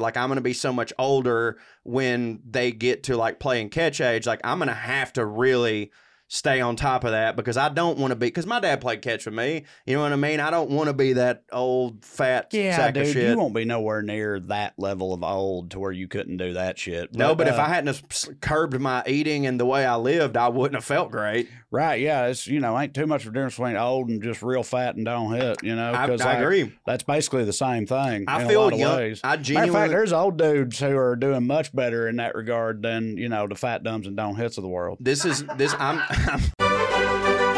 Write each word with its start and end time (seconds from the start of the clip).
like 0.00 0.16
I'm 0.16 0.28
going 0.28 0.36
to 0.36 0.42
be 0.42 0.52
so 0.52 0.72
much 0.72 0.92
older 0.98 1.58
when 1.84 2.40
they 2.48 2.72
get 2.72 3.04
to 3.04 3.16
like 3.16 3.38
playing 3.38 3.70
catch 3.70 4.00
age. 4.00 4.26
Like 4.26 4.40
I'm 4.44 4.58
going 4.58 4.68
to 4.68 4.74
have 4.74 5.12
to 5.14 5.24
really 5.24 5.92
stay 6.32 6.60
on 6.60 6.76
top 6.76 7.02
of 7.02 7.10
that 7.10 7.34
because 7.34 7.56
I 7.56 7.68
don't 7.70 7.98
want 7.98 8.12
to 8.12 8.14
be 8.14 8.28
because 8.28 8.46
my 8.46 8.60
dad 8.60 8.80
played 8.80 9.02
catch 9.02 9.24
with 9.26 9.34
me. 9.34 9.64
You 9.84 9.96
know 9.96 10.02
what 10.02 10.12
I 10.12 10.16
mean? 10.16 10.38
I 10.38 10.52
don't 10.52 10.70
want 10.70 10.86
to 10.86 10.92
be 10.92 11.14
that 11.14 11.42
old 11.50 12.04
fat 12.04 12.50
yeah, 12.52 12.76
sack 12.76 12.94
dude, 12.94 13.08
of 13.08 13.12
shit. 13.12 13.30
You 13.30 13.36
won't 13.36 13.52
be 13.52 13.64
nowhere 13.64 14.00
near 14.00 14.38
that 14.38 14.74
level 14.78 15.12
of 15.12 15.24
old 15.24 15.72
to 15.72 15.80
where 15.80 15.90
you 15.90 16.06
couldn't 16.06 16.36
do 16.36 16.52
that 16.52 16.78
shit. 16.78 17.12
no, 17.16 17.34
but 17.34 17.48
uh, 17.48 17.50
if 17.50 17.58
I 17.58 17.66
hadn't 17.66 18.00
curbed 18.40 18.80
my 18.80 19.02
eating 19.08 19.44
and 19.44 19.58
the 19.58 19.66
way 19.66 19.84
I 19.84 19.96
lived, 19.96 20.36
I 20.36 20.48
wouldn't 20.48 20.76
have 20.76 20.84
felt 20.84 21.10
great. 21.10 21.48
right, 21.72 22.00
yeah, 22.00 22.26
it's 22.26 22.46
you 22.46 22.60
know 22.60 22.78
ain't 22.78 22.94
too 22.94 23.08
much 23.08 23.22
of 23.24 23.30
a 23.30 23.32
difference 23.32 23.56
between 23.56 23.76
old 23.76 24.08
and 24.08 24.22
just 24.22 24.40
real 24.40 24.62
fat 24.62 24.94
and 24.94 25.04
don't 25.04 25.32
hit. 25.34 25.64
You 25.64 25.74
know, 25.74 25.92
I, 25.92 26.06
'cause, 26.06 26.20
I 26.20 26.34
like, 26.34 26.38
agree. 26.42 26.72
That's 26.86 27.02
basically 27.02 27.44
the 27.44 27.52
same 27.52 27.86
thing. 27.86 28.26
I 28.28 28.42
in 28.42 28.48
feel 28.48 28.62
a 28.62 28.64
lot 28.64 28.72
of 28.74 28.78
young. 28.78 28.96
ways. 28.96 29.20
I 29.24 29.30
Matter 29.30 29.40
of 29.40 29.46
genuinely. 29.46 29.72
fact, 29.80 29.90
there's 29.90 30.12
old 30.12 30.38
dudes 30.38 30.78
who 30.78 30.96
are 30.96 31.16
doing 31.16 31.44
much 31.44 31.74
better 31.74 32.08
in 32.08 32.16
that 32.16 32.36
regard 32.36 32.82
than 32.82 33.16
you 33.16 33.28
know 33.28 33.48
the 33.48 33.56
fat 33.56 33.82
dumbs 33.82 34.06
and 34.06 34.16
don't 34.16 34.36
hits 34.36 34.58
of 34.58 34.62
the 34.62 34.68
world. 34.68 34.98
this 35.00 35.24
is 35.24 35.44
this. 35.56 35.74
I'm. 35.76 36.00
I'm 36.28 37.50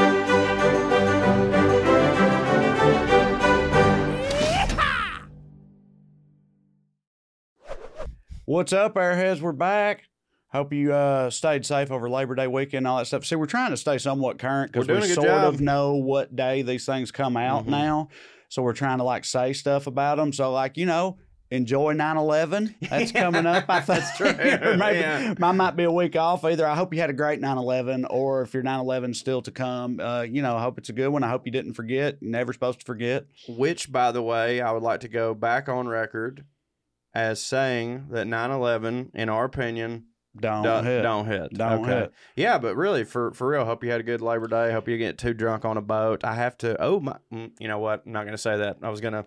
What's 8.44 8.72
up, 8.72 8.94
airheads? 8.94 9.40
We're 9.40 9.52
back. 9.52 10.04
Hope 10.48 10.72
you 10.72 10.92
uh, 10.92 11.30
stayed 11.30 11.64
safe 11.64 11.90
over 11.90 12.10
Labor 12.10 12.34
Day 12.34 12.46
weekend 12.46 12.78
and 12.80 12.86
all 12.88 12.98
that 12.98 13.06
stuff. 13.06 13.24
See, 13.24 13.36
we're 13.36 13.46
trying 13.46 13.70
to 13.70 13.76
stay 13.76 13.96
somewhat 13.98 14.38
current 14.38 14.70
because 14.72 14.86
We're 14.86 14.94
we 14.96 15.00
doing 15.00 15.12
a 15.12 15.14
good 15.14 15.22
sort 15.22 15.26
job. 15.42 15.54
of 15.54 15.60
know 15.60 15.94
what 15.94 16.34
day 16.36 16.62
these 16.62 16.84
things 16.84 17.10
come 17.10 17.36
out 17.36 17.64
Mhm. 17.64 17.68
now. 17.68 18.08
So 18.48 18.62
we're 18.62 18.74
trying 18.74 18.98
to 18.98 19.04
like 19.04 19.24
say 19.24 19.54
stuff 19.54 19.86
about 19.86 20.16
them. 20.18 20.32
So, 20.32 20.52
like, 20.52 20.76
you 20.76 20.84
know, 20.84 21.16
enjoy 21.52 21.92
9 21.92 22.16
11. 22.16 22.74
That's 22.90 23.12
coming 23.12 23.46
up. 23.46 23.64
I 23.68 23.80
think. 23.80 24.00
That's 24.00 24.16
true. 24.16 24.32
Maybe 24.76 24.98
Yeah. 24.98 25.34
mine 25.38 25.56
might 25.56 25.76
be 25.76 25.84
a 25.84 25.92
week 25.92 26.16
off. 26.16 26.44
Either 26.44 26.66
I 26.66 26.74
hope 26.74 26.92
you 26.94 27.00
had 27.00 27.10
a 27.10 27.14
great 27.14 27.40
9 27.40 27.58
11, 27.58 28.06
or 28.06 28.42
if 28.42 28.54
your 28.54 28.62
9 28.62 28.80
11 28.80 29.14
still 29.14 29.42
to 29.42 29.50
come, 29.50 30.00
uh, 30.00 30.22
you 30.22 30.42
know, 30.42 30.56
I 30.56 30.62
hope 30.62 30.78
it's 30.78 30.88
a 30.88 30.92
good 30.92 31.08
one. 31.08 31.22
I 31.22 31.28
hope 31.28 31.46
you 31.46 31.52
didn't 31.52 31.74
forget. 31.74 32.18
You're 32.20 32.30
never 32.30 32.52
supposed 32.52 32.80
to 32.80 32.86
forget. 32.86 33.26
Which, 33.48 33.92
by 33.92 34.10
the 34.12 34.22
way, 34.22 34.60
I 34.60 34.72
would 34.72 34.82
like 34.82 35.00
to 35.00 35.08
go 35.08 35.34
back 35.34 35.68
on 35.68 35.86
record 35.88 36.44
as 37.14 37.42
saying 37.42 38.06
that 38.10 38.26
9/11, 38.26 39.10
in 39.14 39.28
our 39.28 39.44
opinion, 39.44 40.04
Don't 40.34 40.62
don't 40.62 40.84
hit. 40.86 41.02
Don't 41.02 41.26
hit. 41.26 41.52
Don't 41.52 41.82
okay. 41.82 41.98
hit. 42.00 42.12
Yeah, 42.36 42.56
but 42.56 42.74
really, 42.74 43.04
for 43.04 43.32
for 43.32 43.48
real, 43.48 43.66
hope 43.66 43.84
you 43.84 43.90
had 43.90 44.00
a 44.00 44.04
good 44.04 44.22
Labor 44.22 44.46
Day. 44.48 44.72
Hope 44.72 44.88
you 44.88 44.96
get 44.96 45.18
too 45.18 45.34
drunk 45.34 45.66
on 45.66 45.76
a 45.76 45.82
boat. 45.82 46.24
I 46.24 46.34
have 46.36 46.56
to. 46.58 46.80
Oh 46.82 47.00
my! 47.00 47.18
mm, 47.30 47.50
You 47.60 47.68
know 47.68 47.78
what? 47.78 48.04
I'm 48.06 48.12
not 48.12 48.22
going 48.22 48.32
to 48.32 48.38
say 48.38 48.56
that. 48.56 48.78
I 48.82 48.88
was 48.88 49.02
going 49.02 49.12
to. 49.12 49.26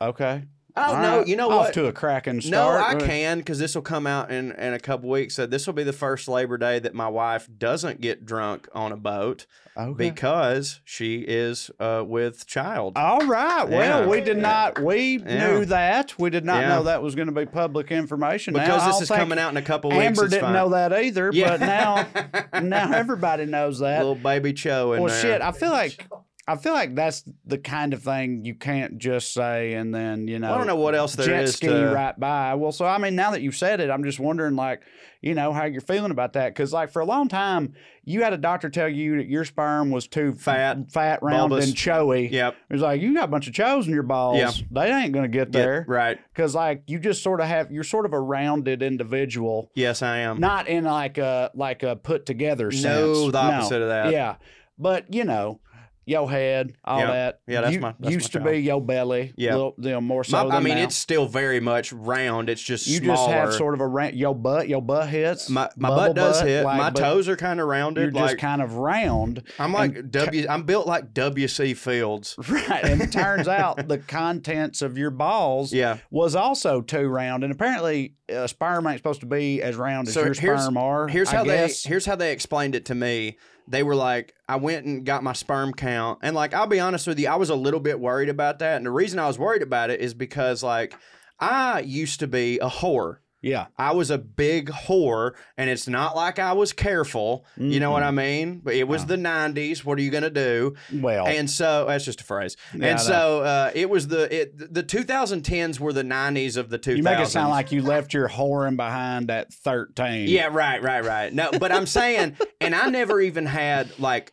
Okay. 0.00 0.44
Oh 0.78 0.94
All 0.94 1.02
no! 1.02 1.18
right. 1.18 1.26
You 1.26 1.36
know 1.36 1.50
Off 1.50 1.66
what? 1.66 1.74
to 1.74 1.86
a 1.86 1.92
cracking 1.92 2.40
start. 2.40 2.80
No, 2.80 3.04
I 3.04 3.06
can 3.06 3.38
because 3.38 3.58
this 3.58 3.74
will 3.74 3.82
come 3.82 4.06
out 4.06 4.30
in 4.30 4.52
in 4.52 4.72
a 4.74 4.78
couple 4.78 5.08
weeks. 5.10 5.34
So 5.34 5.46
this 5.46 5.66
will 5.66 5.74
be 5.74 5.82
the 5.84 5.92
first 5.92 6.28
Labor 6.28 6.56
Day 6.58 6.78
that 6.78 6.94
my 6.94 7.08
wife 7.08 7.48
doesn't 7.58 8.00
get 8.00 8.24
drunk 8.24 8.68
on 8.72 8.92
a 8.92 8.96
boat 8.96 9.46
Okay. 9.76 9.92
because 10.10 10.80
she 10.84 11.20
is 11.26 11.70
uh, 11.78 12.02
with 12.06 12.46
child. 12.46 12.94
All 12.96 13.26
right. 13.26 13.68
Well, 13.68 14.02
Yeah. 14.02 14.06
we 14.08 14.20
did 14.20 14.38
not. 14.38 14.80
We 14.82 15.18
Yeah. 15.18 15.46
knew 15.52 15.64
that. 15.66 16.18
We 16.18 16.30
did 16.30 16.44
not 16.44 16.62
Yeah. 16.62 16.68
know 16.68 16.82
that 16.84 17.02
was 17.02 17.14
going 17.14 17.28
to 17.28 17.32
be 17.34 17.46
public 17.46 17.90
information. 17.92 18.54
now, 18.54 18.60
because 18.64 18.86
this 18.86 18.94
I'll 18.96 19.02
is 19.02 19.08
coming 19.08 19.38
out 19.38 19.50
in 19.50 19.56
a 19.56 19.62
couple 19.62 19.90
weeks. 19.90 20.02
Amber 20.02 20.26
didn't 20.28 20.42
fine. 20.44 20.52
know 20.52 20.68
that 20.70 20.92
either, 20.92 21.30
Yeah. 21.32 21.56
but 21.56 21.60
now, 21.60 22.60
now 22.60 22.92
everybody 22.92 23.44
knows 23.46 23.78
that. 23.80 23.98
little 23.98 24.14
baby 24.14 24.52
Cho 24.52 24.92
in 24.94 25.02
well, 25.02 25.12
there. 25.12 25.22
shit. 25.22 25.42
I 25.42 25.52
feel 25.52 25.70
like 25.70 26.06
I 26.48 26.56
feel 26.56 26.72
like 26.72 26.94
that's 26.94 27.22
the 27.44 27.58
kind 27.58 27.92
of 27.92 28.02
thing 28.02 28.44
you 28.44 28.54
can't 28.54 28.96
just 28.98 29.32
say 29.34 29.74
and 29.74 29.94
then 29.94 30.26
you 30.28 30.38
know. 30.38 30.52
I 30.52 30.56
don't 30.56 30.66
know 30.66 30.76
what 30.76 30.94
else 30.94 31.14
there 31.14 31.26
jet 31.26 31.44
is 31.44 31.54
ski 31.56 31.66
to- 31.68 31.92
right 31.94 32.18
by. 32.18 32.54
Well, 32.54 32.72
so 32.72 32.86
I 32.86 32.98
mean, 32.98 33.14
now 33.14 33.30
that 33.32 33.42
you've 33.42 33.56
said 33.56 33.80
it, 33.80 33.90
I'm 33.90 34.02
just 34.02 34.18
wondering, 34.18 34.56
like, 34.56 34.82
you 35.20 35.34
know, 35.34 35.52
how 35.52 35.64
you're 35.64 35.80
feeling 35.80 36.10
about 36.12 36.32
that. 36.34 36.50
Because, 36.54 36.72
like, 36.72 36.90
for 36.90 37.00
a 37.00 37.04
long 37.04 37.28
time, 37.28 37.74
you 38.04 38.22
had 38.22 38.32
a 38.32 38.36
doctor 38.38 38.70
tell 38.70 38.88
you 38.88 39.16
that 39.18 39.26
your 39.26 39.44
sperm 39.44 39.90
was 39.90 40.06
too 40.06 40.32
Fat, 40.32 40.90
fat, 40.92 41.22
round, 41.22 41.50
bulbous. 41.50 41.66
and 41.66 41.74
choey. 41.76 42.30
Yep. 42.30 42.54
It 42.70 42.72
was 42.72 42.82
like 42.82 43.02
you 43.02 43.12
got 43.14 43.24
a 43.24 43.28
bunch 43.28 43.46
of 43.48 43.52
choes 43.52 43.86
in 43.86 43.92
your 43.92 44.02
balls. 44.04 44.38
Yeah. 44.38 44.52
They 44.70 44.90
ain't 44.92 45.12
gonna 45.12 45.28
get 45.28 45.48
Yeah, 45.48 45.60
there 45.60 45.84
right. 45.88 46.18
because, 46.32 46.54
like, 46.54 46.84
you 46.86 46.98
just 46.98 47.22
sort 47.22 47.40
of 47.40 47.46
have 47.48 47.70
you're 47.70 47.84
sort 47.84 48.06
of 48.06 48.12
a 48.12 48.20
rounded 48.20 48.82
individual, 48.82 49.70
Yes, 49.74 50.00
I 50.02 50.18
am. 50.18 50.40
not 50.40 50.68
in 50.68 50.84
like 50.84 51.18
a 51.18 51.50
like 51.54 51.82
a 51.82 51.96
put 51.96 52.24
together 52.24 52.70
sense. 52.70 52.84
No, 52.84 53.30
the 53.30 53.38
opposite 53.38 53.82
of 53.82 53.88
that. 53.88 54.12
Yeah, 54.12 54.36
but 54.78 55.12
you 55.12 55.24
know. 55.24 55.60
Your 56.08 56.30
head, 56.30 56.72
all 56.84 57.00
Yeah. 57.00 57.06
that. 57.12 57.40
Yeah, 57.46 57.60
that's 57.60 57.74
You- 57.74 57.80
my- 57.80 57.94
that's 58.00 58.12
used 58.14 58.34
my 58.34 58.40
to 58.44 58.50
be 58.50 58.58
your 58.62 58.80
belly. 58.80 59.32
Yeah. 59.36 59.52
little, 59.52 59.74
you 59.78 59.90
know, 59.90 60.00
more 60.00 60.24
My- 60.28 60.42
so. 60.42 60.50
I 60.50 60.60
mean, 60.60 60.76
now. 60.76 60.84
it's 60.84 60.96
still 60.96 61.26
very 61.26 61.60
much 61.60 61.92
round. 61.92 62.48
It's 62.50 62.62
just 62.62 62.86
you 62.86 62.98
smaller. 62.98 63.16
just 63.16 63.30
have 63.30 63.54
sort 63.54 63.74
of 63.74 63.80
a 63.80 63.86
ra- 63.86 64.10
your 64.12 64.34
butt. 64.34 64.68
Your 64.68 64.82
butt 64.82 65.08
hits. 65.08 65.48
my 65.50 65.68
my 65.76 65.88
butt 65.88 66.14
does 66.16 66.38
butt, 66.40 66.48
hit. 66.48 66.64
like, 66.64 66.78
my 66.78 66.90
toes 66.90 67.28
are 67.28 67.36
kind 67.36 67.60
of 67.60 67.66
rounded. 67.68 68.02
You're 68.02 68.12
like 68.12 68.30
just 68.32 68.38
kind 68.38 68.62
of 68.62 68.74
round. 68.74 69.42
I'm 69.58 69.72
like 69.72 69.96
and 69.96 70.10
W. 70.10 70.46
I'm 70.48 70.62
built 70.64 70.86
like 70.86 71.12
W.C. 71.14 71.74
Fields. 71.74 72.36
Right. 72.48 72.84
And 72.84 73.00
it 73.02 73.12
turns 73.12 73.46
out 73.48 73.88
the 73.88 73.98
contents 73.98 74.82
of 74.82 74.96
your 74.98 75.10
balls 75.10 75.72
Yeah. 75.72 75.98
was 76.10 76.34
also 76.34 76.80
too 76.80 77.06
round. 77.08 77.44
And 77.44 77.52
apparently, 77.52 78.14
a 78.28 78.48
sperm 78.48 78.86
ain't 78.86 78.98
supposed 78.98 79.20
to 79.20 79.26
be 79.26 79.62
as 79.62 79.76
round 79.76 80.08
as 80.08 80.14
So 80.14 80.24
your 80.24 80.34
sperm 80.34 80.76
are. 80.76 81.08
Here's 81.08 81.28
I 81.28 81.36
how 81.36 81.44
guess. 81.44 81.82
they 81.82 81.88
here's 81.88 82.06
how 82.06 82.16
they 82.16 82.32
explained 82.32 82.74
it 82.74 82.84
to 82.86 82.94
me. 82.94 83.36
They 83.70 83.82
were 83.82 83.94
like, 83.94 84.34
I 84.48 84.56
went 84.56 84.86
and 84.86 85.04
got 85.04 85.22
my 85.22 85.34
sperm 85.34 85.74
count, 85.74 86.20
and 86.22 86.34
like 86.34 86.54
I'll 86.54 86.66
be 86.66 86.80
honest 86.80 87.06
with 87.06 87.18
you, 87.18 87.28
I 87.28 87.36
was 87.36 87.50
a 87.50 87.54
little 87.54 87.80
bit 87.80 88.00
worried 88.00 88.28
about 88.28 88.58
that. 88.60 88.76
And 88.76 88.86
the 88.86 88.90
reason 88.90 89.18
I 89.18 89.26
was 89.26 89.38
worried 89.38 89.62
about 89.62 89.90
it 89.90 90.00
is 90.00 90.14
because 90.14 90.62
like 90.62 90.94
I 91.38 91.80
used 91.80 92.20
to 92.20 92.26
be 92.26 92.58
a 92.58 92.68
whore. 92.68 93.18
Yeah. 93.40 93.66
I 93.76 93.92
was 93.92 94.10
a 94.10 94.18
big 94.18 94.68
whore, 94.70 95.32
and 95.56 95.70
it's 95.70 95.86
not 95.86 96.16
like 96.16 96.38
I 96.38 96.52
was 96.54 96.72
careful. 96.72 97.44
You 97.56 97.78
know 97.80 97.90
what 97.90 98.02
I 98.02 98.10
mean? 98.10 98.60
But 98.64 98.74
it 98.74 98.88
was 98.88 99.06
the 99.06 99.16
'90s. 99.16 99.84
What 99.84 99.98
are 99.98 100.02
you 100.02 100.10
gonna 100.10 100.30
do? 100.30 100.74
Well, 100.92 101.26
And 101.26 101.48
so 101.48 101.84
that's 101.86 102.04
just 102.04 102.20
a 102.20 102.24
phrase. 102.24 102.56
Yeah, 102.74 102.86
and 102.86 103.00
so 103.00 103.42
uh, 103.42 103.70
it 103.74 103.88
was 103.90 104.08
the 104.08 104.42
it, 104.42 104.74
the 104.74 104.82
2010s 104.82 105.78
were 105.78 105.92
the 105.92 106.02
90s 106.02 106.56
of 106.56 106.70
the 106.70 106.78
2000s. 106.78 106.96
you 106.96 107.02
make 107.02 107.18
it 107.20 107.26
sound 107.28 107.50
like 107.50 107.70
you 107.72 107.82
left 107.82 108.14
your 108.14 108.28
whoring 108.28 108.76
behind 108.76 109.30
at 109.30 109.52
13. 109.52 110.28
yeah, 110.28 110.48
right, 110.50 110.82
right, 110.82 111.04
right. 111.04 111.32
No, 111.32 111.50
but 111.58 111.70
I'm 111.72 111.86
saying, 111.86 112.36
and 112.60 112.74
I 112.74 112.88
never 112.88 113.20
even 113.20 113.46
had 113.46 113.98
like 113.98 114.32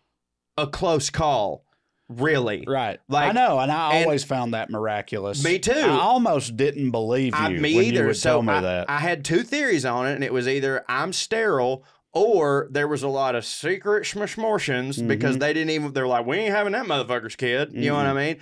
a 0.58 0.66
close 0.68 1.10
call, 1.10 1.65
really. 2.10 2.64
Right. 2.68 3.00
Like- 3.08 3.30
I 3.30 3.32
know. 3.32 3.60
And 3.60 3.72
I 3.72 3.96
and- 3.96 4.06
always 4.06 4.24
found 4.24 4.54
that 4.54 4.70
miraculous. 4.70 5.44
Me 5.44 5.60
too. 5.60 5.72
I 5.74 5.90
almost 6.00 6.56
didn't 6.58 6.92
believe 6.92 7.34
you 7.36 7.40
I, 7.46 7.50
me 7.50 7.76
when 7.76 7.84
either. 7.86 8.02
you 8.02 8.08
would 8.08 8.18
so 8.18 8.30
tell 8.30 8.42
me 8.44 8.54
I, 8.54 8.62
that. 8.62 8.90
I 8.90 9.00
had 9.00 9.26
two 9.26 9.44
theories 9.44 9.86
on 9.86 10.08
it, 10.08 10.14
and 10.16 10.24
it 10.24 10.34
was 10.34 10.48
either 10.48 10.84
I'm 10.88 11.14
sterile. 11.14 11.84
Or 12.18 12.70
there 12.72 12.88
was 12.88 13.04
a 13.04 13.10
lot 13.10 13.36
of 13.36 13.44
secret 13.44 14.06
schmishmortions 14.06 14.92
Mm-hmm. 14.98 15.08
because 15.10 15.38
they 15.38 15.52
didn't 15.52 15.72
even. 15.72 15.92
They're 15.92 16.08
like, 16.08 16.26
we 16.26 16.38
ain't 16.38 16.56
having 16.56 16.72
that 16.72 16.86
motherfucker's 16.86 17.36
kid. 17.36 17.74
You 17.74 17.90
know 17.90 17.96
what 17.96 18.06
I 18.06 18.14
mean? 18.14 18.38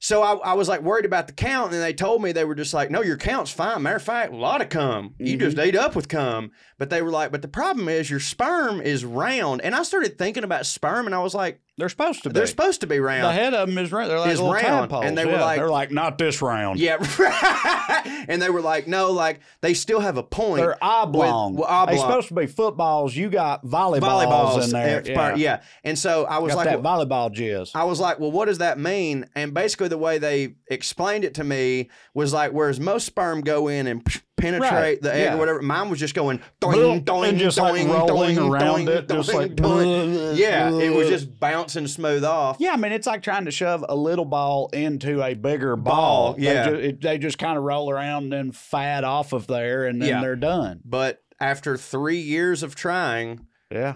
So 0.00 0.22
I, 0.22 0.32
I 0.36 0.52
was 0.54 0.68
like 0.68 0.80
worried 0.82 1.04
about 1.04 1.26
the 1.26 1.32
count, 1.34 1.72
and 1.74 1.82
they 1.82 1.92
told 1.92 2.22
me 2.22 2.32
they 2.32 2.44
were 2.46 2.54
just 2.54 2.72
like, 2.74 2.90
"No, 2.90 3.02
your 3.02 3.16
count's 3.18 3.50
fine. 3.50 3.82
Matter 3.82 3.96
of 3.96 4.02
fact, 4.02 4.32
a 4.32 4.36
lot 4.36 4.62
of 4.62 4.70
cum. 4.70 5.14
You 5.18 5.36
just 5.36 5.56
Mm-hmm. 5.56 5.66
ate 5.68 5.76
up 5.76 5.94
with 5.94 6.08
cum." 6.08 6.50
But 6.78 6.88
they 6.88 7.02
were 7.02 7.10
like, 7.10 7.30
"But 7.30 7.42
the 7.42 7.48
problem 7.48 7.88
is 7.90 8.10
your 8.10 8.20
sperm 8.20 8.80
is 8.80 9.04
round." 9.04 9.60
And 9.62 9.74
I 9.74 9.82
started 9.82 10.16
thinking 10.18 10.44
about 10.44 10.64
sperm, 10.64 11.04
and 11.04 11.14
I 11.14 11.20
was 11.22 11.34
like, 11.34 11.60
They're 11.76 11.88
supposed 11.88 12.22
to 12.22 12.30
be. 12.30 12.34
They're 12.34 12.46
supposed 12.46 12.82
to 12.82 12.86
be 12.86 13.00
round. 13.00 13.24
the 13.24 13.32
head 13.32 13.52
of 13.52 13.68
them 13.68 13.76
is 13.78 13.90
round. 13.90 14.08
They're 14.08 14.18
like 14.20 14.30
Is 14.30 14.38
little 14.40 14.54
round, 14.54 14.64
tadpoles. 14.64 15.04
and 15.06 15.18
they 15.18 15.26
were 15.26 15.32
like- 15.38 15.58
they're 15.58 15.68
like 15.70 15.90
not 15.90 16.18
this 16.18 16.40
round. 16.40 16.78
Yeah, 16.78 16.96
and 18.28 18.40
they 18.40 18.50
were 18.50 18.60
like, 18.60 18.86
no, 18.86 19.10
like 19.10 19.40
they 19.60 19.74
still 19.74 20.00
have 20.00 20.16
a 20.16 20.22
point. 20.22 20.62
They're 20.62 20.82
oblong. 20.82 21.54
With, 21.56 21.66
well, 21.68 21.86
They're 21.86 21.96
supposed 21.98 22.28
to 22.28 22.34
be 22.34 22.46
footballs. 22.46 23.16
You 23.16 23.28
got 23.28 23.64
volleyballs, 23.64 24.00
volleyballs 24.26 24.64
in 24.64 24.70
there. 24.70 24.98
it's 25.00 25.10
part- 25.10 25.36
yeah. 25.38 25.62
And 25.82 25.98
so 25.98 26.24
I 26.26 26.38
was 26.38 26.50
Got 26.52 26.58
like, 26.58 26.68
that 26.68 26.82
well, 26.82 27.04
volleyball 27.06 27.34
jizz. 27.34 27.72
I 27.74 27.84
was 27.84 27.98
like, 27.98 28.20
well, 28.20 28.30
what 28.30 28.46
does 28.46 28.58
that 28.58 28.78
mean? 28.78 29.26
And 29.34 29.52
basically, 29.52 29.88
the 29.88 29.98
way 29.98 30.18
they 30.18 30.54
explained 30.68 31.24
it 31.24 31.34
to 31.34 31.44
me 31.44 31.90
was 32.14 32.32
like, 32.32 32.52
whereas 32.52 32.78
most 32.78 33.04
sperm 33.06 33.40
go 33.40 33.68
in 33.68 33.86
and 33.86 34.04
penetrate 34.36 34.72
Right, 34.72 35.00
the 35.02 35.14
egg 35.14 35.20
yeah. 35.22 35.34
or 35.34 35.38
whatever, 35.38 35.62
mine 35.62 35.90
was 35.90 35.98
just 36.00 36.14
going 36.14 36.40
doing, 36.60 37.02
doing, 37.04 37.38
just, 37.38 37.56
like, 37.58 37.86
rolling 37.86 38.34
doing, 38.36 38.50
around 38.52 38.84
doing, 38.84 38.88
it, 38.88 39.08
just 39.08 39.30
doing, 39.30 39.38
like, 39.48 39.56
doing. 39.56 40.36
yeah, 40.36 40.70
it 40.72 40.94
was 40.94 41.08
just 41.08 41.38
bouncing 41.38 41.86
smooth 41.86 42.24
off. 42.24 42.56
Yeah, 42.60 42.72
I 42.72 42.76
mean, 42.76 42.92
it's 42.92 43.06
like 43.06 43.22
trying 43.22 43.44
to 43.44 43.50
shove 43.50 43.84
a 43.88 43.94
little 43.96 44.24
ball 44.24 44.68
into 44.72 45.22
a 45.22 45.34
bigger 45.34 45.76
Ball, 45.76 46.32
ball. 46.32 46.36
yeah. 46.38 46.70
They 46.70 46.92
just, 46.92 47.04
it, 47.04 47.18
just 47.18 47.38
kind 47.38 47.56
of 47.56 47.64
roll 47.64 47.90
around 47.90 48.24
and 48.24 48.32
then 48.32 48.52
fat 48.52 49.04
off 49.04 49.32
of 49.32 49.46
there, 49.46 49.86
and 49.86 50.00
then 50.02 50.08
Yeah. 50.08 50.20
they're 50.20 50.36
done. 50.36 50.80
But 50.84 51.22
after 51.40 51.76
three 51.76 52.20
years 52.20 52.62
of 52.62 52.74
trying, 52.74 53.46
Yeah. 53.70 53.94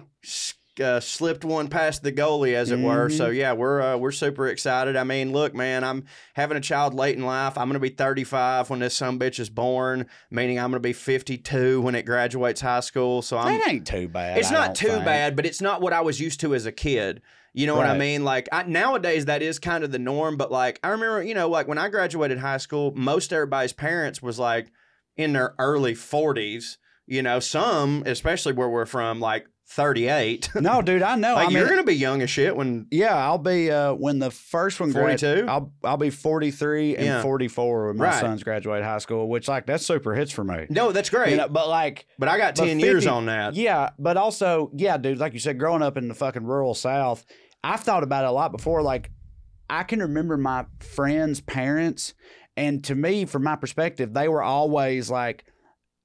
Uh, 0.81 1.01
slipped 1.01 1.45
one 1.45 1.69
past 1.69 2.03
the 2.03 2.13
goalie, 2.13 2.55
as 2.55 2.71
it 2.71 2.79
were. 2.79 3.09
Mm-hmm. 3.09 3.17
So 3.17 3.31
yeah, 3.31 3.53
we're 3.53 3.81
uh, 3.81 3.97
we're 3.97 4.13
super 4.13 4.49
excited. 4.49 4.97
I 4.97 5.05
mean, 5.05 5.33
look, 5.33 5.55
man, 5.55 5.85
I'm 5.85 6.05
having 6.35 6.57
a 6.57 6.61
child 6.61 6.95
late 6.95 7.17
in 7.17 7.25
life. 7.25 7.57
I'm 7.57 7.69
gonna 7.69 7.79
be 7.79 7.89
35 7.89 8.71
when 8.71 8.81
this 8.81 8.95
son 8.95 9.19
bitch 9.19 9.39
is 9.39 9.51
born, 9.51 10.07
meaning 10.31 10.59
I'm 10.59 10.71
gonna 10.71 10.81
be 10.81 10.93
52 10.93 11.81
when 11.81 11.95
it 11.95 12.05
graduates 12.05 12.61
high 12.61 12.81
school. 12.81 13.23
So 13.23 13.39
I'm. 13.39 13.59
That 13.59 13.69
ain't 13.69 13.87
too 13.87 14.09
bad. 14.09 14.39
It's 14.39 14.51
I 14.51 14.55
not 14.55 14.75
too 14.75 14.89
think. 14.89 15.05
bad, 15.05 15.37
but 15.37 15.47
it's 15.47 15.61
not 15.61 15.81
what 15.81 15.93
I 15.93 16.01
was 16.01 16.21
used 16.21 16.41
to 16.41 16.55
as 16.55 16.67
a 16.67 16.73
kid. 16.73 17.23
You 17.55 17.67
know 17.67 17.75
what 17.75 17.87
I 17.87 17.99
mean? 17.99 18.25
Like 18.25 18.49
I, 18.53 18.63
nowadays, 18.65 19.25
that 19.25 19.43
is 19.43 19.59
kind 19.59 19.83
of 19.83 19.91
the 19.91 19.99
norm. 19.99 20.37
But 20.37 20.53
like 20.53 20.79
I 20.85 20.91
remember, 20.91 21.23
you 21.23 21.35
know, 21.35 21.49
like 21.49 21.67
when 21.67 21.79
I 21.79 21.89
graduated 21.89 22.39
high 22.39 22.59
school, 22.59 22.93
most 22.95 23.33
everybody's 23.33 23.73
parents 23.73 24.23
was 24.23 24.39
like 24.39 24.71
in 25.17 25.33
their 25.33 25.55
early 25.59 25.95
40s. 25.95 26.77
You 27.07 27.23
know, 27.23 27.41
some, 27.41 28.03
especially 28.05 28.53
where 28.53 28.69
we're 28.69 28.85
from, 28.85 29.19
like 29.19 29.47
38. 29.71 30.51
No, 30.57 30.81
dude, 30.83 31.03
I 31.03 31.15
know. 31.17 31.35
like 31.35 31.47
I 31.47 31.49
mean, 31.49 31.59
you're 31.59 31.69
gonna 31.69 31.85
be 31.85 31.95
young 31.95 32.23
as 32.23 32.31
shit 32.31 32.57
when. 32.57 32.87
Yeah, 32.91 33.15
I'll 33.15 33.39
be 33.39 33.71
uh 33.71 33.93
when 33.95 34.19
the 34.19 34.31
first 34.31 34.81
one 34.81 34.91
grad- 34.93 35.21
42? 35.21 35.47
I'll 35.49 35.73
I'll 35.85 35.97
be 35.97 36.11
43 36.11 36.97
and 36.97 37.05
Yeah. 37.07 37.23
44 37.23 37.89
when 37.89 37.97
my 37.99 38.05
Right. 38.07 38.21
sons 38.21 38.43
graduate 38.43 38.83
high 38.83 38.99
school, 38.99 39.29
which 39.29 39.47
like 39.47 39.67
that's 39.67 39.85
super 39.85 40.15
hits 40.15 40.33
for 40.33 40.43
me. 40.45 40.67
No, 40.71 40.91
that's 40.93 41.11
great. 41.11 41.31
You 41.33 41.37
know, 41.37 41.49
but 41.49 41.69
like 41.69 42.07
but 42.19 42.29
I 42.29 42.39
got 42.39 42.57
but 42.57 42.65
10 42.65 42.81
years 42.81 43.07
on 43.07 43.27
that. 43.27 43.55
Yeah, 43.55 43.91
but 43.99 44.17
also, 44.17 44.71
yeah, 44.75 44.97
dude, 44.97 45.19
like 45.19 45.35
you 45.35 45.41
said, 45.41 45.59
growing 45.59 45.83
up 45.83 45.97
in 45.97 46.09
the 46.09 46.15
fucking 46.15 46.45
rural 46.45 46.75
South, 46.75 47.25
I've 47.63 47.81
thought 47.81 48.03
about 48.03 48.25
it 48.25 48.29
a 48.29 48.33
lot 48.33 48.53
before. 48.53 48.83
Like, 48.83 49.11
I 49.69 49.83
can 49.83 50.01
remember 50.01 50.37
my 50.39 50.65
friends' 50.81 51.41
parents, 51.41 52.15
and 52.57 52.83
to 52.85 52.95
me, 52.95 53.27
from 53.27 53.45
my 53.45 53.57
perspective, 53.57 54.15
they 54.15 54.29
were 54.29 54.43
always 54.43 55.11
like 55.11 55.45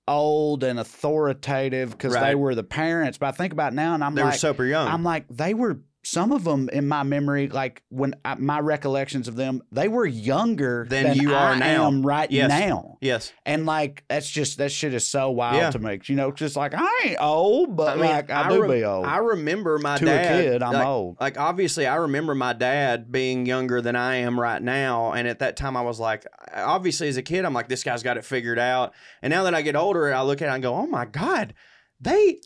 old 0.08 0.64
and 0.64 0.80
authoritative 0.80 1.92
because 1.92 2.14
they 2.14 2.36
were 2.36 2.56
the 2.56 2.64
parents. 2.64 3.18
But 3.18 3.28
I 3.28 3.32
think 3.32 3.54
about 3.54 3.74
now, 3.74 3.94
and 3.94 4.04
I'm 4.04 4.16
They 4.16 4.24
were 4.24 4.30
like, 4.30 4.40
super 4.40 4.66
young. 4.66 4.88
I'm 4.88 5.04
like, 5.04 5.28
they 5.30 5.54
were 5.54 5.80
some 6.06 6.34
of 6.34 6.44
them 6.44 6.68
in 6.68 6.86
my 6.86 7.04
memory, 7.04 7.48
like 7.48 7.82
when 7.88 8.14
I, 8.26 8.36
my 8.36 8.60
recollections 8.60 9.30
of 9.30 9.38
them, 9.38 9.62
they 9.72 9.88
were 9.88 10.06
younger 10.06 10.86
Than 10.90 11.04
than, 11.06 11.16
you 11.18 11.34
are 11.34 11.54
I 11.54 11.58
now. 11.60 11.92
right 12.02 12.30
Yes. 12.30 12.50
now. 12.50 12.98
yes. 13.00 13.32
And 13.46 13.66
like 13.66 14.04
that's 14.10 14.30
just 14.30 14.58
that 14.58 14.74
shit 14.74 14.94
is 14.94 15.08
so 15.08 15.32
wild 15.32 15.56
Yeah. 15.56 15.72
to 15.72 15.80
me. 15.80 16.02
You 16.06 16.16
know, 16.16 16.32
just 16.34 16.58
like 16.58 16.74
I 16.76 17.02
ain't 17.06 17.18
old, 17.22 17.78
but 17.78 17.94
I 17.98 18.02
mean, 18.02 18.06
like 18.12 18.30
I, 18.30 18.50
do 18.50 18.62
rem- 18.64 18.72
be 18.72 18.84
old. 18.84 19.06
I 19.06 19.18
remember 19.20 19.80
my 19.80 19.98
to 19.98 20.04
dad. 20.06 20.26
a 20.26 20.44
kid, 20.44 20.62
I'm 20.62 20.74
like, 20.74 20.86
old. 20.86 21.18
Like 21.22 21.38
obviously, 21.40 21.88
I 21.88 21.96
remember 21.96 22.36
my 22.36 22.52
dad 22.52 23.10
being 23.10 23.46
younger 23.46 23.80
than 23.82 23.96
I 23.96 24.16
am 24.18 24.38
right 24.38 24.62
now, 24.62 25.14
and 25.14 25.26
at 25.26 25.40
that 25.40 25.56
time, 25.56 25.78
I 25.78 25.82
was 25.84 26.02
like, 26.02 26.26
obviously, 26.54 27.08
as 27.08 27.16
a 27.16 27.22
kid, 27.24 27.46
I'm 27.46 27.54
like, 27.54 27.70
this 27.70 27.84
guy's 27.84 28.04
got 28.04 28.18
it 28.18 28.26
figured 28.26 28.60
out. 28.60 28.94
And 29.22 29.32
now 29.32 29.44
that 29.44 29.56
I 29.56 29.62
get 29.62 29.78
older, 29.78 30.14
I 30.14 30.22
look 30.24 30.42
at 30.42 30.50
it 30.50 30.52
and 30.52 30.62
go, 30.62 30.76
oh 30.76 30.86
my 30.86 31.06
god, 31.06 31.54
they. 32.02 32.40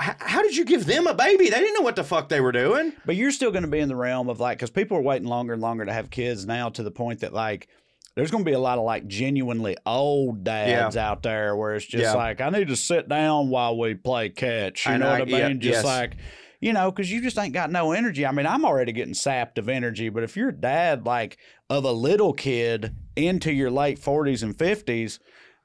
How 0.00 0.42
did 0.42 0.56
you 0.56 0.64
give 0.64 0.86
them 0.86 1.06
a 1.06 1.14
baby? 1.14 1.44
They 1.50 1.58
didn't 1.60 1.74
know 1.74 1.82
what 1.82 1.96
the 1.96 2.04
fuck 2.04 2.28
they 2.28 2.40
were 2.40 2.52
doing. 2.52 2.92
But 3.04 3.16
you're 3.16 3.30
still 3.30 3.50
going 3.50 3.64
to 3.64 3.68
be 3.68 3.80
in 3.80 3.88
the 3.88 3.96
realm 3.96 4.28
of 4.28 4.40
like, 4.40 4.58
because 4.58 4.70
people 4.70 4.96
are 4.96 5.02
waiting 5.02 5.28
longer 5.28 5.52
and 5.52 5.62
longer 5.62 5.84
to 5.84 5.92
have 5.92 6.10
kids 6.10 6.46
now 6.46 6.70
to 6.70 6.82
the 6.82 6.90
point 6.90 7.20
that 7.20 7.32
like, 7.34 7.68
there's 8.16 8.30
going 8.30 8.44
to 8.44 8.48
be 8.50 8.54
a 8.54 8.58
lot 8.58 8.78
of 8.78 8.84
like 8.84 9.06
genuinely 9.06 9.76
old 9.86 10.42
dads 10.42 10.96
out 10.96 11.22
there 11.22 11.54
where 11.54 11.74
it's 11.74 11.86
just 11.86 12.02
Yeah. 12.02 12.14
like, 12.14 12.40
I 12.40 12.48
need 12.50 12.68
to 12.68 12.76
sit 12.76 13.08
down 13.08 13.50
while 13.50 13.78
we 13.78 13.94
play 13.94 14.30
catch. 14.30 14.86
You 14.86 14.92
I 14.92 14.96
know 14.96 15.04
know, 15.04 15.10
what 15.12 15.22
I 15.22 15.24
mean? 15.26 15.34
yeah, 15.34 15.48
just 15.54 15.64
yes. 15.76 15.84
like, 15.84 16.16
you 16.60 16.72
know, 16.72 16.90
because 16.90 17.10
you 17.10 17.22
just 17.22 17.38
ain't 17.38 17.54
got 17.54 17.70
no 17.70 17.92
energy. 17.92 18.26
I 18.26 18.32
mean, 18.32 18.46
I'm 18.46 18.64
already 18.64 18.92
getting 18.92 19.14
sapped 19.14 19.58
of 19.58 19.68
energy, 19.68 20.08
but 20.08 20.22
if 20.24 20.36
you're 20.36 20.48
a 20.48 20.54
dad 20.54 21.06
like 21.06 21.38
of 21.70 21.84
a 21.84 21.92
little 21.92 22.32
kid 22.32 22.94
into 23.16 23.52
your 23.52 23.70
late 23.70 24.00
40s 24.00 24.42
and 24.42 24.56
50s, 24.56 25.18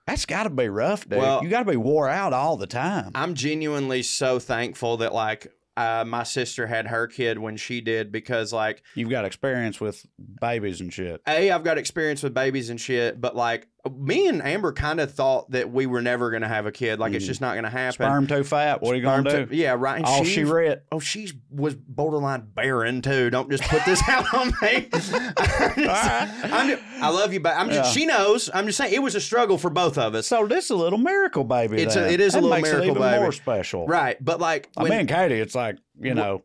that's 0.07 0.25
got 0.25 0.43
to 0.43 0.49
be 0.49 0.69
rough, 0.69 1.07
dude. 1.07 1.19
Well- 1.19 1.43
you 1.43 1.49
got 1.49 1.63
to 1.63 1.71
be 1.71 1.77
wore 1.77 2.07
out 2.09 2.33
all 2.33 2.57
the 2.57 2.67
time. 2.67 3.11
I'm 3.15 3.33
genuinely 3.33 4.03
so 4.03 4.39
thankful 4.39 4.97
that 4.97 5.13
like 5.13 5.47
uh, 5.77 6.05
my 6.07 6.23
sister 6.23 6.67
had 6.67 6.87
her 6.87 7.05
kid 7.07 7.37
when 7.37 7.57
she 7.57 7.81
did 7.81 8.11
because 8.11 8.53
like 8.53 8.81
You've 8.95 9.09
got 9.09 9.25
experience 9.25 9.81
with 9.81 10.05
babies 10.39 10.79
and 10.79 10.93
shit. 10.93 11.21
a 11.27 11.51
I've 11.51 11.63
got 11.65 11.77
experience 11.77 12.23
with 12.23 12.33
babies 12.33 12.69
and 12.69 12.79
shit, 12.79 13.19
but 13.19 13.35
like 13.35 13.67
me 13.93 14.27
and 14.27 14.41
Amber 14.43 14.71
kind 14.73 14.99
of 14.99 15.13
thought 15.13 15.51
that 15.51 15.71
we 15.71 15.85
were 15.85 16.01
never 16.01 16.31
gonna 16.31 16.47
have 16.47 16.65
a 16.65 16.71
kid. 16.71 16.99
Like 16.99 17.13
it's 17.13 17.25
Mm. 17.25 17.27
just 17.27 17.41
not 17.41 17.55
gonna 17.55 17.69
happen. 17.69 17.93
Sperm 17.93 18.27
too 18.27 18.43
fat. 18.43 18.81
What 18.81 18.93
are 18.93 18.95
you 18.97 19.01
going 19.03 19.23
to 19.25 19.29
to- 19.31 19.45
do? 19.45 19.55
Yeah, 19.55 19.75
right. 19.77 19.97
And 19.97 20.05
All 20.05 20.23
she, 20.23 20.43
read. 20.43 20.81
Oh, 20.91 20.99
she 20.99 21.29
was 21.51 21.75
borderline 21.75 22.47
barren 22.55 23.01
too. 23.01 23.29
Don't 23.29 23.49
just 23.49 23.63
put 23.63 23.83
this 23.85 24.01
out 24.09 24.25
on 24.33 24.47
me. 24.61 24.87
Just- 24.93 25.13
I'm 25.13 26.79
I 27.01 27.09
love 27.09 27.33
you, 27.33 27.39
but 27.39 27.55
I'm 27.57 27.69
just. 27.69 27.95
Yeah. 27.95 28.01
She 28.01 28.05
knows. 28.05 28.49
I'm 28.53 28.65
just 28.65 28.77
saying 28.77 28.93
it 28.93 29.01
was 29.01 29.15
a 29.15 29.21
struggle 29.21 29.57
for 29.57 29.69
both 29.69 29.97
of 29.97 30.15
us. 30.15 30.27
So 30.27 30.47
this 30.47 30.65
is 30.65 30.71
a 30.71 30.75
little 30.75 30.99
miracle 30.99 31.43
baby. 31.43 31.81
It's 31.81 31.95
a- 31.95 32.11
it 32.11 32.19
is 32.19 32.35
a 32.35 32.41
little 32.41 32.57
miracle 32.59 32.81
it 32.83 32.89
even 32.91 33.01
baby. 33.01 33.19
more 33.21 33.31
special. 33.31 33.85
Right, 33.87 34.17
but 34.23 34.39
like 34.39 34.69
I 34.77 34.83
when, 34.83 34.91
mean, 34.91 35.07
Katie, 35.07 35.35
it's 35.39 35.55
like 35.55 35.77
you 35.99 36.13
know, 36.13 36.43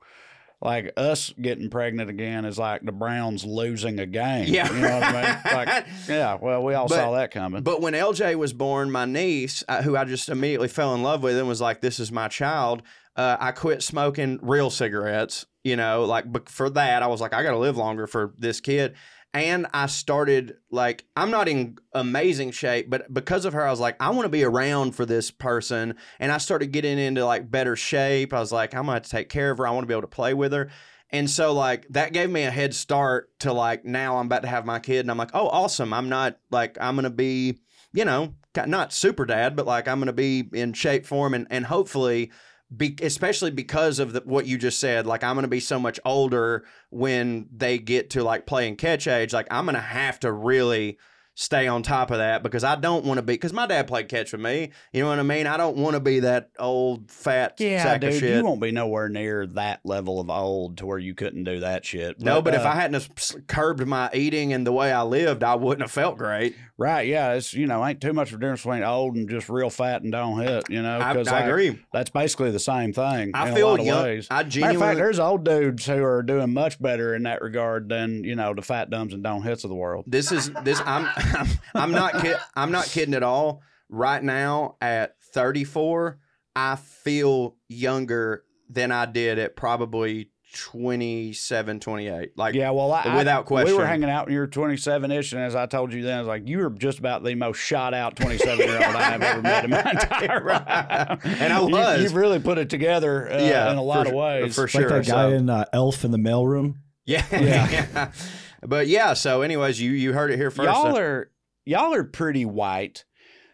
like 0.62 0.92
us 0.96 1.32
getting 1.40 1.70
pregnant 1.70 2.10
again 2.10 2.44
is 2.44 2.58
like 2.58 2.82
the 2.82 2.92
Browns 2.92 3.44
losing 3.44 3.98
a 3.98 4.06
game. 4.06 4.46
Yeah. 4.48 4.70
you 4.72 4.80
know 4.80 4.94
what 4.98 5.02
I 5.04 5.12
mean? 5.12 5.54
Like, 5.56 5.86
yeah. 6.08 6.34
Well, 6.40 6.62
we 6.62 6.74
all 6.74 6.86
But- 6.88 6.96
saw 6.96 7.12
that 7.12 7.30
coming. 7.30 7.62
But 7.62 7.80
when 7.80 7.94
LJ 7.94 8.34
was 8.36 8.52
born, 8.52 8.90
my 8.90 9.04
niece, 9.06 9.64
uh, 9.68 9.82
who 9.82 9.96
I 9.96 10.04
just 10.04 10.28
immediately 10.28 10.68
fell 10.68 10.94
in 10.94 11.02
love 11.02 11.22
with 11.22 11.36
and 11.38 11.48
was 11.48 11.60
like, 11.60 11.80
"This 11.80 11.98
is 11.98 12.12
my 12.12 12.28
child," 12.28 12.82
uh, 13.16 13.36
I 13.40 13.52
quit 13.52 13.82
smoking 13.82 14.38
real 14.42 14.70
cigarettes. 14.70 15.46
You 15.64 15.76
know, 15.76 16.04
like 16.04 16.30
but 16.30 16.48
for 16.48 16.70
that, 16.70 17.02
I 17.02 17.06
was 17.06 17.20
like, 17.20 17.34
I 17.34 17.42
got 17.42 17.50
to 17.52 17.58
live 17.58 17.76
longer 17.76 18.06
for 18.06 18.32
this 18.38 18.60
kid. 18.60 18.94
And 19.32 19.68
I 19.72 19.86
started 19.86 20.56
like 20.70 21.04
I'm 21.14 21.30
not 21.30 21.48
in 21.48 21.78
amazing 21.92 22.50
shape, 22.50 22.90
but 22.90 23.12
because 23.12 23.44
of 23.44 23.52
her, 23.52 23.64
I 23.64 23.70
was 23.70 23.78
like, 23.78 23.96
I 24.00 24.10
want 24.10 24.24
to 24.24 24.28
be 24.30 24.42
around 24.42 24.96
for 24.96 25.06
this 25.06 25.30
person. 25.30 25.94
And 26.18 26.32
I 26.32 26.38
started 26.38 26.72
getting 26.72 26.98
into 26.98 27.24
like 27.24 27.50
better 27.50 27.76
shape. 27.76 28.32
I 28.32 28.40
was 28.40 28.50
like, 28.50 28.74
I'm 28.74 28.86
gonna 28.86 29.00
to 29.00 29.08
take 29.08 29.28
care 29.28 29.50
of 29.50 29.58
her. 29.58 29.66
I 29.66 29.70
want 29.70 29.84
to 29.84 29.86
be 29.86 29.94
able 29.94 30.02
to 30.02 30.08
play 30.08 30.34
with 30.34 30.52
her. 30.52 30.70
And 31.10 31.28
so 31.28 31.52
like 31.52 31.86
that 31.90 32.12
gave 32.12 32.30
me 32.30 32.42
a 32.42 32.50
head 32.50 32.74
start 32.74 33.30
to 33.40 33.52
like 33.52 33.84
now 33.84 34.18
I'm 34.18 34.26
about 34.26 34.42
to 34.42 34.48
have 34.48 34.64
my 34.64 34.78
kid 34.78 35.00
and 35.00 35.10
I'm 35.10 35.18
like, 35.18 35.34
"Oh, 35.34 35.48
awesome. 35.48 35.92
I'm 35.92 36.08
not 36.08 36.38
like 36.50 36.76
I'm 36.80 36.94
going 36.94 37.04
to 37.04 37.10
be, 37.10 37.60
you 37.92 38.04
know, 38.04 38.34
not 38.66 38.92
super 38.92 39.26
dad, 39.26 39.56
but 39.56 39.66
like 39.66 39.88
I'm 39.88 39.98
going 39.98 40.06
to 40.06 40.12
be 40.12 40.48
in 40.52 40.72
shape 40.72 41.06
for 41.06 41.26
him 41.26 41.34
and 41.34 41.46
and 41.50 41.66
hopefully 41.66 42.30
be, 42.74 42.96
especially 43.02 43.50
because 43.50 43.98
of 43.98 44.12
the, 44.12 44.20
what 44.24 44.46
you 44.46 44.58
just 44.58 44.78
said, 44.78 45.06
like 45.06 45.24
I'm 45.24 45.34
going 45.34 45.42
to 45.42 45.48
be 45.48 45.60
so 45.60 45.78
much 45.78 45.98
older 46.04 46.64
when 46.90 47.48
they 47.54 47.78
get 47.78 48.10
to 48.10 48.22
like 48.22 48.46
playing 48.46 48.76
catch 48.76 49.06
age, 49.06 49.32
like 49.32 49.48
I'm 49.50 49.64
going 49.64 49.74
to 49.74 49.80
have 49.80 50.20
to 50.20 50.32
really 50.32 50.98
stay 51.40 51.66
on 51.66 51.82
top 51.82 52.10
of 52.10 52.18
that 52.18 52.42
because 52.42 52.64
I 52.64 52.76
don't 52.76 53.06
want 53.06 53.16
to 53.16 53.22
be 53.22 53.32
because 53.32 53.54
my 53.54 53.66
dad 53.66 53.88
played 53.88 54.10
catch 54.10 54.32
with 54.32 54.42
me. 54.42 54.70
You 54.92 55.02
know 55.02 55.08
what 55.08 55.18
I 55.18 55.22
mean? 55.22 55.46
I 55.46 55.56
don't 55.56 55.78
want 55.78 55.94
to 55.94 56.00
be 56.00 56.20
that 56.20 56.50
old 56.58 57.10
fat 57.10 57.54
yeah, 57.58 57.82
sack 57.82 58.02
dude, 58.02 58.12
of 58.12 58.18
shit. 58.18 58.36
you 58.36 58.44
won't 58.44 58.60
be 58.60 58.72
nowhere 58.72 59.08
near 59.08 59.46
that 59.46 59.80
level 59.82 60.20
of 60.20 60.28
old 60.28 60.76
to 60.78 60.86
where 60.86 60.98
you 60.98 61.14
couldn't 61.14 61.44
do 61.44 61.60
that 61.60 61.86
shit. 61.86 62.20
No, 62.20 62.42
but 62.42 62.54
if 62.54 62.60
uh, 62.60 62.68
I 62.68 62.74
hadn't 62.74 62.94
have 62.94 63.46
curbed 63.46 63.86
my 63.86 64.10
eating 64.12 64.52
and 64.52 64.66
the 64.66 64.72
way 64.72 64.92
I 64.92 65.02
lived, 65.02 65.42
I 65.42 65.54
wouldn't 65.54 65.80
have 65.80 65.90
felt 65.90 66.18
great. 66.18 66.54
right, 66.76 67.06
yeah, 67.06 67.32
it's 67.32 67.54
you 67.54 67.66
know 67.66 67.84
ain't 67.86 68.02
too 68.02 68.12
much 68.12 68.32
of 68.32 68.36
a 68.36 68.40
difference 68.40 68.62
between 68.62 68.82
old 68.82 69.16
and 69.16 69.28
just 69.28 69.48
real 69.48 69.70
fat 69.70 70.02
and 70.02 70.12
don't 70.12 70.40
hit. 70.40 70.68
You 70.68 70.82
know, 70.82 70.98
I, 70.98 71.12
I 71.12 71.22
like, 71.22 71.44
agree. 71.46 71.82
That's 71.90 72.10
basically 72.10 72.50
the 72.50 72.60
same 72.60 72.92
thing. 72.92 73.30
I 73.32 73.48
in 73.48 73.54
feel 73.54 73.68
a 73.68 73.70
lot 73.70 73.80
of 73.80 73.86
young. 73.86 74.02
ways. 74.02 74.26
I 74.30 74.34
Matter 74.34 74.46
of 74.46 74.52
genuinely. 74.52 74.86
fact, 74.86 74.96
there's 74.98 75.18
old 75.18 75.44
dudes 75.44 75.86
who 75.86 76.04
are 76.04 76.22
doing 76.22 76.52
much 76.52 76.80
better 76.80 77.14
in 77.14 77.22
that 77.22 77.40
regard 77.40 77.88
than 77.88 78.24
you 78.24 78.36
know 78.36 78.52
the 78.52 78.62
fat 78.62 78.90
dumbs 78.90 79.14
and 79.14 79.22
don't 79.22 79.42
hits 79.42 79.64
of 79.64 79.70
the 79.70 79.76
world. 79.76 80.04
this 80.06 80.32
is 80.32 80.50
this. 80.64 80.82
I'm 80.84 81.08
I'm, 81.34 81.48
I'm 81.74 81.92
not 81.92 82.20
kid, 82.22 82.36
I'm 82.54 82.70
not 82.72 82.86
kidding 82.86 83.14
at 83.14 83.22
all. 83.22 83.62
Right 83.88 84.22
now 84.22 84.76
at 84.80 85.16
34, 85.34 86.18
I 86.56 86.76
feel 86.76 87.56
younger 87.68 88.44
than 88.68 88.92
I 88.92 89.06
did 89.06 89.38
at 89.38 89.56
probably 89.56 90.30
27, 90.52 91.80
28. 91.80 92.32
Like, 92.36 92.54
Yeah, 92.54 92.70
well, 92.70 92.92
I, 92.92 93.16
without 93.16 93.40
I- 93.40 93.46
question. 93.46 93.72
we 93.72 93.78
were 93.78 93.86
hanging 93.86 94.10
out 94.10 94.26
when 94.26 94.34
you 94.34 94.40
were 94.40 94.46
27 94.46 95.10
ish, 95.12 95.32
and 95.32 95.40
as 95.42 95.54
I 95.56 95.66
told 95.66 95.92
you 95.92 96.02
then, 96.02 96.16
I 96.16 96.18
was 96.20 96.28
like, 96.28 96.48
you 96.48 96.58
were 96.58 96.70
just 96.70 96.98
about 96.98 97.24
the 97.24 97.34
most 97.34 97.58
shot 97.58 97.94
out 97.94 98.16
27 98.16 98.58
year 98.58 98.74
old 98.74 98.82
I 98.96 99.02
have 99.02 99.22
ever 99.22 99.42
met 99.42 99.64
in 99.64 99.70
my 99.70 99.80
entire 99.90 100.44
life. 100.44 101.20
And 101.24 101.52
I 101.52 101.60
You- 101.60 101.68
was. 101.68 102.02
you've 102.02 102.14
really 102.14 102.38
put 102.40 102.58
it 102.58 102.70
together, 102.70 103.30
uh, 103.30 103.38
yeah, 103.42 103.70
in 103.70 103.76
a 103.78 103.82
lot 103.82 104.06
for, 104.06 104.12
of 104.12 104.18
ways. 104.18 104.54
For 104.54 104.68
sure. 104.68 104.82
Like 104.82 104.88
sure. 104.90 104.98
that 105.02 105.06
guy 105.06 105.30
so- 105.30 105.34
in 105.36 105.50
uh, 105.50 105.64
Elf 105.72 106.04
in 106.04 106.10
the 106.10 106.18
mailroom. 106.18 106.74
yeah. 107.06 107.24
Yeah. 107.32 107.40
yeah. 107.94 108.12
But 108.62 108.86
yeah, 108.88 109.14
so 109.14 109.42
anyways, 109.42 109.80
you 109.80 109.92
you 109.92 110.12
heard 110.12 110.30
it 110.30 110.36
here 110.36 110.50
first. 110.50 110.66
y'all 110.66 110.96
are 110.96 111.30
y'all 111.64 111.94
are 111.94 112.04
pretty 112.04 112.44
white. 112.44 113.04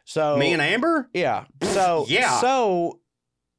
So 0.05 0.37
Me 0.37 0.53
and 0.53 0.63
Amber? 0.63 1.09
yeah. 1.13 1.45
So 1.63 2.07
Yeah. 2.09 2.41
So, 2.41 3.01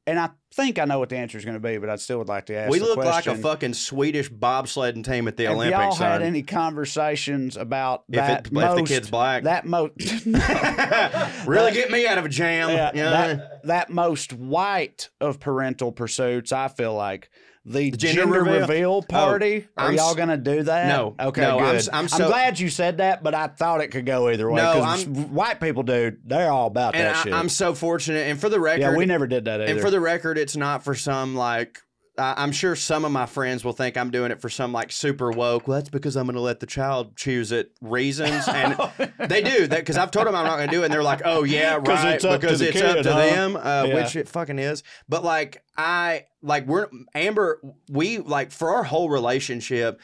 and 0.06 0.18
I 0.18 0.30
think 0.54 0.78
I 0.78 0.86
know 0.86 0.98
what 0.98 1.10
the 1.10 1.16
answer 1.16 1.36
is 1.36 1.44
going 1.44 1.60
to 1.60 1.60
be, 1.60 1.76
but 1.76 1.90
I 1.90 1.96
still 1.96 2.18
would 2.18 2.28
like 2.28 2.46
to 2.46 2.56
ask. 2.56 2.70
we 2.70 2.80
look 2.80 2.96
like 2.96 3.26
a 3.26 3.36
fucking 3.36 3.74
Swedish 3.74 4.30
bobsledding 4.30 5.04
team 5.04 5.28
at 5.28 5.36
the 5.36 5.46
Olympics. 5.48 5.78
y'all 5.78 5.94
had 5.94 6.18
son. 6.18 6.22
any 6.22 6.42
conversations 6.42 7.56
about 7.56 8.04
if, 8.08 8.16
that? 8.16 8.46
it, 8.46 8.52
if 8.52 8.76
the 8.76 8.82
kid's 8.82 9.10
black. 9.10 9.44
that 9.44 9.66
most 9.66 9.92
really 11.46 11.72
get 11.72 11.90
me 11.90 12.06
out 12.06 12.18
of 12.18 12.24
a 12.24 12.28
jam. 12.28 12.70
yeah, 12.70 12.90
know? 12.92 13.10
that 13.10 13.62
that 13.64 13.90
most 13.90 14.32
white 14.32 15.10
of 15.20 15.38
parental 15.38 15.92
pursuits. 15.92 16.50
I 16.50 16.68
feel 16.68 16.94
like 16.94 17.30
the, 17.64 17.90
gender 17.90 18.22
gender, 18.22 18.42
reveal? 18.42 18.60
reveal, 18.60 18.92
oh, 18.94 19.02
party. 19.02 19.66
Oh, 19.76 19.82
Are 19.82 19.88
I'm 19.88 19.94
y'all 19.96 20.14
gonna 20.14 20.36
do 20.36 20.62
that? 20.62 20.86
No, 20.88 21.14
Okay. 21.20 21.40
no, 21.42 21.58
I'm 21.58 21.64
Good. 21.66 21.76
s- 21.76 21.88
I'm 21.92 22.08
so- 22.08 22.28
glad 22.28 22.58
you 22.58 22.70
said 22.70 22.98
that, 22.98 23.22
but 23.22 23.34
I 23.34 23.48
thought 23.48 23.80
it 23.80 23.88
could 23.88 24.06
go 24.06 24.28
either 24.30 24.50
way. 24.50 24.56
No, 24.62 24.72
'cause 24.74 25.06
white 25.06 25.60
people, 25.60 25.82
dude, 25.82 26.18
they're 26.24 26.50
all 26.50 26.66
about 26.68 26.94
that 26.94 27.16
I, 27.16 27.22
shit. 27.22 27.32
I'm 27.32 27.48
so 27.48 27.74
fortunate. 27.74 28.28
And 28.30 28.40
for 28.40 28.48
the 28.48 28.60
record, 28.60 28.80
yeah, 28.80 28.96
we 28.96 29.06
never 29.06 29.26
did 29.26 29.44
that 29.46 29.60
either. 29.60 29.72
and 29.72 29.80
for 29.80 29.90
the 29.90 30.00
record, 30.00 30.38
it's 30.38 30.56
not 30.56 30.82
for 30.84 30.94
some 30.94 31.34
like. 31.36 31.80
I'm 32.18 32.52
sure 32.52 32.74
some 32.76 33.04
of 33.04 33.12
my 33.12 33.26
friends 33.26 33.64
will 33.64 33.72
think 33.72 33.96
I'm 33.96 34.10
doing 34.10 34.30
it 34.30 34.40
for 34.40 34.48
some 34.48 34.72
like 34.72 34.90
super 34.92 35.30
woke. 35.30 35.68
Well, 35.68 35.78
that's 35.78 35.88
because 35.88 36.16
I'm 36.16 36.26
going 36.26 36.34
to 36.34 36.40
let 36.40 36.60
the 36.60 36.66
child 36.66 37.16
choose 37.16 37.52
it 37.52 37.72
reasons, 37.80 38.46
and 38.48 38.76
they 39.28 39.40
do 39.42 39.66
that 39.68 39.78
because 39.80 39.96
I've 39.96 40.10
told 40.10 40.26
them 40.26 40.34
I'm 40.34 40.44
not 40.44 40.56
going 40.56 40.68
to 40.68 40.74
do 40.74 40.82
it, 40.82 40.86
and 40.86 40.92
they're 40.94 41.02
like, 41.02 41.22
"Oh 41.24 41.44
yeah, 41.44 41.76
right," 41.76 42.14
it's 42.14 42.24
because 42.24 42.60
it's 42.60 42.80
up 42.80 43.02
to 43.02 43.12
huh? 43.12 43.18
them, 43.18 43.56
uh, 43.56 43.84
Yeah. 43.88 43.94
which 43.94 44.16
it 44.16 44.28
fucking 44.28 44.58
is. 44.58 44.82
But 45.08 45.24
like 45.24 45.62
I 45.76 46.26
like 46.42 46.66
we're 46.66 46.88
Amber, 47.14 47.60
we 47.90 48.18
like 48.18 48.50
for 48.52 48.70
our 48.74 48.82
whole 48.84 49.08
relationship. 49.08 50.00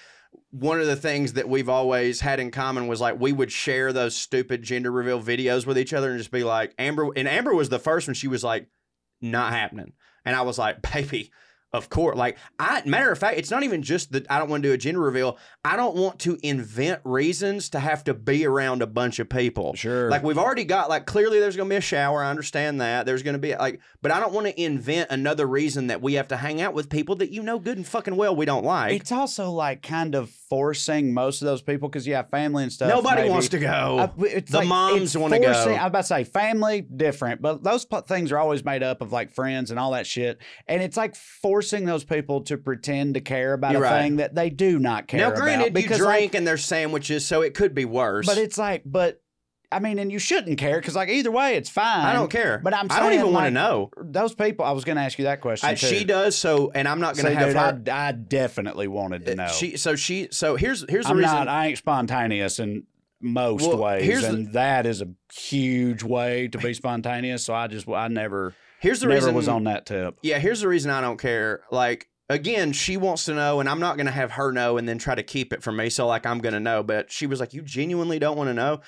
One 0.50 0.80
of 0.80 0.86
the 0.86 0.94
things 0.96 1.32
that 1.32 1.48
we've 1.48 1.68
always 1.68 2.20
had 2.20 2.38
in 2.38 2.52
common 2.52 2.86
was 2.86 3.00
like 3.00 3.18
we 3.18 3.32
would 3.32 3.50
share 3.50 3.92
those 3.92 4.14
stupid 4.16 4.62
gender 4.62 4.90
reveal 4.92 5.20
videos 5.20 5.66
with 5.66 5.76
each 5.76 5.92
other 5.92 6.10
and 6.10 6.18
just 6.18 6.30
be 6.30 6.44
like 6.44 6.74
Amber 6.78 7.10
and 7.16 7.26
Amber 7.26 7.52
was 7.54 7.70
the 7.70 7.80
first 7.80 8.06
one 8.06 8.14
she 8.14 8.28
was 8.28 8.44
like 8.44 8.68
not 9.20 9.52
happening. 9.52 9.94
And 10.24 10.34
I 10.36 10.42
was 10.42 10.56
like, 10.58 10.80
baby, 10.92 11.30
of 11.74 11.90
course. 11.90 12.16
Like, 12.16 12.38
I 12.58 12.82
matter 12.86 13.10
of 13.10 13.18
fact, 13.18 13.36
it's 13.36 13.50
not 13.50 13.64
even 13.64 13.82
just 13.82 14.12
that 14.12 14.30
I 14.30 14.38
don't 14.38 14.48
want 14.48 14.62
to 14.62 14.68
do 14.68 14.72
a 14.72 14.78
gender 14.78 15.00
reveal. 15.00 15.36
I 15.64 15.76
don't 15.76 15.96
want 15.96 16.20
to 16.20 16.38
invent 16.42 17.00
reasons 17.04 17.68
to 17.70 17.80
have 17.80 18.04
to 18.04 18.14
be 18.14 18.46
around 18.46 18.80
a 18.80 18.86
bunch 18.86 19.18
of 19.18 19.28
people. 19.28 19.74
Sure. 19.74 20.08
Like 20.08 20.22
we've 20.22 20.38
already 20.38 20.64
got 20.64 20.88
like 20.88 21.04
clearly 21.04 21.40
there's 21.40 21.56
gonna 21.56 21.68
be 21.68 21.76
a 21.76 21.80
shower. 21.80 22.22
I 22.22 22.30
understand 22.30 22.80
that. 22.80 23.06
There's 23.06 23.22
gonna 23.22 23.38
be 23.38 23.56
like 23.56 23.80
but 24.02 24.12
I 24.12 24.20
don't 24.20 24.32
want 24.32 24.46
to 24.46 24.62
invent 24.62 25.10
another 25.10 25.46
reason 25.46 25.88
that 25.88 26.00
we 26.00 26.14
have 26.14 26.28
to 26.28 26.36
hang 26.36 26.60
out 26.60 26.74
with 26.74 26.88
people 26.88 27.16
that 27.16 27.32
you 27.32 27.42
know 27.42 27.58
good 27.58 27.76
and 27.76 27.86
fucking 27.86 28.16
well 28.16 28.36
we 28.36 28.44
don't 28.44 28.64
like. 28.64 28.92
it's 28.92 29.10
also 29.10 29.50
like 29.50 29.82
kind 29.82 30.14
of 30.14 30.30
forcing 30.54 31.12
most 31.12 31.42
of 31.42 31.46
those 31.46 31.62
people 31.62 31.88
because 31.88 32.06
you 32.06 32.14
have 32.14 32.30
family 32.30 32.62
and 32.62 32.72
stuff. 32.72 32.88
Nobody 32.88 33.22
maybe. 33.22 33.30
wants 33.30 33.48
to 33.48 33.58
go. 33.58 34.10
It's 34.20 34.52
the 34.52 34.58
like- 34.58 34.68
moms 34.68 35.16
want 35.18 35.34
to 35.34 35.40
go. 35.40 35.48
I 35.48 35.50
was 35.50 35.66
about 35.66 35.92
to 35.92 36.02
say 36.04 36.22
family 36.24 36.80
different, 36.82 37.42
but 37.42 37.64
those 37.64 37.84
p- 37.84 38.00
things 38.06 38.30
are 38.30 38.38
always 38.38 38.64
made 38.64 38.82
up 38.84 39.00
of 39.02 39.10
like 39.10 39.32
friends 39.32 39.70
and 39.72 39.80
all 39.80 39.90
that 39.92 40.06
shit, 40.06 40.38
and 40.68 40.80
it's 40.80 40.96
like 40.96 41.16
forcing 41.16 41.84
those 41.86 42.04
people 42.04 42.42
to 42.42 42.56
pretend 42.56 43.14
to 43.14 43.20
care 43.20 43.52
about 43.54 43.72
You're 43.72 43.82
a 43.84 43.90
right. 43.90 44.02
thing 44.02 44.16
that 44.16 44.34
they 44.36 44.48
do 44.48 44.78
not 44.78 45.08
care 45.08 45.18
now, 45.20 45.28
about. 45.28 45.40
granted, 45.40 45.64
you 45.66 45.70
because, 45.72 45.98
drink 45.98 46.32
like, 46.32 46.34
and 46.34 46.46
there's 46.46 46.64
sandwiches, 46.64 47.26
so 47.26 47.42
it 47.42 47.54
could 47.54 47.74
be 47.74 47.84
worse. 47.84 48.26
but 48.26 48.38
it's 48.38 48.56
like, 48.56 48.82
but 48.86 49.20
I 49.74 49.78
mean, 49.80 49.98
and 49.98 50.10
you 50.12 50.18
shouldn't 50.18 50.58
care 50.58 50.78
because 50.78 50.94
like 50.94 51.08
either 51.08 51.30
way, 51.30 51.56
it's 51.56 51.68
fine. 51.68 52.04
I 52.06 52.12
don't 52.12 52.30
care. 52.30 52.60
But 52.62 52.74
I'm 52.74 52.86
I 52.90 53.00
don't 53.00 53.12
even 53.14 53.32
want 53.32 53.46
to 53.46 53.50
know. 53.50 53.90
Those 53.96 54.34
people, 54.34 54.64
I 54.64 54.70
was 54.72 54.84
going 54.84 54.96
to 54.96 55.02
ask 55.02 55.18
you 55.18 55.24
that 55.24 55.40
question 55.40 55.68
I, 55.68 55.74
she 55.74 56.04
does 56.04 56.36
so, 56.36 56.70
and 56.74 56.86
I'm 56.88 57.00
not 57.00 57.16
going 57.16 57.26
to 57.26 57.30
See, 57.32 57.36
have 57.36 57.48
dude, 57.48 57.56
her. 57.88 57.92
uh, 57.92 57.94
I, 57.96 58.08
I 58.08 58.12
definitely 58.12 58.88
wanted 58.88 59.26
to 59.26 59.34
know. 59.34 59.48
She 59.48 59.76
so 59.76 59.96
she 59.96 60.28
so 60.30 60.56
here's 60.56 60.84
here's 60.88 61.04
the 61.06 61.10
I'm 61.10 61.18
reason. 61.18 61.34
not. 61.34 61.48
I 61.48 61.66
ain't 61.68 61.78
spontaneous 61.78 62.58
in 62.58 62.84
most 63.20 63.66
Well, 63.66 63.78
ways, 63.78 64.04
here's 64.04 64.22
the- 64.22 64.28
and 64.28 64.52
that 64.52 64.86
is 64.86 65.00
a 65.02 65.08
huge 65.34 66.02
way 66.02 66.48
to 66.48 66.58
be 66.58 66.74
spontaneous. 66.74 67.44
So 67.44 67.54
I 67.54 67.66
just, 67.68 67.88
I 67.88 68.08
never, 68.08 68.54
here's 68.80 69.00
the 69.00 69.06
never 69.06 69.16
reason 69.20 69.34
was 69.34 69.48
on 69.48 69.64
that 69.64 69.86
tip. 69.86 70.18
Yeah, 70.22 70.38
here's 70.38 70.60
the 70.60 70.68
reason 70.68 70.90
I 70.90 71.00
don't 71.00 71.18
care. 71.18 71.62
Like 71.70 72.08
again, 72.28 72.72
she 72.72 72.96
wants 72.96 73.24
to 73.26 73.34
know, 73.34 73.60
and 73.60 73.68
I'm 73.68 73.80
not 73.80 73.96
going 73.96 74.06
to 74.06 74.12
have 74.12 74.32
her 74.32 74.52
know 74.52 74.76
and 74.78 74.88
then 74.88 74.98
try 74.98 75.14
to 75.14 75.22
keep 75.22 75.52
it 75.52 75.62
from 75.62 75.76
me. 75.76 75.88
So 75.90 76.06
like 76.06 76.26
I'm 76.26 76.38
going 76.38 76.52
to 76.54 76.60
know, 76.60 76.82
but 76.82 77.10
she 77.10 77.26
was 77.26 77.40
like, 77.40 77.54
"You 77.54 77.62
genuinely 77.62 78.18
don't 78.18 78.36
want 78.36 78.48
to 78.50 78.54
know." 78.54 78.80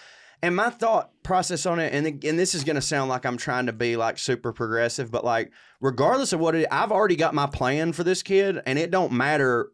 And 0.46 0.54
my 0.54 0.70
thought 0.70 1.10
process 1.24 1.66
on 1.66 1.80
it, 1.80 1.92
and 1.92 2.06
and 2.24 2.38
this 2.38 2.54
is 2.54 2.62
going 2.62 2.76
to 2.76 2.80
sound 2.82 3.08
like 3.10 3.26
I'm 3.26 3.36
trying 3.36 3.66
to 3.66 3.72
be 3.72 3.96
like 3.96 4.16
super 4.16 4.52
progressive, 4.52 5.10
but 5.10 5.24
like 5.24 5.50
regardless 5.80 6.32
of 6.32 6.38
what 6.38 6.54
it, 6.54 6.68
I've 6.70 6.92
already 6.92 7.16
got 7.16 7.34
my 7.34 7.46
plan 7.46 7.92
for 7.92 8.04
this 8.04 8.22
kid, 8.22 8.62
and 8.64 8.78
it 8.78 8.92
don't 8.92 9.10
matter 9.12 9.70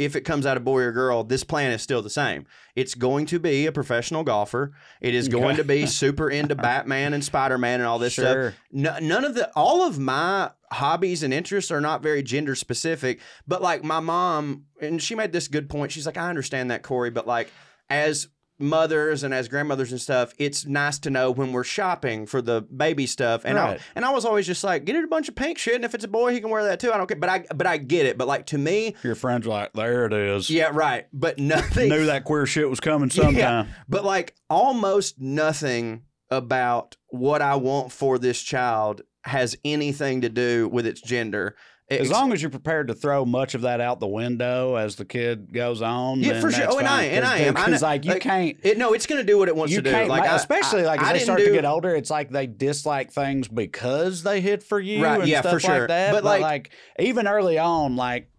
if 0.00 0.16
it 0.16 0.22
comes 0.22 0.46
out 0.46 0.56
a 0.56 0.60
boy 0.60 0.80
or 0.80 0.90
girl. 0.90 1.22
This 1.22 1.44
plan 1.44 1.70
is 1.70 1.80
still 1.80 2.02
the 2.02 2.10
same. 2.10 2.44
It's 2.74 2.96
going 2.96 3.24
to 3.26 3.38
be 3.38 3.66
a 3.66 3.72
professional 3.72 4.24
golfer. 4.24 4.72
It 5.00 5.14
is 5.14 5.28
going 5.28 5.56
to 5.56 5.64
be 5.64 5.86
super 6.02 6.28
into 6.28 6.56
Batman 6.56 7.14
and 7.14 7.24
Spider 7.24 7.56
Man 7.56 7.78
and 7.78 7.88
all 7.88 8.00
this 8.00 8.14
stuff 8.14 8.34
Sure. 8.34 8.54
no, 8.72 8.98
none 9.00 9.24
of 9.24 9.34
the 9.36 9.48
all 9.54 9.86
of 9.86 9.96
my 10.00 10.50
hobbies 10.72 11.22
and 11.22 11.32
interests 11.32 11.70
are 11.70 11.80
not 11.80 12.02
very 12.02 12.22
gender 12.22 12.54
specific 12.56 13.20
but 13.46 13.60
like 13.62 13.82
my 13.82 13.98
mom 14.00 14.64
and 14.80 15.00
she 15.02 15.14
made 15.16 15.32
this 15.32 15.48
good 15.48 15.68
point 15.68 15.90
she's 15.90 16.06
like 16.06 16.16
i 16.16 16.28
understand 16.30 16.70
that 16.70 16.84
corey 16.84 17.10
but 17.10 17.26
like 17.26 17.50
as 17.88 18.28
mothers 18.60 19.22
and 19.22 19.32
as 19.32 19.48
grandmothers 19.48 19.90
and 19.90 20.00
stuff 20.00 20.32
it's 20.38 20.66
nice 20.66 20.98
to 20.98 21.10
know 21.10 21.30
when 21.30 21.52
we're 21.52 21.64
shopping 21.64 22.26
for 22.26 22.42
the 22.42 22.60
baby 22.62 23.06
stuff. 23.06 23.42
And 23.44 23.58
I, 23.58 23.78
and 23.94 24.04
I 24.04 24.10
was 24.10 24.24
always 24.24 24.46
just 24.46 24.62
like 24.62 24.84
get 24.84 24.96
it 24.96 25.04
a 25.04 25.08
bunch 25.08 25.28
of 25.28 25.34
pink 25.34 25.58
shit 25.58 25.74
and 25.76 25.84
if 25.84 25.94
it's 25.94 26.04
a 26.04 26.08
boy 26.08 26.32
he 26.32 26.40
can 26.40 26.50
wear 26.50 26.64
that 26.64 26.78
too. 26.80 26.92
I 26.92 26.96
don't 26.98 27.06
care. 27.06 27.16
But 27.18 27.30
i 27.30 27.44
but 27.54 27.66
i 27.66 27.76
get 27.78 28.06
it. 28.06 28.18
But 28.18 28.28
like 28.28 28.46
to 28.46 28.58
me 28.58 28.94
Your 29.02 29.14
friends 29.14 29.46
like, 29.46 29.72
there 29.72 30.04
it 30.06 30.12
is. 30.12 30.50
yeah 30.50 30.70
right. 30.72 31.06
But 31.12 31.38
nothing 31.38 31.88
Knew 31.88 32.06
that 32.06 32.24
queer 32.24 32.46
shit 32.46 32.68
was 32.68 32.80
coming 32.80 33.10
sometime. 33.10 33.68
but 33.88 34.04
like 34.04 34.34
almost 34.48 35.20
nothing 35.20 36.02
about 36.30 36.96
what 37.08 37.42
I 37.42 37.56
want 37.56 37.90
for 37.92 38.18
this 38.18 38.40
child 38.40 39.02
has 39.24 39.56
anything 39.64 40.20
to 40.22 40.28
do 40.28 40.68
with 40.68 40.86
its 40.86 41.00
gender. 41.00 41.56
As 41.90 42.08
long 42.10 42.32
as 42.32 42.40
you're 42.40 42.50
prepared 42.50 42.88
to 42.88 42.94
throw 42.94 43.24
much 43.24 43.54
of 43.54 43.62
that 43.62 43.80
out 43.80 43.98
the 43.98 44.06
window 44.06 44.76
as 44.76 44.94
the 44.96 45.04
kid 45.04 45.52
goes 45.52 45.82
on, 45.82 46.20
Yeah, 46.20 46.40
for 46.40 46.50
sure. 46.52 46.66
Oh, 46.68 46.78
and 46.78 46.86
I- 46.86 47.02
and 47.04 47.24
I 47.24 47.38
am. 47.38 47.54
Because 47.54 47.82
like 47.82 48.04
you 48.04 48.12
like, 48.12 48.22
can't, 48.22 48.56
it, 48.62 48.78
no, 48.78 48.92
it's 48.92 49.06
going 49.06 49.20
to 49.20 49.26
do 49.26 49.36
what 49.38 49.48
it 49.48 49.56
wants 49.56 49.74
to 49.74 49.82
do. 49.82 49.90
Like 49.90 50.22
I- 50.22 50.36
especially 50.36 50.82
I- 50.82 50.86
like 50.86 51.00
as 51.02 51.08
I 51.08 51.12
they 51.14 51.18
start 51.18 51.40
do, 51.40 51.46
to 51.46 51.52
get 51.52 51.64
older, 51.64 51.94
it's 51.94 52.10
like 52.10 52.30
they 52.30 52.46
dislike 52.46 53.10
things 53.10 53.48
because 53.48 54.22
they 54.22 54.40
hit 54.40 54.62
for 54.62 54.78
you, 54.78 55.02
Right, 55.04 55.20
and 55.20 55.28
yeah, 55.28 55.40
stuff 55.40 55.52
for 55.54 55.60
sure. 55.60 55.78
like 55.80 55.88
that. 55.88 56.12
But, 56.12 56.22
But, 56.22 56.40
like- 56.40 56.42
like, 56.42 56.70
even 57.00 57.26
early 57.26 57.58
on, 57.58 57.96
like 57.96 58.29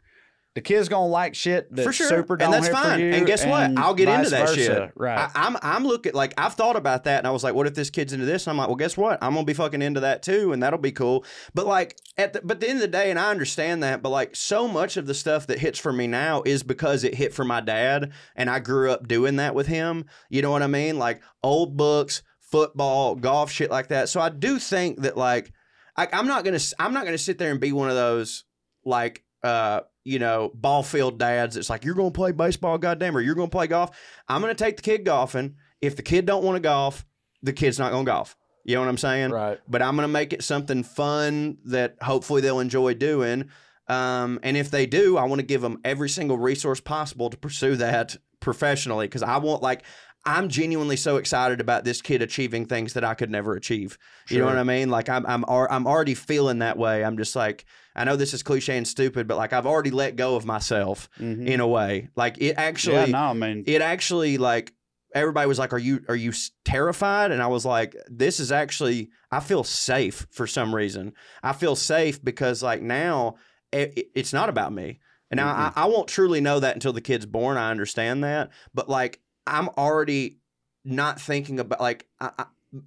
the 0.54 0.62
kid's 0.62 0.90
gonna 0.90 1.08
like 1.08 1.34
shit 1.34 1.74
that 1.74 1.84
for 1.84 1.94
sure, 1.94 2.08
super 2.08 2.34
and 2.34 2.52
that's 2.52 2.68
fine. 2.68 3.00
you. 3.00 3.12
and 3.12 3.26
guess 3.26 3.46
what? 3.46 3.64
and 3.64 3.80
I'll 3.80 3.94
get 3.94 4.10
into 4.10 4.30
that 4.32 4.50
versa. 4.50 4.56
shit. 4.56 4.92
Right. 4.96 5.18
I, 5.18 5.48
I'm 5.48 5.58
I'm 5.62 5.86
looking 5.86 6.14
like 6.14 6.34
I've 6.38 6.56
thought 6.56 6.76
about 6.76 7.06
that, 7.06 7.20
and 7.20 7.28
I 7.28 7.32
was 7.32 7.44
like, 7.44 7.54
what 7.54 7.68
if 7.68 7.74
this 7.74 7.90
kid's 7.90 8.12
into 8.12 8.26
this? 8.26 8.46
And 8.46 8.52
I'm 8.52 8.58
like, 8.58 8.68
well, 8.68 8.76
guess 8.76 8.98
what? 8.98 9.18
I'm 9.22 9.34
gonna 9.34 9.46
be 9.46 9.54
fucking 9.54 9.82
into 9.82 10.02
that 10.02 10.24
too, 10.24 10.52
and 10.52 10.62
that'll 10.62 10.80
be 10.80 10.92
cool. 10.92 11.24
But 11.54 11.68
like 11.68 11.98
at 12.18 12.34
the 12.34 12.42
but 12.44 12.60
the 12.60 12.68
end 12.68 12.78
of 12.78 12.82
the 12.82 12.88
day, 12.90 13.10
and 13.10 13.18
I 13.18 13.32
understand 13.32 13.82
that, 13.84 14.02
but 14.02 14.10
like 14.10 14.36
so 14.36 14.68
much 14.68 14.98
of 14.98 15.08
the 15.08 15.14
stuff 15.14 15.48
that 15.48 15.60
hits 15.60 15.80
for 15.80 15.94
me 15.94 16.08
now 16.08 16.44
is 16.46 16.64
because 16.64 17.06
it 17.06 17.16
hit 17.16 17.34
for 17.34 17.46
my 17.46 17.62
dad, 17.62 18.12
and 18.36 18.50
I 18.50 18.60
grew 18.60 18.92
up 18.92 19.08
doing 19.08 19.38
that 19.38 19.56
with 19.56 19.68
him. 19.68 20.06
You 20.30 20.42
know 20.42 20.52
what 20.52 20.64
I 20.64 20.68
mean? 20.68 21.00
Like 21.00 21.22
old 21.42 21.78
books, 21.78 22.24
football, 22.42 23.16
golf, 23.16 23.52
shit 23.52 23.72
like 23.72 23.88
that. 23.88 24.10
So 24.10 24.20
I 24.20 24.28
do 24.28 24.60
think 24.60 25.02
that 25.04 25.16
like 25.16 25.54
I, 25.96 26.10
I'm 26.12 26.28
not 26.28 26.44
gonna 26.44 26.60
I'm 26.78 26.94
not 26.94 27.06
gonna 27.06 27.18
sit 27.18 27.38
there 27.38 27.52
and 27.52 27.60
be 27.60 27.72
one 27.72 27.90
of 27.90 27.96
those 27.96 28.44
like 28.84 29.24
uh 29.44 29.82
you 30.04 30.20
know 30.20 30.52
ball 30.54 30.84
field 30.84 31.20
dads. 31.20 31.58
It's 31.58 31.70
like 31.70 31.84
you're 31.84 31.96
gonna 31.96 32.12
play 32.12 32.32
baseball, 32.32 32.78
goddamn, 32.78 33.16
or 33.16 33.22
you're 33.22 33.36
gonna 33.36 33.50
play 33.50 33.68
golf. 33.68 33.98
I'm 34.28 34.42
gonna 34.42 34.56
take 34.56 34.78
the 34.78 34.84
kid 34.84 35.06
golfing. 35.06 35.56
If 35.82 35.96
the 35.96 36.04
kid 36.04 36.26
don't 36.26 36.44
want 36.44 36.56
to 36.56 36.62
golf, 36.62 37.06
the 37.42 37.54
kid's 37.54 37.80
not 37.80 37.92
gonna 37.92 38.06
golf. 38.06 38.36
You 38.64 38.76
know 38.76 38.82
what 38.82 38.90
I'm 38.90 38.98
saying? 38.98 39.32
Right. 39.32 39.60
But 39.68 39.82
I'm 39.82 39.96
gonna 39.96 40.08
make 40.08 40.34
it 40.34 40.44
something 40.44 40.84
fun 40.84 41.58
that 41.66 41.98
hopefully 42.02 42.42
they'll 42.42 42.60
enjoy 42.60 42.94
doing. 42.94 43.50
Um, 43.88 44.40
and 44.44 44.56
if 44.56 44.72
they 44.72 44.86
do, 44.86 45.18
I 45.18 45.26
want 45.26 45.40
to 45.40 45.46
give 45.46 45.62
them 45.62 45.80
every 45.84 46.08
single 46.08 46.38
resource 46.38 46.80
possible 46.80 47.30
to 47.30 47.38
pursue 47.38 47.76
that 47.78 48.16
professionally 48.40 49.08
because 49.08 49.24
I 49.24 49.38
want 49.38 49.62
like 49.62 49.84
I'm 50.24 50.50
genuinely 50.50 50.98
so 50.98 51.18
excited 51.18 51.60
about 51.60 51.84
this 51.84 52.02
kid 52.02 52.22
achieving 52.22 52.66
things 52.68 52.94
that 52.94 53.04
I 53.04 53.14
could 53.16 53.32
never 53.32 53.56
achieve. 53.56 53.98
You 54.30 54.38
know 54.40 54.46
what 54.46 54.58
I 54.58 54.64
mean? 54.64 54.90
Like 54.90 55.10
I'm 55.10 55.26
I'm 55.26 55.44
I'm 55.48 55.88
already 55.88 56.14
feeling 56.14 56.60
that 56.60 56.78
way. 56.78 57.04
I'm 57.04 57.18
just 57.18 57.36
like 57.36 57.66
I 57.96 58.04
know 58.04 58.16
this 58.16 58.34
is 58.34 58.44
cliche 58.44 58.78
and 58.78 58.88
stupid, 58.88 59.28
but 59.28 59.38
like 59.38 59.52
I've 59.52 59.66
already 59.66 59.92
let 59.92 60.16
go 60.16 60.36
of 60.36 60.46
myself 60.46 61.10
Mhm. 61.20 61.48
in 61.48 61.60
a 61.60 61.68
way. 61.68 62.10
Like 62.16 62.38
it 62.40 62.54
actually 62.58 62.96
yeah, 62.96 63.06
no, 63.08 63.18
I 63.18 63.34
mean, 63.34 63.64
it 63.66 63.82
actually 63.82 64.38
like 64.38 64.74
everybody 65.14 65.48
was 65.48 65.60
like 65.60 65.74
are 65.74 65.78
you 65.80 66.02
are 66.08 66.16
you 66.16 66.32
terrified 66.64 67.32
and 67.32 67.42
i 67.44 67.48
was 67.48 67.66
like 67.66 67.98
this 68.08 68.40
is 68.40 68.50
actually 68.50 69.10
i 69.30 69.42
feel 69.42 69.62
safe 69.62 70.26
for 70.32 70.48
some 70.48 70.74
reason 70.74 71.12
i 71.44 71.52
feel 71.52 71.76
safe 71.76 72.24
because 72.24 72.64
like 72.64 72.82
now 72.82 73.36
it, 73.74 73.92
it- 73.98 74.08
it's 74.16 74.32
not 74.32 74.48
about 74.48 74.72
me 74.72 75.02
And 75.30 75.38
now 75.38 75.48
I, 75.50 75.84
I 75.84 75.86
won't 75.86 76.08
truly 76.08 76.40
know 76.40 76.62
that 76.62 76.76
until 76.76 76.94
the 76.94 77.02
kid's 77.02 77.26
born. 77.26 77.58
I 77.58 77.72
understand 77.72 78.24
that, 78.24 78.52
but 78.74 78.88
like 78.88 79.20
I'm 79.48 79.70
already 79.70 80.38
not 80.84 81.20
thinking 81.20 81.60
about 81.60 81.82
like 81.82 82.08
I, 82.20 82.32
I, 82.38 82.46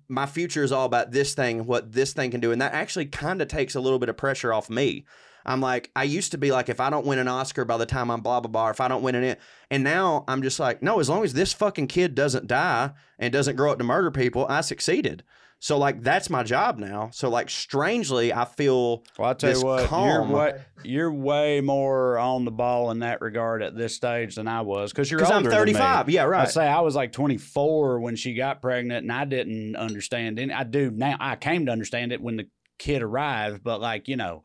my 0.08 0.26
future 0.26 0.62
is 0.62 0.72
all 0.72 0.86
about 0.86 1.12
this 1.12 1.34
thing, 1.34 1.66
what 1.66 1.92
this 1.92 2.12
thing 2.12 2.30
can 2.30 2.40
do, 2.40 2.52
and 2.52 2.60
that 2.62 2.72
actually 2.72 3.06
kind 3.06 3.42
of 3.42 3.48
takes 3.48 3.74
a 3.74 3.80
little 3.80 3.98
bit 3.98 4.08
of 4.08 4.16
pressure 4.16 4.52
off 4.52 4.70
me. 4.70 5.04
I'm 5.46 5.60
like, 5.60 5.90
I 5.94 6.04
used 6.04 6.30
to 6.32 6.38
be 6.38 6.50
like, 6.50 6.70
if 6.70 6.80
I 6.80 6.88
don't 6.88 7.04
win 7.04 7.18
an 7.18 7.28
Oscar 7.28 7.66
by 7.66 7.76
the 7.76 7.84
time 7.84 8.10
I'm 8.10 8.22
blah 8.22 8.40
blah 8.40 8.50
blah, 8.50 8.70
if 8.70 8.80
I 8.80 8.88
don't 8.88 9.02
win 9.02 9.14
an, 9.14 9.36
and 9.70 9.84
now 9.84 10.24
I'm 10.26 10.42
just 10.42 10.58
like, 10.58 10.82
no, 10.82 11.00
as 11.00 11.08
long 11.08 11.22
as 11.22 11.34
this 11.34 11.52
fucking 11.52 11.88
kid 11.88 12.14
doesn't 12.14 12.46
die 12.46 12.92
and 13.18 13.32
doesn't 13.32 13.56
grow 13.56 13.72
up 13.72 13.78
to 13.78 13.84
murder 13.84 14.10
people, 14.10 14.46
I 14.48 14.62
succeeded. 14.62 15.22
So 15.60 15.78
like 15.78 16.02
that's 16.02 16.28
my 16.28 16.42
job 16.42 16.78
now. 16.78 17.08
So 17.12 17.30
like 17.30 17.48
strangely, 17.48 18.32
I 18.34 18.44
feel 18.44 19.04
Well, 19.18 19.30
I 19.30 19.34
tell 19.34 19.50
this 19.50 19.60
you 19.60 19.66
what, 19.66 19.86
calm. 19.88 20.08
you're 20.08 20.36
way, 20.36 20.60
you're 20.82 21.12
way 21.12 21.60
more 21.62 22.18
on 22.18 22.44
the 22.44 22.50
ball 22.50 22.90
in 22.90 22.98
that 22.98 23.22
regard 23.22 23.62
at 23.62 23.74
this 23.74 23.94
stage 23.96 24.34
than 24.34 24.46
I 24.46 24.60
was 24.60 24.92
because 24.92 25.10
you're 25.10 25.18
because 25.20 25.30
I'm 25.32 25.38
older 25.38 25.50
me. 25.64 25.72
35. 25.72 26.10
Yeah, 26.10 26.24
right. 26.24 26.42
I 26.42 26.50
say 26.50 26.66
I 26.66 26.80
was 26.80 26.94
like 26.94 27.12
24 27.12 28.00
when 28.00 28.14
she 28.16 28.34
got 28.34 28.60
pregnant, 28.60 29.04
and 29.04 29.12
I 29.12 29.24
didn't 29.24 29.76
understand 29.76 30.38
it. 30.38 30.50
I 30.50 30.64
do 30.64 30.90
now. 30.90 31.16
I 31.18 31.36
came 31.36 31.64
to 31.66 31.72
understand 31.72 32.12
it 32.12 32.20
when 32.20 32.36
the 32.36 32.46
kid 32.78 33.02
arrived, 33.02 33.62
but 33.64 33.80
like 33.80 34.06
you 34.08 34.16
know, 34.16 34.42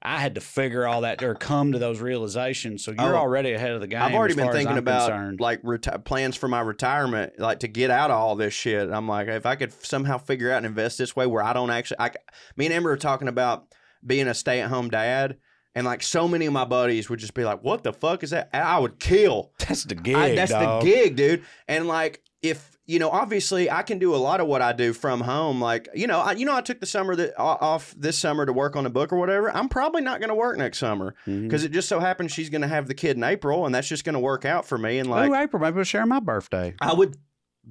I 0.00 0.18
had 0.20 0.36
to 0.36 0.40
figure 0.40 0.86
all 0.86 1.00
that 1.00 1.22
or 1.22 1.34
come 1.34 1.72
to 1.72 1.78
those 1.78 2.00
realizations. 2.00 2.84
So 2.84 2.92
you're 2.92 3.16
Oh, 3.16 3.18
already 3.18 3.52
ahead 3.52 3.72
of 3.72 3.80
the 3.80 3.86
game. 3.88 4.00
I've 4.00 4.14
already 4.14 4.34
been 4.34 4.52
thinking 4.52 4.78
about 4.78 5.08
concerned. 5.10 5.40
like 5.40 5.60
reti- 5.62 6.04
plans 6.04 6.36
for 6.36 6.46
my 6.48 6.60
retirement, 6.60 7.32
like 7.38 7.60
to 7.60 7.68
get 7.68 7.90
out 7.90 8.10
of 8.10 8.16
all 8.16 8.36
this 8.36 8.54
shit. 8.54 8.90
I'm 8.90 9.08
like, 9.08 9.26
if 9.28 9.44
I 9.44 9.56
could 9.56 9.72
somehow 9.84 10.18
figure 10.18 10.52
out 10.52 10.58
and 10.58 10.66
invest 10.66 10.98
this 10.98 11.16
way 11.16 11.26
where 11.26 11.42
I 11.42 11.52
don't 11.52 11.70
actually, 11.70 11.98
I, 12.00 12.10
me 12.56 12.66
and 12.66 12.74
Amber 12.74 12.90
were 12.90 12.96
talking 12.96 13.28
about 13.28 13.66
being 14.06 14.28
a 14.28 14.34
stay 14.34 14.60
at 14.60 14.68
home 14.68 14.88
dad. 14.88 15.36
And 15.74 15.84
like 15.86 16.02
so 16.02 16.26
many 16.28 16.46
of 16.46 16.52
my 16.52 16.64
buddies 16.64 17.10
would 17.10 17.18
just 17.20 17.34
be 17.34 17.44
like, 17.44 17.62
"What 17.62 17.84
the 17.84 17.92
fuck 17.92 18.22
is 18.24 18.30
that?" 18.30 18.48
And 18.52 18.64
I 18.64 18.78
would 18.78 18.98
kill. 18.98 19.52
that's 19.58 19.84
the 19.84 19.94
gig. 19.94 20.16
I- 20.16 20.34
that's 20.34 20.50
dog. 20.50 20.82
the 20.82 20.90
gig, 20.90 21.14
dude. 21.16 21.44
And 21.68 21.86
like, 21.86 22.22
if 22.42 22.77
you 22.88 22.98
know, 22.98 23.10
obviously, 23.10 23.70
I 23.70 23.82
can 23.82 23.98
do 23.98 24.14
a 24.14 24.16
lot 24.16 24.40
of 24.40 24.46
what 24.48 24.62
I 24.62 24.72
do 24.72 24.92
from 24.94 25.20
home. 25.20 25.60
Like, 25.60 25.88
you 25.94 26.06
know, 26.06 26.18
I, 26.20 26.32
you 26.32 26.46
know, 26.46 26.56
I 26.56 26.62
took 26.62 26.80
the 26.80 26.86
summer 26.86 27.14
that 27.16 27.38
off 27.38 27.94
this 27.96 28.18
summer 28.18 28.46
to 28.46 28.52
work 28.52 28.74
on 28.76 28.86
a 28.86 28.90
book 28.90 29.12
or 29.12 29.16
whatever. 29.18 29.54
I'm 29.54 29.68
probably 29.68 30.00
not 30.00 30.20
going 30.20 30.30
to 30.30 30.34
work 30.34 30.56
next 30.58 30.78
summer 30.78 31.14
because 31.26 31.64
it 31.64 31.70
just 31.70 31.86
so 31.88 32.00
happens 32.00 32.32
she's 32.32 32.48
going 32.50 32.62
to 32.62 32.68
have 32.68 32.88
the 32.88 32.94
kid 32.94 33.16
in 33.18 33.22
April, 33.24 33.66
and 33.66 33.74
that's 33.74 33.86
just 33.88 34.04
going 34.04 34.14
to 34.14 34.18
work 34.20 34.44
out 34.46 34.64
for 34.66 34.78
me. 34.78 34.98
And 34.98 35.08
like, 35.10 35.30
Ooh, 35.30 35.34
April, 35.34 35.60
maybe 35.62 35.76
we'll 35.76 35.84
share 35.84 36.06
my 36.06 36.18
birthday. 36.18 36.74
I 36.80 36.94
would 36.94 37.16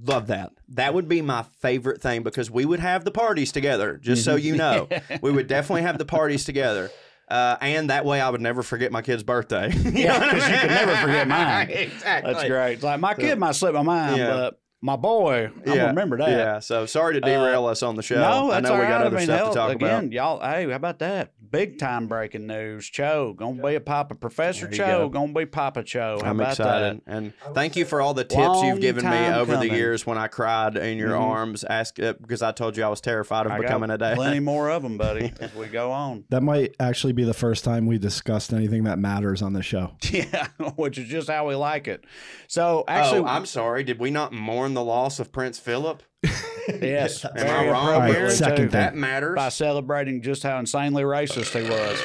love 0.06 0.28
that. 0.28 0.52
That 0.70 0.94
would 0.94 1.08
be 1.10 1.24
my 1.24 1.42
favorite 1.62 2.00
thing 2.00 2.22
because 2.22 2.52
we 2.52 2.64
would 2.66 2.80
have 2.80 3.04
the 3.04 3.10
parties 3.10 3.52
together. 3.52 3.98
Just 3.98 4.24
so 4.24 4.36
you 4.36 4.56
know, 4.56 4.88
we 5.24 5.32
would 5.32 5.48
definitely 5.48 5.82
have 5.82 5.98
the 5.98 6.06
parties 6.06 6.44
together. 6.46 6.92
Uh, 7.28 7.58
and 7.60 7.90
that 7.90 8.06
way, 8.06 8.22
I 8.22 8.30
would 8.30 8.40
never 8.40 8.62
forget 8.62 8.92
my 8.92 9.02
kid's 9.02 9.24
birthday. 9.24 9.72
You 9.76 9.92
Yeah, 9.92 10.20
because 10.20 10.30
I 10.30 10.30
'cause 10.30 10.46
you 10.46 10.52
mean? 10.52 10.60
could 10.62 10.70
never 10.70 10.96
forget 10.96 11.28
mine. 11.28 11.70
exactly. 11.72 12.34
That's 12.34 12.48
great. 12.48 12.74
It's 12.74 12.84
like 12.84 13.00
my 13.00 13.16
kid 13.16 13.40
might 13.40 13.56
slip 13.56 13.74
my 13.74 13.82
mind, 13.82 14.18
Yeah. 14.18 14.28
but 14.28 14.60
my 14.82 14.96
boy, 14.96 15.50
I'm 15.66 15.72
remember 15.88 16.18
that. 16.18 16.30
Yeah. 16.30 16.60
So 16.60 16.86
sorry 16.86 17.16
to 17.16 17.22
derail 17.22 17.66
us 17.66 17.82
on 17.82 17.96
the 17.96 18.04
show. 18.04 18.16
No, 18.16 18.52
I 18.52 18.56
that's 18.62 18.70
know 18.70 18.76
all 18.76 18.80
we 18.80 18.86
got 18.86 18.92
right. 18.98 19.02
I 19.02 19.06
other 19.08 19.16
mean, 19.18 19.26
stuff 19.26 19.40
hell, 19.40 19.50
to 19.50 19.56
talk 19.56 19.72
again, 19.72 19.90
about. 20.06 20.12
y'all. 20.12 20.40
Hey, 20.40 20.70
how 20.70 20.76
about 20.76 21.00
that? 21.00 21.32
Big 21.50 21.80
time 21.80 22.08
breaking 22.08 22.46
news. 22.46 22.88
Cho 22.90 23.34
gonna 23.34 23.62
be 23.64 23.76
a 23.76 23.80
Papa. 23.80 24.16
Professor 24.16 24.68
Cho 24.68 24.86
go. 24.86 25.10
gonna 25.10 25.34
be 25.34 25.46
Papa 25.46 25.82
Cho. 25.84 26.20
How 26.22 26.30
I'm 26.30 26.40
about 26.40 26.52
excited, 26.52 27.02
that? 27.06 27.12
and 27.12 27.34
thank 27.54 27.76
you 27.76 27.86
for 27.86 28.02
all 28.02 28.14
the 28.14 28.24
tips 28.26 28.36
Long 28.36 28.66
you've 28.68 28.82
given 28.82 29.04
me 29.06 29.10
time 29.10 29.34
over 29.36 29.56
the 29.58 29.70
years 29.70 30.06
when 30.06 30.18
I 30.18 30.28
cried 30.28 30.76
in 30.78 30.98
your 30.98 31.12
Mhm. 31.12 31.22
arms, 31.22 31.64
ask 31.64 32.00
uh, 32.00 32.14
because 32.20 32.42
I 32.42 32.52
told 32.52 32.76
you 32.78 32.84
I 32.84 32.90
was 32.90 33.00
terrified 33.02 33.46
of 33.46 33.54
I 33.54 33.56
got 33.58 33.62
becoming 33.62 33.90
a 33.92 33.98
dad. 33.98 34.16
Plenty 34.18 34.42
more 34.42 34.70
of 34.70 34.84
them, 34.84 34.98
buddy. 34.98 35.32
as 35.40 35.56
we 35.56 35.68
go 35.68 35.92
on. 35.92 36.26
That 36.30 36.44
might 36.44 36.76
actually 36.80 37.14
be 37.14 37.24
the 37.24 37.34
first 37.34 37.64
time 37.64 37.86
we 37.86 37.98
discussed 37.98 38.52
anything 38.54 38.84
that 38.84 39.00
matters 39.00 39.42
on 39.42 39.54
the 39.54 39.64
show. 39.64 39.92
Yeah, 40.12 40.48
which 40.76 40.98
is 40.98 41.08
just 41.08 41.30
how 41.30 41.48
we 41.48 41.56
like 41.56 41.88
it. 41.88 42.04
So 42.48 42.84
actually, 42.88 43.20
oh, 43.22 43.26
I'm 43.26 43.46
sorry. 43.46 43.84
Did 43.84 44.00
we 44.00 44.10
not 44.12 44.34
mourn 44.34 44.74
the 44.78 44.84
loss 44.84 45.20
of 45.20 45.32
Prince 45.32 45.58
Philip? 45.60 46.04
yes, 46.68 47.26
Am 47.26 47.32
I 47.36 47.68
wrong? 47.70 47.76
All 47.88 48.00
right, 48.00 48.10
appropriate, 48.10 48.32
second 48.32 48.56
too. 48.56 48.62
thing. 48.64 48.72
That 48.72 48.96
matters. 48.96 49.36
by 49.36 49.50
celebrating 49.50 50.22
just 50.22 50.44
how 50.44 50.60
insanely 50.60 51.04
racist 51.04 51.60
he 51.60 51.68
was. 51.70 52.02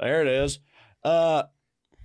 There 0.00 0.22
it 0.22 0.28
is. 0.28 0.58
Uh, 1.04 1.44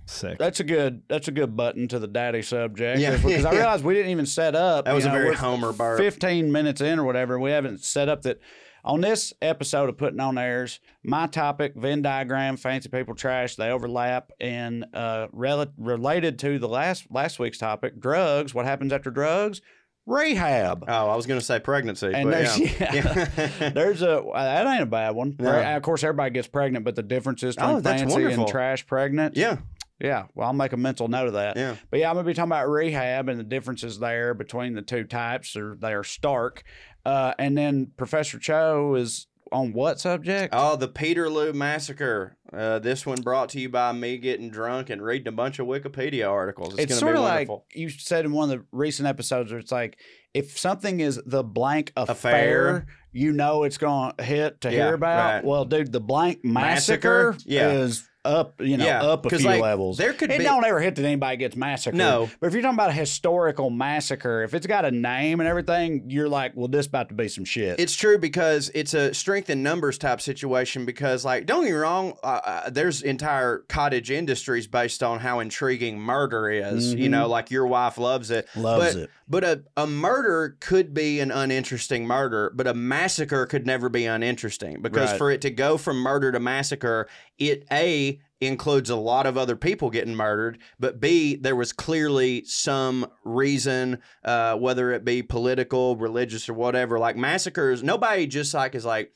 Sick. 0.06 0.38
that's 0.38 0.60
a 0.60 0.64
good. 0.64 1.02
That's 1.08 1.28
a 1.28 1.32
good 1.32 1.56
button 1.56 1.88
to 1.88 1.98
the 1.98 2.06
daddy 2.06 2.42
subject. 2.42 3.00
Yeah. 3.00 3.16
because 3.16 3.44
I 3.44 3.52
realized 3.54 3.84
we 3.84 3.94
didn't 3.94 4.10
even 4.10 4.26
set 4.26 4.54
up. 4.54 4.84
That 4.84 4.90
you 4.92 4.96
was 4.96 5.06
a 5.06 5.10
very 5.10 5.34
Homer 5.34 5.72
burp. 5.72 5.98
15 5.98 6.52
minutes 6.52 6.80
in 6.80 6.98
or 6.98 7.04
whatever. 7.04 7.38
We 7.38 7.50
haven't 7.50 7.82
set 7.82 8.08
up 8.08 8.22
that. 8.22 8.40
On 8.86 9.00
this 9.00 9.32
episode 9.40 9.88
of 9.88 9.96
Putting 9.96 10.20
on 10.20 10.36
Airs, 10.36 10.78
my 11.02 11.26
topic, 11.26 11.72
Venn 11.74 12.02
diagram, 12.02 12.58
fancy 12.58 12.90
people 12.90 13.14
trash, 13.14 13.56
they 13.56 13.70
overlap 13.70 14.30
and 14.40 14.84
uh, 14.92 15.28
rel- 15.32 15.72
related 15.78 16.38
to 16.40 16.58
the 16.58 16.68
last 16.68 17.06
last 17.10 17.38
week's 17.38 17.56
topic, 17.56 17.98
drugs. 17.98 18.52
What 18.54 18.66
happens 18.66 18.92
after 18.92 19.10
drugs? 19.10 19.62
Rehab. 20.06 20.84
oh, 20.86 21.08
I 21.10 21.16
was 21.16 21.26
going 21.26 21.40
to 21.40 21.44
say 21.44 21.58
pregnancy. 21.60 22.12
And 22.14 22.30
but 22.30 22.44
there's, 22.44 22.58
yeah. 22.58 22.94
yeah, 23.58 23.68
there's 23.74 24.02
a 24.02 24.22
that 24.34 24.66
ain't 24.66 24.82
a 24.82 24.86
bad 24.86 25.10
one. 25.10 25.34
Right? 25.38 25.72
Of 25.74 25.82
course, 25.82 26.04
everybody 26.04 26.30
gets 26.30 26.48
pregnant, 26.48 26.84
but 26.84 26.94
the 26.94 27.02
differences 27.02 27.56
between 27.56 27.76
Oh, 27.76 27.80
fancy 27.80 28.24
and 28.24 28.46
trash 28.46 28.86
pregnant. 28.86 29.36
yeah, 29.36 29.58
yeah. 29.98 30.24
Well, 30.34 30.48
I'll 30.48 30.52
make 30.52 30.72
a 30.72 30.76
mental 30.76 31.08
note 31.08 31.28
of 31.28 31.32
that. 31.34 31.56
yeah. 31.56 31.76
But 31.90 32.00
yeah, 32.00 32.10
I'm 32.10 32.16
gonna 32.16 32.26
be 32.26 32.34
talking 32.34 32.50
about 32.52 32.68
rehab 32.68 33.28
and 33.28 33.40
the 33.40 33.44
differences 33.44 33.98
there 33.98 34.34
between 34.34 34.74
the 34.74 34.82
two 34.82 35.04
types. 35.04 35.56
Or 35.56 35.76
they 35.80 35.94
are 35.94 36.04
stark. 36.04 36.64
Uh, 37.06 37.32
and 37.38 37.56
then 37.56 37.90
Professor 37.96 38.38
Cho 38.38 38.94
is 38.96 39.26
on 39.54 39.72
what 39.72 40.00
subject? 40.00 40.52
Oh, 40.56 40.76
the 40.76 40.88
Peterloo 40.88 41.52
massacre. 41.52 42.36
Uh, 42.52 42.78
this 42.78 43.06
one 43.06 43.20
brought 43.22 43.48
to 43.50 43.60
you 43.60 43.68
by 43.68 43.92
me 43.92 44.18
getting 44.18 44.50
drunk 44.50 44.90
and 44.90 45.02
reading 45.02 45.28
a 45.28 45.32
bunch 45.32 45.58
of 45.58 45.66
Wikipedia 45.66 46.28
articles. 46.30 46.74
It's, 46.74 46.82
it's 46.92 47.00
going 47.00 47.00
to 47.00 47.00
sort 47.00 47.14
be 47.14 47.18
of 47.18 47.24
wonderful. 47.24 47.64
like 47.70 47.76
you 47.76 47.88
said 47.88 48.24
in 48.24 48.32
one 48.32 48.50
of 48.50 48.58
the 48.58 48.64
recent 48.72 49.08
episodes 49.08 49.50
where 49.50 49.60
it's 49.60 49.72
like 49.72 49.98
if 50.34 50.58
something 50.58 51.00
is 51.00 51.20
the 51.26 51.42
blank 51.42 51.92
affair, 51.96 52.68
Affair. 52.68 52.86
you 53.12 53.32
know 53.32 53.62
it's 53.64 53.78
going 53.78 54.12
to 54.18 54.24
hit 54.24 54.60
to 54.62 54.68
Yeah, 54.70 54.86
hear 54.86 54.94
about. 54.94 55.34
right. 55.34 55.44
Well, 55.44 55.64
dude, 55.64 55.92
the 55.92 56.00
blank 56.00 56.44
massacre, 56.44 57.32
Massacre? 57.32 57.44
Yeah. 57.48 57.70
is 57.70 58.08
up, 58.24 58.60
you 58.60 58.76
know, 58.76 58.84
Yeah, 58.86 59.02
up 59.02 59.26
a 59.26 59.30
few 59.30 59.38
like, 59.46 59.60
levels. 59.60 59.98
there 59.98 60.12
could 60.12 60.30
it 60.30 60.38
be- 60.38 60.44
don't 60.44 60.64
ever 60.64 60.80
hit 60.80 60.96
that 60.96 61.04
anybody 61.04 61.36
gets 61.36 61.56
massacred. 61.56 61.96
No. 61.96 62.30
but 62.40 62.46
if 62.46 62.52
you're 62.54 62.62
talking 62.62 62.76
about 62.76 62.90
a 62.90 62.94
historical 62.94 63.70
massacre, 63.70 64.42
if 64.42 64.54
it's 64.54 64.66
got 64.66 64.84
a 64.84 64.90
name 64.90 65.40
and 65.40 65.48
everything, 65.48 66.04
you're 66.08 66.28
like, 66.28 66.52
well, 66.54 66.68
this 66.68 66.86
about 66.86 67.08
to 67.10 67.14
be 67.14 67.28
some 67.28 67.44
shit. 67.44 67.78
It's 67.78 67.94
true 67.94 68.18
because 68.18 68.70
it's 68.74 68.94
a 68.94 69.12
strength 69.14 69.50
in 69.50 69.62
numbers 69.62 69.98
type 69.98 70.20
situation. 70.20 70.84
Because, 70.86 71.24
like, 71.24 71.46
don't 71.46 71.62
get 71.64 71.70
me 71.70 71.76
wrong, 71.76 72.14
uh, 72.22 72.40
uh, 72.44 72.70
there's 72.70 73.02
entire 73.02 73.58
cottage 73.68 74.10
industries 74.10 74.66
based 74.66 75.02
on 75.02 75.20
how 75.20 75.40
intriguing 75.40 75.98
murder 75.98 76.48
is. 76.50 76.94
You 76.94 77.08
Mhm. 77.08 77.10
know, 77.10 77.28
like 77.28 77.50
your 77.50 77.66
wife 77.66 77.98
loves 77.98 78.30
it. 78.30 78.48
Loves 78.56 78.94
but, 78.94 79.02
it. 79.04 79.10
But 79.28 79.44
a, 79.44 79.62
a 79.76 79.86
murder 79.86 80.56
could 80.60 80.92
be 80.94 81.20
an 81.20 81.30
uninteresting 81.30 82.06
murder, 82.06 82.52
but 82.54 82.66
a 82.66 82.74
massacre 82.74 83.46
could 83.46 83.66
never 83.66 83.88
be 83.88 84.06
uninteresting 84.06 84.80
because 84.82 85.10
Right. 85.10 85.18
for 85.18 85.30
it 85.30 85.40
to 85.42 85.50
go 85.50 85.76
from 85.78 85.98
murder 85.98 86.30
to 86.32 86.40
massacre, 86.40 87.08
it 87.38 87.64
A 87.72 88.13
includes 88.40 88.90
a 88.90 88.96
lot 88.96 89.26
of 89.26 89.38
other 89.38 89.56
people 89.56 89.90
getting 89.90 90.14
murdered, 90.14 90.58
but 90.78 91.00
B, 91.00 91.36
there 91.36 91.56
was 91.56 91.72
clearly 91.72 92.44
some 92.44 93.06
reason, 93.24 94.00
uh, 94.24 94.56
whether 94.56 94.92
it 94.92 95.04
be 95.04 95.22
political, 95.22 95.96
religious, 95.96 96.48
or 96.48 96.54
whatever. 96.54 96.98
Like 96.98 97.16
massacres, 97.16 97.82
nobody 97.82 98.26
just 98.26 98.52
like 98.52 98.74
is 98.74 98.84
like, 98.84 99.12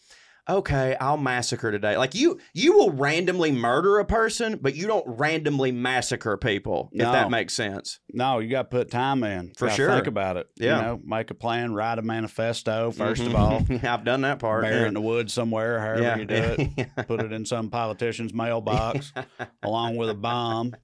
okay, 0.48 0.96
I'll 1.00 1.16
massacre 1.16 1.70
today. 1.70 1.96
Like 1.96 2.14
you, 2.14 2.38
you 2.54 2.72
will 2.72 2.90
randomly 2.92 3.52
murder 3.52 3.98
a 3.98 4.04
person, 4.04 4.58
but 4.60 4.74
you 4.74 4.86
don't 4.86 5.04
randomly 5.18 5.72
massacre 5.72 6.36
people. 6.36 6.88
If 6.92 7.00
that 7.02 7.30
makes 7.30 7.54
sense. 7.54 8.00
No, 8.12 8.38
you 8.38 8.48
got 8.50 8.70
to 8.70 8.76
put 8.76 8.90
time 8.90 9.22
in. 9.24 9.52
For 9.56 9.68
sure. 9.70 9.90
Think 9.92 10.06
about 10.06 10.36
it. 10.36 10.48
Yeah. 10.56 10.76
You 10.76 10.82
know, 10.82 11.00
make 11.04 11.30
a 11.30 11.34
plan, 11.34 11.74
write 11.74 11.98
a 11.98 12.02
manifesto, 12.02 12.90
1st 12.92 13.26
of 13.26 13.32
Mhm. 13.32 13.38
all. 13.38 13.88
I've 13.90 14.04
done 14.04 14.22
that 14.22 14.38
part. 14.38 14.62
bury 14.62 14.80
yeah. 14.82 14.88
in 14.88 14.94
the 14.94 15.00
woods 15.00 15.32
somewhere, 15.32 15.80
however 15.80 16.02
Yeah, 16.02 16.16
you 16.16 16.24
do 16.24 16.34
it. 16.34 16.88
Put 17.06 17.20
it 17.20 17.32
in 17.32 17.44
some 17.44 17.70
politician's 17.70 18.32
mailbox 18.34 19.12
along 19.62 19.96
with 19.96 20.08
a 20.10 20.14
bomb. 20.14 20.74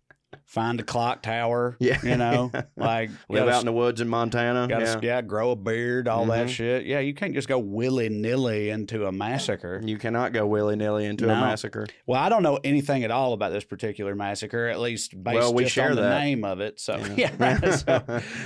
Find 0.47 0.81
a 0.81 0.83
clock 0.83 1.23
tower. 1.23 1.77
Yeah. 1.81 1.99
You 2.03 2.17
know, 2.17 2.51
like 2.77 3.11
Live 3.29 3.49
out 3.49 3.61
in 3.61 3.67
the 3.67 3.73
woods 3.73 4.01
in 4.01 4.09
Montana. 4.09 4.67
gotta, 4.69 4.85
yeah. 4.85 4.99
yeah. 5.03 5.23
grow 5.23 5.51
a 5.53 5.57
beard, 5.57 6.09
all 6.09 6.27
that 6.27 6.47
Mhm. 6.47 6.51
shit. 6.51 6.87
Yeah, 6.87 7.01
you 7.01 7.15
can't 7.15 7.35
just 7.35 7.49
go 7.49 7.59
willy 7.59 8.09
nilly 8.09 8.71
into 8.71 9.07
a 9.07 9.13
massacre. 9.13 9.81
You 9.85 9.99
cannot 9.99 10.33
go 10.33 10.47
willy 10.47 10.77
nilly 10.77 11.05
into 11.07 11.25
a 11.25 11.29
massacre. 11.35 11.87
Well, 12.07 12.21
I 12.21 12.29
don't 12.29 12.43
know 12.43 12.59
anything 12.65 13.05
at 13.05 13.11
all 13.11 13.33
about 13.33 13.53
this 13.53 13.65
particular 13.65 14.15
massacre, 14.15 14.69
at 14.69 14.81
least 14.81 15.13
based 15.23 15.35
Well, 15.37 15.55
we 15.55 15.65
just 15.65 15.75
share 15.75 15.91
on 15.91 15.97
the 15.97 16.03
that. 16.03 16.21
name 16.21 16.45
of 16.45 16.61
it. 16.61 16.81
So 16.81 16.97
Yeah. 16.97 17.15
yeah, 17.17 17.31
right. 17.39 17.75
so, 17.79 18.03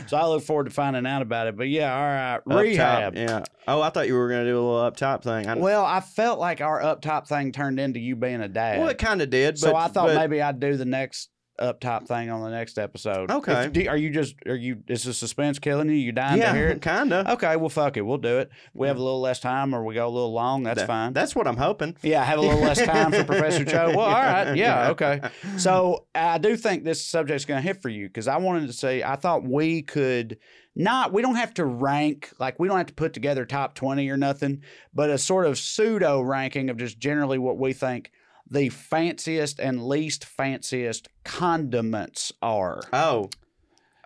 so 0.06 0.16
I 0.16 0.26
look 0.26 0.42
forward 0.42 0.64
to 0.64 0.70
finding 0.70 1.06
out 1.06 1.22
about 1.22 1.46
it. 1.48 1.56
But 1.56 1.68
yeah, 1.68 1.94
all 1.94 2.02
right, 2.02 2.34
Up 2.36 2.44
top, 2.44 2.60
rehab. 2.60 3.16
yeah. 3.16 3.42
Oh, 3.66 3.82
I 3.82 3.90
thought 3.90 4.06
you 4.06 4.14
were 4.14 4.28
going 4.28 4.44
to 4.44 4.50
do 4.50 4.56
a 4.56 4.62
little 4.62 4.78
up 4.78 4.96
top 4.96 5.22
thing. 5.22 5.46
I, 5.46 5.54
Well, 5.54 5.84
I 5.84 6.00
felt 6.00 6.38
like 6.38 6.60
our 6.62 6.82
up 6.82 7.02
top 7.02 7.28
thing 7.28 7.52
turned 7.52 7.78
into 7.78 8.00
you 8.00 8.16
being 8.16 8.40
a 8.40 8.48
dad. 8.48 8.78
well, 8.78 8.88
it 8.88 8.96
kind 8.96 9.20
of 9.20 9.28
did. 9.28 9.54
But, 9.56 9.58
so 9.60 9.76
I 9.76 9.88
thought 9.88 10.06
but- 10.08 10.14
maybe 10.16 10.40
I'd 10.40 10.58
do 10.58 10.76
the 10.76 10.86
next 10.86 11.28
up 11.58 11.80
top 11.80 12.06
thing 12.06 12.30
on 12.30 12.42
the 12.42 12.50
next 12.50 12.78
episode. 12.78 13.30
Okay. 13.30 13.64
If- 13.66 13.72
do- 13.72 13.88
are 13.88 13.96
you 13.96 14.10
just 14.10 14.34
are 14.46 14.54
you 14.54 14.82
is 14.88 15.04
the 15.04 15.12
suspense 15.12 15.58
killing 15.58 15.88
you? 15.88 15.94
You 15.94 16.12
dying 16.12 16.40
to 16.40 16.52
hear 16.52 16.68
it? 16.68 16.82
kind 16.82 17.12
of. 17.12 17.26
Okay, 17.26 17.56
well 17.56 17.68
fuck 17.68 17.96
it, 17.96 18.02
we'll 18.02 18.18
do 18.18 18.38
it. 18.38 18.50
We 18.74 18.86
have 18.88 18.96
a 18.96 19.02
little 19.02 19.20
less 19.20 19.40
time, 19.40 19.74
or 19.74 19.84
we 19.84 19.94
go 19.94 20.06
a 20.06 20.10
little 20.10 20.32
long. 20.32 20.62
That's 20.62 20.82
fine. 20.84 21.12
That's 21.12 21.34
what 21.34 21.46
I'm 21.46 21.56
hoping. 21.56 21.96
Yeah, 22.02 22.22
I 22.22 22.24
have 22.24 22.38
a 22.38 22.42
little 22.42 22.60
less 22.60 22.80
time 22.80 23.12
for 23.12 23.24
Professor 23.24 23.64
Cho. 23.64 23.88
Well, 23.98 24.00
all 24.06 24.12
right. 24.22 24.54
Yeah, 24.56 24.90
okay. 24.90 25.20
So 25.56 26.06
I 26.14 26.38
do 26.38 26.56
think 26.56 26.84
this 26.84 27.04
subject's 27.04 27.44
going 27.44 27.60
to 27.62 27.66
hit 27.66 27.80
for 27.82 27.88
you 27.88 28.06
because 28.08 28.28
I 28.28 28.36
wanted 28.36 28.66
to 28.66 28.72
say 28.72 29.02
I 29.02 29.16
thought 29.16 29.44
we 29.44 29.82
could 29.82 30.38
not, 30.76 31.12
we 31.12 31.22
don't 31.22 31.34
have 31.36 31.54
to 31.54 31.64
rank, 31.64 32.30
like 32.38 32.58
we 32.60 32.68
don't 32.68 32.76
have 32.76 32.86
to 32.86 32.94
put 32.94 33.12
together 33.12 33.44
top 33.44 33.74
20 33.74 34.08
or 34.10 34.16
nothing, 34.16 34.62
but 34.94 35.10
a 35.10 35.18
sort 35.18 35.46
of 35.46 35.58
pseudo 35.58 36.20
ranking 36.20 36.70
of 36.70 36.76
just 36.76 36.98
generally 37.00 37.38
what 37.38 37.58
we 37.58 37.72
think 37.72 38.12
the 38.50 38.68
fanciest 38.68 39.58
and 39.60 39.86
least 39.86 40.24
fanciest 40.24 41.08
condiments 41.24 42.32
are. 42.42 42.80
Oh, 42.92 43.30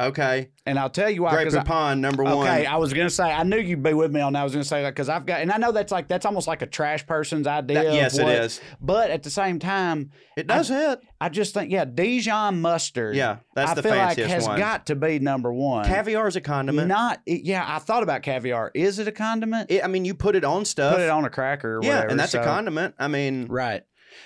okay. 0.00 0.48
And 0.64 0.78
I'll 0.78 0.90
tell 0.90 1.10
you 1.10 1.22
why. 1.22 1.30
I- 1.40 1.44
Poupon, 1.44 1.98
number 2.00 2.22
one. 2.24 2.34
Okay, 2.48 2.66
I 2.66 2.76
was 2.76 2.92
gonna 2.92 3.10
say 3.10 3.24
I 3.24 3.42
knew 3.42 3.56
you'd 3.58 3.82
be 3.82 3.94
with 3.94 4.12
me 4.12 4.20
on 4.20 4.32
that. 4.32 4.40
I 4.40 4.44
was 4.44 4.52
gonna 4.52 4.64
say 4.64 4.82
that 4.82 4.90
because 4.90 5.08
I've 5.08 5.26
got, 5.26 5.40
and 5.42 5.50
I 5.52 5.56
know 5.58 5.72
that's 5.72 5.90
like 5.92 6.06
that's 6.08 6.24
almost 6.24 6.46
like 6.48 6.62
a 6.62 6.66
trash 6.66 7.04
person's 7.06 7.46
idea. 7.46 7.82
That- 7.84 7.92
yes, 7.94 8.18
it 8.18 8.24
what- 8.24 8.32
is. 8.34 8.60
But 8.80 9.10
at 9.10 9.22
the 9.24 9.30
same 9.30 9.58
time, 9.58 10.10
It 10.36 10.46
does 10.46 10.68
hit. 10.68 11.00
I 11.20 11.28
just 11.28 11.52
think 11.54 11.70
yeah, 11.72 11.84
Dijon 11.84 12.60
mustard. 12.60 13.14
Yeah, 13.16 13.38
that's 13.54 13.72
I 13.72 13.74
the 13.74 13.82
feel 13.82 13.90
like 13.92 14.16
fanciest 14.16 14.30
has 14.34 14.46
one. 14.46 14.58
got 14.58 14.86
to 14.86 14.94
be 14.96 15.18
number 15.18 15.52
one. 15.52 15.84
Caviar 15.84 16.26
is 16.28 16.36
a 16.36 16.40
condiment. 16.40 16.88
Not 16.88 17.20
yeah, 17.26 17.64
I 17.66 17.78
thought 17.80 18.02
about 18.02 18.22
caviar. 18.22 18.70
Is 18.74 18.98
it 18.98 19.08
a 19.08 19.12
condiment? 19.12 19.70
It- 19.70 19.84
I 19.84 19.88
mean, 19.88 20.04
you 20.04 20.14
put 20.14 20.36
it 20.36 20.44
on 20.44 20.64
stuff. 20.64 20.94
Put 20.94 21.02
it 21.02 21.10
on 21.10 21.24
a 21.24 21.30
cracker. 21.30 21.78
Or 21.78 21.80
yeah, 21.82 21.88
whatever, 21.96 22.08
and 22.08 22.18
that's 22.20 22.34
a 22.34 22.42
condiment. 22.42 22.94
I 22.98 23.08
mean, 23.08 23.46
Right. 23.48 23.82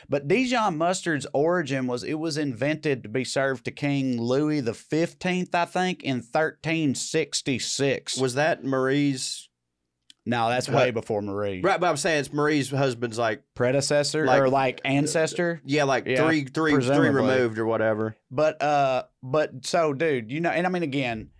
But 0.09 0.29
Dijon 0.29 0.77
mustard's 0.79 1.27
origin 1.33 1.87
was 1.87 2.03
it 2.05 2.15
was 2.19 2.37
invented 2.39 3.03
to 3.03 3.09
be 3.09 3.25
served 3.25 3.65
to 3.67 3.71
King 3.71 4.21
Louis 4.21 4.61
the 4.61 4.75
Fifteenth, 4.75 5.55
I 5.55 5.65
think, 5.65 6.03
in 6.03 6.23
thirteen 6.23 6.95
sixty 6.95 7.59
six. 7.59 8.17
was 8.17 8.35
that 8.35 8.65
Marie's? 8.65 9.49
No, 10.29 10.49
that's 10.49 10.69
way 10.69 10.91
before 10.91 11.23
Marie. 11.23 11.61
Right, 11.63 11.79
but 11.79 11.89
I'm 11.89 11.97
saying 11.97 12.19
it's 12.19 12.33
Marie's 12.33 12.69
husband's 12.69 13.17
like, 13.17 13.45
Predecessor 13.55 14.27
Like- 14.27 14.41
or 14.43 14.49
like 14.49 14.81
ancestor. 14.85 15.61
yeah, 15.65 15.85
like 15.85 16.05
Yeah, 16.07 16.17
three, 16.27 16.41
three, 16.41 16.51
three 16.51 16.73
presumably. 16.75 17.11
removed 17.13 17.59
or 17.61 17.65
whatever. 17.67 18.17
But 18.29 18.61
uh 18.61 19.05
but 19.23 19.65
so 19.65 19.93
dude, 19.93 20.33
you 20.33 20.41
know, 20.41 20.51
and 20.51 20.67
I 20.67 20.71
mean 20.71 20.83
again, 20.83 21.31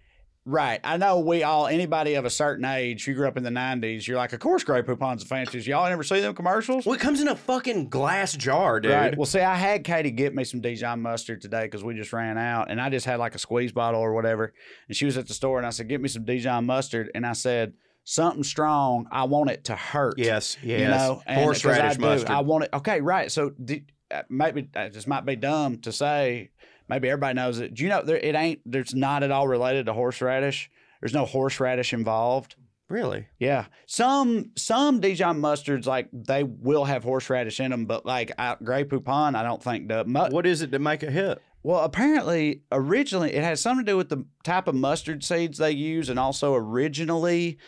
right. 0.47 0.81
I 0.83 0.97
know 0.97 1.19
we 1.19 1.43
all 1.43 1.67
anybody 1.67 2.15
of 2.15 2.25
a 2.25 2.31
certain 2.31 2.65
age, 2.65 3.07
you 3.07 3.15
grew 3.15 3.29
up 3.29 3.37
in 3.37 3.43
the 3.43 3.51
nineties, 3.51 4.09
you're 4.09 4.17
like, 4.17 4.33
of 4.33 4.41
course 4.41 4.65
Grey 4.65 4.83
Poupon's 4.83 5.23
the 5.23 5.29
fanciest. 5.29 5.67
Y'all 5.67 5.89
never 5.89 6.03
see 6.03 6.21
them 6.21 6.35
commercials? 6.35 6.87
Well, 6.87 6.95
it 6.95 7.01
comes 7.01 7.21
in 7.21 7.29
a 7.29 7.37
fucking 7.37 7.89
glass 7.89 8.35
jar, 8.35 8.81
dude. 8.81 8.93
Right. 8.93 9.17
Well, 9.17 9.27
see, 9.27 9.41
I 9.41 9.57
had 9.57 9.85
Katie 9.85 10.11
get 10.11 10.35
me 10.35 10.45
some 10.45 10.61
Dijon 10.61 11.03
mustard 11.03 11.43
today 11.43 11.65
because 11.65 11.85
we 11.85 11.95
just 11.95 12.13
ran 12.13 12.39
out, 12.39 12.71
and 12.71 12.81
I 12.81 12.89
just 12.89 13.05
had 13.05 13.19
like 13.19 13.35
a 13.35 13.39
squeeze 13.39 13.73
bottle 13.73 14.01
or 14.01 14.15
whatever. 14.15 14.55
And 14.89 14.97
she 14.97 15.05
was 15.05 15.19
at 15.19 15.29
the 15.29 15.35
store, 15.35 15.59
and 15.59 15.67
I 15.67 15.71
said, 15.71 15.89
"Get 15.89 16.01
me 16.01 16.09
some 16.09 16.25
Dijon 16.25 16.65
mustard," 16.65 17.11
and 17.15 17.27
I 17.27 17.33
said, 17.33 17.75
"Something 18.05 18.45
strong. 18.45 19.09
I 19.11 19.25
want 19.25 19.51
it 19.51 19.65
to 19.65 19.75
hurt." 19.75 20.15
Yes, 20.17 20.57
yes. 20.63 20.81
You 20.81 20.89
know, 20.89 21.23
and 21.27 21.41
horseradish 21.41 21.83
I 21.83 21.95
do, 21.95 22.01
mustard. 22.01 22.31
I 22.31 22.41
want 22.41 22.65
it. 22.65 22.71
Okay, 22.73 23.01
right. 23.01 23.31
So 23.31 23.51
do, 23.51 23.81
uh, 24.11 24.23
maybe 24.29 24.69
uh, 24.77 24.89
this 24.89 25.07
might 25.07 25.27
be 25.27 25.37
dumb 25.37 25.79
to 25.79 25.93
say. 25.93 26.51
Maybe 26.89 27.09
everybody 27.09 27.35
knows 27.35 27.59
it. 27.59 27.75
Do 27.75 27.83
you 27.83 27.89
know 27.89 28.03
there, 28.03 28.17
it 28.19 28.35
ain't? 28.35 28.61
There's 28.65 28.95
not 28.95 29.23
at 29.23 29.31
all 29.31 29.49
related 29.49 29.87
to 29.87 29.93
horseradish. 29.93 30.71
There's 31.01 31.15
no 31.15 31.25
horseradish 31.25 31.93
involved. 31.93 32.57
really? 32.89 33.27
Yeah, 33.39 33.67
some 33.87 34.53
some 34.57 35.01
Dijon 35.01 35.41
mustards 35.41 35.87
like 35.87 36.09
they 36.13 36.43
will 36.45 36.85
have 36.85 37.03
horseradish 37.05 37.59
in 37.61 37.71
them, 37.71 37.87
but 37.87 38.07
like 38.07 38.33
I, 38.39 38.57
Grey 38.63 38.85
Poupon, 38.85 39.35
I 39.35 39.43
don't 39.43 39.63
think 39.63 39.89
the 39.89 40.05
mu- 40.05 40.31
What 40.31 40.47
is 40.47 40.63
it 40.63 40.71
to 40.73 40.79
make 40.79 41.03
a 41.03 41.11
hit? 41.11 41.41
well, 41.63 41.81
apparently, 41.81 42.63
originally 42.71 43.33
it 43.35 43.43
has 43.43 43.61
something 43.61 43.85
to 43.85 43.93
do 43.93 43.97
with 43.97 44.09
the 44.09 44.25
type 44.45 44.69
of 44.69 44.75
mustard 44.77 45.25
seeds 45.25 45.59
they 45.59 45.73
use, 45.73 46.09
and 46.09 46.19
also 46.19 46.55
originally, 46.55 47.59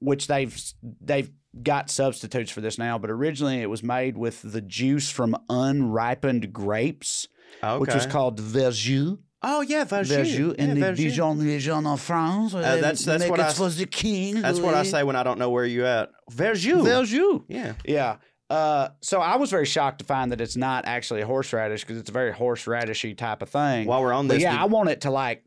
which 0.00 0.26
they've 0.26 0.60
they've 1.00 1.30
got 1.62 1.88
substitutes 1.88 2.50
for 2.50 2.60
this 2.60 2.78
now, 2.78 2.98
but 2.98 3.10
originally 3.10 3.62
it 3.62 3.70
was 3.70 3.84
made 3.84 4.18
with 4.18 4.42
the 4.42 4.60
juice 4.60 5.08
from 5.08 5.36
unripened 5.48 6.52
grapes, 6.52 7.28
Okay. 7.62 7.78
which 7.80 7.94
was 7.94 8.06
called 8.06 8.40
verjus. 8.40 9.18
oh 9.42 9.60
yeah, 9.62 9.84
Verjus. 9.84 10.24
Verjus 10.24 10.54
in 10.56 10.76
Yeah, 10.76 10.90
the. 10.90 10.96
Dijon 10.96 11.38
region 11.38 11.86
of 11.86 12.00
France. 12.00 12.54
Uh, 12.54 12.60
that's- 12.60 13.04
that's 13.04 13.26
what 13.28 13.40
I- 13.40 13.52
for 13.52 13.68
the 13.68 13.86
king. 13.86 14.40
That's 14.42 14.58
what 14.60 14.74
I 14.74 14.82
say 14.84 15.02
when 15.02 15.16
I 15.16 15.22
don't 15.22 15.38
know 15.38 15.50
where 15.50 15.64
you 15.66 15.84
at. 15.86 16.10
Verjus. 16.32 16.82
Verjus. 16.82 17.44
Yeah. 17.48 17.74
Yeah. 17.86 18.16
Uh, 18.50 18.88
so 19.00 19.20
I 19.20 19.36
was 19.36 19.50
very 19.50 19.64
shocked 19.64 20.00
to 20.00 20.04
find 20.04 20.30
that 20.32 20.40
it's 20.40 20.56
not 20.56 20.84
actually 20.86 21.22
a 21.22 21.26
horseradish 21.26 21.80
because 21.82 21.96
it's 21.96 22.10
a 22.10 22.12
very 22.12 22.32
horseradishy 22.32 23.16
type 23.16 23.40
of 23.42 23.48
thing. 23.48 23.86
While 23.86 24.02
we're 24.02 24.12
on 24.12 24.28
But 24.28 24.34
this, 24.34 24.42
yeah, 24.42 24.52
did- 24.52 24.60
I 24.60 24.64
want 24.66 24.90
it 24.90 25.00
to 25.02 25.10
like 25.10 25.44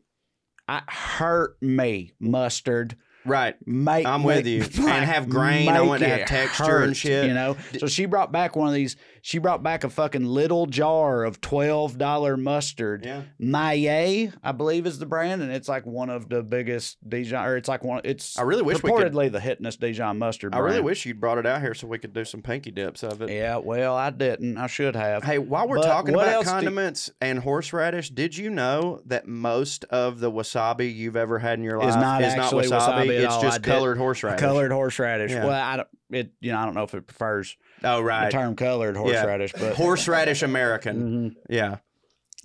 I 0.68 0.82
hurt 0.88 1.56
me 1.62 2.12
mustard. 2.20 2.96
right. 3.24 3.54
Make 3.66 4.04
I'm 4.06 4.22
with 4.22 4.46
you. 4.46 4.62
And 4.78 5.04
have 5.04 5.28
grain. 5.28 5.68
I 5.68 5.78
make 5.80 5.88
want 5.88 6.02
to 6.02 6.08
have 6.08 6.26
texture 6.28 6.82
and 6.82 6.96
shit. 6.96 7.26
You 7.26 7.34
know. 7.34 7.56
So 7.78 7.86
she 7.86 8.04
brought 8.06 8.32
back 8.32 8.54
one 8.56 8.68
of 8.68 8.74
these. 8.74 8.96
She 9.28 9.36
brought 9.36 9.62
back 9.62 9.84
a 9.84 9.90
fucking 9.90 10.24
little 10.24 10.64
jar 10.64 11.22
of 11.22 11.42
twelve 11.42 11.98
dollar 11.98 12.38
mustard. 12.38 13.04
Yeah. 13.04 13.24
Maille, 13.38 14.32
I 14.42 14.52
believe, 14.52 14.86
is 14.86 14.98
the 14.98 15.04
brand, 15.04 15.42
and 15.42 15.52
it's 15.52 15.68
like 15.68 15.84
one 15.84 16.08
of 16.08 16.30
the 16.30 16.42
biggest 16.42 16.96
Dijon, 17.06 17.44
or 17.44 17.58
it's 17.58 17.68
like 17.68 17.84
one. 17.84 18.00
It's 18.04 18.38
I 18.38 18.42
really 18.42 18.62
wish 18.62 18.82
we 18.82 18.90
could- 18.90 19.12
the 19.12 19.38
hitness 19.38 19.76
Dijon 19.78 20.18
mustard. 20.18 20.54
I 20.54 20.60
really 20.60 20.80
wish 20.80 21.04
you'd 21.04 21.20
brought 21.20 21.36
it 21.36 21.44
out 21.44 21.60
here 21.60 21.74
so 21.74 21.86
we 21.86 21.98
could 21.98 22.14
do 22.14 22.24
some 22.24 22.40
pinky 22.40 22.70
dips 22.70 23.02
of 23.02 23.20
it. 23.20 23.28
Yeah, 23.28 23.58
well, 23.58 23.94
I 23.94 24.08
didn't. 24.08 24.56
I 24.56 24.66
should 24.66 24.96
have. 24.96 25.22
Hey, 25.24 25.36
while 25.38 25.68
we're 25.68 25.76
But 25.76 25.88
talking 25.88 26.14
about 26.14 26.28
else 26.28 26.46
do- 26.46 26.50
condiments 26.52 27.10
and 27.20 27.38
horseradish, 27.40 28.08
did 28.08 28.34
you 28.34 28.48
know 28.48 29.02
that 29.04 29.28
most 29.28 29.84
of 29.90 30.20
the 30.20 30.32
wasabi 30.32 30.94
you've 30.94 31.16
ever 31.16 31.38
had 31.38 31.58
in 31.58 31.64
your 31.66 31.76
life 31.76 31.90
Is 31.90 31.96
not 31.96 32.22
actually 32.22 32.68
wasabi 32.68 33.08
at 33.18 33.24
it's 33.24 33.34
all. 33.34 33.42
just 33.42 33.56
I 33.56 33.58
did- 33.58 33.64
colored 33.74 33.98
horseradish. 33.98 34.40
Colored 34.40 34.72
horseradish. 34.72 35.32
Yeah. 35.32 35.44
Well, 35.44 35.52
I 35.62 35.76
don't. 35.76 35.88
It 36.10 36.32
you 36.40 36.52
know 36.52 36.58
I 36.60 36.64
don't 36.64 36.74
know 36.74 36.84
if 36.84 36.94
it 36.94 37.06
prefers 37.06 37.54
Oh, 37.84 37.98
the 37.98 38.04
right. 38.04 38.30
term 38.30 38.56
colored 38.56 38.96
horseradish, 38.96 39.52
but 39.52 39.74
Horseradish 39.76 40.42
American. 40.42 41.34
Mhm. 41.34 41.36
Yeah. 41.48 41.76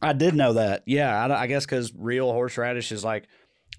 I 0.02 0.14
did 0.14 0.36
know 0.36 0.54
that. 0.54 0.84
Yeah, 0.86 1.26
I, 1.26 1.44
I 1.44 1.48
guess 1.48 1.66
because 1.66 1.94
real 1.96 2.32
horseradish 2.32 2.92
is 2.92 3.04
like 3.06 3.26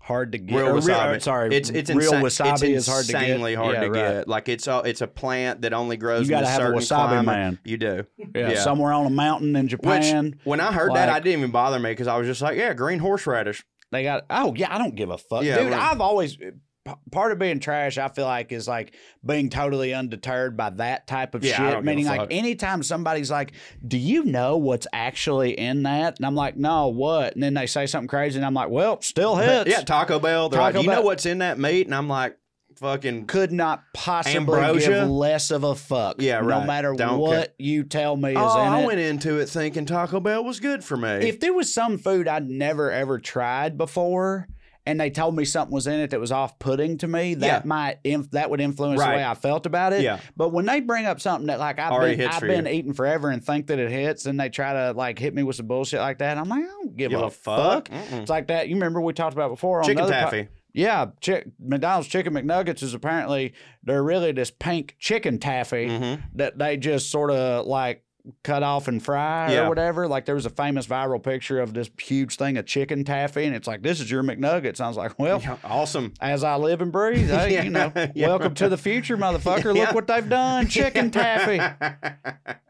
hard 0.01 0.33
to 0.33 0.39
get. 0.39 0.57
Real 0.57 0.75
wasabi. 0.77 1.21
sorry, 1.23 1.55
it's 1.55 1.69
it's 1.71 1.91
real 1.91 2.13
insa- 2.13 2.23
wasabi 2.23 2.53
it's 2.55 2.63
is 2.63 2.87
hard 2.89 3.05
to 3.07 3.13
get. 3.13 3.23
insanely 3.23 3.55
hard 3.55 3.75
Yeah, 3.75 3.81
to 3.81 3.91
right. 3.91 3.95
get. 4.15 4.29
Like 4.29 4.49
it's 4.49 4.67
a, 4.67 4.79
it's 4.87 5.01
a 5.03 5.07
plant 5.07 5.63
that 5.63 5.73
only 5.75 5.97
grows 5.99 6.23
You 6.27 6.31
gotta 6.31 6.47
a 6.47 6.51
have 6.51 6.63
a 6.63 6.67
wasabi 6.73 6.89
climate. 6.89 7.27
man. 7.27 7.59
You 7.65 7.77
do. 7.77 8.07
Yeah, 8.17 8.51
Yeah. 8.51 8.61
somewhere 8.63 8.93
on 8.93 9.05
a 9.07 9.11
mountain 9.11 9.55
in 9.55 9.65
Which 9.65 9.71
Japan. 9.73 10.41
when 10.45 10.61
I 10.61 10.73
heard 10.73 10.95
that, 10.95 11.09
I 11.11 11.21
didn't 11.21 11.39
even 11.41 11.51
bother 11.51 11.79
me 11.79 11.91
because 11.91 12.07
I 12.07 12.17
was 12.17 12.27
just 12.27 12.41
like, 12.43 12.57
yeah, 12.57 12.73
green 12.75 12.99
horseradish. 13.01 13.63
They 13.93 14.03
got. 14.03 14.25
Oh 14.31 14.55
yeah, 14.57 14.75
I 14.75 14.79
don't 14.79 14.95
give 14.95 15.11
a 15.11 15.19
fuck, 15.19 15.45
Yeah, 15.45 15.59
dude. 15.59 15.73
right. 15.73 15.93
I've 15.93 16.01
always. 16.01 16.39
P- 16.85 16.93
Part 17.11 17.33
of 17.33 17.39
being 17.39 17.61
trash, 17.61 17.99
I 17.99 18.09
feel 18.09 18.27
like, 18.27 18.53
is 18.53 18.69
like 18.69 18.95
being 19.25 19.49
totally 19.51 19.93
undeterred 19.95 20.57
by 20.57 20.71
that 20.71 21.07
type 21.07 21.35
of 21.35 21.45
Yeah, 21.45 21.57
shit. 21.75 21.85
Meaning, 21.85 22.07
like, 22.07 22.29
anytime 22.33 22.83
somebody's 22.83 23.31
like, 23.31 23.53
"Do 23.87 23.97
you 23.99 24.25
know 24.25 24.57
what's 24.57 24.87
actually 24.93 25.59
in 25.59 25.85
that?" 25.85 26.19
and 26.19 26.27
I'm 26.27 26.35
like, 26.35 26.57
"No, 26.57 26.89
what?" 26.89 27.35
and 27.35 27.43
then 27.43 27.55
they 27.55 27.67
say 27.67 27.87
something 27.87 28.09
crazy, 28.09 28.37
and 28.39 28.45
I'm 28.47 28.55
like, 28.55 28.69
"Well, 28.71 29.01
still 29.01 29.37
hits." 29.37 29.71
yeah, 29.71 29.81
Taco 29.81 30.19
Bell. 30.19 30.49
They're 30.49 30.61
Taco 30.61 30.79
like, 30.79 30.85
you 30.87 30.91
know 30.91 31.03
what's 31.03 31.27
in 31.27 31.39
that 31.39 31.59
meat? 31.59 31.87
And 31.87 31.95
I'm 31.95 32.09
like, 32.09 32.37
fucking 32.77 33.27
could 33.27 33.53
not 33.53 33.83
possibly 33.95 34.37
Ambrosia? 34.37 34.89
give 34.89 35.09
less 35.09 35.51
of 35.53 35.63
a 35.63 35.75
fuck. 35.77 36.17
Yeah, 36.21 36.41
No 36.41 36.65
matter 36.65 36.93
Don't 36.95 37.19
what 37.21 37.31
care. 37.31 37.47
you 37.59 37.85
tell 37.85 38.17
me 38.17 38.31
is 38.33 38.37
Oh, 38.37 38.59
I 38.59 38.81
it. 38.81 38.87
went 38.87 38.99
into 38.99 39.39
it 39.39 39.49
thinking 39.49 39.87
Taco 39.87 40.19
Bell 40.19 40.43
was 40.45 40.59
good 40.59 40.83
for 40.83 40.97
me. 40.97 41.09
if 41.29 41.39
there 41.39 41.55
was 41.55 41.73
some 41.73 41.99
food 41.99 42.27
I'd 42.27 42.49
never 42.49 42.91
ever 42.91 43.21
tried 43.21 43.79
before, 43.79 44.49
and 44.87 45.01
they 45.01 45.09
told 45.11 45.35
me 45.35 45.45
something 45.45 45.75
was 45.75 45.87
in 45.87 45.95
it 46.01 46.11
that 46.11 46.21
was 46.21 46.31
off-putting 46.31 46.99
to 46.99 47.09
me, 47.09 47.35
that 47.35 47.47
Yeah. 47.47 47.63
might 47.65 47.99
inf- 48.05 48.31
that 48.33 48.51
would 48.51 48.61
influence 48.61 49.01
the 49.01 49.09
way 49.09 49.25
I 49.25 49.35
felt 49.35 49.65
about 49.67 49.93
it. 49.95 50.03
Yeah. 50.03 50.19
But 50.37 50.53
when 50.53 50.67
they 50.67 50.81
bring 50.81 51.07
up 51.07 51.21
something 51.21 51.47
that 51.47 51.59
like 51.59 51.79
I've 51.79 51.93
Already 51.93 52.17
been 52.17 52.29
I've 52.29 52.41
been 52.43 52.67
you. 52.67 52.73
eating 52.73 52.93
forever 52.93 53.31
and 53.31 53.43
think 53.43 53.69
that 53.69 53.79
it 53.79 53.91
hits, 53.91 54.27
and 54.27 54.39
they 54.39 54.51
try 54.51 54.73
to 54.75 54.93
like 54.97 55.19
hit 55.19 55.35
me 55.35 55.43
with 55.43 55.57
some 55.57 55.67
bullshit 55.67 56.01
like 56.01 56.19
that, 56.19 56.37
I'm 56.39 56.49
like, 56.49 56.65
I 56.65 56.67
don't 56.67 56.97
give, 56.97 57.11
Give 57.11 57.21
a, 57.21 57.25
a 57.25 57.31
fuck? 57.31 57.89
fuck. 57.89 57.99
It's 58.13 58.31
like 58.31 58.49
that. 58.49 58.69
You 58.69 58.75
remember 58.77 59.01
we 59.01 59.13
talked 59.15 59.33
about 59.35 59.51
before 59.51 59.79
on 59.79 59.85
Chicken 59.87 60.05
another 60.05 60.13
po- 60.13 60.21
taffy. 60.31 60.49
yeah, 60.75 61.07
chick, 61.21 61.47
McDonald's 61.59 62.09
chicken 62.09 62.35
McNuggets 62.35 62.83
is 62.83 62.93
apparently 62.95 63.55
they're 63.83 64.03
really 64.03 64.33
this 64.33 64.51
pink 64.51 64.97
chicken 64.99 65.39
taffy 65.39 65.89
Mhm. 65.89 66.23
that 66.35 66.59
they 66.59 66.77
just 66.77 67.11
sort 67.11 67.31
of 67.31 67.67
like 67.67 68.04
cut 68.43 68.63
off 68.63 68.89
and 68.89 69.05
fry 69.05 69.53
Yeah. 69.53 69.67
or 69.67 69.69
whatever. 69.69 70.09
Like 70.09 70.25
there 70.25 70.35
was 70.35 70.47
a 70.47 70.51
famous 70.51 70.87
viral 70.87 71.23
picture 71.23 71.61
of 71.61 71.75
this 71.75 71.91
huge 72.01 72.37
thing 72.37 72.57
of 72.57 72.65
chicken 72.67 73.05
taffy, 73.05 73.45
and 73.45 73.55
it's 73.55 73.67
like 73.69 73.83
this 73.83 74.01
is 74.01 74.11
your 74.11 74.23
McNuggets. 74.23 74.81
I 74.81 74.89
was 74.89 74.97
like, 74.97 75.19
well. 75.19 75.41
Yeah, 75.43 75.57
awesome. 75.63 76.15
As 76.21 76.43
I 76.43 76.57
live 76.57 76.81
and 76.81 76.91
breathe, 76.91 77.29
hey, 77.31 77.53
Yeah, 77.55 77.63
you 77.65 77.71
know, 77.71 77.93
welcome 78.17 78.55
to 78.55 78.69
the 78.69 78.79
future, 78.79 79.17
motherfucker. 79.19 79.75
Look 79.75 79.93
what 79.95 80.07
they've 80.07 80.29
done, 80.29 80.69
chicken 80.69 81.11
taffy. 81.11 81.61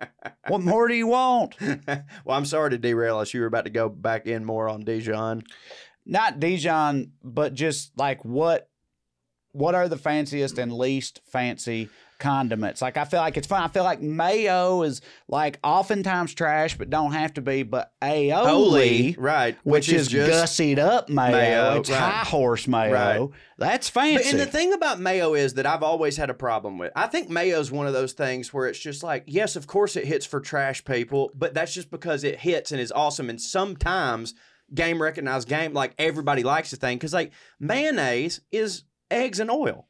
What 0.48 0.60
more 0.60 0.88
do 0.88 0.94
you 0.94 1.06
want? 1.06 1.54
well, 1.60 2.36
I'm 2.36 2.44
sorry 2.44 2.68
to 2.70 2.78
derail 2.78 3.16
us. 3.18 3.32
You 3.32 3.40
were 3.40 3.46
about 3.46 3.64
to 3.64 3.70
go 3.70 3.88
back 3.88 4.26
in 4.26 4.44
more 4.44 4.68
on 4.68 4.84
Dijon. 4.84 5.42
Not 6.04 6.38
Dijon, 6.38 7.12
but 7.22 7.54
just 7.54 7.96
like 7.96 8.22
what 8.26 8.68
what 9.52 9.74
are 9.74 9.88
the 9.88 9.96
fanciest 9.96 10.58
and 10.58 10.70
least 10.72 11.20
fancy 11.24 11.88
condiments? 12.24 12.80
Like 12.82 12.96
I 12.96 13.04
feel 13.04 13.20
like 13.20 13.36
it's 13.36 13.46
fun. 13.46 13.62
I 13.62 13.68
feel 13.68 13.84
like 13.84 14.00
mayo 14.00 14.82
is 14.82 15.00
like 15.28 15.58
oftentimes 15.62 16.34
trash, 16.34 16.76
but 16.76 16.90
don't 16.90 17.12
have 17.12 17.34
to 17.34 17.42
be. 17.42 17.62
But 17.62 17.92
aioli, 18.02 18.44
Holy, 18.46 19.16
right? 19.18 19.56
which, 19.62 19.88
is, 19.88 20.08
just 20.08 20.58
gussied 20.58 20.78
up 20.78 21.08
mayo, 21.08 21.32
mayo, 21.32 21.80
it's 21.80 21.90
right. 21.90 21.98
high 21.98 22.24
horse 22.24 22.66
mayo. 22.66 22.92
Right. 22.92 23.30
That's 23.58 23.90
But, 23.90 24.00
fancy. 24.00 24.30
and 24.30 24.40
the 24.40 24.46
thing 24.46 24.72
about 24.72 24.98
mayo 24.98 25.34
is 25.34 25.54
that 25.54 25.66
I've 25.66 25.82
always 25.82 26.16
had 26.16 26.30
a 26.30 26.34
problem 26.34 26.78
with. 26.78 26.92
I 26.96 27.06
think 27.06 27.28
mayo 27.30 27.60
is 27.60 27.70
one 27.70 27.86
of 27.86 27.92
those 27.92 28.12
things 28.14 28.52
where 28.52 28.66
it's 28.66 28.78
just 28.78 29.02
like, 29.02 29.24
yes, 29.26 29.54
of 29.54 29.66
course 29.66 29.94
it 29.94 30.06
hits 30.06 30.26
for 30.26 30.40
trash 30.40 30.84
people, 30.84 31.30
but 31.34 31.54
that's 31.54 31.74
just 31.74 31.90
because 31.90 32.24
it 32.24 32.40
hits 32.40 32.72
and 32.72 32.80
is 32.80 32.90
awesome. 32.90 33.30
And 33.30 33.40
sometimes 33.40 34.34
game 34.74 35.00
recognized 35.00 35.48
game, 35.48 35.72
like 35.72 35.94
everybody 35.98 36.42
likes 36.42 36.70
the 36.70 36.76
thing 36.76 36.96
because 36.96 37.12
like 37.12 37.32
mayonnaise 37.60 38.40
is 38.50 38.84
eggs 39.10 39.40
and 39.40 39.50
oil. 39.50 39.86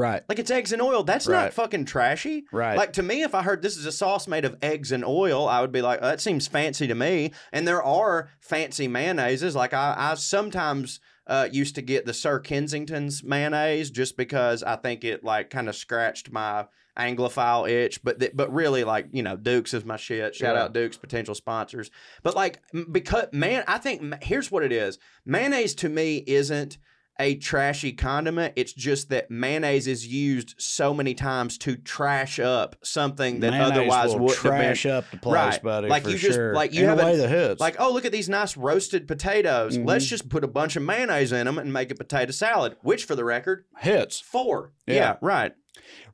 Right, 0.00 0.22
Like 0.28 0.38
it's 0.38 0.50
eggs 0.50 0.72
and 0.72 0.80
oil. 0.82 1.02
That's 1.04 1.28
not 1.28 1.52
fucking 1.52 1.84
trashy. 1.84 2.44
Right. 2.52 2.76
Like 2.76 2.92
to 2.94 3.02
me, 3.02 3.22
if 3.22 3.34
I 3.34 3.42
heard 3.42 3.62
this 3.62 3.76
is 3.76 3.86
a 3.86 3.92
sauce 3.92 4.26
made 4.26 4.44
of 4.44 4.56
eggs 4.62 4.90
and 4.92 5.04
oil, 5.04 5.46
I 5.48 5.60
would 5.60 5.72
be 5.72 5.82
like, 5.82 6.00
"Oh, 6.02 6.06
that 6.06 6.20
seems 6.20 6.46
fancy 6.48 6.86
to 6.86 6.94
me. 6.94 7.32
And 7.52 7.66
there 7.68 7.82
are 7.82 8.30
fancy 8.40 8.88
mayonnaises. 8.88 9.54
Like 9.54 9.72
I, 9.74 9.94
I 9.96 10.14
sometimes 10.14 11.00
uh, 11.26 11.48
used 11.52 11.74
to 11.76 11.82
get 11.82 12.06
the 12.06 12.14
Sir 12.14 12.40
Kensington's 12.40 13.22
mayonnaise 13.22 13.90
just 13.90 14.16
because 14.16 14.62
I 14.62 14.76
think 14.76 15.04
it 15.04 15.22
like 15.22 15.50
kind 15.50 15.68
of 15.68 15.76
scratched 15.76 16.32
my 16.32 16.66
Anglophile 16.98 17.68
itch. 17.70 18.02
But 18.02 18.18
th- 18.20 18.32
but 18.34 18.52
really, 18.52 18.84
like 18.84 19.06
you 19.12 19.22
know, 19.22 19.36
Dukes 19.36 19.74
is 19.74 19.84
my 19.84 19.96
shit. 19.96 20.34
Shout 20.34 20.56
Yeah. 20.56 20.64
out 20.64 20.72
Dukes, 20.74 20.96
potential 20.96 21.34
sponsors. 21.34 21.90
But 22.22 22.34
like 22.34 22.60
m- 22.74 22.88
because 22.90 23.26
man, 23.32 23.64
I 23.68 23.78
think 23.78 24.22
here's 24.22 24.50
what 24.50 24.62
it 24.64 24.72
is. 24.72 24.98
Mayonnaise 25.24 25.74
to 25.76 25.88
me 25.88 26.22
isn't 26.26 26.78
a 27.20 27.36
trashy 27.36 27.92
condiment. 27.92 28.54
It's 28.56 28.72
just 28.72 29.10
that 29.10 29.30
mayonnaise 29.30 29.86
is 29.86 30.06
used 30.06 30.54
so 30.58 30.92
many 30.92 31.14
times 31.14 31.58
to 31.58 31.76
trash 31.76 32.40
up 32.40 32.76
something 32.82 33.40
that 33.40 33.50
Mayonnaise 33.52 33.70
otherwise 33.72 34.14
wouldn't 34.16 34.38
trash 34.40 34.86
up 34.86 35.08
the 35.10 35.18
place, 35.18 35.34
Right. 35.54 35.62
buddy. 35.62 35.88
Like 35.88 36.06
you 36.06 36.16
just- 36.18 36.34
sure. 36.34 36.54
like 36.54 36.72
you 36.74 36.86
have 36.86 36.98
a 36.98 37.04
way 37.04 37.16
hits. 37.28 37.60
Like, 37.60 37.76
oh, 37.78 37.92
look 37.92 38.04
at 38.04 38.12
these 38.12 38.28
nice 38.28 38.56
roasted 38.56 39.06
potatoes. 39.06 39.76
Mm-hmm. 39.76 39.86
Let's 39.86 40.06
just 40.06 40.28
put 40.28 40.42
a 40.42 40.48
bunch 40.48 40.74
of 40.76 40.82
mayonnaise 40.82 41.30
in 41.30 41.44
them 41.46 41.58
and 41.58 41.72
make 41.72 41.90
a 41.90 41.94
potato 41.94 42.32
salad. 42.32 42.76
Which, 42.82 43.04
for 43.04 43.14
the 43.14 43.24
record, 43.24 43.64
hits. 43.78 44.18
four. 44.18 44.72
Yeah. 44.86 44.94
Yeah, 44.94 45.16
right. 45.20 45.52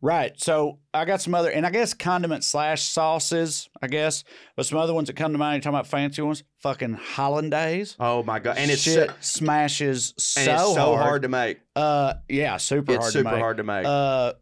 Right. 0.03 0.33
So 0.41 0.79
I 0.93 1.05
got 1.05 1.21
some 1.23 1.35
other, 1.35 1.51
and 1.51 1.67
I 1.67 1.71
guess 1.71 1.95
condiment 1.95 2.45
slash 2.45 2.83
sauces, 2.83 3.69
I 3.83 3.87
guess, 3.89 4.25
but 4.57 4.67
some 4.67 4.79
other 4.79 4.93
ones 4.95 5.07
that 5.09 5.17
come 5.17 5.33
to 5.33 5.39
mind. 5.39 5.55
You're 5.57 5.61
talking 5.63 5.75
about 5.77 5.87
fancy 5.87 6.23
ones. 6.23 6.43
Fucking 6.61 6.95
hollandaise. 6.95 7.97
Oh 7.99 8.23
my 8.23 8.39
god, 8.39 8.59
and 8.59 8.71
it's 8.71 8.83
Shit 8.83 9.09
so, 9.09 9.15
smashes 9.21 10.15
so, 10.19 10.41
it's 10.41 10.75
so 10.75 10.95
hard. 10.95 11.03
hard. 11.03 11.23
to 11.23 11.29
make. 11.29 11.61
Uh, 11.75 12.15
yeah, 12.29 12.57
super 12.59 12.93
It's 12.93 13.01
hard 13.05 13.13
super 13.13 13.25
to 13.25 13.31
make. 13.31 13.41
hard 13.41 13.57
to 13.59 13.63
make. 13.65 13.87
Uh, 13.87 14.33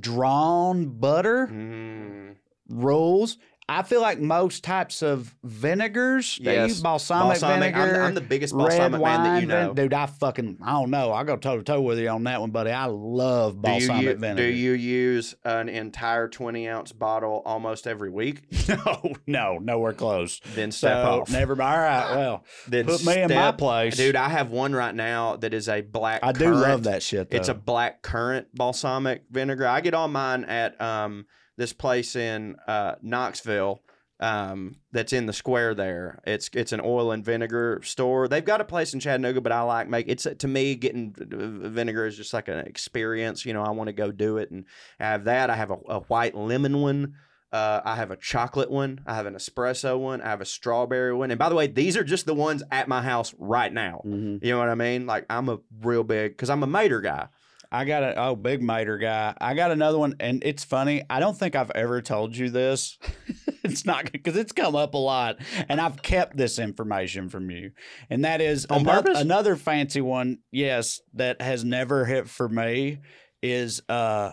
drawn 0.00 0.98
butter 0.98 1.46
Mm. 1.46 2.36
rules. 2.68 3.38
I 3.68 3.82
feel 3.82 4.00
like 4.00 4.20
most 4.20 4.62
types 4.62 5.02
of 5.02 5.34
vinegars, 5.42 6.38
they 6.40 6.54
Yes. 6.54 6.68
use 6.68 6.80
balsamic, 6.80 7.40
Balsamic. 7.40 7.74
I'm, 7.74 7.80
vinegar. 7.82 8.02
I'm 8.02 8.14
the 8.14 8.20
biggest 8.20 8.54
balsamic 8.54 9.00
wine, 9.00 9.22
man 9.22 9.34
that 9.34 9.40
you 9.40 9.46
know. 9.48 9.66
vin- 9.72 9.74
dude. 9.86 9.92
I 9.94 10.06
fucking, 10.06 10.58
I 10.62 10.70
don't 10.70 10.90
know. 10.90 11.12
I 11.12 11.24
go 11.24 11.36
toe 11.36 11.56
to 11.56 11.64
toe 11.64 11.80
with 11.80 11.98
you 11.98 12.08
on 12.08 12.22
that 12.24 12.40
one, 12.40 12.50
buddy. 12.52 12.70
I 12.70 12.84
love 12.86 13.60
Do 13.60 13.68
you, 13.72 13.74
balsamic 13.88 14.18
vinegar. 14.18 14.42
do 14.42 14.48
you 14.56 14.70
use 14.72 15.34
an 15.44 15.68
entire 15.68 16.28
20 16.28 16.68
ounce 16.68 16.92
bottle 16.92 17.42
almost 17.44 17.86
every 17.88 18.10
week? 18.10 18.42
No, 18.68 19.12
no, 19.26 19.58
nowhere 19.58 19.92
close. 19.92 20.40
Then 20.54 20.70
step 20.72 21.04
so, 21.04 21.20
off. 21.22 21.30
Never. 21.30 21.52
All 21.60 21.76
right. 21.78 22.16
Well, 22.16 22.44
Then 22.68 22.84
put 22.86 23.04
me 23.04 23.22
in 23.22 23.32
my 23.32 23.52
place, 23.52 23.96
Dude, 23.96 24.16
I 24.16 24.28
have 24.28 24.50
one 24.50 24.74
right 24.74 24.94
now 24.94 25.36
that 25.36 25.54
is 25.54 25.68
a 25.68 25.80
black 25.82 26.20
I 26.22 26.32
do 26.32 26.44
currant. 26.46 26.60
love 26.60 26.82
that 26.84 27.02
shit. 27.02 27.30
Though. 27.30 27.36
It's 27.36 27.48
a 27.48 27.54
black 27.54 28.02
currant 28.02 28.48
balsamic 28.54 29.22
vinegar. 29.30 29.66
I 29.66 29.80
get 29.80 29.94
all 29.94 30.08
mine 30.08 30.44
at 30.44 30.80
um, 30.80 31.26
this 31.56 31.72
place 31.72 32.16
in 32.16 32.56
uh, 32.68 32.96
Knoxville 33.02 33.80
um, 34.18 34.76
that's 34.92 35.12
in 35.12 35.26
the 35.26 35.32
square 35.32 35.74
there. 35.74 36.20
It's 36.26 36.48
it's 36.54 36.72
an 36.72 36.80
oil 36.82 37.12
and 37.12 37.24
vinegar 37.24 37.80
store. 37.84 38.28
They've 38.28 38.44
got 38.44 38.60
a 38.60 38.64
place 38.64 38.94
in 38.94 39.00
Chattanooga, 39.00 39.40
but 39.40 39.52
I 39.52 39.60
like 39.62 39.88
make 39.88 40.06
it's 40.08 40.26
to 40.38 40.48
me 40.48 40.74
getting 40.74 41.14
vinegar 41.18 42.06
is 42.06 42.16
just 42.16 42.32
like 42.32 42.48
an 42.48 42.58
experience. 42.60 43.44
You 43.44 43.52
know, 43.52 43.62
I 43.62 43.70
want 43.70 43.88
to 43.88 43.92
go 43.92 44.10
do 44.10 44.38
it, 44.38 44.50
and 44.50 44.64
I 44.98 45.04
have 45.04 45.24
that. 45.24 45.50
I 45.50 45.56
have 45.56 45.70
a, 45.70 45.76
a 45.88 46.00
white 46.00 46.34
lemon 46.34 46.80
one. 46.80 47.14
Uh, 47.52 47.80
I 47.84 47.96
have 47.96 48.10
a 48.10 48.16
chocolate 48.16 48.70
one. 48.70 49.00
I 49.06 49.14
have 49.14 49.26
an 49.26 49.34
espresso 49.34 49.98
one. 49.98 50.20
I 50.20 50.28
have 50.28 50.40
a 50.40 50.44
strawberry 50.44 51.14
one. 51.14 51.30
And 51.30 51.38
by 51.38 51.48
the 51.48 51.54
way, 51.54 51.68
these 51.68 51.96
are 51.96 52.02
just 52.04 52.26
the 52.26 52.34
ones 52.34 52.62
at 52.72 52.88
my 52.88 53.00
house 53.00 53.34
right 53.38 53.72
now. 53.72 54.02
Mhm. 54.04 54.42
You 54.42 54.50
know 54.50 54.58
what 54.58 54.68
I 54.68 54.74
mean? 54.74 55.06
Like 55.06 55.26
I'm 55.30 55.48
a 55.48 55.58
real 55.80 56.02
big 56.02 56.32
because 56.32 56.50
I'm 56.50 56.62
a 56.64 56.66
mater 56.66 57.00
guy. 57.00 57.28
I 57.70 57.84
got 57.84 58.02
a 58.02 58.14
oh 58.16 58.36
big 58.36 58.62
mater 58.62 58.98
guy. 58.98 59.34
I 59.40 59.54
got 59.54 59.70
another 59.70 59.98
one, 59.98 60.14
and 60.20 60.42
it's 60.44 60.64
funny. 60.64 61.02
I 61.10 61.20
don't 61.20 61.36
think 61.36 61.54
I've 61.56 61.70
ever 61.72 62.00
told 62.02 62.36
you 62.36 62.50
this. 62.50 62.98
it's 63.64 63.84
not 63.84 64.10
because 64.12 64.36
it's 64.36 64.52
come 64.52 64.76
up 64.76 64.94
a 64.94 64.98
lot, 64.98 65.36
and 65.68 65.80
I've 65.80 66.02
kept 66.02 66.36
this 66.36 66.58
information 66.58 67.28
from 67.28 67.50
you. 67.50 67.72
And 68.10 68.24
that 68.24 68.40
is 68.40 68.66
On 68.66 68.80
ano- 68.80 69.02
purpose? 69.02 69.20
another 69.20 69.56
fancy 69.56 70.00
one. 70.00 70.38
Yes, 70.52 71.00
that 71.14 71.40
has 71.42 71.64
never 71.64 72.04
hit 72.04 72.28
for 72.28 72.48
me 72.48 72.98
is 73.42 73.82
uh 73.88 74.32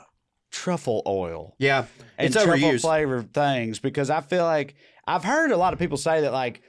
truffle 0.51 1.01
oil. 1.07 1.55
Yeah, 1.59 1.85
and 2.17 2.27
it's 2.27 2.35
truffle 2.41 2.69
overused. 2.69 2.81
flavored 2.81 3.33
things 3.33 3.79
because 3.79 4.09
I 4.09 4.21
feel 4.21 4.45
like 4.45 4.75
I've 5.05 5.23
heard 5.23 5.51
a 5.51 5.57
lot 5.57 5.73
of 5.73 5.79
people 5.79 5.97
say 5.97 6.21
that 6.21 6.31
like 6.31 6.61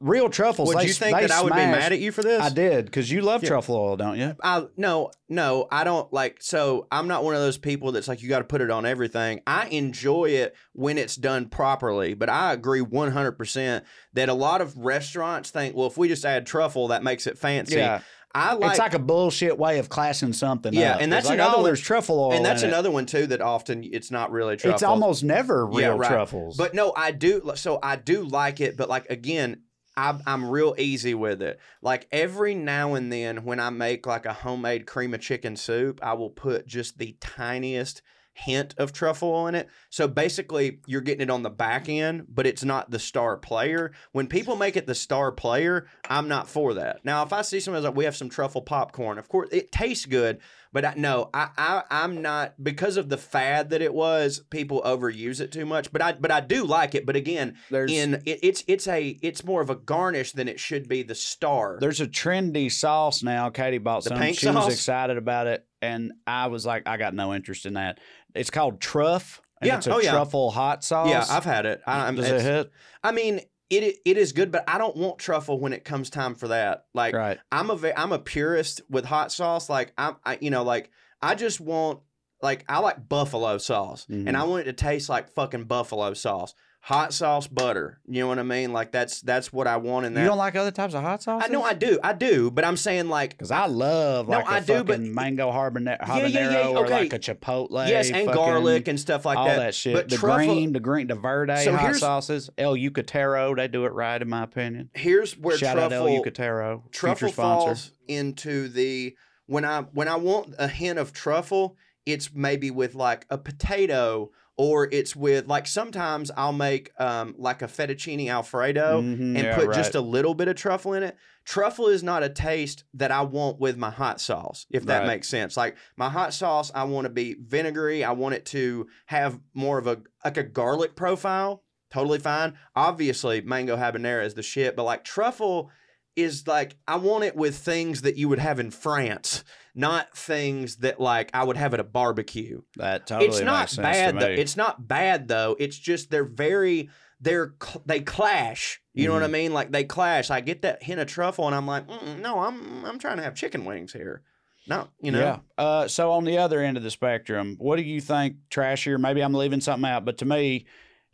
real 0.00 0.28
truffles. 0.30 0.68
Would 0.68 0.78
they, 0.78 0.86
you 0.86 0.92
think 0.94 1.18
that 1.18 1.30
I 1.30 1.42
would 1.42 1.52
be 1.52 1.56
mad 1.58 1.92
at 1.92 1.98
you 2.00 2.10
for 2.10 2.22
this? 2.22 2.40
I 2.42 2.48
did 2.48 2.86
because 2.86 3.10
you 3.10 3.20
love 3.20 3.42
Yeah. 3.42 3.50
truffle 3.50 3.76
oil, 3.76 3.96
don't 3.96 4.18
you? 4.18 4.34
I 4.42 4.64
no 4.76 5.10
no 5.28 5.68
I 5.70 5.84
don't 5.84 6.10
like 6.12 6.38
so 6.40 6.86
I'm 6.90 7.06
not 7.06 7.22
one 7.22 7.34
of 7.34 7.40
those 7.40 7.58
people 7.58 7.92
that's 7.92 8.08
like 8.08 8.22
you 8.22 8.28
got 8.28 8.38
to 8.38 8.44
put 8.44 8.60
it 8.62 8.70
on 8.70 8.86
everything. 8.86 9.40
I 9.46 9.66
enjoy 9.66 10.30
it 10.30 10.54
when 10.72 10.96
it's 10.98 11.16
done 11.16 11.48
properly, 11.48 12.14
but 12.14 12.28
I 12.30 12.52
agree 12.54 12.80
100% 12.80 13.82
that 14.14 14.28
a 14.28 14.34
lot 14.34 14.60
of 14.60 14.76
restaurants 14.76 15.50
think 15.50 15.76
well 15.76 15.86
if 15.86 15.96
we 15.98 16.08
just 16.08 16.24
add 16.24 16.46
truffle 16.46 16.88
that 16.88 17.02
makes 17.02 17.26
it 17.26 17.38
fancy. 17.38 17.76
Yeah. 17.76 18.00
I 18.32 18.54
like, 18.54 18.70
it's 18.70 18.78
like 18.78 18.94
a 18.94 19.00
bullshit 19.00 19.58
way 19.58 19.80
of 19.80 19.88
classing 19.88 20.32
something. 20.32 20.72
Yeah, 20.72 20.94
up. 20.94 21.00
and 21.00 21.12
It's 21.12 21.26
that's 21.26 21.28
like, 21.30 21.40
oh, 21.40 21.42
another 21.42 21.54
oh, 21.54 21.56
one- 21.58 21.64
there's 21.64 21.80
truffle 21.80 22.20
oil, 22.20 22.32
and 22.32 22.44
that's 22.44 22.62
in 22.62 22.68
it. 22.68 22.72
another 22.72 22.88
one 22.92 23.04
too 23.04 23.26
that 23.26 23.40
often 23.40 23.82
it's 23.82 24.12
not 24.12 24.30
really 24.30 24.56
truffle. 24.56 24.74
It's 24.74 24.84
almost 24.84 25.24
never 25.24 25.66
real 25.66 25.80
Yeah, 25.80 25.86
right. 25.96 26.08
truffles. 26.08 26.56
But 26.56 26.72
no, 26.72 26.92
I 26.96 27.10
do. 27.10 27.50
So 27.56 27.80
I 27.82 27.96
do 27.96 28.22
like 28.22 28.60
it, 28.60 28.76
but 28.76 28.88
like 28.88 29.10
again, 29.10 29.62
I'm 30.00 30.22
I'm 30.26 30.48
real 30.48 30.74
easy 30.78 31.14
with 31.14 31.42
it. 31.42 31.60
Like 31.82 32.08
every 32.10 32.54
now 32.54 32.94
and 32.94 33.12
then, 33.12 33.44
when 33.44 33.60
I 33.60 33.68
make 33.68 34.06
like 34.06 34.24
a 34.24 34.32
homemade 34.32 34.86
cream 34.86 35.12
of 35.12 35.20
chicken 35.20 35.56
soup, 35.56 36.00
I 36.02 36.14
will 36.14 36.30
put 36.30 36.66
just 36.66 36.96
the 36.96 37.16
tiniest 37.20 38.00
hint 38.32 38.74
of 38.78 38.92
truffle 38.92 39.28
oil 39.30 39.46
in 39.48 39.54
it. 39.54 39.68
So 39.90 40.08
basically, 40.08 40.80
you're 40.86 41.00
getting 41.00 41.22
it 41.22 41.30
on 41.30 41.42
the 41.42 41.50
back 41.50 41.88
end, 41.88 42.26
but 42.28 42.46
it's 42.46 42.64
not 42.64 42.90
the 42.90 42.98
star 42.98 43.36
player. 43.36 43.92
When 44.12 44.26
people 44.28 44.56
make 44.56 44.76
it 44.76 44.86
the 44.86 44.94
star 44.94 45.32
player, 45.32 45.86
I'm 46.08 46.28
not 46.28 46.48
for 46.48 46.74
that. 46.74 47.04
Now, 47.04 47.22
if 47.22 47.32
I 47.32 47.42
see 47.42 47.60
someone 47.60 47.82
like 47.82 47.94
we 47.96 48.04
have 48.04 48.16
some 48.16 48.28
truffle 48.30 48.62
popcorn, 48.62 49.18
of 49.18 49.28
course 49.28 49.48
it 49.52 49.72
tastes 49.72 50.06
good, 50.06 50.38
but 50.72 50.84
I, 50.84 50.94
no, 50.96 51.28
I, 51.34 51.48
I 51.58 51.82
I'm 51.90 52.22
not 52.22 52.54
because 52.62 52.96
of 52.96 53.08
the 53.08 53.16
fad 53.18 53.70
that 53.70 53.82
it 53.82 53.92
was. 53.92 54.40
People 54.50 54.80
overuse 54.86 55.40
it 55.40 55.50
too 55.50 55.66
much, 55.66 55.92
but 55.92 56.00
I 56.00 56.12
but 56.12 56.30
I 56.30 56.40
do 56.40 56.64
like 56.64 56.94
it. 56.94 57.04
But 57.04 57.16
again, 57.16 57.56
There's- 57.70 57.90
in 57.90 58.14
it, 58.24 58.38
it's 58.42 58.62
it's 58.68 58.86
a 58.86 59.18
it's 59.22 59.44
more 59.44 59.60
of 59.60 59.68
a 59.70 59.74
garnish 59.74 60.32
than 60.32 60.46
it 60.48 60.60
should 60.60 60.88
be 60.88 61.02
the 61.02 61.16
star. 61.16 61.78
There's 61.80 62.00
a 62.00 62.06
trendy 62.06 62.70
sauce 62.70 63.22
now. 63.24 63.50
Katie 63.50 63.78
bought 63.78 64.04
The 64.04 64.10
some. 64.10 64.22
she 64.28 64.46
sauce? 64.46 64.66
was 64.66 64.74
excited 64.74 65.16
about 65.16 65.48
it, 65.48 65.66
and 65.82 66.12
I 66.24 66.46
was 66.46 66.64
like, 66.64 66.84
I 66.86 66.96
got 66.96 67.14
no 67.14 67.34
interest 67.34 67.66
in 67.66 67.74
that. 67.74 67.98
It's 68.34 68.50
called 68.50 68.80
Truff. 68.80 69.40
And 69.60 69.68
Yeah, 69.68 69.76
it's 69.78 69.86
a 69.86 69.94
oh, 69.94 70.00
yeah. 70.00 70.12
truffle 70.12 70.50
hot 70.50 70.82
sauce. 70.84 71.08
yeah, 71.10 71.24
I've 71.28 71.44
had 71.44 71.66
it. 71.66 71.82
I, 71.86 72.04
I'm- 72.06 72.14
Does 72.16 72.30
it 72.30 72.40
hit? 72.40 72.70
I 73.04 73.12
mean, 73.12 73.40
it 73.68 73.96
it 74.04 74.16
is 74.16 74.32
good, 74.32 74.50
but 74.50 74.64
I 74.66 74.78
don't 74.78 74.96
want 74.96 75.18
truffle 75.18 75.60
when 75.60 75.72
it 75.72 75.84
comes 75.84 76.10
time 76.10 76.34
for 76.34 76.48
that. 76.48 76.86
Like 76.94 77.14
Right. 77.14 77.38
I'm 77.52 77.70
a 77.70 77.92
I'm 77.96 78.10
a 78.12 78.18
purist 78.18 78.80
with 78.90 79.04
hot 79.04 79.30
sauce. 79.32 79.68
Like 79.68 79.92
I'm 79.98 80.16
I, 80.24 80.38
you 80.40 80.50
know 80.50 80.62
like 80.64 80.90
I 81.22 81.34
just 81.34 81.60
want 81.60 82.00
like 82.42 82.64
I 82.68 82.78
like 82.78 83.08
buffalo 83.08 83.58
sauce, 83.58 84.06
Mhm. 84.10 84.26
and 84.26 84.36
I 84.36 84.44
want 84.44 84.62
it 84.62 84.64
to 84.64 84.72
taste 84.72 85.08
like 85.08 85.28
fucking 85.34 85.64
buffalo 85.64 86.14
sauce. 86.14 86.54
Hot 86.82 87.12
sauce 87.12 87.46
butter. 87.46 88.00
You 88.08 88.22
know 88.22 88.28
what 88.28 88.38
I 88.38 88.42
mean? 88.42 88.72
Like 88.72 88.90
that's 88.90 89.20
that's 89.20 89.52
what 89.52 89.66
I 89.66 89.76
want 89.76 90.06
in 90.06 90.14
that. 90.14 90.22
You 90.22 90.26
don't 90.28 90.38
like 90.38 90.56
other 90.56 90.70
types 90.70 90.94
of 90.94 91.02
hot 91.02 91.22
sauce? 91.22 91.42
I 91.44 91.48
know 91.48 91.62
I 91.62 91.74
do, 91.74 91.98
I 92.02 92.14
do, 92.14 92.50
but 92.50 92.64
I'm 92.64 92.78
saying 92.78 93.08
like 93.10 93.30
Because 93.30 93.50
I 93.50 93.66
love 93.66 94.28
No, 94.28 94.38
like 94.38 94.46
a 94.46 94.50
I 94.50 94.60
do, 94.60 94.82
but- 94.82 94.98
mango 94.98 95.50
habanero, 95.52 95.98
Yeah, 96.00 96.16
yeah, 96.16 96.26
yeah, 96.26 96.52
habanero 96.64 96.74
or 96.76 96.84
okay. 96.86 97.00
like 97.02 97.12
a 97.12 97.18
chipotle. 97.18 97.86
yes, 97.86 98.10
and 98.10 98.26
garlic 98.26 98.88
and 98.88 98.98
stuff 98.98 99.26
like 99.26 99.36
all 99.36 99.44
that. 99.44 99.54
All 99.58 99.60
that, 99.64 99.74
shit. 99.74 99.92
But 99.94 100.08
the 100.08 100.16
truffle, 100.16 100.46
green, 100.46 100.72
the 100.72 100.80
green, 100.80 101.06
the 101.08 101.16
verde 101.16 101.64
So 101.64 101.76
hot 101.76 101.96
sauces. 101.96 102.48
El 102.56 102.74
Yucateco, 102.76 103.54
they 103.56 103.68
do 103.68 103.84
it 103.84 103.92
right 103.92 104.20
in 104.20 104.28
my 104.30 104.42
opinion. 104.44 104.88
here's 104.94 105.36
where 105.36 105.58
Shout 105.58 105.78
out 105.78 105.92
El 105.92 106.06
truffle 106.06 106.24
Yucateco, 106.24 106.90
truffle 106.92 107.32
falls 107.32 107.92
into 108.08 108.68
the 108.68 109.14
when 109.46 109.66
I 109.66 109.82
when 109.92 110.08
I 110.08 110.16
want 110.16 110.54
a 110.58 110.66
hint 110.66 110.98
of 110.98 111.12
truffle, 111.12 111.76
it's 112.06 112.32
maybe 112.32 112.70
with 112.70 112.94
like 112.94 113.26
a 113.28 113.36
potato 113.36 114.30
or 114.62 114.86
it's 114.92 115.16
with 115.16 115.46
like 115.46 115.66
sometimes 115.66 116.30
I'll 116.36 116.52
make 116.52 116.90
um 117.00 117.34
like 117.38 117.62
a 117.62 117.66
fettuccine 117.66 118.28
alfredo 118.28 119.00
Mhm, 119.00 119.20
and 119.20 119.38
yeah, 119.38 119.54
put 119.54 119.68
right. 119.68 119.74
just 119.74 119.94
a 119.94 120.02
little 120.02 120.34
bit 120.34 120.48
of 120.48 120.54
truffle 120.56 120.92
in 120.92 121.02
it. 121.02 121.16
Truffle 121.46 121.86
is 121.88 122.02
not 122.02 122.22
a 122.22 122.28
taste 122.28 122.84
that 122.92 123.10
I 123.10 123.22
want 123.22 123.58
with 123.58 123.78
my 123.78 123.88
hot 123.88 124.20
sauce, 124.20 124.66
if 124.70 124.84
that 124.84 124.98
Right. 124.98 125.06
makes 125.06 125.30
sense. 125.30 125.56
Like 125.56 125.78
my 125.96 126.10
hot 126.10 126.34
sauce, 126.34 126.70
I 126.74 126.84
want 126.84 127.06
to 127.06 127.08
be 127.10 127.36
vinegary. 127.40 128.04
I 128.04 128.12
want 128.12 128.34
it 128.34 128.44
to 128.46 128.86
have 129.06 129.40
more 129.54 129.78
of 129.78 129.86
a 129.86 130.02
like 130.26 130.36
a 130.36 130.42
garlic 130.42 130.94
profile. 130.94 131.64
Totally 131.90 132.18
fine. 132.18 132.52
Obviously, 132.76 133.40
mango 133.40 133.76
habanero 133.78 134.22
is 134.26 134.34
the 134.34 134.42
shit, 134.42 134.76
but 134.76 134.84
like 134.84 135.04
truffle 135.04 135.70
is 136.16 136.46
like 136.46 136.76
I 136.86 136.96
want 136.96 137.24
it 137.24 137.36
with 137.36 137.56
things 137.56 138.02
that 138.02 138.16
you 138.16 138.28
would 138.28 138.38
have 138.38 138.58
in 138.58 138.70
France, 138.70 139.44
not 139.74 140.16
things 140.16 140.76
that 140.78 141.00
like 141.00 141.30
I 141.34 141.44
would 141.44 141.56
have 141.56 141.74
at 141.74 141.80
a 141.80 141.84
barbecue 141.84 142.62
That 142.76 143.06
totally 143.06 143.28
it's 143.28 143.40
not 143.40 143.60
makes 143.60 143.72
sense 143.72 143.82
bad 143.86 144.20
though. 144.20 144.26
It's 144.26 144.56
not 144.56 144.88
bad 144.88 145.28
though. 145.28 145.56
It's 145.58 145.78
just 145.78 146.10
they're 146.10 146.24
very 146.24 146.90
they're 147.20 147.54
they 147.86 148.00
clash. 148.00 148.80
You 148.94 149.06
know 149.08 149.14
what 149.14 149.22
I 149.22 149.26
Mm-hmm. 149.26 149.32
mean? 149.32 149.52
Like 149.52 149.70
they 149.72 149.84
clash. 149.84 150.30
I 150.30 150.40
get 150.40 150.62
that 150.62 150.82
hint 150.82 151.00
of 151.00 151.06
truffle, 151.06 151.46
and 151.46 151.54
I'm 151.54 151.66
like, 151.66 151.88
no, 152.18 152.40
I'm 152.40 152.84
I'm 152.84 152.98
trying 152.98 153.18
to 153.18 153.22
have 153.22 153.34
chicken 153.34 153.64
wings 153.64 153.92
here. 153.92 154.22
No, 154.66 154.88
you 155.00 155.10
know. 155.10 155.20
Yeah. 155.20 155.38
Uh, 155.56 155.88
so 155.88 156.12
on 156.12 156.24
the 156.24 156.38
other 156.38 156.60
end 156.60 156.76
of 156.76 156.82
the 156.82 156.90
spectrum, 156.90 157.56
what 157.58 157.76
do 157.76 157.82
you 157.82 158.00
think 158.00 158.36
trashier? 158.50 158.98
Maybe 158.98 159.20
I'm 159.20 159.32
leaving 159.34 159.60
something 159.60 159.88
out, 159.88 160.04
but 160.04 160.18
to 160.18 160.24
me, 160.24 160.66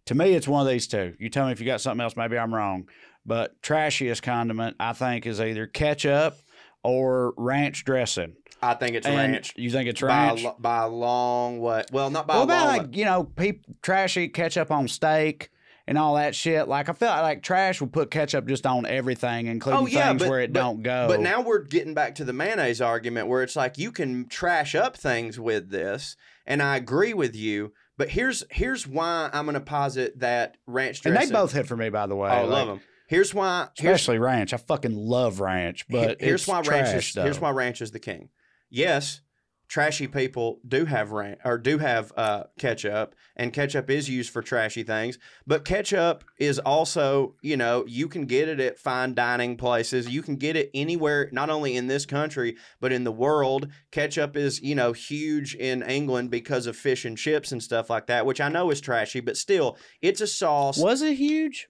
to 0.07 0.15
me, 0.15 0.33
it's 0.33 0.49
one 0.49 0.67
of 0.67 0.71
these 0.71 0.87
two. 0.87 1.15
You 1.19 1.29
tell 1.29 1.47
me 1.47 1.53
if 1.53 1.61
you 1.61 1.67
got 1.67 1.81
something 1.81 2.03
else. 2.03 2.17
Maybe 2.17 2.37
I'm 2.39 2.55
wrong, 2.55 2.89
but 3.27 3.61
trashiest 3.63 4.23
condiment 4.23 4.77
I 4.81 4.93
think 4.93 5.27
is 5.27 5.41
either 5.41 5.67
ketchup 5.67 6.39
or 6.83 7.35
ranch 7.37 7.85
dressing. 7.85 8.37
I 8.63 8.75
think 8.75 8.97
it's 8.97 9.07
And 9.07 9.17
ranch. 9.17 9.53
You 9.57 9.71
think 9.71 9.89
it's 9.89 10.01
By 10.01 10.07
a, 10.07 10.35
ranch? 10.35 10.45
by 10.59 10.83
a 10.85 10.89
long 10.89 11.59
way. 11.61 11.85
Well, 11.93 12.11
not 12.11 12.27
by 12.27 12.37
what 12.37 12.41
a 12.41 12.45
about 12.45 12.67
long 12.67 12.77
like 12.79 12.83
way. 12.93 12.99
you 12.99 13.05
know, 13.05 13.25
people 13.25 13.75
trashy 13.83 14.29
ketchup 14.29 14.71
on 14.71 14.89
steak 14.89 15.51
and 15.87 15.99
all 15.99 16.15
that 16.15 16.35
shit? 16.35 16.67
Like 16.67 16.89
I 16.89 16.93
feel 16.93 17.09
like 17.09 17.43
trash 17.43 17.81
will 17.81 17.89
put 17.89 18.11
ketchup 18.11 18.47
just 18.47 18.67
on 18.67 18.87
everything, 18.87 19.47
including 19.47 19.83
Oh, 19.83 19.87
yeah, 19.87 20.09
things 20.09 20.23
but- 20.23 20.29
where 20.31 20.41
it 20.41 20.53
but- 20.53 20.61
don't 20.61 20.83
go. 20.83 21.07
But 21.09 21.21
now 21.21 21.43
we're 21.43 21.63
getting 21.65 21.93
back 21.95 22.15
to 22.17 22.25
the 22.25 22.33
mayonnaise 22.33 22.81
argument 22.81 23.29
where 23.29 23.43
it's 23.43 23.57
like 23.57 23.77
you 23.79 23.93
can 23.93 24.27
trash 24.29 24.75
up 24.75 24.97
things 24.97 25.39
with 25.39 25.71
this, 25.71 26.17
and 26.47 26.63
I 26.63 26.77
agree 26.77 27.13
with 27.15 27.37
you. 27.37 27.73
But 27.99 28.11
here's 28.11 28.43
here's 28.51 28.87
why 28.87 29.29
I'm 29.33 29.45
going 29.45 29.55
to 29.55 29.61
posit 29.61 30.19
that 30.21 30.57
ranch 30.67 31.03
dressing. 31.03 31.21
and 31.21 31.31
they 31.31 31.33
both 31.33 31.53
hit 31.53 31.67
for 31.67 31.77
me, 31.77 31.89
by 31.91 32.07
the 32.07 32.17
way. 32.17 32.31
Oh, 32.31 32.33
I 32.33 32.41
like, 32.41 32.51
love 32.51 32.69
them. 32.69 32.81
Here's 33.07 33.33
why. 33.33 33.69
Here's, 33.77 33.95
especially 33.95 34.19
ranch. 34.19 34.53
I 34.53 34.57
fucking 34.57 34.95
love 34.95 35.41
ranch, 35.41 35.87
but 35.89 36.21
here's 36.21 36.47
why 36.47 36.63
trash, 36.63 36.93
ranch 36.93 37.07
is 37.07 37.13
though. 37.13 37.23
here's 37.23 37.41
why 37.41 37.51
ranch 37.51 37.81
is 37.81 37.93
the 37.93 38.01
king. 38.01 38.31
Yes, 38.69 39.21
trashy 39.69 40.09
people 40.09 40.61
do 40.67 40.85
have 40.85 41.13
ranch 41.13 41.41
or 41.45 41.59
do 41.59 41.79
have 41.79 42.13
uh, 42.17 42.45
ketchup, 42.59 43.15
and 43.37 43.53
ketchup 43.53 43.91
is 43.91 44.09
used 44.09 44.31
for 44.31 44.43
trashy 44.43 44.83
things. 44.83 45.19
But 45.47 45.65
ketchup 45.65 46.25
is 46.39 46.59
also, 46.59 47.37
you 47.43 47.57
know, 47.57 47.85
you 47.87 48.09
can 48.09 48.27
get 48.27 48.49
it 48.49 48.59
at 48.59 48.79
fine 48.79 49.15
dining 49.15 49.57
places. 49.57 50.09
You 50.09 50.23
can 50.23 50.37
get 50.37 50.57
it 50.57 50.71
anywhere, 50.75 51.29
not 51.33 51.49
only 51.49 51.77
in 51.77 51.87
this 51.87 52.07
country 52.07 52.57
but 52.81 52.93
in 52.93 53.05
the 53.05 53.13
world. 53.13 53.69
Ketchup 53.93 54.37
is, 54.37 54.61
you 54.61 54.75
know, 54.75 54.93
huge 54.93 55.55
in 55.55 55.83
England 55.83 56.31
because 56.31 56.67
of 56.67 56.77
fish 56.77 57.05
and 57.05 57.17
chips 57.17 57.53
and 57.53 57.63
stuff 57.63 57.89
like 57.89 58.07
that, 58.09 58.27
which 58.27 58.41
I 58.41 58.49
know 58.49 58.71
is 58.71 58.81
trashy, 58.81 59.21
but 59.21 59.37
still, 59.37 59.77
it's 60.03 60.21
a 60.21 60.27
sauce. 60.27 60.79
Was 60.79 61.03
it 61.03 61.15
huge? 61.15 61.69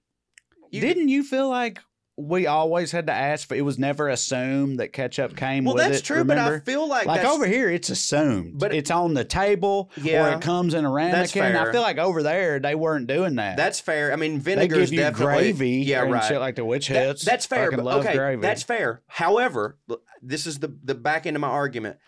You- 0.70 0.80
Didn't 0.80 1.08
you 1.08 1.22
feel 1.22 1.48
like 1.48 1.80
we 2.18 2.46
always 2.46 2.92
had 2.92 3.06
to 3.08 3.12
ask 3.12 3.46
for? 3.46 3.54
It 3.54 3.60
was 3.60 3.78
never 3.78 4.08
assumed 4.08 4.80
that 4.80 4.92
ketchup 4.94 5.36
came 5.36 5.64
well, 5.66 5.74
with 5.74 5.84
that's 5.84 5.98
it. 5.98 6.04
true, 6.04 6.24
but 6.24 6.38
I 6.38 6.60
feel 6.60 6.88
like, 6.88 7.06
like 7.06 7.24
over 7.26 7.46
here, 7.46 7.68
it's 7.68 7.90
assumed. 7.90 8.58
But- 8.58 8.72
it's 8.74 8.90
on 8.90 9.12
the 9.14 9.24
table, 9.24 9.90
or 9.98 10.28
it 10.30 10.40
comes 10.40 10.72
in 10.72 10.84
a 10.86 10.90
ramekin. 10.90 11.28
fair. 11.42 11.68
I 11.68 11.72
feel 11.72 11.82
like 11.82 11.98
over 11.98 12.22
there 12.22 12.58
they 12.58 12.74
weren't 12.74 13.06
doing 13.06 13.34
that. 13.36 13.56
That's 13.58 13.80
fair. 13.80 14.12
I 14.12 14.16
mean, 14.16 14.40
vinegar 14.40 14.76
is 14.80 14.90
definitely 14.90 15.52
gravy, 15.52 15.70
Yeah, 15.84 16.04
and 16.04 16.12
right. 16.12 16.24
shit 16.24 16.40
like 16.40 16.54
the 16.56 16.64
witch 16.64 16.88
That- 16.88 17.06
hits. 17.06 17.24
that's 17.24 17.44
fair. 17.44 17.70
But, 17.70 17.84
love 17.84 18.06
okay, 18.06 18.16
gravy. 18.16 18.40
that's 18.40 18.62
fair. 18.62 19.02
However, 19.08 19.78
this 20.22 20.46
is 20.46 20.58
the 20.60 20.74
the 20.82 20.94
back 20.94 21.26
end 21.26 21.36
of 21.36 21.40
my 21.42 21.48
argument. 21.48 21.98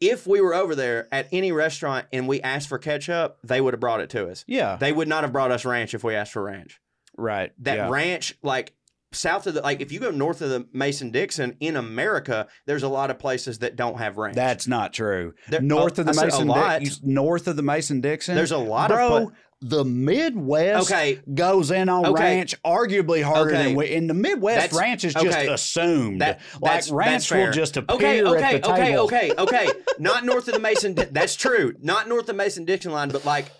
If 0.00 0.26
we 0.28 0.40
were 0.40 0.54
over 0.54 0.74
there 0.76 1.08
at 1.12 1.26
any 1.32 1.50
restaurant 1.50 2.06
and 2.12 2.28
we 2.28 2.40
asked 2.40 2.68
for 2.68 2.78
ketchup, 2.78 3.36
they 3.42 3.60
would 3.60 3.74
have 3.74 3.80
brought 3.80 4.00
it 4.00 4.08
to 4.10 4.28
us. 4.28 4.44
yeah, 4.46 4.76
They 4.76 4.92
would 4.92 5.08
not 5.08 5.24
have 5.24 5.32
brought 5.32 5.50
us 5.50 5.64
ranch 5.64 5.92
if 5.92 6.04
we 6.04 6.14
asked 6.14 6.32
for 6.32 6.44
ranch. 6.44 6.80
Right. 7.18 7.52
That 7.58 7.76
yeah. 7.76 7.88
ranch, 7.90 8.34
like 8.42 8.72
south 9.12 9.46
of 9.46 9.54
the, 9.54 9.62
like 9.62 9.80
if 9.80 9.90
you 9.92 10.00
go 10.00 10.10
north 10.10 10.42
of 10.42 10.50
the 10.50 10.66
Mason 10.72 11.10
Dixon 11.10 11.56
in 11.60 11.76
America, 11.76 12.46
there's 12.66 12.82
a 12.82 12.88
lot 12.88 13.10
of 13.10 13.18
places 13.18 13.58
that 13.60 13.76
don't 13.76 13.98
have 13.98 14.16
ranch. 14.16 14.36
That's 14.36 14.66
not 14.66 14.92
true. 14.92 15.34
There- 15.48 15.60
north 15.60 15.98
uh, 15.98 16.02
of 16.02 16.06
the 16.06 16.22
Mason 16.22 16.48
Dixon, 16.48 17.14
north 17.14 17.48
of 17.48 17.56
the 17.56 17.62
Mason 17.62 18.00
Dixon. 18.00 18.34
There's 18.34 18.52
a 18.52 18.58
lot 18.58 18.90
bro, 18.90 19.16
of. 19.16 19.22
pla- 19.24 19.32
the 19.60 19.84
Midwest 19.84 20.92
Okay. 20.92 21.20
goes 21.34 21.72
in 21.72 21.88
on 21.88 22.06
Okay. 22.06 22.22
ranch 22.22 22.54
arguably 22.62 23.22
harder 23.22 23.50
Okay. 23.54 23.64
than 23.64 23.74
we. 23.74 23.90
In 23.90 24.06
the 24.06 24.14
Midwest, 24.14 24.60
That's- 24.70 24.78
ranch 24.78 25.04
is 25.04 25.14
just 25.14 25.38
assumed. 25.38 26.20
That, 26.20 26.40
like 26.60 26.74
that's, 26.74 26.90
ranch 26.90 27.32
will 27.32 27.50
just 27.50 27.76
appear 27.76 27.96
okay, 27.96 28.22
okay, 28.22 28.54
at 28.56 28.62
the 28.62 28.70
okay, 28.70 28.84
table. 28.84 29.04
okay, 29.04 29.32
okay. 29.36 29.66
okay. 29.66 29.78
Not 29.98 30.24
north 30.24 30.46
of 30.46 30.54
the 30.54 30.60
Mason. 30.60 30.94
That's 30.94 31.34
true. 31.34 31.74
Not 31.80 32.08
north 32.08 32.22
of 32.22 32.26
the 32.28 32.34
Mason 32.34 32.66
Dixon 32.66 32.92
line, 32.92 33.08
but 33.08 33.24
like 33.24 33.50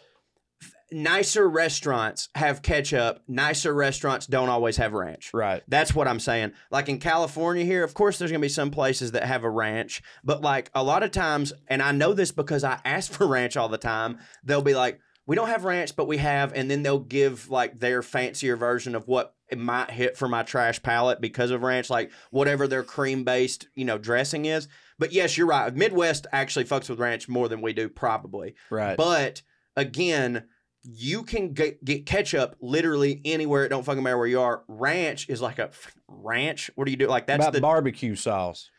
nicer 0.91 1.49
restaurants 1.49 2.29
have 2.35 2.63
ketchup. 2.63 3.23
Nicer 3.29 3.75
restaurants 3.75 4.27
don't 4.27 4.49
always 4.49 4.77
have 4.77 4.93
ranch. 4.93 5.31
Right. 5.35 5.63
That's 5.69 5.95
what 5.95 6.09
I'm 6.09 6.21
saying. 6.21 6.53
Like 6.71 6.89
in 6.89 6.99
California 6.99 7.65
here, 7.65 7.85
of 7.85 7.95
course, 7.95 8.19
there's 8.19 8.31
going 8.31 8.41
to 8.41 8.45
be 8.45 8.49
some 8.49 8.71
places 8.71 9.13
that 9.13 9.25
have 9.25 9.45
a 9.45 9.51
ranch, 9.51 10.03
but 10.25 10.43
like 10.43 10.71
a 10.75 10.83
lot 10.83 11.03
of 11.03 11.11
times, 11.11 11.53
and 11.69 11.83
I 11.83 11.93
know 11.93 12.13
this 12.15 12.33
because 12.33 12.65
I 12.65 12.81
ask 12.85 13.13
for 13.13 13.27
ranch 13.27 13.57
all 13.57 13.69
the 13.69 13.79
time, 13.79 14.19
they'll 14.45 14.63
be 14.63 14.75
like, 14.75 15.01
we 15.27 15.37
don't 15.37 15.49
have 15.49 15.65
ranch, 15.65 15.95
but 15.95 16.09
we 16.09 16.17
have, 16.17 16.55
and 16.55 16.71
then 16.71 16.83
they'll 16.83 16.99
give 16.99 17.51
like 17.51 17.79
their 17.79 18.03
fancier 18.03 18.57
version 18.57 18.95
of 18.95 19.07
what 19.07 19.35
it 19.51 19.59
might 19.59 19.91
hit 19.91 20.17
for 20.17 20.27
my 20.27 20.43
trash 20.43 20.83
palate 20.83 21.21
because 21.21 21.51
of 21.51 21.63
ranch, 21.63 21.91
like 21.91 22.11
whatever 22.31 22.67
their 22.67 22.83
cream 22.83 23.25
based, 23.25 23.69
you 23.75 23.85
know, 23.85 23.99
dressing 23.99 24.47
is. 24.47 24.69
But 24.99 25.13
yes, 25.13 25.37
you're 25.37 25.47
right. 25.47 25.75
Midwest 25.75 26.27
actually 26.33 26.65
fucks 26.65 26.89
with 26.89 26.99
ranch 26.99 27.29
more 27.29 27.47
than 27.47 27.61
we 27.61 27.75
do, 27.75 27.91
probably. 27.91 28.55
Right. 28.71 28.97
But 28.97 29.43
again, 29.77 30.45
you 30.83 31.23
can 31.23 31.53
get, 31.53 31.85
get 31.85 32.07
ketchup 32.07 32.57
literally 32.61 33.21
anywhere. 33.25 33.65
It 33.65 33.69
don't 33.69 33.85
fucking 33.85 34.03
matter 34.03 34.19
where 34.19 34.27
you 34.27 34.41
are. 34.41 34.63
Ranch 34.69 35.29
is 35.29 35.41
like 35.41 35.59
a 35.59 35.71
ranch. 36.07 36.71
What 36.75 36.85
do 36.85 36.91
you 36.91 36.97
do? 36.97 37.09
Like 37.09 37.27
that's 37.27 37.45
about 37.45 37.53
the. 37.53 37.61
barbecue 37.61 38.15
sauce. 38.15 38.71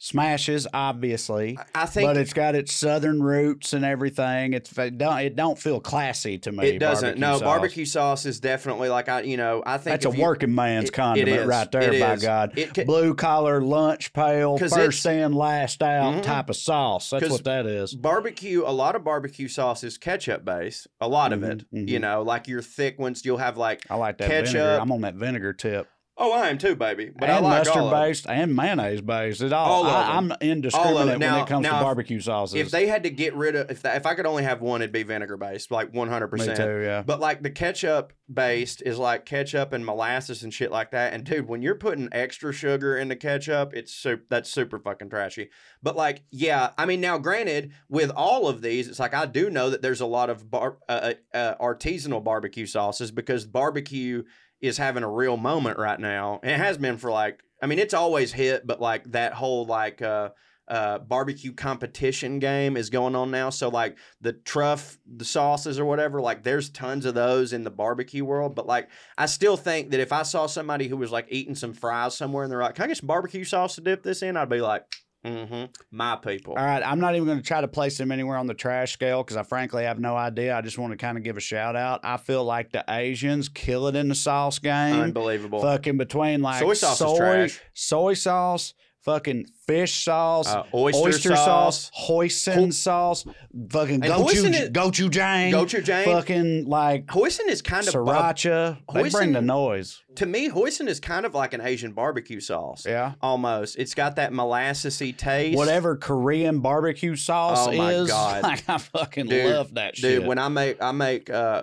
Smashes, 0.00 0.64
obviously, 0.72 1.58
I 1.74 1.84
think 1.86 2.08
but 2.08 2.16
it's 2.16 2.32
got 2.32 2.54
its 2.54 2.72
southern 2.72 3.20
roots 3.20 3.72
and 3.72 3.84
everything. 3.84 4.52
It's 4.52 4.76
it 4.78 4.96
don't 4.96 5.18
it 5.18 5.34
don't 5.34 5.58
feel 5.58 5.80
classy 5.80 6.38
to 6.38 6.52
me. 6.52 6.68
it 6.68 6.78
doesn't. 6.78 7.18
barbecue 7.18 7.20
No, 7.20 7.32
sauce. 7.32 7.42
barbecue 7.42 7.84
sauce 7.84 8.24
is 8.24 8.38
definitely 8.38 8.90
like 8.90 9.08
I. 9.08 9.22
You 9.22 9.36
know, 9.36 9.60
I 9.66 9.76
think 9.76 10.00
That's 10.00 10.06
a 10.14 10.16
you- 10.16 10.22
working 10.22 10.54
man's 10.54 10.90
it- 10.90 10.92
condiment 10.92 11.48
right 11.48 11.70
there, 11.72 11.92
It 11.92 12.00
by 12.00 12.12
is. 12.12 12.22
God. 12.22 12.56
It 12.56 12.74
ca- 12.74 12.84
Blue 12.84 13.12
collar, 13.14 13.60
lunch 13.60 14.12
pail, 14.12 14.56
first 14.56 15.04
in, 15.04 15.32
last 15.32 15.82
out 15.82 16.14
Mhm. 16.14 16.22
type 16.22 16.48
of 16.48 16.54
sauce. 16.56 17.10
That's 17.10 17.28
what 17.28 17.42
that 17.44 17.66
is. 17.66 17.92
barbecue 17.92 18.62
a 18.64 18.70
lot 18.70 18.94
of 18.94 19.02
barbecue 19.02 19.48
sauce 19.48 19.82
is 19.82 19.98
ketchup 19.98 20.44
based 20.44 20.86
a 21.00 21.08
lot 21.08 21.32
of 21.32 21.42
it 21.42 21.64
Mhm, 21.74 21.88
you 21.88 21.98
know 21.98 22.22
like 22.22 22.46
your 22.46 22.62
thick 22.62 22.98
ones 23.00 23.24
you'll 23.24 23.38
have 23.38 23.56
like 23.56 23.84
I 23.90 23.96
like 23.96 24.18
that 24.18 24.28
ketchup. 24.28 24.52
vinegar. 24.52 24.78
I'm 24.80 24.92
on 24.92 25.00
that 25.00 25.14
vinegar 25.16 25.52
tip. 25.52 25.88
Oh 26.18 26.32
i 26.32 26.48
am 26.48 26.58
too 26.58 26.74
baby 26.74 27.10
but 27.16 27.28
and 27.28 27.38
i 27.38 27.40
like 27.40 27.64
mustard 27.66 27.90
based 27.90 28.26
and 28.28 28.54
mayonnaise 28.54 29.00
based. 29.00 29.40
It 29.40 29.52
all, 29.52 29.84
All 29.84 29.86
I. 29.86 30.16
I'm 30.16 30.32
indiscriminate 30.40 31.06
when 31.06 31.18
Now- 31.20 31.42
it 31.42 31.48
comes 31.48 31.62
now, 31.62 31.78
to 31.78 31.84
barbecue 31.84 32.20
sauces. 32.20 32.54
if 32.56 32.70
they 32.70 32.86
had 32.86 33.04
to 33.04 33.10
get 33.10 33.34
rid 33.34 33.54
of 33.56 33.70
if 33.70 33.84
if 33.84 34.04
i 34.06 34.14
could 34.14 34.26
only 34.26 34.42
have 34.42 34.60
one 34.60 34.82
it'd 34.82 34.92
be 34.92 35.02
vinegar 35.02 35.36
based 35.36 35.70
like 35.70 35.92
100% 35.92 36.48
Me 36.48 36.54
too, 36.54 36.80
yeah. 36.82 37.02
But 37.02 37.20
like 37.20 37.42
the 37.42 37.50
ketchup 37.50 38.12
based 38.32 38.82
is 38.84 38.98
like 38.98 39.24
ketchup 39.24 39.72
and 39.72 39.84
molasses 39.86 40.42
and 40.42 40.52
shit 40.52 40.70
like 40.70 40.90
that. 40.90 41.14
And 41.14 41.24
dude, 41.24 41.48
when 41.48 41.62
you're 41.62 41.74
putting 41.74 42.08
extra 42.12 42.52
sugar 42.52 42.96
in 42.98 43.08
the 43.08 43.16
ketchup, 43.16 43.72
it's 43.74 43.92
super, 43.92 44.24
that's 44.28 44.50
super 44.50 44.78
fucking 44.78 45.08
trashy. 45.08 45.48
But 45.82 45.96
like, 45.96 46.22
yeah, 46.30 46.70
I 46.76 46.84
mean, 46.84 47.00
now 47.00 47.16
granted, 47.18 47.72
with 47.88 48.10
all 48.10 48.46
of 48.48 48.60
these, 48.60 48.88
it's 48.88 48.98
like 49.00 49.14
I 49.14 49.24
do 49.26 49.48
know 49.48 49.70
that 49.70 49.80
there's 49.80 50.00
a 50.02 50.06
lot 50.06 50.28
of 50.28 50.50
bar, 50.50 50.76
uh, 50.88 51.14
uh, 51.32 51.54
artisanal 51.60 52.22
barbecue 52.22 52.66
sauces 52.66 53.10
because 53.10 53.46
barbecue 53.46 54.24
is 54.60 54.78
having 54.78 55.02
a 55.02 55.10
real 55.10 55.36
moment 55.36 55.78
right 55.78 56.00
now. 56.00 56.40
And 56.42 56.52
it 56.52 56.58
has 56.58 56.78
been 56.78 56.98
for 56.98 57.10
like, 57.10 57.40
I 57.62 57.66
mean, 57.66 57.78
it's 57.78 57.94
always 57.94 58.32
hit, 58.32 58.66
but 58.66 58.80
like 58.80 59.04
that 59.12 59.32
whole 59.34 59.66
like, 59.66 60.02
uh, 60.02 60.30
uh, 60.68 60.98
barbecue 60.98 61.52
competition 61.52 62.38
game 62.38 62.76
is 62.76 62.90
going 62.90 63.16
on 63.16 63.30
now. 63.30 63.48
So 63.48 63.68
like 63.68 63.96
the 64.20 64.34
truff, 64.34 64.98
the 65.06 65.24
sauces 65.24 65.78
or 65.78 65.86
whatever, 65.86 66.20
like 66.20 66.42
there's 66.42 66.68
tons 66.68 67.06
of 67.06 67.14
those 67.14 67.52
in 67.54 67.64
the 67.64 67.70
barbecue 67.70 68.24
world. 68.24 68.54
But 68.54 68.66
like 68.66 68.90
I 69.16 69.26
still 69.26 69.56
think 69.56 69.90
that 69.90 70.00
if 70.00 70.12
I 70.12 70.22
saw 70.22 70.46
somebody 70.46 70.88
who 70.88 70.98
was 70.98 71.10
like 71.10 71.26
eating 71.30 71.54
some 71.54 71.72
fries 71.72 72.14
somewhere 72.14 72.44
and 72.44 72.52
they're 72.52 72.60
like, 72.60 72.74
"Can 72.74 72.84
I 72.84 72.88
get 72.88 72.98
some 72.98 73.06
barbecue 73.06 73.44
sauce 73.44 73.76
to 73.76 73.80
dip 73.80 74.02
this 74.02 74.22
in?" 74.22 74.36
I'd 74.36 74.50
be 74.50 74.60
like, 74.60 74.84
"Mm-hmm, 75.24 75.64
my 75.90 76.16
people." 76.16 76.54
All 76.54 76.64
right, 76.64 76.82
I'm 76.82 77.00
not 77.00 77.14
even 77.14 77.26
going 77.26 77.38
to 77.38 77.44
try 77.44 77.60
to 77.60 77.68
place 77.68 77.98
them 77.98 78.12
anywhere 78.12 78.36
on 78.36 78.46
the 78.46 78.54
trash 78.54 78.92
scale 78.92 79.22
because 79.22 79.36
I 79.36 79.42
frankly 79.42 79.84
have 79.84 79.98
no 79.98 80.16
idea. 80.16 80.56
I 80.56 80.60
just 80.60 80.78
want 80.78 80.92
to 80.92 80.96
kind 80.96 81.16
of 81.18 81.24
give 81.24 81.36
a 81.36 81.40
shout 81.40 81.76
out. 81.76 82.00
I 82.04 82.16
feel 82.16 82.44
like 82.44 82.72
the 82.72 82.84
Asians 82.88 83.48
kill 83.48 83.86
it 83.88 83.96
in 83.96 84.08
the 84.08 84.14
sauce 84.14 84.58
game. 84.58 85.00
Unbelievable. 85.00 85.60
Fucking 85.60 85.96
between 85.98 86.42
like 86.42 86.60
Soy 86.60 86.74
sauce 86.74 86.98
soy, 86.98 87.16
trash. 87.16 87.60
soy 87.74 88.14
sauce, 88.14 88.74
fucking 89.04 89.46
fish 89.66 90.04
sauce, 90.04 90.48
Uh, 90.48 90.64
oyster 90.74 91.34
sauce. 91.36 91.90
hoisin 91.98 92.72
sauce, 92.72 93.24
fucking 93.70 94.02
And 94.04 94.12
hoisin 94.12 94.52
gochu 94.52 94.62
is- 94.62 94.70
gochujang, 94.70 95.50
Gochujang. 95.52 96.04
fucking 96.04 96.66
like 96.66 97.06
Hoisin 97.06 97.48
is 97.48 97.62
kind 97.62 97.86
of 97.88 97.94
a- 97.94 97.98
sriracha. 97.98 98.78
They 98.92 99.08
bring 99.08 99.32
the 99.32 99.40
noise. 99.42 100.00
to 100.16 100.26
me. 100.26 100.48
Hoisin 100.50 100.88
is 100.88 100.98
kind 101.00 101.24
of 101.24 101.32
like 101.34 101.54
an 101.54 101.60
Asian 101.60 101.92
barbecue 101.92 102.40
sauce. 102.40 102.84
Yeah. 102.86 103.12
almost. 103.22 103.76
It's 103.78 103.94
got 103.94 104.16
that 104.16 104.32
molassesy 104.32 105.16
taste. 105.16 105.56
Whatever 105.56 105.96
Korean 105.96 106.60
barbecue 106.60 107.14
sauce 107.16 107.66
Oh, 107.68 107.72
my 107.72 107.92
is, 107.92 108.08
God. 108.08 108.42
like 108.42 108.68
I 108.68 108.78
fucking 108.78 109.26
Dude, 109.28 109.46
love 109.54 109.74
that 109.74 109.96
shit. 109.96 110.20
dude. 110.20 110.26
When 110.26 110.38
I 110.38 110.48
make 110.48 110.82
I 110.82 110.92
make 110.92 111.30
uh, 111.30 111.62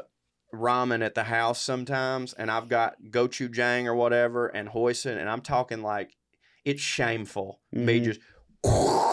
ramen 0.54 1.04
at 1.04 1.16
the 1.16 1.24
house 1.26 1.60
sometimes, 1.62 2.34
and 2.34 2.50
I've 2.50 2.70
got 2.70 2.96
gochujang 3.10 3.86
or 3.88 3.94
whatever 3.96 4.48
and 4.48 4.70
hoisin, 4.70 5.18
and 5.18 5.30
I'm 5.30 5.42
talking 5.42 5.82
like 5.82 6.16
it's 6.66 6.82
shameful. 6.82 7.62
Me 7.72 8.00
Mhm. 8.02 8.04
just. 8.04 8.20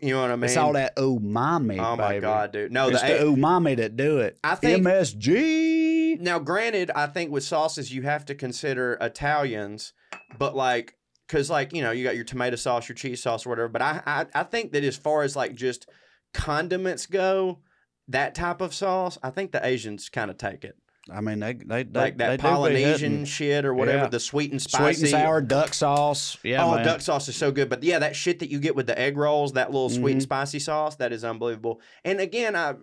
You 0.00 0.14
know 0.14 0.22
what 0.22 0.30
I 0.32 0.36
mean? 0.36 0.44
it's 0.44 0.56
all 0.56 0.72
that 0.72 0.96
umami. 0.96 1.78
Oh 1.78 1.94
my 1.94 2.08
baby. 2.08 2.22
god, 2.22 2.50
dude! 2.52 2.72
No, 2.72 2.88
it's 2.88 3.00
the, 3.02 3.18
the 3.18 3.24
umami 3.24 3.76
that 3.76 3.96
do 3.96 4.18
it. 4.18 4.36
I 4.42 4.56
think- 4.56 4.82
MSG. 4.84 6.18
now 6.20 6.38
granted 6.40 6.90
i 6.94 7.06
think 7.06 7.30
with 7.30 7.42
sauces 7.44 7.90
you 7.94 8.02
have 8.02 8.24
to 8.26 8.34
consider 8.34 8.98
italians 9.00 9.94
but 10.38 10.54
like 10.54 10.94
because 11.26 11.48
like 11.48 11.72
you 11.72 11.80
know 11.82 11.90
you 11.90 12.04
got 12.04 12.14
your 12.16 12.24
tomato 12.24 12.54
sauce 12.56 12.86
your 12.88 12.94
cheese 12.94 13.22
sauce 13.22 13.46
or 13.46 13.48
whatever 13.48 13.68
but 13.68 13.80
I, 13.80 14.02
I 14.06 14.26
i 14.34 14.42
think 14.42 14.72
that 14.72 14.84
as 14.84 14.94
far 14.96 15.22
as 15.22 15.34
like 15.36 15.54
just 15.54 15.88
condiments 16.34 17.06
go 17.06 17.60
that 18.08 18.34
type 18.34 18.60
of 18.60 18.74
sauce 18.74 19.16
i 19.22 19.30
think 19.30 19.52
the 19.52 19.66
asians 19.66 20.10
kind 20.10 20.30
of 20.30 20.36
take 20.36 20.64
it 20.64 20.76
I 21.10 21.20
mean, 21.20 21.40
they 21.40 21.54
they, 21.54 21.82
they 21.82 22.00
like 22.00 22.16
they 22.16 22.26
that 22.26 22.38
be 22.38 22.42
polynesian 22.42 23.24
shit 23.24 23.64
or 23.64 23.74
whatever 23.74 24.04
Yeah. 24.04 24.08
the 24.08 24.20
sweet 24.20 24.52
and 24.52 24.62
spicy 24.62 25.00
sweet 25.06 25.12
and 25.14 25.22
sour 25.22 25.40
duck 25.40 25.74
sauce. 25.74 26.38
Yeah, 26.44 26.64
oh, 26.64 26.76
man. 26.76 26.84
duck 26.84 27.00
sauce 27.00 27.28
is 27.28 27.34
so 27.36 27.50
good. 27.50 27.68
But 27.68 27.82
yeah, 27.82 27.98
that 27.98 28.14
shit 28.14 28.38
that 28.38 28.50
you 28.50 28.60
get 28.60 28.76
with 28.76 28.86
the 28.86 28.96
egg 28.98 29.16
rolls, 29.16 29.54
that 29.54 29.72
little 29.72 29.90
sweet 29.90 30.12
and 30.12 30.20
Mhm. 30.20 30.24
spicy 30.24 30.58
sauce, 30.60 30.96
that 30.96 31.12
is 31.12 31.24
unbelievable. 31.24 31.80
And 32.04 32.20
again, 32.20 32.54
I, 32.54 32.74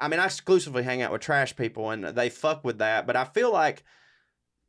I 0.00 0.08
mean, 0.08 0.18
I 0.18 0.24
exclusively 0.24 0.82
hang 0.82 1.02
out 1.02 1.12
with 1.12 1.20
trash 1.20 1.54
people, 1.56 1.90
and 1.90 2.04
they 2.04 2.30
fuck 2.30 2.64
with 2.64 2.78
that. 2.78 3.06
But 3.06 3.16
I 3.16 3.24
feel 3.24 3.52
like 3.52 3.84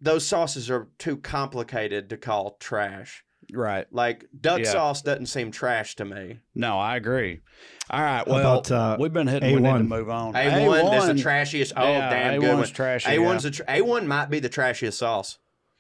those 0.01 0.27
sauces 0.27 0.69
are 0.69 0.89
too 0.97 1.15
complicated 1.17 2.09
to 2.09 2.17
call 2.17 2.57
trash. 2.59 3.23
Right. 3.51 3.85
Like 3.91 4.25
duck 4.39 4.59
Yeah. 4.59 4.71
sauce 4.71 5.01
doesn't 5.01 5.25
seem 5.27 5.51
trash 5.51 5.95
to 5.97 6.05
me. 6.05 6.39
No, 6.55 6.79
I 6.79 6.95
agree. 6.95 7.41
All 7.89 8.01
right. 8.01 8.25
Well, 8.25 8.39
about, 8.39 8.71
uh, 8.71 8.97
we've 8.99 9.11
been 9.11 9.27
hitting. 9.27 9.53
We 9.55 9.61
need 9.61 9.67
to 9.67 9.75
A1? 9.83 9.87
move 9.87 10.09
on. 10.09 10.35
A 10.35 10.65
one, 10.67 10.85
that's 10.91 11.07
the 11.07 11.13
trashiest. 11.15 11.73
Oh, 11.75 11.83
yeah, 11.83 12.09
damn 12.09 12.39
good 12.39 12.53
one. 12.55 12.63
A1's 12.63 12.71
trashy, 12.71 13.11
A 13.11 13.19
one's 13.19 13.43
yeah. 13.43 13.49
the 13.51 13.65
A 13.67 13.81
one 13.81 14.07
might 14.07 14.29
be 14.29 14.39
the 14.39 14.49
trashiest 14.49 14.93
sauce. 14.97 15.37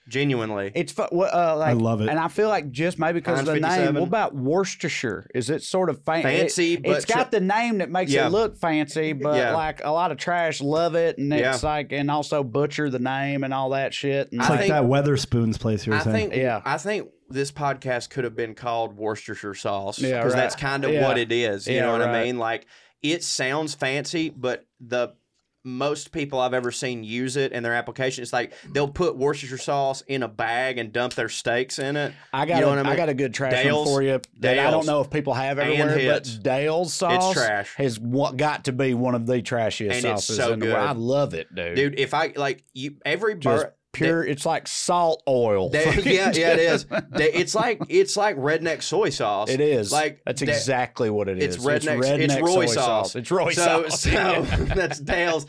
Genuinely, 0.09 0.71
It's 0.73 0.91
fu- 0.91 1.05
well, 1.11 1.29
uh, 1.31 1.55
like, 1.55 1.77
love 1.77 2.01
it. 2.01 2.09
and 2.09 2.17
I 2.17 2.27
feel 2.27 2.49
like 2.49 2.71
just 2.71 2.97
maybe 2.97 3.19
because 3.19 3.39
of 3.41 3.45
the 3.45 3.59
name. 3.59 3.93
What 3.93 4.03
about 4.07 4.35
Worcestershire? 4.35 5.29
Is 5.35 5.51
it 5.51 5.61
sort 5.61 5.89
of 5.91 6.03
fan- 6.03 6.23
Fancy, 6.23 6.73
It, 6.73 6.83
but 6.83 6.95
has 6.95 7.05
got 7.05 7.25
tr- 7.31 7.37
the 7.37 7.39
name 7.39 7.77
that 7.77 7.89
makes 7.91 8.11
Yeah. 8.11 8.25
it 8.25 8.31
look 8.31 8.57
fancy, 8.57 9.13
but 9.13 9.35
Yeah. 9.37 9.53
like 9.55 9.81
a 9.85 9.91
lot 9.91 10.11
of 10.11 10.17
trash 10.17 10.59
love 10.59 10.95
it, 10.95 11.19
and 11.19 11.31
Yeah. 11.31 11.53
it's 11.53 11.63
like, 11.63 11.91
and 11.93 12.09
also 12.09 12.43
butcher 12.43 12.89
the 12.89 12.97
name 12.99 13.43
and 13.43 13.53
all 13.53 13.69
that 13.69 13.93
shit. 13.93 14.31
And 14.31 14.41
I 14.41 14.45
It's 14.45 14.49
like 14.49 14.59
think- 14.61 14.71
that 14.73 14.83
Wetherspoons 14.83 15.59
place 15.59 15.85
you 15.85 15.91
were 15.93 15.99
I 15.99 16.01
saying. 16.01 16.15
think 16.31 16.35
Yeah. 16.35 16.61
I 16.65 16.77
think 16.77 17.07
this 17.31 17.51
podcast 17.51 18.09
could 18.09 18.23
have 18.23 18.35
been 18.35 18.53
called 18.55 18.95
Worcestershire 18.97 19.53
sauce 19.55 19.99
Yeah, 19.99 20.17
because 20.19 20.33
that's 20.33 20.55
kind 20.55 20.83
of 20.85 20.91
Yeah. 20.91 21.07
what 21.07 21.17
it 21.17 21.31
is. 21.31 21.67
You 21.67 21.75
Yeah, 21.75 21.81
know 21.87 21.91
what 21.93 22.01
I 22.01 22.23
mean? 22.23 22.37
Like 22.37 22.67
it 23.01 23.23
sounds 23.23 23.73
fancy, 23.73 24.29
but 24.29 24.65
the 24.79 25.13
most 25.63 26.11
people 26.11 26.39
I've 26.39 26.55
ever 26.55 26.71
seen 26.71 27.03
use 27.03 27.35
it 27.37 27.51
in 27.51 27.61
their 27.61 27.75
application, 27.75 28.23
it's 28.23 28.33
like 28.33 28.51
they'll 28.73 28.87
put 28.87 29.15
Worcestershire 29.15 29.59
sauce 29.59 30.01
in 30.07 30.23
a 30.23 30.27
bag 30.27 30.79
and 30.79 30.91
dump 30.91 31.13
their 31.13 31.29
steaks 31.29 31.77
in 31.77 31.95
it. 31.97 32.13
I 32.33 32.47
got 32.47 32.55
You 32.55 32.61
know 32.61 32.73
a, 32.73 32.77
what 32.77 32.87
I 32.87 32.91
I 32.93 32.95
got 32.95 33.09
a 33.09 33.13
good 33.13 33.31
trash 33.31 33.51
Dale's- 33.63 33.87
for 33.87 34.01
you 34.01 34.19
that 34.39 34.57
I 34.57 34.71
don't 34.71 34.87
know 34.87 35.01
if 35.01 35.11
people 35.11 35.35
have 35.35 35.59
everywhere, 35.59 36.13
but. 36.15 36.39
Dale's 36.41 36.93
sauce 36.95 37.33
trash. 37.33 37.75
has 37.75 37.99
got 37.99 38.65
to 38.65 38.71
be 38.71 38.95
one 38.95 39.13
of 39.13 39.27
the 39.27 39.41
trashiest 39.43 39.97
And 39.97 40.05
it's 40.05 40.25
sauces 40.25 40.37
so 40.37 40.53
in 40.53 40.59
the 40.59 40.65
world. 40.67 40.77
I 40.77 40.93
love 40.93 41.35
it, 41.35 41.53
dude. 41.53 41.75
Dude, 41.75 41.99
if 41.99 42.15
I 42.15 42.33
like 42.35 42.63
you 42.73 42.95
every 43.05 43.35
Just 43.35 43.67
pure. 43.91 44.23
it's 44.23 44.45
like 44.45 44.67
salt 44.67 45.23
oil. 45.27 45.69
They- 45.69 45.85
yeah, 46.03 46.31
yeah, 46.33 46.53
it 46.53 46.59
is. 46.59 46.85
They- 47.09 47.33
it's 47.33 47.53
like 47.55 47.81
it's 47.89 48.15
like 48.17 48.37
redneck 48.37 48.81
soy 48.81 49.09
sauce. 49.09 49.49
It 49.49 49.59
is. 49.61 49.91
like 49.91 50.21
that's 50.25 50.41
that- 50.41 50.49
exactly 50.49 51.09
what 51.09 51.27
it 51.27 51.39
is. 51.41 51.55
It's 51.55 51.65
redneck. 51.65 51.97
It's, 51.99 52.33
redneck 52.33 52.41
Roy 52.41 52.65
soy 52.65 52.73
sauce. 52.73 53.15
It's 53.15 53.31
Roy 53.31 53.51
so, 53.51 53.87
sauce. 53.89 54.01
So 54.01 54.41
that's 54.75 54.99
Dale's. 54.99 55.45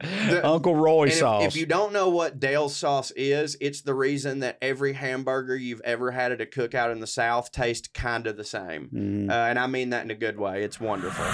The- 0.00 0.42
Uncle 0.44 0.74
Roy 0.76 1.02
and 1.04 1.12
if- 1.12 1.18
sauce. 1.18 1.42
If, 1.44 1.56
you 1.56 1.66
don't 1.66 1.92
know 1.92 2.08
what 2.08 2.38
Dale's 2.38 2.76
sauce 2.76 3.10
is, 3.12 3.56
it's 3.60 3.80
the 3.82 3.94
reason 3.94 4.40
that 4.40 4.58
every 4.60 4.92
hamburger 4.92 5.56
you've 5.56 5.80
ever 5.82 6.10
had 6.10 6.32
at 6.32 6.40
a 6.40 6.46
cookout 6.46 6.92
in 6.92 7.00
the 7.00 7.06
South 7.06 7.50
tastes 7.52 7.88
kind 7.94 8.26
of 8.26 8.36
the 8.36 8.44
same. 8.44 8.88
Mhm. 8.94 9.30
Uh, 9.30 9.32
and 9.32 9.58
I 9.58 9.66
mean 9.66 9.90
that 9.90 10.04
in 10.04 10.10
a 10.10 10.14
good 10.14 10.38
way. 10.38 10.62
It's 10.62 10.80
wonderful. 10.80 11.24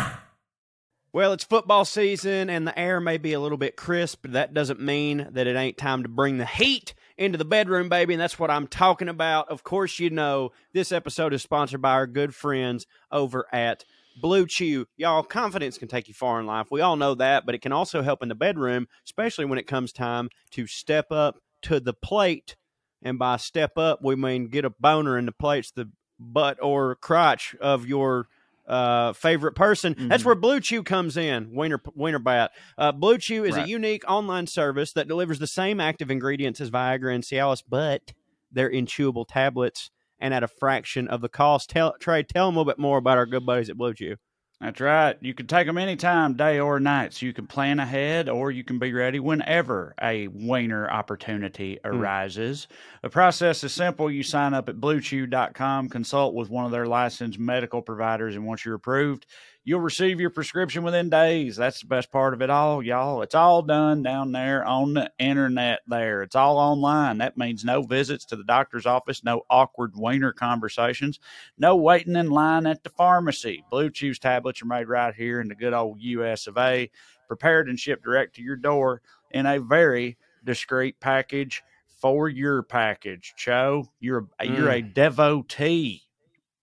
Well, 1.14 1.34
it's 1.34 1.44
football 1.44 1.84
season 1.84 2.48
and 2.48 2.66
the 2.66 2.78
air 2.78 2.98
may 2.98 3.18
be 3.18 3.34
a 3.34 3.40
little 3.40 3.58
bit 3.58 3.76
crisp, 3.76 4.20
but 4.22 4.32
that 4.32 4.54
doesn't 4.54 4.80
mean 4.80 5.28
that 5.32 5.46
it 5.46 5.56
ain't 5.56 5.76
time 5.76 6.04
to 6.04 6.08
bring 6.08 6.38
the 6.38 6.46
heat 6.46 6.94
into 7.18 7.36
the 7.36 7.44
bedroom, 7.44 7.90
baby. 7.90 8.14
And 8.14 8.20
that's 8.20 8.38
what 8.38 8.50
I'm 8.50 8.66
talking 8.66 9.10
about. 9.10 9.50
Of 9.50 9.62
course, 9.62 9.98
you 9.98 10.08
know, 10.08 10.52
this 10.72 10.90
episode 10.90 11.34
is 11.34 11.42
sponsored 11.42 11.82
by 11.82 11.90
our 11.90 12.06
good 12.06 12.34
friends 12.34 12.86
over 13.10 13.46
at 13.52 13.84
Blue 14.22 14.46
Chew. 14.46 14.86
Y'all, 14.96 15.22
confidence 15.22 15.76
can 15.76 15.86
take 15.86 16.08
you 16.08 16.14
far 16.14 16.40
in 16.40 16.46
life. 16.46 16.68
We 16.70 16.80
all 16.80 16.96
know 16.96 17.14
that, 17.16 17.44
but 17.44 17.54
it 17.54 17.60
can 17.60 17.72
also 17.72 18.00
help 18.00 18.22
in 18.22 18.30
the 18.30 18.34
bedroom, 18.34 18.88
especially 19.04 19.44
when 19.44 19.58
it 19.58 19.66
comes 19.66 19.92
time 19.92 20.30
to 20.52 20.66
step 20.66 21.12
up 21.12 21.36
to 21.60 21.78
the 21.78 21.92
plate. 21.92 22.56
And 23.02 23.18
by 23.18 23.36
step 23.36 23.76
up, 23.76 24.00
we 24.02 24.16
mean 24.16 24.48
get 24.48 24.64
a 24.64 24.70
boner 24.70 25.18
in 25.18 25.26
the 25.26 25.32
plates, 25.32 25.72
the 25.72 25.90
butt 26.18 26.56
or 26.62 26.94
crotch 26.94 27.54
of 27.60 27.86
your 27.86 28.28
uh, 28.72 29.12
favorite 29.12 29.52
person. 29.54 29.94
Mm-hmm. 29.94 30.08
That's 30.08 30.24
where 30.24 30.34
Blue 30.34 30.60
Chew 30.60 30.82
comes 30.82 31.16
in. 31.16 31.54
Wiener 31.54 31.80
Wiener 31.94 32.18
Bat. 32.18 32.52
Uh, 32.78 32.92
Blue 32.92 33.18
Chew 33.18 33.44
is 33.44 33.56
Right. 33.56 33.66
a 33.66 33.68
unique 33.68 34.02
online 34.10 34.46
service 34.46 34.92
that 34.94 35.08
delivers 35.08 35.38
the 35.38 35.46
same 35.46 35.80
active 35.80 36.10
ingredients 36.10 36.60
as 36.60 36.70
Viagra 36.70 37.14
and 37.14 37.22
Cialis, 37.22 37.62
but 37.68 38.12
they're 38.50 38.68
in 38.68 38.86
chewable 38.86 39.26
tablets 39.28 39.90
and 40.18 40.32
at 40.32 40.42
a 40.42 40.48
fraction 40.48 41.08
of 41.08 41.20
the 41.20 41.28
cost. 41.28 41.70
Tell 41.70 41.94
Trae, 42.00 42.26
tell 42.26 42.46
them 42.46 42.56
a 42.56 42.60
little 42.60 42.70
bit 42.72 42.78
more 42.78 42.98
about 42.98 43.18
our 43.18 43.26
good 43.26 43.44
buddies 43.44 43.68
at 43.70 43.76
Blue 43.76 43.92
Chew. 43.94 44.16
That's 44.62 44.80
right. 44.80 45.16
You 45.20 45.34
can 45.34 45.48
take 45.48 45.66
them 45.66 45.76
anytime, 45.76 46.34
day 46.34 46.60
or 46.60 46.78
night. 46.78 47.14
So 47.14 47.26
you 47.26 47.32
can 47.32 47.48
plan 47.48 47.80
ahead 47.80 48.28
or 48.28 48.52
you 48.52 48.62
can 48.62 48.78
be 48.78 48.92
ready 48.92 49.18
whenever 49.18 49.92
a 50.00 50.28
wiener 50.28 50.88
opportunity 50.88 51.80
hmm. 51.84 51.88
arises. 51.88 52.68
The 53.02 53.08
process 53.08 53.64
is 53.64 53.72
simple. 53.72 54.08
You 54.08 54.22
sign 54.22 54.54
up 54.54 54.68
at 54.68 54.76
bluechew.com, 54.76 55.88
consult 55.88 56.34
with 56.34 56.48
one 56.48 56.64
of 56.64 56.70
their 56.70 56.86
licensed 56.86 57.40
medical 57.40 57.82
providers, 57.82 58.36
and 58.36 58.46
once 58.46 58.64
you're 58.64 58.76
approved, 58.76 59.26
you'll 59.64 59.80
receive 59.80 60.20
your 60.20 60.30
prescription 60.30 60.82
within 60.82 61.08
days. 61.08 61.56
That's 61.56 61.80
the 61.80 61.86
best 61.86 62.10
part 62.10 62.34
of 62.34 62.42
it 62.42 62.50
all, 62.50 62.82
y'all. 62.82 63.22
It's 63.22 63.34
all 63.34 63.62
done 63.62 64.02
down 64.02 64.32
there 64.32 64.64
on 64.64 64.94
the 64.94 65.12
internet 65.18 65.80
there. 65.86 66.22
It's 66.22 66.34
all 66.34 66.58
online. 66.58 67.18
That 67.18 67.38
means 67.38 67.64
no 67.64 67.82
visits 67.82 68.24
to 68.26 68.36
the 68.36 68.44
doctor's 68.44 68.86
office, 68.86 69.22
no 69.22 69.42
awkward 69.48 69.92
wiener 69.94 70.32
conversations, 70.32 71.20
no 71.56 71.76
waiting 71.76 72.16
in 72.16 72.30
line 72.30 72.66
at 72.66 72.82
the 72.82 72.90
pharmacy. 72.90 73.64
Blue 73.70 73.90
Chew's 73.90 74.18
tablets 74.18 74.62
are 74.62 74.66
made 74.66 74.88
right 74.88 75.14
here 75.14 75.40
in 75.40 75.48
the 75.48 75.54
good 75.54 75.74
old 75.74 76.00
US 76.00 76.46
of 76.46 76.58
A, 76.58 76.90
prepared 77.28 77.68
and 77.68 77.78
shipped 77.78 78.04
direct 78.04 78.36
to 78.36 78.42
your 78.42 78.56
door 78.56 79.00
in 79.30 79.46
a 79.46 79.60
very 79.60 80.18
discreet 80.44 80.98
package 80.98 81.62
for 81.86 82.28
your 82.28 82.64
package. 82.64 83.32
Cho, 83.36 83.88
you're 84.00 84.26
a, 84.40 84.46
you're 84.46 84.70
a 84.70 84.82
mm. 84.82 84.92
devotee 84.92 86.02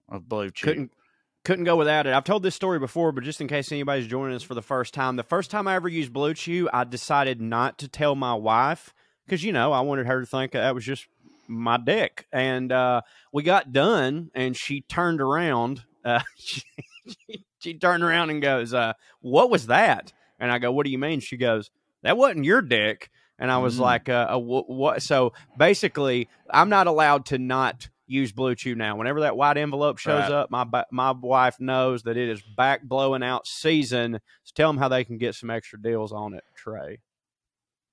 of 0.10 0.28
Blue 0.28 0.52
Chew. 0.52 0.68
Couldn't 0.68 0.92
couldn't 1.44 1.66
go 1.66 1.76
without 1.76 2.06
it. 2.06 2.14
I've 2.14 2.24
told 2.24 2.44
this 2.44 2.56
story 2.56 2.80
before, 2.80 3.12
but 3.12 3.24
just 3.24 3.42
in 3.42 3.48
case 3.48 3.72
anybody's 3.72 4.08
joining 4.08 4.36
us 4.36 4.44
for 4.44 4.56
the 4.56 4.62
first 4.62 4.94
time, 4.94 5.16
the 5.16 5.24
first 5.24 5.50
time 5.52 5.68
I 5.68 5.76
ever 5.76 5.88
used 5.88 6.12
Blue 6.14 6.34
Chew, 6.34 6.70
I 6.74 6.84
decided 6.84 7.40
not 7.42 7.78
to 7.80 7.88
tell 7.88 8.16
my 8.16 8.34
wife 8.34 8.94
because 9.26 9.44
you 9.44 9.52
know 9.52 9.72
I 9.72 9.82
wanted 9.82 10.06
her 10.08 10.20
to 10.20 10.26
think 10.26 10.52
that 10.52 10.76
was 10.76 10.86
just 10.86 11.08
my 11.48 11.78
dick. 11.78 12.28
And 12.32 12.72
uh, 12.72 13.02
we 13.32 13.44
got 13.44 13.72
done, 13.72 14.32
and 14.36 14.56
she 14.56 14.82
turned 14.82 15.22
around. 15.22 15.84
Uh, 16.04 16.20
she, 16.36 16.62
she 17.60 17.74
turned 17.74 18.04
around 18.04 18.30
and 18.30 18.42
goes, 18.42 18.74
uh, 18.74 18.94
"What 19.22 19.50
was 19.50 19.68
that?" 19.68 20.14
And 20.40 20.52
I 20.52 20.60
go, 20.60 20.72
"What 20.72 20.86
do 20.86 20.92
you 20.92 21.00
mean?" 21.00 21.20
She 21.22 21.38
goes, 21.38 21.70
"That 22.04 22.18
wasn't 22.18 22.46
your 22.46 22.62
dick." 22.62 23.10
And 23.42 23.50
I 23.50 23.58
was 23.60 23.78
Mm. 23.78 23.82
like, 23.82 24.10
uh, 24.10 24.28
uh, 24.30 24.38
wh- 24.40 24.70
"What?" 24.70 25.02
So 25.02 25.32
basically, 25.58 26.28
I'm 26.50 26.70
not 26.70 26.88
allowed 26.88 27.26
to 27.28 27.38
not 27.38 27.88
use 28.10 28.32
Blue 28.32 28.56
Chew 28.56 28.76
now. 28.76 28.96
Whenever 28.98 29.22
that 29.22 29.38
white 29.38 29.58
envelope 29.58 29.98
shows 29.98 30.24
Right. 30.24 30.32
up, 30.32 30.52
my 30.52 30.66
my 30.92 31.12
wife 31.12 31.60
knows 31.60 32.04
that 32.04 32.18
it 32.18 32.30
is 32.30 32.42
back 32.42 32.84
blowing 32.84 33.24
out 33.24 33.48
season. 33.48 34.20
So 34.44 34.52
tell 34.56 34.70
them 34.70 34.78
how 34.78 34.88
they 34.88 35.04
can 35.04 35.18
get 35.18 35.36
some 35.36 35.50
extra 35.50 35.82
deals 35.82 36.12
on 36.12 36.34
it, 36.34 36.44
Trae. 36.62 36.98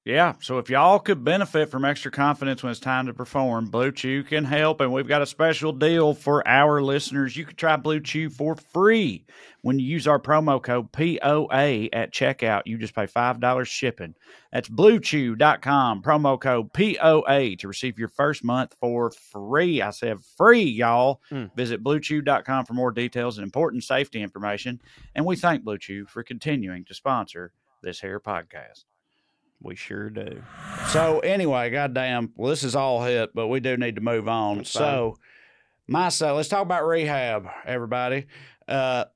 Yeah, 0.06 0.34
so 0.40 0.58
if 0.58 0.70
y'all 0.70 1.00
could 1.00 1.24
benefit 1.24 1.68
from 1.68 1.84
extra 1.84 2.12
confidence 2.12 2.62
when 2.62 2.70
it's 2.70 2.78
time 2.78 3.06
to 3.06 3.12
perform, 3.12 3.70
Blue 3.70 3.90
Chew 3.90 4.22
can 4.22 4.44
help, 4.44 4.80
and 4.80 4.92
we've 4.92 5.08
got 5.08 5.20
a 5.20 5.26
special 5.26 5.72
deal 5.72 6.14
for 6.14 6.46
our 6.46 6.80
listeners. 6.80 7.36
You 7.36 7.44
can 7.44 7.56
try 7.56 7.74
Blue 7.74 7.98
Chew 7.98 8.30
for 8.30 8.54
free 8.54 9.24
when 9.62 9.80
you 9.80 9.86
use 9.86 10.06
our 10.06 10.20
promo 10.20 10.62
code 10.62 10.92
POA 10.92 11.88
at 11.92 12.12
checkout. 12.12 12.62
You 12.66 12.78
just 12.78 12.94
pay 12.94 13.08
$5 13.08 13.66
shipping. 13.66 14.14
That's 14.52 14.68
bluechew.com, 14.68 16.02
promo 16.02 16.40
code 16.40 16.72
POA 16.72 17.56
to 17.56 17.66
receive 17.66 17.98
your 17.98 18.06
first 18.06 18.44
month 18.44 18.76
for 18.78 19.10
free. 19.10 19.82
I 19.82 19.90
said 19.90 20.18
free, 20.36 20.62
y'all. 20.62 21.20
Mm. 21.32 21.52
Visit 21.56 21.82
bluechew.com 21.82 22.64
for 22.64 22.74
more 22.74 22.92
details 22.92 23.38
and 23.38 23.44
important 23.44 23.82
safety 23.82 24.22
information. 24.22 24.80
And 25.16 25.26
we 25.26 25.34
thank 25.34 25.64
Blue 25.64 25.78
Chew 25.78 26.06
for 26.06 26.22
continuing 26.22 26.84
to 26.84 26.94
sponsor 26.94 27.50
this 27.82 28.00
here 28.00 28.20
podcast. 28.20 28.84
We 29.60 29.74
sure 29.74 30.10
do. 30.10 30.42
So 30.88 31.20
anyway, 31.20 31.70
goddamn. 31.70 32.32
Well, 32.36 32.50
this 32.50 32.62
is 32.62 32.76
all 32.76 33.02
hit, 33.04 33.34
but 33.34 33.48
we 33.48 33.60
do 33.60 33.76
need 33.76 33.96
to 33.96 34.00
move 34.00 34.28
on. 34.28 34.58
That's 34.58 34.72
fine. 34.72 34.80
so, 34.80 35.18
myself, 35.88 36.36
let's 36.36 36.48
talk 36.48 36.62
about 36.62 36.86
rehab, 36.86 37.46
everybody. 37.64 38.26
Uh, 38.68 39.06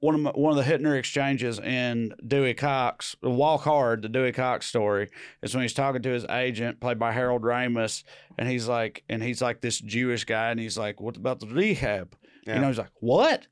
one 0.00 0.14
of 0.14 0.20
my, 0.20 0.30
one 0.30 0.56
of 0.56 0.64
the 0.64 0.70
Hittner 0.70 0.98
exchanges 0.98 1.58
in 1.58 2.14
Dewey 2.26 2.54
Cox, 2.54 3.16
Walk 3.22 3.62
Hard, 3.62 4.02
the 4.02 4.08
Dewey 4.08 4.32
Cox 4.32 4.66
story, 4.66 5.10
is 5.42 5.54
when 5.54 5.62
he's 5.62 5.74
talking 5.74 6.02
to 6.02 6.10
his 6.10 6.24
agent, 6.24 6.80
played 6.80 6.98
by 6.98 7.12
Harold 7.12 7.42
Ramis, 7.42 8.02
and 8.38 8.48
he's 8.48 8.66
like, 8.66 9.04
and 9.08 9.22
he's 9.22 9.42
like 9.42 9.60
this 9.60 9.78
Jewish 9.78 10.24
guy, 10.24 10.50
and 10.50 10.58
he's 10.58 10.78
like, 10.78 11.00
"What 11.00 11.16
about 11.16 11.40
the 11.40 11.46
rehab?" 11.46 12.16
Yeah. 12.46 12.54
You 12.54 12.60
know, 12.62 12.68
he's 12.68 12.78
like, 12.78 12.92
"What 13.00 13.46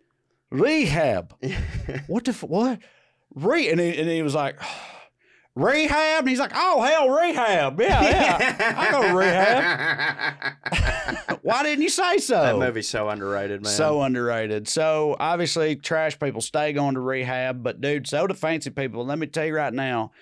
rehab? 0.50 1.34
what 2.06 2.24
the 2.24 2.30
f- 2.30 2.42
what 2.42 2.78
re?" 3.34 3.70
And 3.70 3.78
he, 3.78 3.98
and 3.98 4.08
he 4.08 4.22
was 4.22 4.34
like. 4.34 4.58
Rehab, 5.58 6.20
and 6.20 6.28
he's 6.28 6.38
like, 6.38 6.52
"Oh 6.54 6.82
hell, 6.82 7.08
rehab, 7.10 7.80
yeah, 7.80 8.02
yeah, 8.02 8.74
I 8.78 8.90
go 8.92 9.02
to 9.08 9.14
rehab." 10.72 11.38
Why 11.42 11.62
didn't 11.62 11.82
you 11.82 11.88
say 11.88 12.18
so? 12.18 12.40
that 12.40 12.56
movie's 12.58 12.88
so 12.88 13.08
underrated, 13.08 13.62
man. 13.62 13.72
So 13.72 14.02
underrated. 14.02 14.68
So 14.68 15.16
obviously, 15.18 15.76
trash 15.76 16.18
people 16.18 16.40
stay 16.40 16.72
going 16.72 16.94
to 16.94 17.00
rehab, 17.00 17.62
but 17.62 17.80
dude, 17.80 18.06
so 18.06 18.26
do 18.26 18.34
fancy 18.34 18.70
people. 18.70 19.04
Let 19.04 19.18
me 19.18 19.26
tell 19.26 19.46
you 19.46 19.54
right 19.56 19.72
now, 19.72 20.12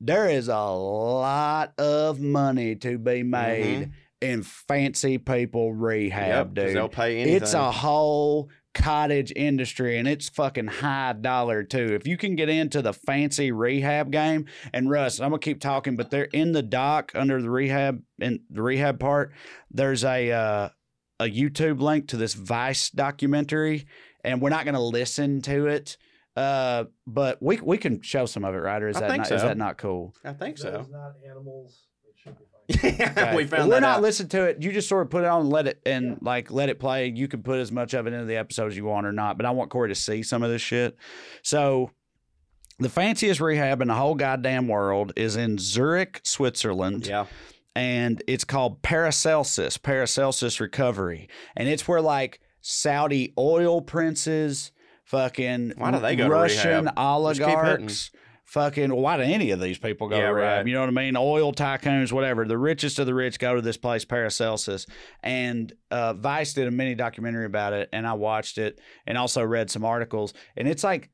there 0.00 0.28
is 0.28 0.48
a 0.48 0.56
lot 0.56 1.74
of 1.78 2.20
money 2.20 2.74
to 2.76 2.98
be 2.98 3.22
made 3.22 3.92
in 4.20 4.42
fancy 4.42 5.18
people 5.18 5.72
rehab, 5.72 6.54
Mm-hmm. 6.54 6.56
Yep, 6.58 6.66
dude. 6.68 6.76
they'll 6.76 6.88
pay 6.88 7.20
anything. 7.20 7.42
It's 7.42 7.54
a 7.54 7.70
whole 7.70 8.48
cottage 8.74 9.32
industry 9.36 9.98
and 9.98 10.08
it's 10.08 10.28
fucking 10.28 10.66
high 10.66 11.12
dollar 11.12 11.62
too. 11.62 11.94
If 11.94 12.06
you 12.06 12.16
can 12.16 12.36
get 12.36 12.48
into 12.48 12.82
the 12.82 12.92
fancy 12.92 13.52
rehab 13.52 14.10
game, 14.10 14.46
and 14.72 14.90
Russ, 14.90 15.20
I'm 15.20 15.30
gonna 15.30 15.38
keep 15.38 15.60
talking, 15.60 15.96
but 15.96 16.10
they're 16.10 16.24
in 16.24 16.52
the 16.52 16.62
dock 16.62 17.12
under 17.14 17.40
the 17.40 17.50
rehab 17.50 18.02
in 18.18 18.40
the 18.50 18.62
rehab 18.62 18.98
part. 18.98 19.32
There's 19.70 20.04
a 20.04 20.30
uh, 20.30 20.68
a 21.20 21.24
YouTube 21.24 21.80
link 21.80 22.08
to 22.08 22.16
this 22.16 22.34
Vice 22.34 22.90
documentary, 22.90 23.86
and 24.24 24.40
we're 24.40 24.50
not 24.50 24.64
gonna 24.64 24.82
listen 24.82 25.42
to 25.42 25.66
it. 25.66 25.96
Uh, 26.34 26.84
but 27.06 27.42
we 27.42 27.60
we 27.60 27.76
can 27.76 28.00
show 28.00 28.26
some 28.26 28.44
of 28.44 28.54
it, 28.54 28.58
right? 28.58 28.82
Or 28.82 28.88
is 28.88 28.96
I 28.96 29.00
that 29.00 29.10
think 29.10 29.22
not, 29.24 29.32
is 29.32 29.42
that 29.42 29.58
not 29.58 29.76
cool? 29.76 30.14
I 30.24 30.32
think 30.32 30.58
so. 30.58 30.86
not 30.90 31.12
animals. 31.28 31.88
It 32.08 32.14
should 32.18 32.38
be 32.38 32.44
Okay. 32.70 33.34
we 33.36 33.44
found 33.44 33.68
We're 33.68 33.80
not 33.80 33.96
out. 33.96 34.02
listening 34.02 34.28
to 34.30 34.44
it. 34.44 34.62
You 34.62 34.72
just 34.72 34.88
sort 34.88 35.02
of 35.02 35.10
put 35.10 35.24
it 35.24 35.28
on 35.28 35.42
and 35.42 35.50
let 35.50 35.66
it 35.66 35.80
and 35.84 36.18
like 36.22 36.50
let 36.50 36.68
it 36.68 36.78
play. 36.78 37.08
You 37.08 37.28
can 37.28 37.42
put 37.42 37.58
as 37.58 37.72
much 37.72 37.94
of 37.94 38.06
it 38.06 38.12
into 38.12 38.26
the 38.26 38.36
episode 38.36 38.68
as 38.68 38.76
you 38.76 38.84
want 38.84 39.06
or 39.06 39.12
not. 39.12 39.36
But 39.36 39.46
I 39.46 39.50
want 39.50 39.70
Corey 39.70 39.88
to 39.88 39.94
see 39.94 40.22
some 40.22 40.42
of 40.42 40.50
this 40.50 40.62
shit. 40.62 40.96
So 41.42 41.90
the 42.78 42.88
fanciest 42.88 43.40
rehab 43.40 43.82
in 43.82 43.88
the 43.88 43.94
whole 43.94 44.14
goddamn 44.14 44.68
world 44.68 45.12
is 45.16 45.36
in 45.36 45.58
Zurich, 45.58 46.20
Switzerland. 46.24 47.06
Yeah. 47.06 47.26
And 47.74 48.22
it's 48.26 48.44
called 48.44 48.82
Paracelsus, 48.82 49.78
Paracelsus 49.78 50.60
Recovery. 50.60 51.28
And 51.56 51.68
it's 51.68 51.88
where 51.88 52.02
like 52.02 52.40
Saudi 52.60 53.32
oil 53.38 53.80
princes, 53.80 54.72
fucking 55.04 55.74
Why 55.76 55.90
do 55.90 55.98
they 56.00 56.16
go 56.16 56.28
Russian 56.28 56.84
rehab? 56.84 56.84
Just 56.84 57.40
keep 57.40 57.48
oligarchs, 57.48 58.10
fucking 58.52 58.94
why 58.94 59.16
do 59.16 59.22
any 59.22 59.50
of 59.50 59.60
these 59.60 59.78
people 59.78 60.08
go 60.08 60.16
Yeah, 60.16 60.26
to 60.28 60.32
rehab? 60.34 60.56
right. 60.58 60.66
You 60.66 60.74
know 60.74 60.80
what 60.80 60.88
I 60.88 60.92
mean? 60.92 61.16
Oil 61.16 61.52
tycoons, 61.52 62.12
whatever. 62.12 62.44
The 62.44 62.58
richest 62.58 62.98
of 62.98 63.06
the 63.06 63.14
rich 63.14 63.38
go 63.38 63.54
to 63.54 63.62
this 63.62 63.76
place, 63.78 64.04
Paracelsus. 64.04 64.86
And 65.22 65.72
uh, 65.90 66.12
Vice 66.14 66.52
did 66.52 66.68
a 66.68 66.70
mini 66.70 66.94
documentary 66.94 67.46
about 67.46 67.72
it, 67.72 67.88
and 67.92 68.06
I 68.06 68.12
watched 68.12 68.58
it 68.58 68.78
and 69.06 69.16
also 69.16 69.42
read 69.42 69.70
some 69.70 69.84
articles. 69.84 70.34
And 70.56 70.68
it's 70.68 70.84
like, 70.84 71.10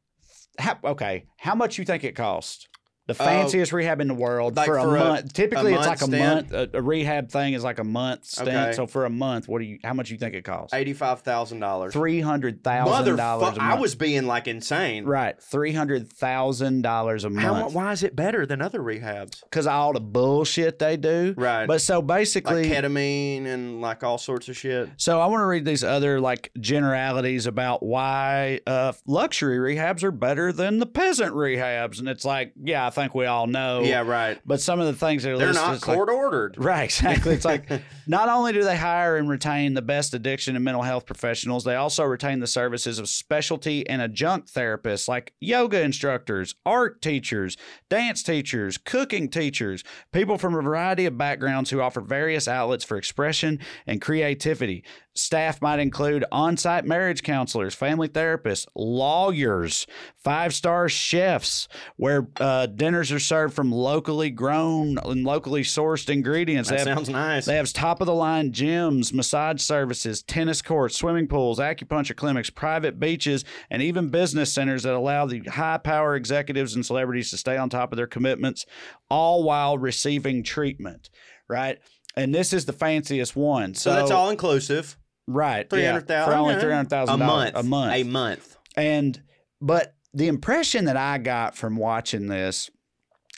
how, 0.58 0.76
okay, 0.84 1.26
how 1.36 1.54
much 1.54 1.78
you 1.78 1.84
think 1.84 2.02
it 2.04 2.16
cost? 2.16 2.68
The 3.08 3.14
fanciest 3.14 3.72
rehab 3.72 4.00
in 4.00 4.06
the 4.08 4.14
world 4.14 4.56
like 4.56 4.66
for 4.66 4.78
a 4.78 4.82
for 4.82 4.96
a- 4.96 5.00
month. 5.00 5.32
Typically, 5.32 5.72
a 5.74 5.78
it's 5.78 5.86
like 5.86 6.02
a 6.02 6.06
month 6.06 6.52
month. 6.52 6.74
A, 6.74 6.78
a 6.78 6.82
rehab 6.82 7.30
thing 7.30 7.54
is 7.54 7.64
like 7.64 7.78
a 7.78 7.84
month 7.84 8.26
stint. 8.26 8.48
Okay. 8.48 8.72
So 8.74 8.86
for 8.86 9.04
a 9.06 9.10
month, 9.10 9.48
what 9.48 9.58
do 9.60 9.64
you? 9.64 9.78
How 9.82 9.94
much 9.94 10.10
you 10.10 10.18
think 10.18 10.34
it 10.34 10.44
costs? 10.44 10.74
Eighty-five 10.74 11.20
thousand 11.22 11.60
dollars. 11.60 11.92
Three 11.92 12.20
hundred 12.20 12.62
thousand 12.62 13.16
dollars. 13.16 13.56
I 13.58 13.74
was 13.74 13.94
being 13.94 14.26
like 14.26 14.46
insane. 14.46 15.04
right. 15.06 15.40
Three 15.42 15.72
hundred 15.72 16.12
thousand 16.12 16.82
dollars 16.82 17.24
a 17.24 17.30
How, 17.30 17.54
month 17.54 17.74
why 17.74 17.92
is 17.92 18.02
it 18.02 18.14
better 18.14 18.44
than 18.46 18.60
other 18.62 18.80
rehabs? 18.80 19.42
because 19.42 19.66
all 19.66 19.92
the 19.94 20.00
bullshit 20.00 20.78
they 20.78 20.96
do. 20.96 21.34
Right. 21.36 21.66
But 21.66 21.80
so 21.80 22.00
Like 22.00 22.06
basically, 22.18 22.66
ketamine 22.68 23.46
and 23.46 23.80
like 23.80 24.04
all 24.04 24.18
sorts 24.18 24.48
of 24.48 24.56
shit. 24.56 24.90
So 24.98 25.20
I 25.20 25.26
want 25.26 25.40
to 25.40 25.46
read 25.46 25.64
these 25.64 25.82
other 25.82 26.20
like 26.20 26.50
generalities 26.60 27.46
about 27.46 27.82
why 27.82 28.60
uh, 28.66 28.92
luxury 29.06 29.58
rehabs 29.74 30.02
are 30.02 30.10
better 30.12 30.52
than 30.52 30.78
the 30.78 30.86
peasant 30.86 31.34
rehabs, 31.34 31.98
and 31.98 32.08
it's 32.08 32.24
like, 32.24 32.52
yeah, 32.62 32.86
I 32.86 32.90
think 33.00 33.14
we 33.14 33.26
all 33.26 33.46
know. 33.46 33.82
Yeah, 33.82 34.02
right. 34.02 34.38
But 34.44 34.60
some 34.60 34.80
of 34.80 34.86
the 34.86 34.92
things 34.92 35.22
that 35.22 35.32
are 35.32 35.38
They're 35.38 35.48
listed, 35.48 35.62
not 35.66 35.74
it's 35.76 35.86
like- 35.88 35.96
court 35.96 36.10
ordered. 36.10 36.56
Right, 36.58 36.84
exactly. 36.84 37.34
It's 37.34 37.44
like 37.44 37.70
not 38.06 38.28
only 38.28 38.52
do 38.52 38.64
they 38.64 38.76
hire 38.76 39.16
and 39.16 39.28
retain 39.28 39.74
the 39.74 39.82
best 39.82 40.14
addiction 40.14 40.56
and 40.56 40.64
mental 40.64 40.82
health 40.82 41.06
professionals, 41.06 41.64
they 41.64 41.74
also 41.76 42.04
retain 42.04 42.40
the 42.40 42.46
services 42.46 42.98
of 42.98 43.08
specialty 43.08 43.88
and 43.88 44.02
adjunct 44.02 44.52
therapists 44.52 45.08
like 45.08 45.32
yoga 45.40 45.80
instructors, 45.82 46.54
art 46.66 47.00
teachers, 47.02 47.56
dance 47.88 48.22
teachers, 48.22 48.78
cooking 48.78 49.28
teachers, 49.28 49.84
people 50.12 50.38
from 50.38 50.54
a 50.54 50.60
variety 50.62 51.06
of 51.06 51.16
backgrounds 51.18 51.70
who 51.70 51.80
offer 51.80 52.00
various 52.00 52.48
outlets 52.48 52.84
for 52.84 52.96
expression 52.96 53.58
and 53.86 54.00
creativity. 54.00 54.84
Staff 55.14 55.60
might 55.60 55.80
include 55.80 56.24
on 56.30 56.56
site 56.56 56.84
marriage 56.84 57.24
counselors, 57.24 57.74
family 57.74 58.08
therapists, 58.08 58.66
lawyers, 58.76 59.86
five 60.22 60.54
star 60.54 60.88
chefs, 60.88 61.66
where 61.96 62.28
uh, 62.38 62.66
dinners 62.88 63.12
are 63.12 63.18
served 63.18 63.52
from 63.52 63.70
locally 63.70 64.30
grown 64.30 64.96
and 64.96 65.22
locally 65.22 65.62
sourced 65.62 66.08
ingredients. 66.08 66.70
That 66.70 66.78
have- 66.78 66.96
sounds 66.96 67.10
nice. 67.10 67.44
they 67.44 67.56
have 67.56 67.70
top 67.70 68.00
of 68.00 68.06
the 68.06 68.14
line 68.14 68.50
gyms, 68.50 69.12
massage 69.12 69.60
services, 69.60 70.22
tennis 70.22 70.62
courts, 70.62 70.96
swimming 70.96 71.28
pools, 71.28 71.58
acupuncture 71.58 72.16
clinics, 72.16 72.48
private 72.48 72.98
beaches, 72.98 73.44
and 73.68 73.82
even 73.82 74.08
business 74.08 74.50
centers 74.50 74.84
that 74.84 74.94
allow 74.94 75.26
the 75.26 75.40
high 75.40 75.76
power 75.76 76.16
executives 76.16 76.74
and 76.74 76.86
celebrities 76.86 77.28
to 77.30 77.36
stay 77.36 77.58
on 77.58 77.68
top 77.68 77.92
of 77.92 77.98
their 77.98 78.06
commitments, 78.06 78.64
all 79.10 79.42
while 79.42 79.76
receiving 79.76 80.42
treatment. 80.42 81.10
Right. 81.46 81.78
And 82.16 82.34
this 82.34 82.54
is 82.54 82.64
the 82.64 82.72
fanciest 82.72 83.36
one. 83.36 83.74
So, 83.74 83.90
so 83.90 83.96
that's 83.96 84.10
all 84.10 84.30
inclusive. 84.30 84.96
right. 85.26 85.68
Three 85.68 85.82
yeah, 85.82 86.00
for 86.00 86.32
only 86.32 86.58
three 86.58 86.72
hundred 86.72 86.88
thousand 86.88 87.20
a 87.20 87.26
month. 87.26 87.54
A 87.54 87.62
month. 87.62 87.92
A 87.92 88.02
month. 88.04 88.56
And 88.76 89.22
but 89.60 89.94
the 90.14 90.28
impression 90.28 90.86
that 90.86 90.96
I 90.96 91.18
got 91.18 91.56
from 91.56 91.76
watching 91.76 92.28
this, 92.28 92.70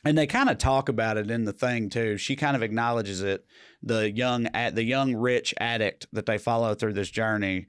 and 0.04 0.16
they 0.16 0.26
kind 0.26 0.48
of 0.48 0.58
talk 0.58 0.88
about 0.88 1.16
it 1.18 1.30
in 1.30 1.44
the 1.44 1.52
thing 1.52 1.90
too. 1.90 2.16
She 2.16 2.36
kind 2.36 2.56
of 2.56 2.62
acknowledges 2.62 3.22
it. 3.22 3.44
The 3.82 4.10
young 4.10 4.46
at 4.48 4.74
the 4.74 4.82
young 4.84 5.14
rich 5.16 5.54
addict 5.58 6.06
that 6.12 6.26
they 6.26 6.38
follow 6.38 6.74
through 6.74 6.92
this 6.94 7.10
journey 7.10 7.66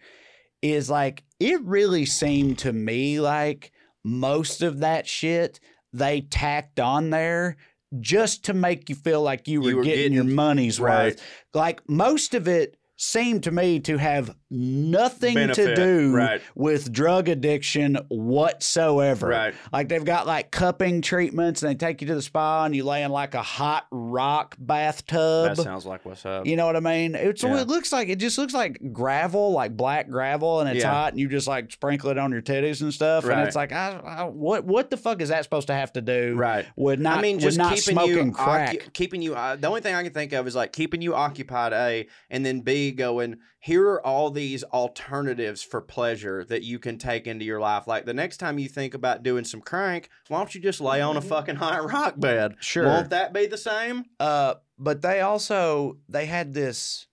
is 0.61 0.89
like 0.89 1.23
it 1.39 1.61
really 1.63 2.05
seemed 2.05 2.57
to 2.59 2.71
me 2.73 3.19
like 3.19 3.71
most 4.03 4.61
of 4.61 4.79
that 4.79 5.07
shit 5.07 5.59
they 5.93 6.21
tacked 6.21 6.79
on 6.79 7.09
there 7.09 7.57
just 7.99 8.45
to 8.45 8.53
make 8.53 8.89
you 8.89 8.95
feel 8.95 9.21
like 9.21 9.47
you 9.47 9.61
were, 9.61 9.69
You 9.69 9.77
were 9.77 9.83
getting, 9.83 10.13
your 10.13 10.23
getting- 10.23 10.35
money's 10.35 10.79
right. 10.79 11.05
worth. 11.13 11.21
Like 11.53 11.81
most 11.89 12.33
of 12.33 12.47
it 12.47 12.77
seemed 12.95 13.43
to 13.43 13.51
me 13.51 13.79
to 13.81 13.97
have 13.97 14.33
nothing 14.51 15.35
to 15.53 15.75
do 15.75 16.13
right. 16.13 16.41
with 16.55 16.91
drug 16.91 17.29
addiction 17.29 17.97
whatsoever. 18.09 19.27
Right. 19.27 19.55
Like 19.71 19.89
they've 19.89 20.03
got 20.03 20.27
like 20.27 20.51
cupping 20.51 21.01
treatments 21.01 21.63
and 21.63 21.71
they 21.71 21.75
take 21.75 22.01
you 22.01 22.07
to 22.07 22.15
the 22.15 22.21
spa 22.21 22.65
and 22.65 22.75
you 22.75 22.83
lay 22.83 23.03
in 23.03 23.11
like 23.11 23.33
a 23.33 23.41
hot 23.41 23.87
rock 23.91 24.55
bathtub. 24.59 25.55
That 25.55 25.63
sounds 25.63 25.85
like 25.85 26.05
what's 26.05 26.25
up. 26.25 26.45
You 26.45 26.55
know 26.55 26.65
what 26.65 26.75
I 26.75 26.81
mean? 26.81 27.15
It's 27.15 27.41
Yeah. 27.43 27.61
it 27.61 27.67
looks 27.67 27.91
like 27.91 28.09
it 28.09 28.17
just 28.17 28.37
looks 28.37 28.53
like 28.53 28.91
gravel, 28.91 29.51
like 29.51 29.75
black 29.75 30.09
gravel, 30.09 30.59
and 30.59 30.69
it's 30.69 30.83
Yeah. 30.83 30.91
hot, 30.91 31.13
and 31.13 31.19
you 31.19 31.27
just 31.27 31.47
like 31.47 31.71
sprinkle 31.71 32.09
it 32.09 32.17
on 32.17 32.31
your 32.31 32.41
titties 32.41 32.81
and 32.81 32.93
stuff, 32.93 33.25
and 33.25 33.39
it's 33.41 33.55
like, 33.55 33.71
I, 33.71 33.99
I, 34.05 34.23
what 34.25 34.65
what 34.65 34.89
the 34.89 34.97
fuck 34.97 35.21
is 35.21 35.29
that 35.29 35.43
supposed 35.43 35.67
to 35.67 35.73
have 35.73 35.93
to 35.93 36.01
do? 36.01 36.35
Right. 36.35 36.65
With 36.75 36.99
not, 36.99 37.19
I 37.19 37.21
mean, 37.21 37.39
just 37.39 37.57
not 37.57 37.75
keeping 37.75 37.95
smoking 37.95 38.27
you 38.27 38.31
crack. 38.31 38.73
occu- 38.75 38.93
keeping 38.93 39.21
you. 39.21 39.35
Uh, 39.35 39.55
the 39.55 39.67
only 39.67 39.81
thing 39.81 39.95
I 39.95 40.03
can 40.03 40.13
think 40.13 40.33
of 40.33 40.47
is 40.47 40.55
like 40.55 40.73
keeping 40.73 41.01
you 41.01 41.15
occupied. 41.15 41.73
A 41.73 42.07
and 42.29 42.45
then 42.45 42.61
B 42.61 42.91
going. 42.91 43.37
Here 43.61 43.87
are 43.87 44.05
all 44.05 44.31
these 44.31 44.63
alternatives 44.63 45.61
for 45.61 45.81
pleasure 45.81 46.43
that 46.45 46.63
you 46.63 46.79
can 46.79 46.97
take 46.97 47.27
into 47.27 47.45
your 47.45 47.59
life. 47.59 47.87
Like 47.87 48.05
the 48.05 48.13
next 48.13 48.37
time 48.37 48.57
you 48.57 48.67
think 48.67 48.95
about 48.95 49.21
doing 49.21 49.43
some 49.43 49.61
crank, 49.61 50.09
why 50.27 50.39
don't 50.39 50.53
you 50.55 50.61
just 50.61 50.81
lay 50.81 50.99
on 50.99 51.15
a 51.15 51.21
fucking 51.21 51.57
hot 51.57 51.89
rock 51.91 52.19
bed? 52.19 52.55
Sure. 52.59 52.85
Won't 52.85 53.11
that 53.11 53.33
be 53.33 53.45
the 53.45 53.59
same? 53.59 54.05
Uh, 54.19 54.55
but 54.79 55.03
they 55.03 55.21
also 55.21 55.97
they 56.09 56.25
had 56.25 56.55
this 56.55 57.05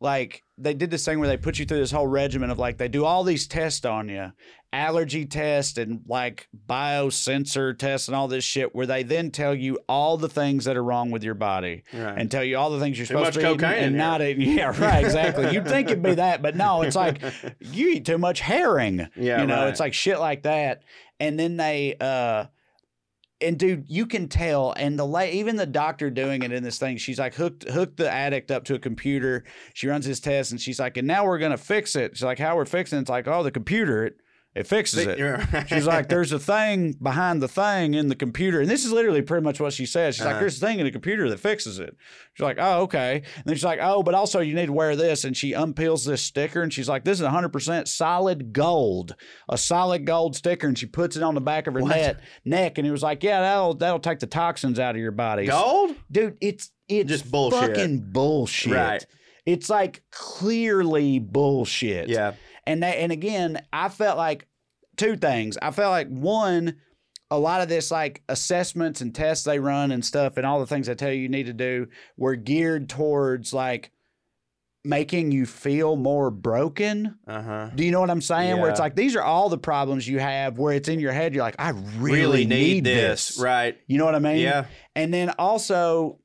like 0.00 0.42
they 0.56 0.72
did 0.72 0.90
this 0.90 1.04
thing 1.04 1.18
where 1.18 1.28
they 1.28 1.36
put 1.36 1.58
you 1.58 1.66
through 1.66 1.78
this 1.78 1.90
whole 1.90 2.06
regimen 2.06 2.50
of 2.50 2.58
like 2.58 2.78
they 2.78 2.88
do 2.88 3.04
all 3.04 3.22
these 3.22 3.46
tests 3.46 3.84
on 3.84 4.08
you 4.08 4.32
allergy 4.76 5.24
test 5.26 5.78
and 5.78 6.02
like 6.06 6.48
biosensor 6.68 7.76
tests 7.78 8.08
and 8.08 8.14
all 8.16 8.28
this 8.28 8.44
shit 8.44 8.74
where 8.74 8.86
they 8.86 9.02
then 9.02 9.30
tell 9.30 9.54
you 9.54 9.78
all 9.88 10.16
the 10.16 10.28
things 10.28 10.64
that 10.66 10.76
are 10.76 10.84
wrong 10.84 11.10
with 11.10 11.24
your 11.24 11.34
body 11.34 11.82
Right. 11.92 12.18
and 12.18 12.30
tell 12.30 12.44
you 12.44 12.56
all 12.58 12.70
the 12.70 12.78
things 12.80 12.98
you're 12.98 13.06
Too 13.06 13.14
supposed 13.14 13.34
to 13.34 13.40
eat 13.40 13.42
cocaine 13.60 13.84
and 13.84 13.96
not 13.96 14.22
eat. 14.22 14.38
Yeah, 14.56 14.72
right, 14.78 15.04
exactly. 15.04 15.52
You'd 15.52 15.66
think 15.66 15.88
it'd 15.90 16.02
be 16.02 16.14
that, 16.14 16.42
but 16.42 16.56
no, 16.56 16.82
it's 16.82 16.96
like 16.96 17.22
you 17.60 17.90
eat 17.90 18.04
too 18.06 18.18
much 18.18 18.40
herring. 18.40 19.08
Yeah, 19.16 19.40
you 19.40 19.46
know, 19.46 19.56
right. 19.62 19.68
it's 19.68 19.80
like 19.80 19.94
shit 19.94 20.18
like 20.18 20.42
that. 20.44 20.82
And 21.18 21.38
then 21.38 21.56
they 21.56 21.96
uh 22.00 22.46
and 23.40 23.58
dude, 23.58 23.84
you 23.88 24.06
can 24.06 24.28
tell, 24.28 24.72
and 24.78 24.98
the 24.98 25.04
la- 25.06 25.20
even 25.24 25.56
the 25.56 25.66
doctor 25.66 26.08
doing 26.08 26.42
it 26.42 26.52
in 26.52 26.62
this 26.62 26.78
thing, 26.78 26.96
she's 26.96 27.18
like 27.18 27.34
hooked 27.34 27.68
hooked 27.68 27.98
the 27.98 28.10
addict 28.10 28.50
up 28.50 28.64
to 28.64 28.74
a 28.74 28.78
computer. 28.78 29.44
She 29.74 29.88
runs 29.88 30.06
his 30.06 30.20
test, 30.20 30.52
and 30.52 30.60
she's 30.60 30.80
like, 30.80 30.96
and 30.96 31.06
now 31.06 31.26
we're 31.26 31.38
gonna 31.38 31.58
fix 31.58 31.96
it. 31.96 32.16
She's 32.16 32.24
like, 32.24 32.38
how 32.38 32.56
we're 32.56 32.64
fixing? 32.64 32.98
It's 32.98 33.10
like, 33.10 33.28
oh, 33.28 33.42
the 33.42 33.50
computer 33.50 34.06
it 34.06 34.16
it 34.56 34.66
fixes 34.66 35.06
it. 35.06 35.68
She's 35.68 35.86
like, 35.86 36.08
there's 36.08 36.32
a 36.32 36.38
thing 36.38 36.92
behind 37.02 37.42
the 37.42 37.48
thing 37.48 37.94
in 37.94 38.08
the 38.08 38.14
computer. 38.14 38.60
And 38.60 38.70
this 38.70 38.84
is 38.84 38.90
literally 38.92 39.20
pretty 39.22 39.44
much 39.44 39.60
what 39.60 39.72
she 39.74 39.84
says. 39.86 40.14
She's 40.16 40.24
like, 40.24 40.32
Uh-huh. 40.36 40.40
there's 40.40 40.56
a 40.62 40.66
thing 40.66 40.78
in 40.78 40.86
the 40.86 40.90
computer 40.90 41.28
that 41.28 41.38
fixes 41.40 41.78
it. 41.78 41.94
She's 42.34 42.42
like, 42.42 42.56
oh, 42.58 42.80
okay. 42.82 43.16
And 43.36 43.44
then 43.44 43.54
she's 43.54 43.64
like, 43.64 43.78
oh, 43.82 44.02
but 44.02 44.14
also 44.14 44.40
you 44.40 44.54
need 44.54 44.66
to 44.66 44.72
wear 44.72 44.96
this. 44.96 45.24
And 45.24 45.36
she 45.36 45.52
unpeels 45.52 46.06
this 46.06 46.22
sticker 46.22 46.62
and 46.62 46.72
she's 46.72 46.88
like, 46.88 47.04
this 47.04 47.20
is 47.20 47.26
100% 47.26 47.86
solid 47.86 48.52
gold, 48.52 49.14
a 49.48 49.58
solid 49.58 50.06
gold 50.06 50.34
sticker. 50.36 50.66
And 50.66 50.78
she 50.78 50.86
puts 50.86 51.16
it 51.16 51.22
on 51.22 51.34
the 51.34 51.40
back 51.42 51.66
of 51.66 51.74
her 51.74 51.82
neck, 51.82 52.16
neck. 52.44 52.78
And 52.78 52.86
it 52.86 52.90
was 52.90 53.02
like, 53.02 53.22
yeah, 53.22 53.40
that'll, 53.42 53.74
that'll 53.74 54.00
take 54.00 54.20
the 54.20 54.26
toxins 54.26 54.78
out 54.80 54.94
of 54.94 55.00
your 55.00 55.12
body. 55.12 55.46
Gold? 55.46 55.94
Dude, 56.10 56.38
it's, 56.40 56.70
it's 56.88 57.08
Just 57.10 57.30
bullshit. 57.30 57.76
fucking 57.76 58.10
bullshit. 58.12 58.72
Right. 58.72 59.06
It's 59.44 59.68
like 59.70 60.02
clearly 60.10 61.18
bullshit. 61.18 62.08
Yeah. 62.08 62.32
And 62.66 62.82
that, 62.82 62.96
and 62.98 63.12
again, 63.12 63.62
I 63.72 63.88
felt 63.88 64.18
like 64.18 64.46
two 64.96 65.16
things. 65.16 65.56
I 65.60 65.70
felt 65.70 65.90
like 65.90 66.08
one, 66.08 66.76
a 67.30 67.38
lot 67.38 67.60
of 67.60 67.68
this 67.68 67.90
like 67.90 68.22
assessments 68.28 69.00
and 69.00 69.14
tests 69.14 69.44
they 69.44 69.58
run 69.58 69.92
and 69.92 70.04
stuff, 70.04 70.36
and 70.36 70.46
all 70.46 70.60
the 70.60 70.66
things 70.66 70.86
they 70.86 70.94
tell 70.94 71.12
you 71.12 71.20
you 71.22 71.28
need 71.28 71.46
to 71.46 71.52
do 71.52 71.88
were 72.16 72.36
geared 72.36 72.88
towards 72.88 73.52
like 73.52 73.90
making 74.84 75.32
you 75.32 75.44
feel 75.46 75.96
more 75.96 76.30
broken. 76.30 77.18
Uh 77.26 77.42
huh. 77.42 77.70
Do 77.74 77.84
you 77.84 77.90
know 77.90 78.00
what 78.00 78.10
I'm 78.10 78.20
saying? 78.20 78.60
Where 78.60 78.70
it's 78.70 78.78
like 78.78 78.94
these 78.94 79.16
are 79.16 79.22
all 79.22 79.48
the 79.48 79.58
problems 79.58 80.06
you 80.06 80.20
have. 80.20 80.58
Where 80.58 80.72
it's 80.72 80.88
in 80.88 81.00
your 81.00 81.12
head, 81.12 81.34
you're 81.34 81.42
like, 81.42 81.56
I 81.58 81.70
really, 81.98 82.20
Really 82.20 82.44
need, 82.46 82.84
need 82.84 82.84
this. 82.84 83.28
this. 83.28 83.38
Right. 83.40 83.76
You 83.88 83.98
know 83.98 84.04
what 84.04 84.14
I 84.14 84.20
mean? 84.20 84.38
Yeah. 84.38 84.66
And 84.94 85.12
then 85.12 85.30
also, 85.30 86.20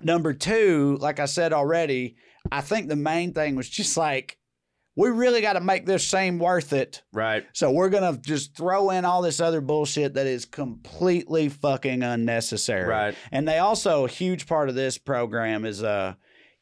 number 0.00 0.32
two, 0.32 0.96
like 1.00 1.18
I 1.18 1.26
said 1.26 1.52
already, 1.52 2.16
I 2.52 2.60
think 2.60 2.88
the 2.88 2.96
main 2.96 3.32
thing 3.32 3.56
was 3.56 3.68
just 3.68 3.96
like, 3.96 4.38
we 4.96 5.10
really 5.10 5.40
got 5.42 5.52
to 5.54 5.60
make 5.60 5.84
this 5.86 6.06
same 6.06 6.38
worth 6.38 6.72
it. 6.72 7.02
Right. 7.12 7.44
So 7.52 7.70
we're 7.70 7.90
going 7.90 8.14
to 8.14 8.20
just 8.20 8.56
throw 8.56 8.90
in 8.90 9.04
all 9.04 9.20
this 9.22 9.40
other 9.40 9.60
bullshit 9.60 10.14
that 10.14 10.26
is 10.26 10.44
completely 10.46 11.48
fucking 11.50 12.02
unnecessary. 12.02 12.88
Right. 12.88 13.14
And 13.30 13.46
they 13.46 13.58
also, 13.58 14.06
a 14.06 14.08
huge 14.08 14.46
part 14.46 14.68
of 14.68 14.74
this 14.74 14.96
program 14.98 15.64
is, 15.64 15.82
uh, 15.82 16.14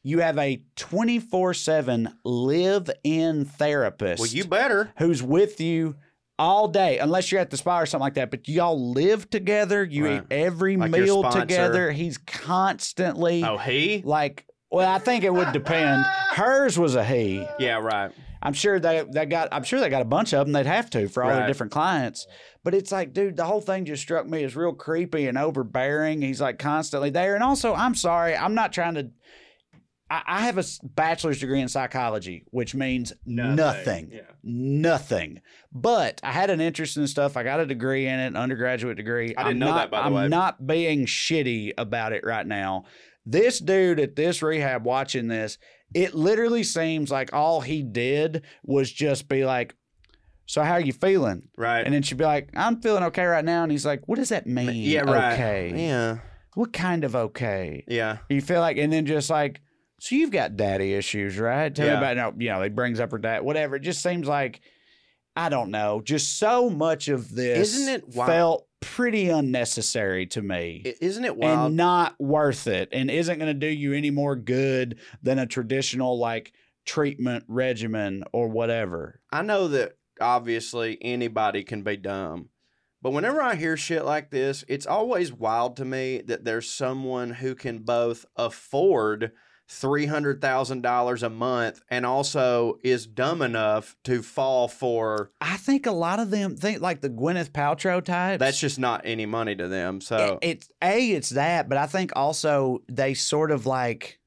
you 0.03 0.19
have 0.19 0.37
a 0.37 0.61
24 0.75 1.53
7 1.55 2.09
live 2.23 2.91
in 3.03 3.45
therapist 3.45 4.19
Well, 4.19 4.29
you 4.29 4.45
better. 4.45 4.91
who's 4.97 5.23
with 5.23 5.59
you 5.59 5.95
all 6.37 6.67
day, 6.67 6.99
unless 6.99 7.31
you're 7.31 7.39
at 7.41 7.49
the 7.49 7.57
spa 7.57 7.79
or 7.79 7.85
something 7.85 8.03
like 8.03 8.15
that. 8.15 8.29
But 8.29 8.47
y'all 8.47 8.91
live 8.91 9.29
together. 9.29 9.83
You 9.83 10.05
Right. 10.05 10.21
eat 10.21 10.23
every 10.29 10.75
Like 10.77 10.91
meal 10.91 11.23
together. 11.31 11.91
He's 11.91 12.17
constantly 12.17 13.43
Oh, 13.43 13.57
he? 13.57 14.01
like. 14.05 14.45
Well, 14.71 14.87
I 14.91 14.99
think 14.99 15.23
it 15.23 15.33
would 15.33 15.51
depend. 15.53 16.05
Hers 16.31 16.77
was 16.77 16.95
a 16.95 17.03
he. 17.03 17.47
Yeah, 17.59 17.79
right. 17.79 18.11
I'm 18.41 18.53
sure 18.53 18.79
they 18.79 19.03
they 19.11 19.25
got. 19.25 19.49
I'm 19.51 19.63
sure 19.63 19.79
they 19.79 19.89
got 19.89 20.01
a 20.01 20.05
bunch 20.05 20.33
of 20.33 20.45
them. 20.45 20.53
They'd 20.53 20.65
have 20.65 20.89
to 20.91 21.07
for 21.07 21.23
all 21.23 21.31
their 21.31 21.47
different 21.47 21.71
clients. 21.71 22.27
But 22.63 22.73
it's 22.73 22.91
like, 22.91 23.13
dude, 23.13 23.37
the 23.37 23.45
whole 23.45 23.61
thing 23.61 23.85
just 23.85 24.01
struck 24.01 24.27
me 24.27 24.43
as 24.43 24.55
real 24.55 24.73
creepy 24.73 25.27
and 25.27 25.37
overbearing. 25.37 26.21
He's 26.21 26.41
like 26.41 26.59
constantly 26.59 27.09
there. 27.09 27.35
And 27.35 27.43
also, 27.43 27.73
I'm 27.73 27.95
sorry, 27.95 28.35
I'm 28.35 28.53
not 28.53 28.73
trying 28.73 28.95
to. 28.95 29.11
I, 30.09 30.21
I 30.27 30.41
have 30.41 30.59
a 30.59 30.63
bachelor's 30.83 31.39
degree 31.39 31.61
in 31.61 31.67
psychology, 31.67 32.43
which 32.51 32.75
means 32.75 33.13
nothing. 33.25 34.11
Yeah. 34.11 34.21
Nothing. 34.43 35.41
But 35.71 36.19
I 36.23 36.31
had 36.31 36.51
an 36.51 36.61
interest 36.61 36.97
in 36.97 37.07
stuff. 37.07 37.37
I 37.37 37.43
got 37.43 37.59
a 37.59 37.65
degree 37.65 38.05
in 38.05 38.19
it, 38.19 38.27
an 38.27 38.35
undergraduate 38.35 38.97
degree. 38.97 39.35
I 39.35 39.43
didn't 39.43 39.53
I'm 39.53 39.59
know 39.59 39.65
not, 39.67 39.75
that, 39.75 39.91
by 39.91 40.07
the 40.07 40.15
way. 40.15 40.23
I'm 40.25 40.29
not 40.29 40.67
being 40.67 41.05
shitty 41.07 41.73
about 41.77 42.13
it 42.13 42.23
right 42.23 42.45
now. 42.45 42.85
This 43.25 43.59
dude 43.59 43.99
at 43.99 44.15
this 44.15 44.41
rehab 44.41 44.85
watching 44.85 45.27
this, 45.27 45.57
it 45.93 46.13
literally 46.13 46.63
seems 46.63 47.09
like 47.11 47.33
all 47.33 47.61
he 47.61 47.81
did 47.83 48.43
was 48.63 48.91
just 48.91 49.27
be 49.27 49.45
like, 49.45 49.75
So 50.45 50.61
how 50.63 50.73
are 50.73 50.79
you 50.81 50.93
feeling? 50.93 51.47
Right. 51.57 51.81
And 51.83 51.93
then 51.93 52.01
she'd 52.03 52.17
be 52.17 52.23
like, 52.25 52.49
I'm 52.55 52.81
feeling 52.81 53.03
okay 53.05 53.25
right 53.25 53.43
now. 53.45 53.63
And 53.63 53.71
he's 53.71 53.85
like, 53.85 54.03
What 54.07 54.17
does 54.17 54.29
that 54.29 54.45
mean? 54.47 54.73
yeah, 54.73 55.01
right. 55.01 55.33
Okay. 55.33 55.73
Yeah. 55.87 56.17
What 56.53 56.71
kind 56.71 57.03
of 57.03 57.15
okay? 57.15 57.83
Yeah. 57.87 58.19
You 58.29 58.41
feel 58.41 58.61
like, 58.61 58.77
and 58.77 58.93
then 58.93 59.05
just 59.05 59.29
like, 59.29 59.59
so 59.99 60.15
you've 60.15 60.31
got 60.31 60.55
daddy 60.55 60.93
issues, 60.93 61.37
right? 61.39 61.73
Tell 61.73 61.85
Yeah. 61.85 61.93
me 61.93 61.97
about, 61.97 62.17
no, 62.17 62.33
you 62.43 62.49
know, 62.49 62.61
he 62.61 62.69
brings 62.69 62.99
up 62.99 63.11
her 63.11 63.17
dad, 63.17 63.41
whatever. 63.43 63.75
It 63.77 63.81
just 63.81 64.01
seems 64.03 64.27
like, 64.27 64.61
I 65.35 65.49
don't 65.49 65.71
know, 65.71 66.01
just 66.03 66.37
so 66.37 66.69
much 66.69 67.07
of 67.09 67.33
this 67.33 67.73
Isn't 67.75 67.89
it 67.93 68.15
wild? 68.15 68.29
felt 68.29 68.67
pretty 68.93 69.29
unnecessary 69.29 70.25
to 70.27 70.41
me 70.41 70.83
Isn't 71.01 71.25
it 71.25 71.35
wild? 71.35 71.67
and 71.67 71.75
not 71.77 72.15
worth 72.19 72.67
it 72.67 72.89
and 72.91 73.09
isn't 73.09 73.39
going 73.39 73.47
to 73.51 73.59
do 73.59 73.67
you 73.67 73.93
any 73.93 74.11
more 74.11 74.35
good 74.35 74.99
than 75.23 75.39
a 75.39 75.45
traditional 75.45 76.17
like 76.19 76.53
treatment 76.85 77.43
regimen 77.47 78.23
or 78.31 78.47
whatever. 78.47 79.19
I 79.31 79.41
know 79.41 79.67
that 79.69 79.97
obviously 80.21 80.97
anybody 81.01 81.63
can 81.63 81.81
be 81.81 81.97
dumb. 81.97 82.49
But 83.01 83.11
whenever 83.11 83.41
I 83.41 83.55
hear 83.55 83.77
shit 83.77 84.05
like 84.05 84.31
this, 84.31 84.63
it's 84.67 84.87
always 84.87 85.31
wild 85.33 85.77
to 85.77 85.85
me 85.85 86.21
that 86.25 86.43
there's 86.45 86.69
someone 86.69 87.31
who 87.31 87.53
can 87.53 87.79
both 87.79 88.25
afford 88.35 89.31
$300,000 89.69 91.23
a 91.23 91.29
month 91.29 91.81
and 91.89 92.05
also 92.05 92.77
is 92.83 93.05
dumb 93.07 93.41
enough 93.41 93.95
to 94.03 94.21
fall 94.21 94.67
for 94.67 95.31
I 95.41 95.57
think 95.57 95.85
a 95.85 95.91
lot 95.91 96.19
of 96.19 96.29
them 96.31 96.55
think 96.55 96.81
like 96.81 97.01
the 97.01 97.09
Gwyneth 97.09 97.49
Paltrow 97.51 98.03
types. 98.03 98.39
that's 98.39 98.59
just 98.59 98.79
not 98.79 99.01
any 99.05 99.25
money 99.25 99.55
to 99.55 99.67
them. 99.67 100.01
So, 100.01 100.39
It- 100.41 100.47
it's 100.55 100.69
a 100.81 101.11
it's 101.11 101.29
that, 101.31 101.67
but 101.69 101.77
I 101.77 101.87
think 101.87 102.11
also 102.15 102.83
they 102.89 103.13
sort 103.13 103.51
of 103.51 103.65
like 103.65 104.19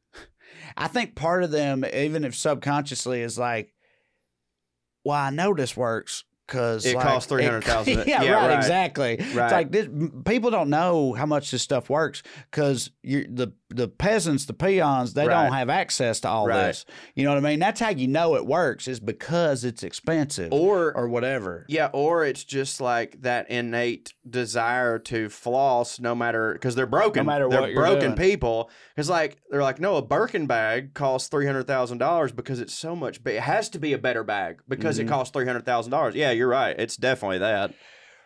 I 0.77 0.87
think 0.89 1.15
part 1.17 1.43
of 1.43 1.51
them, 1.51 1.85
even 1.93 2.25
if 2.25 2.37
subconsciously, 2.37 3.23
is 3.23 3.39
like, 3.39 3.75
well, 5.05 5.17
I 5.17 5.31
know 5.31 5.55
this 5.55 5.77
works 5.77 6.25
because 6.47 6.85
It 6.87 6.95
costs 6.95 7.31
$300,000. 7.33 8.07
Yeah, 8.07 8.23
Yeah, 8.23 8.33
right, 8.33 8.49
right. 8.49 8.57
exactly. 8.59 9.13
It's 9.15 9.35
Right. 9.35 9.51
like 9.53 9.73
this, 9.73 9.89
people 10.25 10.51
don't 10.51 10.71
know 10.71 11.13
how 11.15 11.27
much 11.27 11.51
this 11.51 11.63
stuff 11.63 11.91
works 11.91 12.23
because 12.51 12.91
you're 13.03 13.25
the 13.29 13.53
the 13.71 13.87
peasants, 13.87 14.47
the 14.47 14.55
peons, 14.55 15.13
they 15.13 15.27
Right. 15.27 15.43
don't 15.45 15.53
have 15.53 15.69
access 15.69 16.21
to 16.21 16.29
all 16.29 16.47
Right. 16.47 16.69
this. 16.69 16.87
You 17.15 17.25
know 17.25 17.31
what 17.35 17.45
I 17.45 17.49
mean? 17.51 17.59
That's 17.59 17.81
how 17.81 17.91
you 17.91 18.09
know 18.09 18.35
it 18.35 18.47
works 18.47 18.89
is 18.89 18.99
because 18.99 19.63
it's 19.63 19.83
expensive 19.83 20.53
or 20.53 20.97
or 20.97 21.07
whatever. 21.07 21.67
Yeah, 21.69 21.91
or 21.93 22.25
it's 22.25 22.45
just 22.45 22.81
like 22.81 23.21
that 23.21 23.51
innate 23.51 24.15
desire 24.29 24.99
to 25.01 25.29
floss, 25.29 26.01
no 26.01 26.15
matter 26.15 26.55
because 26.55 26.75
they're 26.77 26.87
broken. 26.87 27.27
No 27.27 27.33
matter 27.33 27.49
they're 27.51 27.61
what 27.61 27.75
broken 27.75 28.15
people. 28.15 28.71
Because 28.97 29.11
like 29.11 29.39
they're 29.51 29.63
like, 29.63 29.79
no, 29.81 29.97
a 29.97 30.03
Birkin 30.03 30.47
bag 30.47 30.95
costs 30.95 31.29
three 31.29 31.45
hundred 31.47 31.67
thousand 31.67 31.99
dollars 31.99 32.33
because 32.33 32.61
it's 32.61 32.73
so 32.75 32.97
much. 32.97 33.23
But 33.23 33.35
it 33.35 33.43
has 33.43 33.69
to 33.71 33.79
be 33.79 33.93
a 33.93 33.99
better 33.99 34.25
bag 34.25 34.61
because 34.67 34.99
Mhm. 34.99 35.03
it 35.03 35.09
costs 35.09 35.31
three 35.33 35.45
hundred 35.47 35.67
thousand 35.67 35.91
dollars. 35.91 36.15
Yeah, 36.15 36.31
you're 36.31 36.49
right. 36.49 36.75
It's 36.79 36.97
definitely 36.97 37.39
that. 37.39 37.75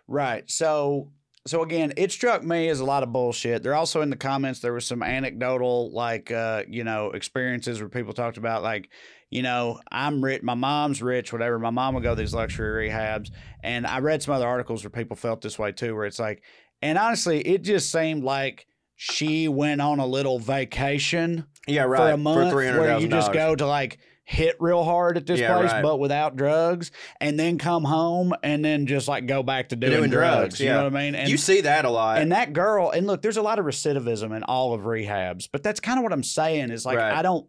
Right. 0.06 0.48
So 0.48 1.08
so 1.46 1.62
again, 1.62 1.92
it 1.96 2.12
struck 2.12 2.42
me 2.44 2.68
as 2.68 2.80
a 2.80 2.84
lot 2.84 3.02
of 3.02 3.12
bullshit. 3.12 3.62
There 3.62 3.74
also 3.74 4.00
in 4.00 4.10
the 4.10 4.16
comments 4.16 4.60
there 4.60 4.72
was 4.72 4.86
some 4.86 5.02
anecdotal 5.02 5.92
like 5.92 6.30
uh, 6.30 6.62
you 6.68 6.84
know, 6.84 7.10
experiences 7.10 7.80
where 7.80 7.88
people 7.88 8.12
talked 8.12 8.36
about 8.36 8.62
like, 8.62 8.88
you 9.30 9.42
know, 9.42 9.80
I'm 9.90 10.22
rich, 10.22 10.42
my 10.42 10.54
mom's 10.54 11.02
rich, 11.02 11.32
whatever. 11.32 11.58
My 11.58 11.70
mom 11.70 11.94
would 11.94 12.02
go 12.02 12.14
to 12.14 12.20
these 12.20 12.34
luxury 12.34 12.88
rehabs. 12.88 13.30
And 13.62 13.86
I 13.86 13.98
read 13.98 14.22
some 14.22 14.34
other 14.34 14.46
articles 14.46 14.84
where 14.84 14.90
people 14.90 15.16
felt 15.16 15.40
this 15.40 15.58
way 15.58 15.72
too, 15.72 15.94
where 15.94 16.06
it's 16.06 16.18
like 16.18 16.42
and 16.80 16.98
honestly, 16.98 17.40
it 17.40 17.62
just 17.62 17.90
seemed 17.92 18.24
like 18.24 18.66
she 18.96 19.48
went 19.48 19.80
on 19.80 19.98
a 19.98 20.06
little 20.06 20.38
vacation 20.38 21.46
Yeah, 21.66 21.84
for 21.84 21.88
right. 21.90 22.10
a 22.10 22.16
month 22.16 22.52
three 22.52 22.66
hundred 22.66 22.80
where 22.80 22.98
you 22.98 23.08
just 23.08 23.32
go 23.32 23.54
to 23.56 23.66
like 23.66 23.98
hit 24.24 24.56
real 24.60 24.84
hard 24.84 25.16
at 25.16 25.26
this 25.26 25.40
Yeah, 25.40 25.56
place, 25.56 25.72
right. 25.72 25.82
but 25.82 25.98
without 25.98 26.36
drugs, 26.36 26.90
and 27.20 27.38
then 27.38 27.58
come 27.58 27.84
home 27.84 28.32
and 28.42 28.64
then 28.64 28.86
just 28.86 29.08
like 29.08 29.26
go 29.26 29.42
back 29.42 29.70
to 29.70 29.76
doing, 29.76 29.92
Doing 29.92 30.10
drugs. 30.10 30.38
drugs, 30.38 30.60
You 30.60 30.66
yeah. 30.66 30.72
know 30.76 30.84
what 30.84 30.94
I 30.96 31.04
mean? 31.04 31.14
And 31.14 31.28
you 31.28 31.36
see 31.36 31.62
that 31.62 31.84
a 31.84 31.90
lot. 31.90 32.18
and 32.18 32.30
that 32.32 32.52
girl, 32.52 32.90
and 32.90 33.06
look, 33.06 33.20
there's 33.22 33.36
a 33.36 33.42
lot 33.42 33.58
of 33.58 33.64
recidivism 33.66 34.34
in 34.36 34.42
all 34.44 34.74
of 34.74 34.82
rehabs, 34.82 35.48
but 35.50 35.62
that's 35.62 35.80
kind 35.80 35.98
of 35.98 36.04
what 36.04 36.12
I'm 36.12 36.22
saying 36.22 36.70
is 36.70 36.86
like 36.86 36.98
Right. 36.98 37.12
I 37.14 37.22
don't. 37.22 37.46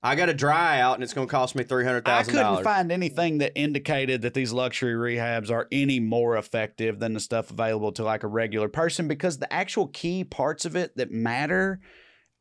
I 0.00 0.14
got 0.14 0.26
to 0.26 0.34
dry 0.34 0.78
out, 0.80 0.94
and 0.94 1.02
it's 1.02 1.12
going 1.12 1.26
to 1.26 1.30
cost 1.30 1.56
me 1.56 1.64
three 1.64 1.82
hundred 1.84 2.08
I 2.08 2.22
couldn't 2.22 2.62
find 2.62 2.92
anything 2.92 3.38
that 3.38 3.50
indicated 3.56 4.22
that 4.22 4.32
these 4.32 4.52
luxury 4.52 4.94
rehabs 4.94 5.50
are 5.50 5.66
any 5.72 5.98
more 5.98 6.36
effective 6.36 7.00
than 7.00 7.14
the 7.14 7.20
stuff 7.20 7.50
available 7.50 7.90
to 7.92 8.04
like 8.04 8.22
a 8.22 8.28
regular 8.28 8.68
person 8.68 9.08
because 9.08 9.38
the 9.38 9.52
actual 9.52 9.88
key 9.88 10.22
parts 10.22 10.64
of 10.64 10.76
it 10.76 10.96
that 10.98 11.10
matter 11.10 11.80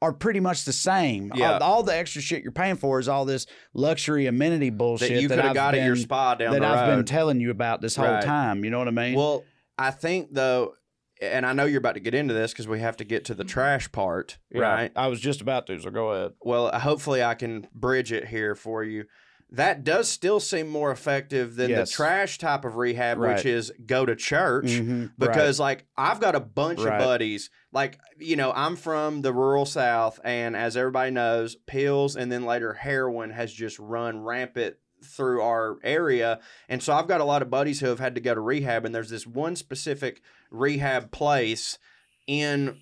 are 0.01 0.13
pretty 0.13 0.39
much 0.39 0.63
the 0.65 0.73
same. 0.73 1.31
Yeah. 1.35 1.53
All, 1.57 1.63
all 1.63 1.83
the 1.83 1.95
extra 1.95 2.21
shit 2.21 2.43
you're 2.43 2.51
paying 2.51 2.75
for 2.75 2.99
is 2.99 3.07
all 3.07 3.25
this 3.25 3.47
luxury 3.73 4.27
amenity 4.27 4.69
bullshit 4.69 5.09
that 5.13 5.21
you 5.21 5.27
could 5.27 5.39
have 5.39 5.55
got 5.55 5.71
been, 5.71 5.81
at 5.81 5.87
your 5.87 5.95
spa 5.95 6.35
down 6.35 6.53
that 6.53 6.63
I've 6.63 6.87
road. 6.89 6.95
been 6.97 7.05
telling 7.05 7.39
you 7.39 7.49
about 7.51 7.81
this 7.81 7.95
whole 7.95 8.05
Right. 8.05 8.23
time. 8.23 8.63
You 8.63 8.69
know 8.69 8.79
what 8.79 8.87
I 8.87 8.91
mean? 8.91 9.15
Well, 9.15 9.43
I 9.77 9.91
think 9.91 10.33
though, 10.33 10.73
and 11.19 11.47
I 11.47 11.53
know 11.53 11.65
you're 11.65 11.79
about 11.79 11.95
to 11.95 11.99
get 11.99 12.13
into 12.13 12.35
this 12.35 12.51
because 12.51 12.67
we 12.67 12.79
have 12.79 12.97
to 12.97 13.03
get 13.03 13.25
to 13.25 13.33
the 13.33 13.43
trash 13.43 13.91
part, 13.91 14.37
Yeah, 14.51 14.61
right? 14.61 14.91
I 14.95 15.07
was 15.07 15.19
just 15.19 15.41
about 15.41 15.65
to, 15.67 15.79
so 15.81 15.89
go 15.89 16.09
ahead. 16.11 16.33
Well, 16.41 16.69
hopefully 16.79 17.23
I 17.23 17.33
can 17.33 17.67
bridge 17.73 18.11
it 18.11 18.27
here 18.27 18.53
for 18.53 18.83
you. 18.83 19.05
That 19.49 19.85
does 19.85 20.09
still 20.09 20.41
seem 20.41 20.67
more 20.67 20.91
effective 20.91 21.55
than 21.55 21.69
Yes. 21.69 21.89
the 21.89 21.95
trash 21.95 22.37
type 22.37 22.65
of 22.65 22.75
rehab, 22.75 23.17
Right. 23.17 23.35
which 23.37 23.45
is 23.45 23.71
go 23.85 24.05
to 24.05 24.13
church. 24.15 24.65
Mhm, 24.65 25.11
Because 25.17 25.57
like 25.59 25.85
I've 25.95 26.19
got 26.19 26.35
a 26.35 26.39
bunch 26.41 26.81
Right. 26.81 26.99
of 26.99 26.99
buddies. 27.05 27.49
Like 27.71 27.97
you 28.19 28.35
know, 28.35 28.51
I'm 28.53 28.75
from 28.75 29.21
the 29.21 29.31
rural 29.31 29.65
South, 29.65 30.19
and 30.23 30.55
as 30.55 30.75
everybody 30.75 31.11
knows, 31.11 31.55
pills 31.55 32.15
and 32.17 32.29
then 32.31 32.43
later 32.45 32.73
heroin 32.73 33.29
has 33.29 33.53
just 33.53 33.79
run 33.79 34.21
rampant 34.23 34.75
through 35.03 35.41
our 35.41 35.77
area. 35.83 36.39
And 36.67 36.81
so 36.83 36.91
I've 36.93 37.07
got 37.07 37.21
a 37.21 37.25
lot 37.25 37.41
of 37.43 37.49
buddies 37.49 37.79
who 37.79 37.87
have 37.87 37.99
had 37.99 38.15
to 38.15 38.21
go 38.21 38.33
to 38.33 38.41
rehab, 38.41 38.83
and 38.83 38.93
there's 38.93 39.11
this 39.11 39.27
one 39.27 39.55
specific 39.55 40.21
rehab 40.51 41.11
place 41.11 41.77
in 42.25 42.79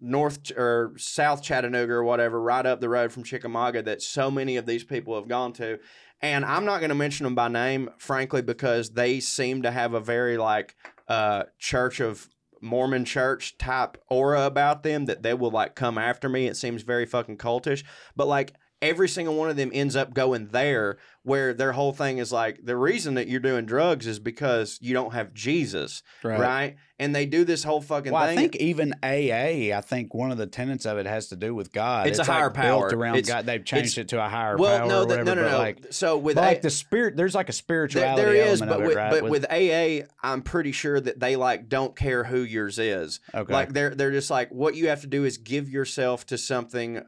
North 0.00 0.50
or 0.56 0.92
South 0.96 1.42
Chattanooga 1.42 1.92
or 1.92 2.04
whatever, 2.04 2.40
right 2.40 2.64
up 2.64 2.80
the 2.80 2.88
road 2.88 3.12
from 3.12 3.24
Chickamauga, 3.24 3.82
that 3.82 4.02
so 4.02 4.30
many 4.30 4.56
of 4.56 4.66
these 4.66 4.84
people 4.84 5.14
have 5.14 5.28
gone 5.28 5.52
to. 5.54 5.78
And 6.22 6.44
I'm 6.44 6.64
not 6.64 6.80
going 6.80 6.90
to 6.90 6.94
mention 6.94 7.24
them 7.24 7.34
by 7.34 7.48
name, 7.48 7.90
frankly, 7.98 8.42
because 8.42 8.90
they 8.90 9.20
seem 9.20 9.62
to 9.62 9.70
have 9.70 9.94
a 9.94 10.00
very 10.00 10.36
like 10.36 10.74
uh, 11.08 11.44
Church 11.58 12.00
of 12.00 12.28
Mormon 12.60 13.04
church 13.04 13.56
type 13.56 13.96
aura 14.08 14.44
about 14.44 14.82
them 14.82 15.06
that 15.06 15.22
they 15.22 15.34
will 15.34 15.50
like 15.50 15.74
come 15.74 15.96
after 15.98 16.28
me. 16.28 16.46
It 16.46 16.56
seems 16.56 16.82
very 16.82 17.06
fucking 17.06 17.38
cultish. 17.38 17.84
But 18.16 18.28
like 18.28 18.52
every 18.82 19.08
single 19.08 19.34
one 19.34 19.50
of 19.50 19.56
them 19.56 19.70
ends 19.74 19.94
up 19.96 20.14
going 20.14 20.48
there 20.48 20.96
where 21.22 21.52
their 21.52 21.72
whole 21.72 21.92
thing 21.92 22.16
is 22.16 22.32
like 22.32 22.58
the 22.64 22.74
reason 22.76 23.12
that 23.14 23.28
you're 23.28 23.38
doing 23.40 23.66
drugs 23.66 24.06
is 24.06 24.18
because 24.18 24.78
you 24.80 24.94
don't 24.94 25.12
have 25.12 25.34
Jesus. 25.34 26.02
Right. 26.24 26.76
And 26.98 27.14
they 27.14 27.26
do 27.26 27.44
this 27.44 27.62
whole 27.62 27.82
fucking 27.82 28.10
Well, 28.12 28.26
thing. 28.26 28.38
I 28.38 28.40
think 28.40 28.56
even 28.56 28.94
AA, 29.02 29.76
I 29.76 29.82
think 29.84 30.14
one 30.14 30.32
of 30.32 30.38
the 30.38 30.46
tenets 30.46 30.86
of 30.86 30.96
it 30.96 31.04
has 31.06 31.28
to 31.28 31.36
do 31.36 31.54
with 31.54 31.72
God. 31.72 32.06
It's 32.06 32.18
a 32.18 32.22
like 32.22 32.30
higher 32.30 32.48
built 32.50 32.54
power. 32.54 32.86
around 32.88 33.16
It's- 33.16 33.28
God. 33.28 33.44
They've 33.44 33.64
changed 33.64 33.98
it 33.98 34.08
to 34.08 34.24
a 34.24 34.28
higher 34.28 34.56
well, 34.56 34.78
power 34.78 34.88
no, 34.88 35.02
or 35.02 35.06
that, 35.06 35.18
whatever. 35.18 35.34
no, 35.34 35.42
no, 35.42 35.50
no. 35.52 35.58
Like, 35.58 35.86
so 35.90 36.16
with 36.16 36.36
but 36.36 36.44
like 36.44 36.62
the 36.62 36.70
spirit, 36.70 37.16
there's 37.16 37.34
like 37.34 37.46
a 37.48 37.52
there, 37.52 37.54
spirituality 37.54 38.22
there 38.22 38.34
is, 38.34 38.62
element 38.62 38.70
but 38.70 38.80
of 38.80 38.86
with, 38.86 38.96
it, 38.96 38.98
right? 38.98 39.10
but 39.20 39.30
with 39.30 39.44
AA, 39.50 40.06
I'm 40.26 40.40
pretty 40.42 40.72
sure 40.72 40.98
that 41.00 41.20
they 41.20 41.36
like 41.36 41.68
don't 41.68 41.94
care 41.94 42.24
who 42.24 42.38
yours 42.40 42.78
is. 42.78 43.20
okay, 43.34 43.52
Like 43.52 43.72
they're 43.74 43.94
they're 43.94 44.10
just 44.10 44.30
like 44.30 44.50
what 44.50 44.74
you 44.74 44.88
have 44.88 45.02
to 45.02 45.06
do 45.06 45.24
is 45.24 45.36
give 45.36 45.68
yourself 45.68 46.24
to 46.26 46.38
something 46.38 47.02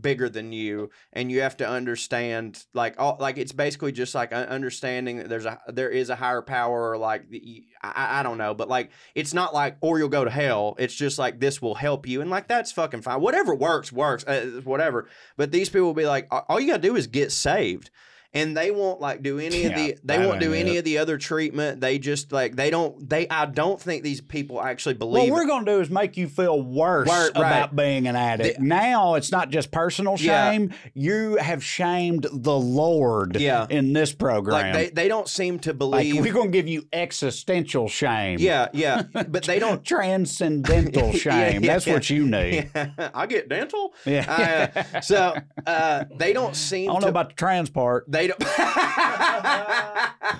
bigger 0.00 0.28
than 0.28 0.52
you, 0.52 0.90
and 1.12 1.30
you 1.30 1.40
have 1.40 1.56
to 1.58 1.68
understand 1.68 2.64
like 2.72 2.94
all 2.98 3.16
like 3.20 3.38
it's 3.38 3.52
basically 3.52 3.92
just 3.92 4.14
like 4.14 4.32
understanding 4.32 5.18
that 5.18 5.28
there's 5.28 5.44
a 5.44 5.60
there 5.68 5.90
is 5.90 6.10
a 6.10 6.16
higher 6.16 6.42
power 6.42 6.90
or 6.90 6.98
like 6.98 7.28
the, 7.30 7.64
I, 7.82 8.20
I 8.20 8.22
don't 8.22 8.38
know, 8.38 8.54
but 8.54 8.68
like 8.68 8.90
it's 9.14 9.34
not 9.34 9.54
like 9.54 9.76
or 9.80 9.98
you'll 9.98 10.08
go 10.08 10.24
to 10.24 10.30
hell. 10.30 10.74
It's 10.78 10.94
just 10.94 11.18
like 11.18 11.40
this 11.40 11.60
will 11.60 11.74
help 11.74 12.06
you, 12.06 12.20
and 12.20 12.30
like 12.30 12.48
that's 12.48 12.72
fucking 12.72 13.02
fine. 13.02 13.20
Whatever 13.20 13.54
works 13.54 13.92
works, 13.92 14.24
uh, 14.24 14.60
whatever. 14.64 15.08
But 15.36 15.50
these 15.50 15.68
people 15.68 15.86
will 15.86 15.94
be 15.94 16.06
like, 16.06 16.28
all 16.30 16.44
all 16.48 16.60
you 16.60 16.68
gotta 16.68 16.82
do 16.82 16.96
is 16.96 17.06
get 17.06 17.32
saved. 17.32 17.90
And 18.34 18.54
they 18.54 18.70
won't 18.70 19.00
like 19.00 19.22
do 19.22 19.38
any 19.38 19.64
of 19.64 19.74
the 19.74 19.96
they 20.04 20.18
won't 20.18 20.38
do 20.38 20.52
any 20.52 20.76
it. 20.76 20.80
of 20.80 20.84
the 20.84 20.98
other 20.98 21.16
treatment. 21.16 21.80
They 21.80 21.98
just 21.98 22.30
like 22.30 22.56
they 22.56 22.68
don't 22.68 23.08
they 23.08 23.26
I 23.28 23.46
don't 23.46 23.80
think 23.80 24.02
these 24.02 24.20
people 24.20 24.60
actually 24.62 24.96
believe. 24.96 25.30
what 25.30 25.40
we're 25.40 25.46
going 25.46 25.64
to 25.64 25.72
do 25.72 25.80
is 25.80 25.88
make 25.88 26.18
you 26.18 26.28
feel 26.28 26.60
worse 26.60 27.08
right. 27.08 27.30
about 27.30 27.74
being 27.74 28.06
an 28.06 28.16
addict. 28.16 28.58
The- 28.58 28.64
now 28.66 29.14
it's 29.14 29.32
not 29.32 29.48
just 29.48 29.70
personal 29.70 30.16
Yeah. 30.18 30.50
shame. 30.52 30.74
You 30.92 31.36
have 31.36 31.64
shamed 31.64 32.26
the 32.30 32.52
Lord 32.56 33.40
Yeah. 33.40 33.66
in 33.70 33.94
this 33.94 34.12
program. 34.12 34.52
like 34.62 34.72
they, 34.74 35.02
they 35.04 35.08
don't 35.08 35.26
seem 35.28 35.58
to 35.60 35.70
Like, 35.70 35.78
believe 35.78 36.20
we're 36.20 36.32
going 36.34 36.52
to 36.52 36.56
give 36.58 36.68
you 36.68 36.84
existential 36.92 37.88
shame. 37.88 38.38
yeah 38.40 38.68
yeah 38.74 39.02
but 39.12 39.44
they 39.44 39.58
don't 39.58 39.82
Transcendental 39.84 41.12
shame. 41.14 41.62
yeah, 41.64 41.72
That's 41.72 41.86
what 41.86 42.10
you 42.10 42.26
need. 42.26 42.70
i 43.14 43.26
get 43.26 43.48
dental 43.48 43.94
Yeah. 44.04 44.72
Uh, 44.94 45.00
so 45.00 45.34
uh 45.66 46.04
they 46.16 46.32
don't 46.34 46.54
seem 46.54 46.90
I 46.90 46.92
don't 46.92 47.00
to 47.00 47.06
know 47.06 47.10
about 47.10 47.30
the 47.30 47.34
trans 47.34 47.70
part. 47.70 48.04
they 48.08 48.17
don't 48.26 48.40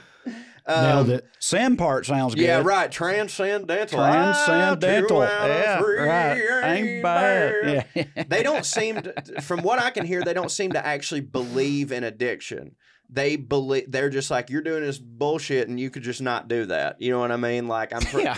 Nailed 0.69 1.09
Um, 1.09 1.11
it. 1.13 1.27
Sim 1.39 1.79
part 1.79 2.05
sounds 2.05 2.35
good. 2.35 2.43
yeah 2.45 2.61
right 2.63 2.93
transcendental 2.93 3.99
Transcendental. 3.99 5.23
Ah, 5.23 5.27
two 5.27 5.33
out 5.33 5.51
of 5.51 5.57
Yeah, 5.97 6.03
right. 6.05 6.65
Ain't 6.77 7.03
bad. 7.03 7.87
Yeah. 7.95 8.25
they 8.29 8.43
don't 8.43 8.67
seem 8.67 9.01
to, 9.01 9.41
from 9.41 9.63
what 9.63 9.79
I 9.79 9.89
can 9.89 10.05
hear, 10.05 10.23
they 10.23 10.35
don't 10.35 10.51
seem 10.51 10.73
to 10.73 10.85
actually 10.87 11.23
believe 11.23 11.91
in 11.91 12.05
addiction. 12.05 12.77
They 13.09 13.37
believe 13.37 13.91
they're 13.91 14.11
just 14.11 14.31
like 14.31 14.51
you're 14.51 14.61
doing 14.61 14.83
this 14.83 14.99
bullshit, 14.99 15.69
and 15.69 15.81
you 15.81 15.89
could 15.89 16.03
just 16.03 16.21
not 16.21 16.47
do 16.49 16.67
that. 16.67 17.01
You 17.01 17.13
know 17.13 17.21
what 17.21 17.33
I 17.33 17.39
mean? 17.39 17.67
Like 17.67 17.95
I'm, 17.95 18.03
pr- 18.03 18.21
yeah, 18.21 18.37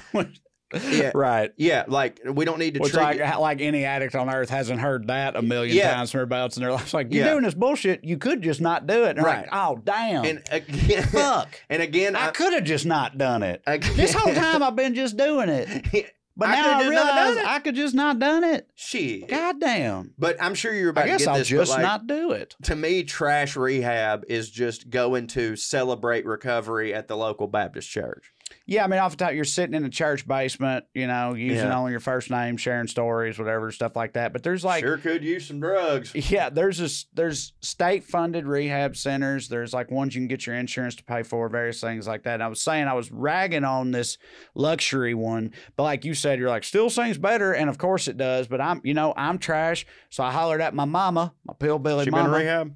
yeah. 0.90 1.10
Right. 1.14 1.52
yeah. 1.56 1.84
Like 1.88 2.20
we 2.24 2.44
don't 2.44 2.58
need 2.58 2.74
to 2.74 2.80
Which 2.80 2.92
treat. 2.92 3.02
like 3.20 3.38
like 3.38 3.60
any 3.60 3.84
addict 3.84 4.14
on 4.14 4.28
earth 4.28 4.50
hasn't 4.50 4.80
heard 4.80 5.08
that 5.08 5.36
a 5.36 5.42
million 5.42 5.76
Yeah. 5.76 5.94
times 5.94 6.10
from 6.12 6.18
everybody 6.20 6.40
else 6.42 6.56
in 6.56 6.62
their 6.62 6.72
life. 6.72 6.82
It's 6.82 6.94
like 6.94 7.12
you're 7.12 7.24
Yeah. 7.24 7.32
doing 7.32 7.44
this 7.44 7.54
bullshit. 7.54 8.04
You 8.04 8.18
could 8.18 8.42
just 8.42 8.60
not 8.60 8.86
do 8.86 9.04
it. 9.04 9.16
And 9.16 9.22
Right. 9.24 9.40
like, 9.42 9.48
oh 9.52 9.80
damn. 9.84 10.24
and 10.24 10.42
again, 10.50 11.02
Fuck. 11.04 11.48
And 11.70 11.82
again, 11.82 12.14
I 12.16 12.28
I, 12.28 12.30
could 12.30 12.52
have 12.52 12.64
just 12.64 12.86
not 12.86 13.18
done 13.18 13.42
it. 13.42 13.62
again, 13.66 13.92
This 13.96 14.12
whole 14.14 14.32
time 14.34 14.62
I've 14.62 14.76
been 14.76 14.94
just 14.94 15.16
doing 15.16 15.48
it. 15.48 16.06
But 16.36 16.48
I 16.48 16.54
now 16.54 16.78
I 16.80 16.88
realize. 16.88 17.36
I 17.46 17.58
could 17.58 17.74
just 17.74 17.94
not 17.94 18.18
done 18.18 18.44
it. 18.44 18.66
shit. 18.74 19.28
God 19.28 19.60
damn. 19.60 20.14
But 20.16 20.36
I'm 20.42 20.54
sure 20.54 20.72
you're 20.72 20.88
about 20.88 21.04
I 21.04 21.08
guess 21.08 21.18
to 21.18 21.24
get 21.26 21.30
I'll 21.32 21.38
this. 21.38 21.48
just 21.48 21.70
like, 21.72 21.82
not 21.82 22.06
do 22.06 22.30
it. 22.32 22.54
to 22.62 22.74
me, 22.76 23.02
trash 23.02 23.56
rehab 23.56 24.24
is 24.26 24.48
just 24.48 24.88
going 24.88 25.26
to 25.26 25.54
celebrate 25.56 26.24
recovery 26.24 26.94
at 26.94 27.08
the 27.08 27.16
local 27.16 27.46
Baptist 27.46 27.90
church. 27.90 28.32
Yeah, 28.70 28.84
I 28.84 28.86
mean, 28.86 29.00
off 29.00 29.16
the 29.16 29.24
top, 29.24 29.34
you're 29.34 29.44
sitting 29.44 29.74
in 29.74 29.84
a 29.84 29.88
church 29.90 30.28
basement, 30.28 30.84
you 30.94 31.08
know, 31.08 31.34
using 31.34 31.66
Yeah. 31.66 31.76
only 31.76 31.90
your 31.90 31.98
first 31.98 32.30
name, 32.30 32.56
sharing 32.56 32.86
stories, 32.86 33.36
whatever, 33.36 33.72
stuff 33.72 33.96
like 33.96 34.12
that. 34.12 34.32
But 34.32 34.44
there's 34.44 34.64
like, 34.64 34.84
sure 34.84 34.96
could 34.96 35.24
use 35.24 35.48
some 35.48 35.58
drugs. 35.58 36.14
yeah, 36.30 36.50
there's 36.50 36.78
this, 36.78 37.06
there's 37.12 37.52
state 37.60 38.04
funded 38.04 38.46
rehab 38.46 38.96
centers. 38.96 39.48
There's 39.48 39.74
like 39.74 39.90
ones 39.90 40.14
you 40.14 40.20
can 40.20 40.28
get 40.28 40.46
your 40.46 40.54
insurance 40.54 40.94
to 40.94 41.02
pay 41.02 41.24
for, 41.24 41.48
various 41.48 41.80
things 41.80 42.06
like 42.06 42.22
that. 42.22 42.34
And 42.34 42.44
I 42.44 42.46
was 42.46 42.60
saying 42.60 42.86
I 42.86 42.92
was 42.94 43.10
ragging 43.10 43.64
on 43.64 43.90
this 43.90 44.18
luxury 44.54 45.14
one, 45.14 45.52
but 45.74 45.82
like 45.82 46.04
you 46.04 46.14
said, 46.14 46.38
you're 46.38 46.48
like, 46.48 46.62
still 46.62 46.90
sings 46.90 47.18
better, 47.18 47.52
and 47.52 47.68
of 47.68 47.76
course 47.76 48.06
it 48.06 48.16
does. 48.16 48.46
But 48.46 48.60
I'm, 48.60 48.80
you 48.84 48.94
know, 48.94 49.12
I'm 49.16 49.38
trash, 49.38 49.84
so 50.10 50.22
I 50.22 50.30
hollered 50.30 50.60
at 50.60 50.74
my 50.74 50.84
mama, 50.84 51.34
my 51.44 51.54
pillbilly 51.54 52.04
She 52.04 52.10
been 52.10 52.20
mama. 52.20 52.38
to 52.38 52.44
rehab? 52.44 52.74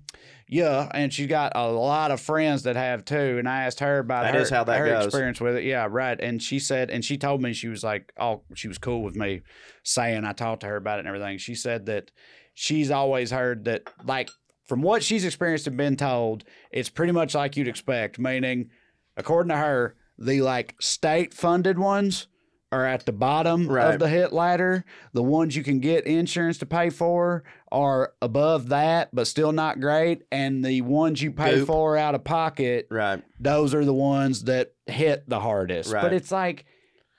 Yeah, 0.48 0.88
and 0.92 1.12
she's 1.12 1.26
got 1.26 1.52
a 1.54 1.66
lot 1.70 2.10
of 2.10 2.20
friends 2.20 2.64
that 2.64 2.76
have 2.76 3.04
too. 3.04 3.36
And 3.38 3.48
I 3.48 3.64
asked 3.64 3.80
her 3.80 3.98
about 3.98 4.24
That 4.24 4.34
her, 4.34 4.40
is 4.40 4.50
how 4.50 4.64
that 4.64 4.78
her 4.78 4.86
goes. 4.86 5.06
experience 5.06 5.40
with 5.40 5.56
it. 5.56 5.64
Yeah, 5.64 5.86
right. 5.90 6.20
And 6.20 6.42
she 6.42 6.58
said, 6.58 6.90
and 6.90 7.04
she 7.04 7.16
told 7.16 7.40
me 7.42 7.52
she 7.54 7.68
was 7.68 7.82
like, 7.82 8.12
oh, 8.20 8.42
she 8.54 8.68
was 8.68 8.78
cool 8.78 9.02
with 9.02 9.16
me 9.16 9.40
saying 9.82 10.24
I 10.24 10.32
talked 10.32 10.60
to 10.60 10.66
her 10.66 10.76
about 10.76 10.98
it 10.98 11.00
and 11.00 11.08
everything. 11.08 11.38
She 11.38 11.54
said 11.54 11.86
that 11.86 12.10
she's 12.52 12.90
always 12.90 13.30
heard 13.30 13.64
that, 13.64 13.82
like, 14.04 14.30
from 14.64 14.82
what 14.82 15.02
she's 15.02 15.24
experienced 15.24 15.66
and 15.66 15.76
been 15.76 15.96
told, 15.96 16.44
it's 16.70 16.88
pretty 16.88 17.12
much 17.12 17.34
like 17.34 17.56
you'd 17.56 17.68
expect. 17.68 18.18
Meaning, 18.18 18.70
according 19.16 19.50
to 19.50 19.56
her, 19.56 19.96
the 20.18 20.40
like 20.42 20.74
state 20.80 21.34
funded 21.34 21.78
ones 21.78 22.28
are 22.72 22.86
at 22.86 23.04
the 23.06 23.12
bottom 23.12 23.68
Right. 23.68 23.92
of 23.94 24.00
the 24.00 24.08
hit 24.08 24.32
ladder. 24.32 24.84
The 25.12 25.22
ones 25.22 25.54
you 25.54 25.62
can 25.62 25.80
get 25.80 26.06
insurance 26.06 26.58
to 26.58 26.66
pay 26.66 26.90
for 26.90 27.44
are 27.74 28.12
above 28.22 28.68
that, 28.68 29.08
but 29.12 29.26
still 29.26 29.52
not 29.52 29.80
great. 29.80 30.22
And 30.30 30.64
the 30.64 30.80
ones 30.82 31.20
you 31.20 31.32
pay 31.32 31.56
Goop. 31.56 31.66
for 31.66 31.96
out 31.96 32.14
of 32.14 32.22
pocket, 32.24 32.86
Right. 32.90 33.22
those 33.40 33.74
are 33.74 33.84
the 33.84 33.92
ones 33.92 34.44
that 34.44 34.72
hit 34.86 35.28
the 35.28 35.40
hardest. 35.40 35.92
Right. 35.92 36.02
But 36.02 36.12
it's 36.12 36.30
like, 36.30 36.64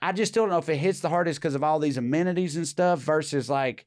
I 0.01 0.11
just 0.13 0.31
still 0.31 0.43
don't 0.43 0.51
know 0.51 0.57
if 0.59 0.69
it 0.69 0.77
hits 0.77 1.01
the 1.01 1.09
hardest 1.09 1.39
because 1.39 1.55
of 1.55 1.63
all 1.63 1.79
these 1.79 1.97
amenities 1.97 2.55
and 2.55 2.67
stuff 2.67 2.99
versus 2.99 3.49
like 3.49 3.85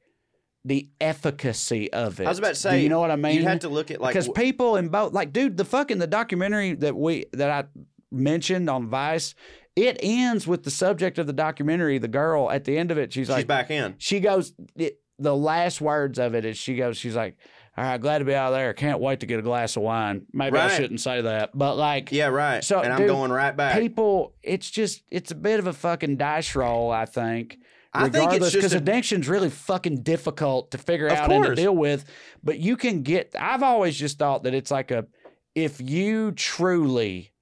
the 0.65 0.89
efficacy 1.01 1.91
of 1.93 2.19
it. 2.19 2.25
I 2.25 2.29
was 2.29 2.39
about 2.39 2.49
to 2.49 2.53
Do 2.53 2.59
say, 2.69 2.83
you 2.83 2.89
know 2.89 2.99
what 2.99 3.11
I 3.11 3.15
mean? 3.15 3.35
You 3.37 3.43
had 3.43 3.61
to 3.61 3.69
look 3.69 3.89
at 3.91 3.99
like 4.01 4.13
because 4.13 4.27
w- 4.27 4.45
people 4.45 4.75
in 4.75 4.89
both 4.89 5.13
like 5.13 5.31
dude 5.33 5.57
the 5.57 5.65
fucking 5.65 5.97
the 5.99 6.07
documentary 6.07 6.73
that 6.75 6.95
we 6.95 7.25
that 7.33 7.49
i 7.49 7.63
mentioned 8.11 8.69
on 8.69 8.87
vice 8.87 9.35
it 9.75 9.97
ends 10.01 10.45
with 10.47 10.63
the 10.63 10.71
subject 10.71 11.17
of 11.19 11.27
the 11.27 11.33
documentary 11.33 11.97
the 11.97 12.07
girl 12.09 12.49
at 12.51 12.65
the 12.65 12.77
end 12.77 12.91
of 12.91 12.97
it 12.97 13.13
she's 13.13 13.21
she's 13.21 13.29
like 13.29 13.37
she's 13.39 13.45
back 13.45 13.71
in. 13.71 13.95
she 13.99 14.19
goes 14.19 14.53
it, 14.75 14.99
the 15.19 15.35
last 15.35 15.81
words 15.81 16.17
of 16.19 16.33
it 16.35 16.45
is 16.45 16.57
she 16.57 16.75
goes 16.75 16.97
she's 16.97 17.15
like 17.15 17.37
all 17.77 17.83
right 17.83 18.01
glad 18.01 18.19
to 18.19 18.25
be 18.25 18.33
out 18.33 18.47
of 18.47 18.53
there 18.53 18.73
can't 18.73 18.99
wait 18.99 19.19
to 19.21 19.25
get 19.25 19.39
a 19.39 19.41
glass 19.41 19.75
of 19.75 19.83
wine 19.83 20.25
maybe 20.33 20.57
i 20.57 20.67
shouldn't 20.75 20.99
say 20.99 21.21
that 21.21 21.51
but 21.57 21.75
like 21.75 22.11
Yeah, 22.11 22.27
right. 22.27 22.63
So, 22.63 22.79
and 22.81 22.91
I'm 22.91 22.99
dude, 22.99 23.07
going 23.07 23.31
right 23.31 23.55
back. 23.55 23.79
people 23.79 24.33
it's 24.43 24.69
just 24.69 25.03
it's 25.11 25.31
a 25.31 25.35
bit 25.35 25.59
of 25.59 25.67
a 25.67 25.73
fucking 25.73 26.17
dice 26.17 26.55
roll 26.55 26.91
i 26.91 27.05
think 27.05 27.57
I 27.91 28.07
think 28.09 28.33
it's 28.33 28.53
because 28.53 28.73
addiction's 28.73 29.27
really 29.27 29.49
fucking 29.49 30.03
difficult 30.03 30.69
to 30.71 30.77
figure 30.77 31.09
out 31.09 31.31
and 31.31 31.43
to 31.43 31.55
deal 31.55 31.75
with. 31.75 32.05
But 32.43 32.59
you 32.59 32.77
can 32.77 33.01
get. 33.01 33.35
I've 33.37 33.63
always 33.63 33.97
just 33.97 34.19
thought 34.19 34.43
that 34.43 34.53
it's 34.53 34.69
like 34.69 34.91
a, 34.91 35.07
if 35.55 35.81
you 35.81 36.31
truly 36.33 37.33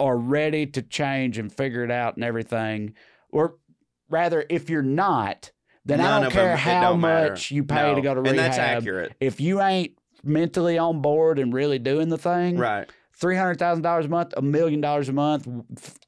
are 0.00 0.16
ready 0.16 0.66
to 0.66 0.82
change 0.82 1.38
and 1.38 1.52
figure 1.52 1.84
it 1.84 1.92
out 1.92 2.16
and 2.16 2.24
everything, 2.24 2.94
or 3.30 3.58
rather, 4.10 4.44
if 4.50 4.68
you're 4.68 4.82
not, 4.82 5.52
then 5.86 6.00
I 6.00 6.20
don't 6.20 6.30
care 6.32 6.52
it 6.54 6.58
how 6.58 6.90
don't 6.90 7.00
matter. 7.00 7.30
much 7.30 7.50
you 7.50 7.64
pay 7.64 7.76
No, 7.76 7.94
to 7.94 8.00
go 8.02 8.14
to 8.14 8.18
and 8.20 8.30
rehab. 8.32 8.36
that's 8.36 8.58
accurate. 8.58 9.12
If 9.20 9.40
you 9.40 9.60
ain't 9.62 9.92
mentally 10.24 10.76
on 10.78 11.00
board 11.00 11.38
and 11.38 11.52
really 11.54 11.78
doing 11.78 12.08
the 12.08 12.18
thing, 12.18 12.58
Right. 12.58 12.88
Three 13.18 13.36
hundred 13.36 13.58
thousand 13.58 13.82
dollars 13.82 14.06
a 14.06 14.08
month, 14.08 14.34
a 14.36 14.42
million 14.42 14.80
dollars 14.80 15.08
a 15.08 15.12
month, 15.12 15.46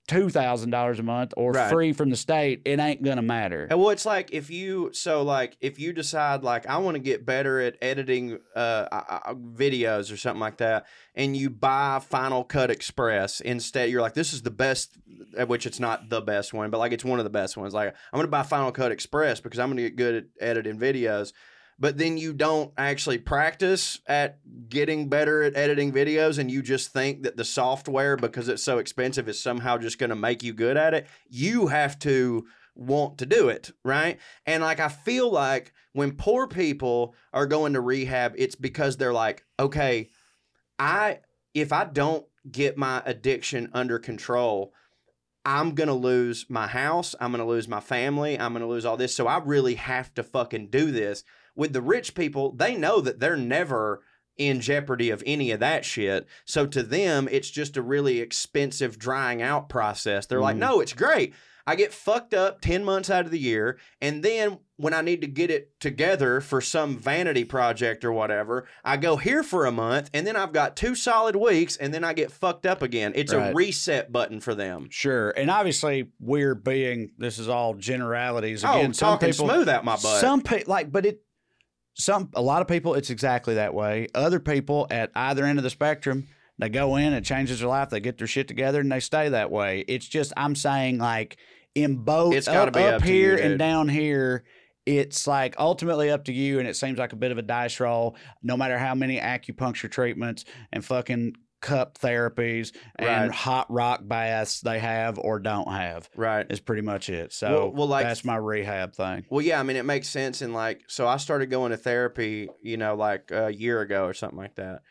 two 0.06 0.28
thousand 0.28 0.70
dollars 0.70 0.98
a 0.98 1.02
month, 1.02 1.32
or 1.36 1.52
Right. 1.52 1.70
free 1.70 1.92
from 1.92 2.10
the 2.10 2.16
state, 2.16 2.62
it 2.64 2.78
ain't 2.78 3.02
gonna 3.02 3.22
matter. 3.22 3.66
And 3.70 3.78
well, 3.80 3.90
it's 3.90 4.04
like 4.06 4.32
if 4.32 4.50
you 4.50 4.90
so 4.92 5.22
like 5.22 5.56
if 5.60 5.78
you 5.78 5.92
decide 5.92 6.42
like 6.42 6.66
I 6.66 6.78
want 6.78 6.96
to 6.96 6.98
get 7.00 7.24
better 7.24 7.60
at 7.60 7.76
editing 7.82 8.38
uh, 8.54 8.86
uh, 8.92 9.34
videos 9.34 10.12
or 10.12 10.16
something 10.16 10.40
like 10.40 10.58
that, 10.58 10.86
and 11.14 11.36
you 11.36 11.50
buy 11.50 11.98
Final 12.00 12.44
Cut 12.44 12.70
Express 12.70 13.40
instead, 13.40 13.90
you're 13.90 14.02
like, 14.02 14.14
this 14.14 14.32
is 14.32 14.42
the 14.42 14.50
best, 14.50 14.96
uh, 15.38 15.46
which 15.46 15.66
it's 15.66 15.80
not 15.80 16.08
the 16.10 16.20
best 16.20 16.52
one, 16.52 16.70
but 16.70 16.78
like 16.78 16.92
it's 16.92 17.04
one 17.04 17.18
of 17.18 17.24
the 17.24 17.30
best 17.30 17.56
ones. 17.56 17.72
Like 17.74 17.88
I'm 18.12 18.18
gonna 18.18 18.28
buy 18.28 18.42
Final 18.42 18.70
Cut 18.72 18.92
Express 18.92 19.40
because 19.40 19.58
I'm 19.58 19.70
gonna 19.70 19.82
get 19.82 19.96
good 19.96 20.14
at 20.16 20.24
editing 20.40 20.78
videos. 20.78 21.32
But 21.80 21.96
then 21.96 22.18
you 22.18 22.32
don't 22.32 22.72
actually 22.76 23.18
practice 23.18 24.00
at 24.06 24.40
getting 24.68 25.08
better 25.08 25.42
at 25.42 25.56
editing 25.56 25.92
videos, 25.92 26.38
and 26.38 26.50
you 26.50 26.60
just 26.60 26.92
think 26.92 27.22
that 27.22 27.36
the 27.36 27.44
software, 27.44 28.16
because 28.16 28.48
it's 28.48 28.64
so 28.64 28.78
expensive, 28.78 29.28
is 29.28 29.40
somehow 29.40 29.78
just 29.78 29.98
going 29.98 30.10
to 30.10 30.16
make 30.16 30.42
you 30.42 30.52
good 30.52 30.76
at 30.76 30.92
it. 30.92 31.06
You 31.28 31.68
have 31.68 31.98
to 32.00 32.46
want 32.74 33.18
to 33.18 33.26
do 33.26 33.48
it, 33.48 33.72
right? 33.84 34.18
And 34.46 34.62
like 34.62 34.80
I 34.80 34.88
feel 34.88 35.30
like 35.30 35.72
when 35.92 36.12
poor 36.12 36.46
people 36.46 37.14
are 37.32 37.46
going 37.46 37.74
to 37.74 37.80
rehab, 37.80 38.34
it's 38.36 38.54
because 38.54 38.96
they're 38.96 39.12
like, 39.12 39.44
okay, 39.58 40.08
I 40.78 41.20
if 41.54 41.72
I 41.72 41.84
don't 41.84 42.24
get 42.50 42.78
my 42.78 43.02
addiction 43.04 43.68
under 43.72 43.98
control, 43.98 44.72
I'm 45.44 45.74
going 45.74 45.88
to 45.88 45.94
lose 45.94 46.46
my 46.48 46.66
house, 46.66 47.14
I'm 47.20 47.32
going 47.32 47.44
to 47.44 47.48
lose 47.48 47.68
my 47.68 47.80
family, 47.80 48.38
I'm 48.38 48.52
going 48.52 48.62
to 48.62 48.68
lose 48.68 48.84
all 48.84 48.96
this. 48.96 49.14
So 49.14 49.26
I 49.26 49.38
really 49.38 49.74
have 49.74 50.14
to 50.14 50.22
fucking 50.22 50.68
do 50.68 50.90
this. 50.90 51.24
With 51.58 51.74
the 51.74 51.82
rich 51.82 52.14
people, 52.14 52.52
they 52.52 52.74
know 52.76 53.02
that 53.02 53.20
they're 53.20 53.36
never 53.36 54.00
in 54.36 54.60
jeopardy 54.60 55.10
of 55.10 55.22
any 55.26 55.50
of 55.50 55.58
that 55.60 55.84
shit. 55.84 56.26
So 56.44 56.64
to 56.66 56.82
them, 56.84 57.28
it's 57.30 57.50
just 57.50 57.76
a 57.76 57.82
really 57.82 58.20
expensive 58.20 58.96
drying 58.98 59.42
out 59.42 59.68
process. 59.68 60.24
They're 60.26 60.40
like, 60.40 60.54
Mhm. 60.56 60.60
no, 60.60 60.80
it's 60.80 60.92
great. 60.92 61.34
I 61.66 61.74
get 61.74 61.92
fucked 61.92 62.32
up 62.32 62.62
10 62.62 62.82
months 62.82 63.10
out 63.10 63.26
of 63.26 63.30
the 63.30 63.38
year. 63.38 63.76
And 64.00 64.22
then 64.22 64.60
when 64.76 64.94
I 64.94 65.02
need 65.02 65.20
to 65.20 65.26
get 65.26 65.50
it 65.50 65.78
together 65.80 66.40
for 66.40 66.62
some 66.62 66.96
vanity 66.96 67.44
project 67.44 68.06
or 68.06 68.12
whatever, 68.12 68.66
I 68.84 68.96
go 68.96 69.16
here 69.16 69.42
for 69.42 69.66
a 69.66 69.72
month 69.72 70.08
and 70.14 70.26
then 70.26 70.34
I've 70.34 70.54
got 70.54 70.76
two 70.76 70.94
solid 70.94 71.36
weeks 71.36 71.76
and 71.76 71.92
then 71.92 72.04
I 72.04 72.14
get 72.14 72.30
fucked 72.32 72.64
up 72.64 72.80
again. 72.80 73.12
It's 73.16 73.32
a 73.32 73.52
reset 73.52 74.10
button 74.12 74.40
for 74.40 74.54
them. 74.54 74.86
Sure, 74.90 75.28
and 75.30 75.50
obviously 75.50 76.08
we're 76.20 76.54
being. 76.54 77.10
This 77.18 77.38
is 77.38 77.48
all 77.50 77.74
generalities. 77.74 78.62
Again, 78.64 78.90
oh, 78.90 78.92
some 78.92 79.18
talking 79.18 79.32
people, 79.32 79.48
smooth 79.48 79.68
out 79.68 79.84
my 79.84 79.96
butt. 79.96 80.20
Some 80.20 80.40
people 80.40 80.72
like, 80.72 80.90
but 80.90 81.04
it. 81.04 81.20
Some 81.98 82.30
a 82.34 82.42
lot 82.42 82.62
of 82.62 82.68
people, 82.68 82.94
it's 82.94 83.10
exactly 83.10 83.54
that 83.54 83.74
way. 83.74 84.08
Other 84.14 84.40
people 84.40 84.86
at 84.90 85.10
either 85.14 85.44
end 85.44 85.58
of 85.58 85.64
the 85.64 85.70
spectrum, 85.70 86.28
they 86.58 86.68
go 86.68 86.96
in, 86.96 87.12
it 87.12 87.24
changes 87.24 87.60
their 87.60 87.68
life, 87.68 87.90
they 87.90 88.00
get 88.00 88.18
their 88.18 88.26
shit 88.26 88.48
together, 88.48 88.80
and 88.80 88.90
they 88.90 89.00
stay 89.00 89.28
that 89.28 89.50
way. 89.50 89.84
It's 89.88 90.06
just 90.06 90.32
I'm 90.36 90.54
saying 90.54 90.98
like 90.98 91.36
in 91.74 91.96
both 91.96 92.34
It's 92.34 92.46
gotta 92.46 92.68
up, 92.68 92.74
be 92.74 92.82
up 92.82 92.94
up 92.96 93.02
here 93.02 93.36
you, 93.36 93.44
and 93.44 93.58
down 93.58 93.88
here. 93.88 94.44
It's 94.86 95.26
like 95.26 95.54
ultimately 95.58 96.10
up 96.10 96.24
to 96.24 96.32
you, 96.32 96.60
and 96.60 96.68
it 96.68 96.74
seems 96.76 96.98
like 96.98 97.12
a 97.12 97.16
bit 97.16 97.30
of 97.30 97.38
a 97.38 97.42
dice 97.42 97.78
roll. 97.78 98.16
No 98.42 98.56
matter 98.56 98.78
how 98.78 98.94
many 98.94 99.18
acupuncture 99.18 99.90
treatments 99.90 100.44
and 100.72 100.84
fucking 100.84 101.34
cup 101.60 101.98
therapies 101.98 102.72
and 102.96 103.28
Right. 103.30 103.34
hot 103.34 103.66
rock 103.70 104.00
baths 104.04 104.60
they 104.60 104.78
have 104.78 105.18
or 105.18 105.38
don't 105.40 105.72
have 105.72 106.08
right. 106.16 106.46
is 106.50 106.60
pretty 106.60 106.82
much 106.82 107.08
it. 107.10 107.32
So 107.32 107.48
Well- 107.50 107.72
well, 107.72 107.86
like- 107.88 108.06
that's 108.06 108.24
my 108.24 108.36
rehab 108.36 108.94
thing. 108.94 109.24
Well, 109.30 109.42
yeah, 109.42 109.58
I 109.58 109.62
mean, 109.64 109.76
it 109.76 109.84
makes 109.84 110.08
sense. 110.08 110.40
And 110.42 110.54
like, 110.54 110.82
so 110.86 111.06
I 111.08 111.16
started 111.16 111.46
going 111.46 111.70
to 111.72 111.76
therapy, 111.76 112.48
you 112.62 112.76
know, 112.76 112.94
like 112.94 113.30
a 113.30 113.50
year 113.52 113.80
ago 113.80 114.04
or 114.06 114.14
something 114.14 114.38
like 114.38 114.54
that. 114.56 114.82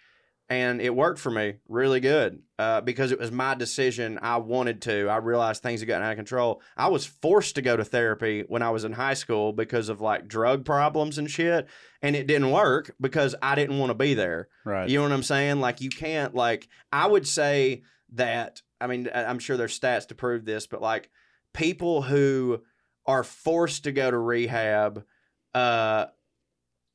And 0.50 0.80
it 0.82 0.96
worked 0.96 1.20
for 1.20 1.30
me 1.30 1.56
really 1.68 2.00
good 2.00 2.42
uh, 2.58 2.80
because 2.80 3.12
it 3.12 3.20
was 3.20 3.32
my 3.32 3.54
decision. 3.54 4.18
I 4.22 4.38
wanted 4.38 4.82
to. 4.84 5.08
I 5.10 5.18
realized 5.18 5.62
things 5.62 5.82
had 5.82 5.90
gotten 5.90 6.06
out 6.06 6.12
of 6.12 6.16
control. 6.16 6.62
I 6.78 6.88
was 6.88 7.06
forced 7.06 7.56
to 7.56 7.62
go 7.62 7.76
to 7.76 7.84
therapy 7.84 8.46
when 8.48 8.62
I 8.62 8.70
was 8.70 8.86
in 8.86 8.94
high 8.94 9.14
school 9.16 9.52
because 9.52 9.90
of 9.90 10.00
like 10.00 10.28
drug 10.28 10.64
problems 10.64 11.18
and 11.18 11.30
shit. 11.30 11.68
And 12.02 12.16
it 12.16 12.28
didn't 12.28 12.52
work 12.52 12.96
because 13.02 13.36
I 13.42 13.56
didn't 13.56 13.78
want 13.78 13.90
to 13.90 13.96
be 13.96 14.14
there. 14.14 14.48
Right. 14.64 14.90
You 14.90 15.00
know 15.00 15.04
what 15.04 15.12
I'm 15.12 15.24
saying? 15.24 15.60
Like 15.60 15.82
you 15.82 15.90
can't 15.90 16.34
like 16.34 16.70
I 16.94 17.08
would 17.08 17.28
say 17.28 17.84
that 18.14 18.62
I 18.80 18.88
mean 18.88 19.10
I'm 19.14 19.40
sure 19.40 19.58
there's 19.58 19.78
stats 19.78 20.08
to 20.08 20.16
prove 20.16 20.46
this, 20.46 20.66
but 20.66 20.82
like 20.82 21.10
people 21.54 22.04
who 22.04 22.62
are 23.06 23.24
forced 23.24 23.84
to 23.84 23.92
go 23.92 24.10
to 24.10 24.18
rehab 24.18 25.04
uh 25.54 26.06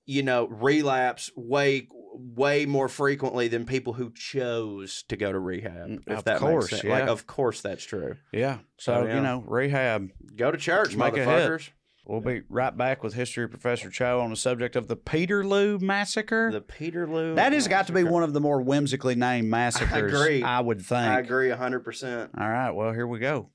you 0.07 0.23
know 0.23 0.47
relapse 0.47 1.31
way 1.37 1.89
way 2.15 2.67
more 2.67 2.89
frequently 2.89 3.49
than 3.49 3.65
people 3.65 3.95
who 3.95 4.11
chose 4.15 5.05
to 5.09 5.17
go 5.17 5.33
to 5.33 5.39
rehab. 5.39 5.89
Mm, 5.89 6.03
If 6.07 6.19
of 6.19 6.25
that 6.25 6.39
course, 6.39 6.71
makes 6.71 6.83
sense. 6.83 6.85
Like 6.91 7.05
yeah. 7.05 7.11
of 7.11 7.27
course 7.27 7.61
that's 7.63 7.85
true. 7.85 8.17
yeah. 8.33 8.59
So, 8.79 8.95
Oh, 8.95 9.07
yeah. 9.07 9.17
you 9.17 9.21
know, 9.23 9.45
rehab. 9.47 10.11
Go 10.37 10.51
to 10.51 10.59
church, 10.59 10.95
Make 10.97 11.15
a 11.15 11.21
motherfuckers. 11.21 11.71
We'll 12.05 12.21
be 12.21 12.43
right 12.49 12.77
back 12.77 13.05
with 13.05 13.15
History 13.15 13.49
Professor 13.49 13.89
Cho 13.89 14.21
on 14.21 14.31
the 14.31 14.37
subject 14.37 14.75
of 14.75 14.89
the 14.89 14.97
Peterloo 14.97 15.79
Massacre. 15.79 16.51
The 16.51 16.61
Peterloo 16.61 17.37
that 17.37 17.53
has 17.53 17.69
got 17.69 17.87
to 17.87 17.93
be 17.93 18.03
one 18.03 18.25
of 18.25 18.33
the 18.33 18.41
more 18.41 18.61
whimsically 18.61 19.15
named 19.15 19.49
massacres. 19.49 19.93
I 19.93 19.99
agree. 20.19 20.43
I 20.43 20.61
would 20.61 20.81
think. 20.83 21.07
I 21.07 21.21
agree 21.21 21.51
hundred 21.51 21.85
percent. 21.85 22.33
All 22.37 22.49
right. 22.49 22.73
Well, 22.73 22.93
here 22.93 23.07
we 23.07 23.21
go. 23.21 23.51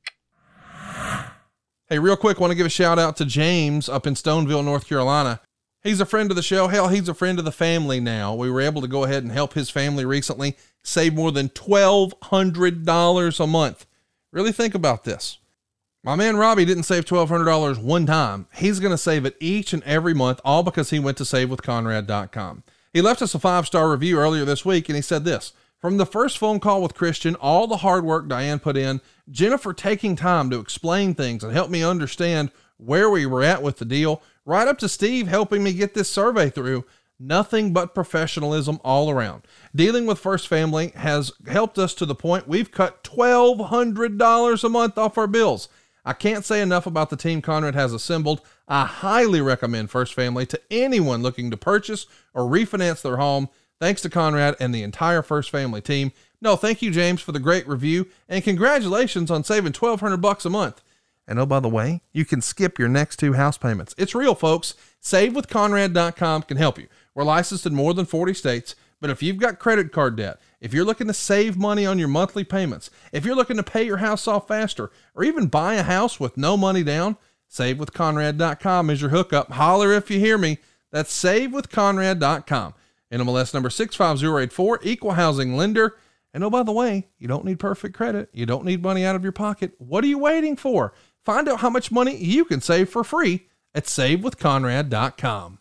Hey, 1.89 1.99
real 1.99 2.17
quick, 2.17 2.39
want 2.39 2.51
to 2.51 2.55
give 2.55 2.65
a 2.65 2.69
shout 2.69 2.99
out 2.99 3.15
to 3.17 3.25
James 3.25 3.87
up 3.87 4.05
in 4.07 4.13
Stoneville, 4.13 4.63
North 4.63 4.87
Carolina. 4.87 5.39
He's 5.87 6.01
a 6.01 6.05
friend 6.05 6.29
of 6.29 6.35
the 6.35 6.43
show. 6.43 6.67
Hell, 6.67 6.89
he's 6.89 7.07
a 7.07 7.13
friend 7.13 7.39
of 7.39 7.45
the 7.45 7.51
family 7.53 8.01
now. 8.01 8.35
We 8.35 8.51
were 8.51 8.59
able 8.59 8.81
to 8.81 8.89
go 8.89 9.05
ahead 9.05 9.23
and 9.23 9.31
help 9.31 9.53
his 9.53 9.69
family 9.69 10.03
recently 10.03 10.57
save 10.83 11.13
more 11.13 11.31
than 11.31 11.47
$1,200 11.47 13.39
a 13.39 13.47
month. 13.47 13.85
Really 14.33 14.51
think 14.51 14.75
about 14.75 15.05
this. 15.05 15.37
My 16.03 16.17
man 16.17 16.35
Robbie 16.35 16.65
didn't 16.65 16.83
save 16.83 17.05
$1,200 17.05 17.81
one 17.81 18.05
time. 18.05 18.47
He's 18.53 18.81
going 18.81 18.91
to 18.91 18.97
save 18.97 19.25
it 19.25 19.37
each 19.39 19.71
and 19.71 19.81
every 19.83 20.13
month, 20.13 20.41
all 20.43 20.61
because 20.61 20.89
he 20.89 20.99
went 20.99 21.15
to 21.19 21.23
savewithconrad.com. 21.23 22.63
He 22.91 23.01
left 23.01 23.21
us 23.21 23.33
a 23.33 23.39
five 23.39 23.65
star 23.65 23.89
review 23.89 24.19
earlier 24.19 24.43
this 24.43 24.65
week, 24.65 24.89
and 24.89 24.97
he 24.97 25.01
said 25.01 25.23
this 25.23 25.53
From 25.79 25.95
the 25.95 26.05
first 26.05 26.37
phone 26.37 26.59
call 26.59 26.81
with 26.81 26.95
Christian, 26.95 27.35
all 27.35 27.65
the 27.65 27.77
hard 27.77 28.03
work 28.03 28.27
Diane 28.27 28.59
put 28.59 28.75
in, 28.75 28.99
Jennifer 29.31 29.71
taking 29.71 30.17
time 30.17 30.49
to 30.49 30.59
explain 30.59 31.15
things 31.15 31.45
and 31.45 31.53
help 31.53 31.69
me 31.69 31.81
understand 31.81 32.51
where 32.77 33.09
we 33.09 33.25
were 33.25 33.43
at 33.43 33.61
with 33.61 33.77
the 33.77 33.85
deal, 33.85 34.21
right 34.45 34.67
up 34.67 34.77
to 34.79 34.89
Steve 34.89 35.27
helping 35.27 35.63
me 35.63 35.73
get 35.73 35.93
this 35.93 36.09
survey 36.09 36.49
through. 36.49 36.85
Nothing 37.19 37.73
but 37.73 37.95
professionalism 37.95 38.79
all 38.83 39.09
around. 39.09 39.41
Dealing 39.75 40.05
with 40.05 40.19
First 40.19 40.47
Family 40.47 40.89
has 40.95 41.31
helped 41.47 41.79
us 41.79 41.95
to 41.95 42.05
the 42.05 42.13
point 42.13 42.47
we've 42.47 42.71
cut 42.71 43.03
$1,200 43.03 44.63
a 44.63 44.69
month 44.69 44.97
off 44.97 45.17
our 45.17 45.25
bills. 45.25 45.67
I 46.05 46.13
can't 46.13 46.45
say 46.45 46.61
enough 46.61 46.85
about 46.85 47.09
the 47.09 47.17
team 47.17 47.41
Conrad 47.41 47.75
has 47.75 47.91
assembled. 47.91 48.41
I 48.67 48.85
highly 48.85 49.41
recommend 49.41 49.89
First 49.89 50.13
Family 50.13 50.45
to 50.45 50.61
anyone 50.69 51.21
looking 51.21 51.51
to 51.51 51.57
purchase 51.57 52.05
or 52.33 52.43
refinance 52.43 53.01
their 53.01 53.17
home. 53.17 53.49
Thanks 53.79 54.01
to 54.03 54.09
Conrad 54.09 54.55
and 54.59 54.73
the 54.73 54.83
entire 54.83 55.21
First 55.21 55.49
Family 55.49 55.81
team. 55.81 56.11
No, 56.39 56.55
thank 56.55 56.81
you, 56.81 56.91
James, 56.91 57.19
for 57.19 57.31
the 57.31 57.39
great 57.39 57.67
review, 57.67 58.07
and 58.29 58.43
congratulations 58.43 59.31
on 59.31 59.43
saving 59.43 59.73
1200 59.73 60.17
bucks 60.17 60.45
a 60.45 60.49
month. 60.49 60.81
And 61.27 61.39
oh, 61.39 61.45
by 61.45 61.59
the 61.59 61.67
way, 61.67 62.01
you 62.13 62.23
can 62.23 62.41
skip 62.41 62.79
your 62.79 62.87
next 62.87 63.17
two 63.17 63.33
house 63.33 63.57
payments. 63.57 63.93
It's 63.97 64.15
real, 64.15 64.33
folks. 64.33 64.75
SaveWithConrad.com 65.03 66.43
can 66.43 66.57
help 66.57 66.79
you. 66.79 66.87
We're 67.13 67.23
licensed 67.23 67.65
in 67.65 67.75
more 67.75 67.93
than 67.93 68.05
40 68.05 68.33
states, 68.33 68.75
but 69.01 69.09
if 69.09 69.21
you've 69.21 69.37
got 69.37 69.59
credit 69.59 69.91
card 69.91 70.15
debt, 70.15 70.39
if 70.61 70.73
you're 70.73 70.85
looking 70.85 71.07
to 71.07 71.13
save 71.13 71.57
money 71.57 71.85
on 71.85 71.99
your 71.99 72.07
monthly 72.07 72.43
payments, 72.43 72.89
if 73.11 73.25
you're 73.25 73.35
looking 73.35 73.57
to 73.57 73.63
pay 73.63 73.83
your 73.83 73.97
house 73.97 74.27
off 74.27 74.47
faster, 74.47 74.89
or 75.13 75.23
even 75.23 75.47
buy 75.47 75.75
a 75.75 75.83
house 75.83 76.19
with 76.19 76.37
no 76.37 76.55
money 76.55 76.83
down, 76.83 77.17
SaveWithConrad.com 77.51 78.89
is 78.89 79.01
your 79.01 79.11
hookup. 79.11 79.51
Holler 79.51 79.93
if 79.93 80.09
you 80.09 80.19
hear 80.19 80.37
me. 80.37 80.59
That's 80.91 81.23
SaveWithConrad.com. 81.23 82.73
NMLS 83.11 83.53
number 83.53 83.69
65084, 83.69 84.79
equal 84.83 85.11
housing 85.11 85.55
lender. 85.55 85.95
And 86.33 86.43
oh, 86.43 86.49
by 86.49 86.63
the 86.63 86.73
way, 86.73 87.07
you 87.17 87.27
don't 87.27 87.45
need 87.45 87.59
perfect 87.59 87.95
credit. 87.95 88.29
You 88.33 88.45
don't 88.45 88.65
need 88.65 88.83
money 88.83 89.05
out 89.05 89.15
of 89.15 89.23
your 89.23 89.31
pocket. 89.31 89.73
What 89.77 90.03
are 90.03 90.07
you 90.07 90.19
waiting 90.19 90.55
for? 90.55 90.93
Find 91.27 91.49
out 91.49 91.59
how 91.59 91.69
much 91.69 91.91
money 91.91 92.15
you 92.15 92.45
can 92.45 92.61
save 92.61 92.87
for 92.87 93.03
free 93.03 93.47
at 93.75 93.83
SaveWithConrad.com. 93.83 95.59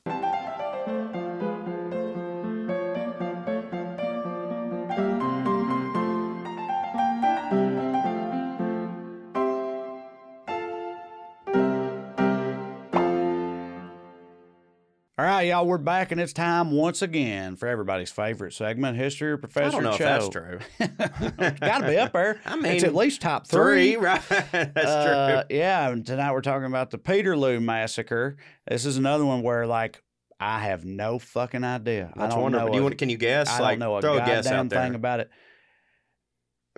y'all, 15.49 15.67
we're 15.67 15.79
back, 15.79 16.13
and 16.13 16.21
it's 16.21 16.33
time 16.33 16.71
once 16.71 17.03
again 17.03 17.57
for 17.57 17.67
everybody's 17.69 18.11
favorite 18.11 18.53
segment, 18.53 18.97
History 18.97 19.31
or 19.31 19.37
Professor 19.37 19.67
I 19.69 19.71
don't 19.71 19.83
know 19.85 19.93
if 19.93 19.99
that's 19.99 20.29
true. 20.29 20.59
Got 21.61 21.79
to 21.81 21.87
be 21.89 21.97
up 21.99 22.13
there. 22.13 22.41
I 22.47 22.57
mean, 22.57 22.73
it's 22.73 22.85
at 22.85 22.95
least 22.95 23.21
top 23.21 23.47
three. 23.47 23.95
Three, 23.95 23.97
right? 24.05 24.23
that's 24.53 24.77
Uh, 24.77 25.45
true. 25.49 25.57
yeah, 25.57 25.89
and 25.91 26.07
tonight 26.07 26.33
we're 26.33 26.41
talking 26.43 26.67
about 26.67 26.91
the 26.91 26.99
Peterloo 26.99 27.61
massacre. 27.61 28.37
This 28.67 28.85
is 28.85 28.97
another 28.97 29.25
one 29.25 29.43
where, 29.43 29.67
like, 29.67 30.03
I 30.39 30.61
have 30.61 30.85
no 30.85 31.19
fucking 31.19 31.65
idea. 31.65 32.13
I 32.15 32.21
That's 32.21 32.35
don't 32.35 32.43
wonderful. 32.43 32.67
know. 32.67 32.73
Do 32.73 32.77
you 32.77 32.83
a- 32.83 32.85
want? 32.85 32.99
Can 32.99 33.09
you 33.09 33.17
guess? 33.17 33.49
I 33.49 33.61
like, 33.61 33.79
don't 33.79 33.89
know 33.89 33.97
a 33.97 34.01
throw 34.03 34.19
a 34.19 34.27
guess 34.27 34.47
out 34.47 34.69
there. 34.69 34.83
thing 34.83 34.95
about 34.95 35.21
it. 35.21 35.31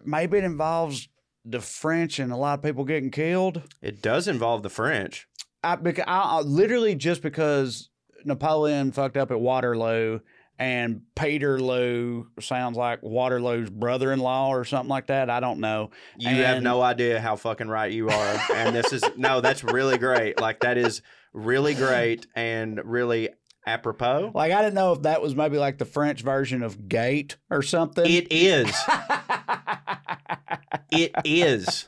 Maybe 0.04 0.38
it 0.38 0.44
involves 0.44 1.08
the 1.44 1.60
French 1.60 2.18
and 2.18 2.32
a 2.32 2.36
lot 2.36 2.58
of 2.58 2.62
people 2.64 2.84
getting 2.84 3.10
killed. 3.10 3.62
It 3.82 4.00
does 4.02 4.28
involve 4.28 4.62
the 4.62 4.68
French. 4.70 5.26
I, 5.64 5.74
because 5.74 6.04
I, 6.06 6.20
I 6.20 6.40
literally 6.42 6.94
just 6.94 7.20
because 7.20 7.90
Napoleon 8.24 8.92
fucked 8.92 9.16
up 9.16 9.30
at 9.30 9.40
Waterloo 9.40 10.20
and 10.58 11.02
Peterloo 11.14 12.24
sounds 12.40 12.76
like 12.76 13.02
Waterloo's 13.02 13.70
brother-in-law 13.70 14.48
or 14.48 14.64
something 14.64 14.88
like 14.88 15.06
that. 15.06 15.30
I 15.30 15.38
don't 15.40 15.60
know. 15.60 15.90
You 16.16 16.30
have 16.30 16.62
no 16.62 16.82
idea 16.82 17.20
how 17.20 17.36
fucking 17.36 17.68
right 17.68 17.92
you 17.92 18.08
are. 18.08 18.40
and 18.54 18.74
this 18.74 18.92
is 18.92 19.02
no, 19.16 19.40
that's 19.40 19.62
really 19.62 19.98
great. 19.98 20.40
Like 20.40 20.60
that 20.60 20.76
is 20.76 21.02
really 21.32 21.74
great 21.74 22.26
and 22.34 22.80
really 22.84 23.30
apropos. 23.66 24.32
Like 24.34 24.50
I 24.50 24.62
didn't 24.62 24.74
know 24.74 24.92
if 24.92 25.02
that 25.02 25.22
was 25.22 25.36
maybe 25.36 25.58
like 25.58 25.78
the 25.78 25.84
French 25.84 26.22
version 26.22 26.62
of 26.62 26.88
gate 26.88 27.36
or 27.50 27.62
something. 27.62 28.04
It 28.04 28.26
is. 28.32 28.74
It 30.90 31.12
is. 31.24 31.86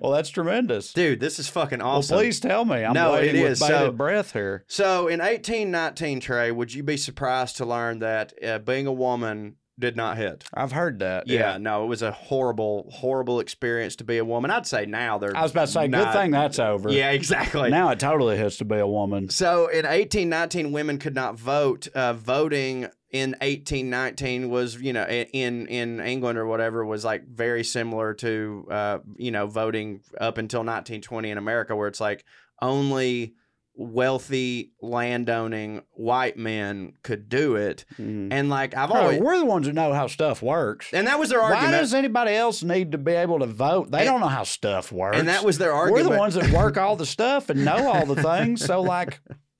well, 0.00 0.12
that's 0.12 0.30
tremendous. 0.30 0.92
Dude, 0.92 1.18
this 1.20 1.38
is 1.40 1.48
fucking 1.48 1.80
awesome. 1.82 2.14
Well, 2.16 2.24
please 2.24 2.38
tell 2.38 2.64
me. 2.64 2.84
I'm 2.84 2.92
No, 2.92 3.12
waiting 3.14 3.40
it 3.40 3.42
with 3.42 3.52
is. 3.52 3.60
bated 3.60 3.76
So- 3.76 3.92
breath 3.92 4.32
here. 4.32 4.64
So 4.68 5.08
in 5.08 5.20
1819, 5.20 6.20
Trae, 6.20 6.54
would 6.54 6.72
you 6.72 6.82
be 6.82 6.96
surprised 6.96 7.56
to 7.56 7.64
learn 7.66 7.98
that 7.98 8.32
uh, 8.44 8.58
being 8.60 8.86
a 8.86 8.92
woman 8.92 9.56
did 9.78 9.96
not 9.96 10.18
hit? 10.18 10.44
I've 10.54 10.70
heard 10.70 11.00
that. 11.00 11.26
Yeah, 11.26 11.58
no, 11.58 11.82
it 11.84 11.88
was 11.88 12.02
a 12.02 12.12
horrible, 12.12 12.88
horrible 12.92 13.40
experience 13.40 13.96
to 13.96 14.04
be 14.04 14.18
a 14.18 14.24
woman. 14.24 14.52
I'd 14.52 14.66
say 14.68 14.86
now 14.86 15.18
they're. 15.18 15.36
I 15.36 15.42
was 15.42 15.50
about 15.50 15.66
to 15.66 15.72
say, 15.72 15.88
good 15.88 16.12
thing 16.12 16.30
that's 16.30 16.60
over. 16.60 16.90
Yeah, 16.92 17.10
exactly. 17.10 17.70
Now 17.70 17.88
it 17.90 17.98
totally 17.98 18.36
hits 18.36 18.58
to 18.58 18.64
be 18.64 18.78
a 18.78 18.86
woman. 18.86 19.30
So 19.30 19.66
in 19.66 19.84
1819, 19.84 20.70
women 20.70 20.98
could 20.98 21.14
not 21.16 21.36
vote. 21.38 21.88
Uh, 21.94 22.12
voting 22.12 22.86
in 23.12 23.30
1819 23.42 24.48
was, 24.50 24.76
you 24.80 24.92
know, 24.92 25.04
in 25.04 25.66
in 25.66 26.00
England 26.00 26.38
or 26.38 26.46
whatever 26.46 26.84
was 26.84 27.04
like 27.04 27.26
very 27.28 27.62
similar 27.62 28.14
to, 28.14 28.66
uh, 28.70 28.98
you 29.16 29.30
know, 29.30 29.46
voting 29.46 30.00
up 30.18 30.38
until 30.38 30.60
1920 30.60 31.30
in 31.30 31.38
America, 31.38 31.76
where 31.76 31.88
it's 31.88 32.00
like 32.00 32.24
only 32.60 33.34
wealthy 33.74 34.70
landowning 34.82 35.82
white 35.92 36.36
men 36.36 36.92
could 37.02 37.28
do 37.28 37.56
it. 37.56 37.84
Mhm. 37.98 38.28
And 38.30 38.48
like 38.50 38.76
I've 38.76 38.90
always, 38.90 39.20
we're 39.20 39.38
the 39.38 39.44
ones 39.46 39.66
that 39.66 39.74
know 39.74 39.92
how 39.92 40.06
stuff 40.06 40.42
works. 40.42 40.88
and 40.92 41.06
that 41.06 41.18
was 41.18 41.30
their 41.30 41.40
argument 41.40 41.72
Why 41.72 41.78
does 41.78 41.94
anybody 41.94 42.32
else 42.34 42.62
need 42.62 42.92
to 42.92 42.98
be 42.98 43.12
able 43.12 43.38
to 43.40 43.46
vote? 43.46 43.90
They 43.90 44.00
And- 44.00 44.06
don't 44.08 44.20
know 44.20 44.28
how 44.28 44.44
stuff 44.44 44.92
works. 44.92 45.18
and 45.18 45.28
that 45.28 45.42
was 45.44 45.58
their 45.58 45.72
argument 45.72 46.06
we're 46.06 46.12
the 46.14 46.18
ones 46.18 46.34
that 46.34 46.50
work 46.50 46.76
all 46.76 46.96
the 46.96 47.06
stuff 47.06 47.48
and 47.50 47.64
know 47.64 47.90
all 47.90 48.06
the 48.06 48.22
things. 48.22 48.64
So 48.64 48.80
like, 48.82 49.20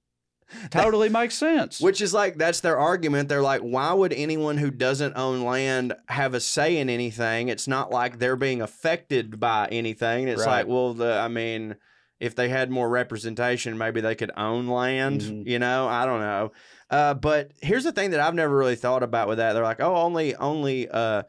totally 0.70 1.09
makes 1.09 1.34
sense. 1.34 1.80
Which 1.80 2.00
is 2.00 2.12
like 2.14 2.36
that's 2.36 2.61
their 2.61 2.78
argument. 2.78 3.28
They're 3.28 3.42
like, 3.42 3.61
why 3.62 3.92
would 3.92 4.12
anyone 4.12 4.57
who 4.59 4.70
doesn't 4.70 5.16
own 5.16 5.42
land 5.42 5.94
have 6.09 6.34
a 6.34 6.40
say 6.40 6.78
in 6.78 6.88
anything? 6.90 7.48
It's 7.48 7.68
not 7.68 7.90
like 7.90 8.18
they're 8.18 8.36
being 8.36 8.61
affected 8.62 9.38
by 9.40 9.68
anything. 9.72 10.28
It's 10.28 10.40
Right. 10.46 10.59
like, 10.59 10.66
well, 10.66 10.94
the 10.94 11.12
I 11.18 11.28
mean, 11.28 11.76
if 12.20 12.34
they 12.36 12.48
had 12.48 12.70
more 12.70 12.88
representation, 12.88 13.76
maybe 13.76 14.00
they 14.00 14.14
could 14.14 14.30
own 14.36 14.68
land. 14.68 15.20
Mhm. 15.22 15.46
You 15.46 15.59
know, 15.59 15.88
I 15.88 16.07
don't 16.07 16.20
know. 16.20 16.53
Uh, 16.90 17.14
but 17.14 17.50
here's 17.62 17.84
the 17.84 17.92
thing 17.92 18.11
that 18.11 18.20
I've 18.20 18.34
never 18.34 18.57
really 18.57 18.76
thought 18.76 19.03
about 19.03 19.26
with 19.28 19.38
that. 19.38 19.55
They're 19.55 19.62
like, 19.62 19.80
oh, 19.80 19.96
only 19.96 20.34
only 20.36 20.88
uh, 20.88 21.22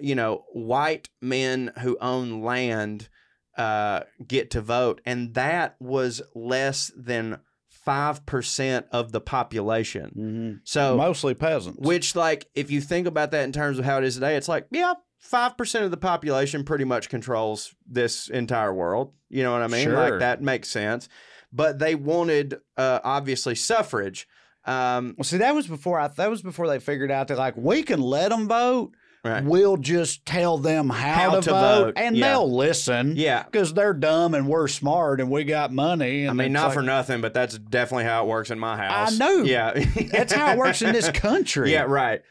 you 0.00 0.14
know, 0.16 0.44
white 0.52 1.08
men 1.22 1.70
who 1.80 1.96
own 2.00 2.42
land 2.42 3.08
uh, 3.56 4.00
get 4.26 4.50
to 4.50 4.60
vote, 4.60 5.00
and 5.06 5.34
that 5.34 5.76
was 5.78 6.20
less 6.34 6.90
than 6.96 7.38
five 7.84 8.24
percent 8.26 8.86
of 8.90 9.12
the 9.12 9.20
population. 9.20 10.12
Mhm. 10.16 10.60
So, 10.64 10.96
mostly 10.96 11.34
peasants. 11.34 11.78
which 11.80 12.16
like, 12.16 12.46
if 12.54 12.70
you 12.70 12.80
think 12.80 13.06
about 13.06 13.30
that 13.32 13.44
in 13.44 13.52
terms 13.52 13.78
of 13.78 13.84
how 13.84 13.98
it 13.98 14.04
is 14.04 14.14
today, 14.14 14.36
it's 14.36 14.48
like, 14.48 14.66
yeah, 14.70 14.94
five 15.18 15.56
percent 15.56 15.84
of 15.84 15.90
the 15.90 15.96
population 15.96 16.64
pretty 16.64 16.84
much 16.84 17.08
controls 17.08 17.74
this 17.86 18.28
entire 18.28 18.72
world. 18.72 19.12
You 19.28 19.42
know 19.42 19.52
what 19.52 19.62
I 19.62 19.68
mean? 19.68 19.84
Sure. 19.84 19.94
Like 19.94 20.20
that 20.20 20.42
makes 20.42 20.68
sense. 20.68 21.08
But 21.52 21.78
they 21.78 21.94
wanted, 21.94 22.56
uh, 22.76 23.00
obviously, 23.04 23.54
suffrage. 23.54 24.26
Um, 24.66 25.14
well, 25.16 25.24
see, 25.24 25.36
that 25.38 25.54
was 25.54 25.66
before 25.66 26.00
I. 26.00 26.08
That 26.08 26.30
was 26.30 26.42
before 26.42 26.66
they 26.66 26.78
figured 26.80 27.10
out 27.10 27.28
that 27.28 27.38
like 27.38 27.56
we 27.56 27.82
can 27.82 28.00
let 28.00 28.30
them 28.30 28.48
vote. 28.48 28.92
Right. 29.24 29.44
We'll 29.44 29.76
just 29.76 30.24
tell 30.26 30.58
them 30.58 30.90
how, 30.90 31.12
How 31.12 31.30
to, 31.36 31.40
to 31.42 31.50
vote, 31.50 31.84
vote, 31.84 31.94
and 31.96 32.16
yeah. 32.16 32.30
they'll 32.30 32.52
listen. 32.52 33.16
Yeah. 33.16 33.44
because 33.44 33.74
they're 33.74 33.94
dumb 33.94 34.34
and 34.34 34.48
we're 34.48 34.68
smart 34.68 35.20
and 35.20 35.30
we 35.30 35.44
got 35.44 35.72
money. 35.72 36.22
And 36.22 36.30
I 36.30 36.44
mean, 36.44 36.52
not 36.52 36.66
like- 36.66 36.74
for 36.74 36.82
nothing, 36.82 37.20
but 37.20 37.34
that's 37.34 37.58
definitely 37.58 38.04
how 38.04 38.24
it 38.24 38.28
works 38.28 38.50
in 38.50 38.58
my 38.58 38.76
house. 38.76 39.14
I 39.14 39.16
know. 39.16 39.42
Yeah. 39.42 39.72
That's 40.12 40.32
how 40.32 40.52
it 40.52 40.58
works 40.58 40.82
in 40.82 40.92
this 40.92 41.10
country. 41.14 41.72
Yeah, 41.72 41.82
right. 41.82 42.22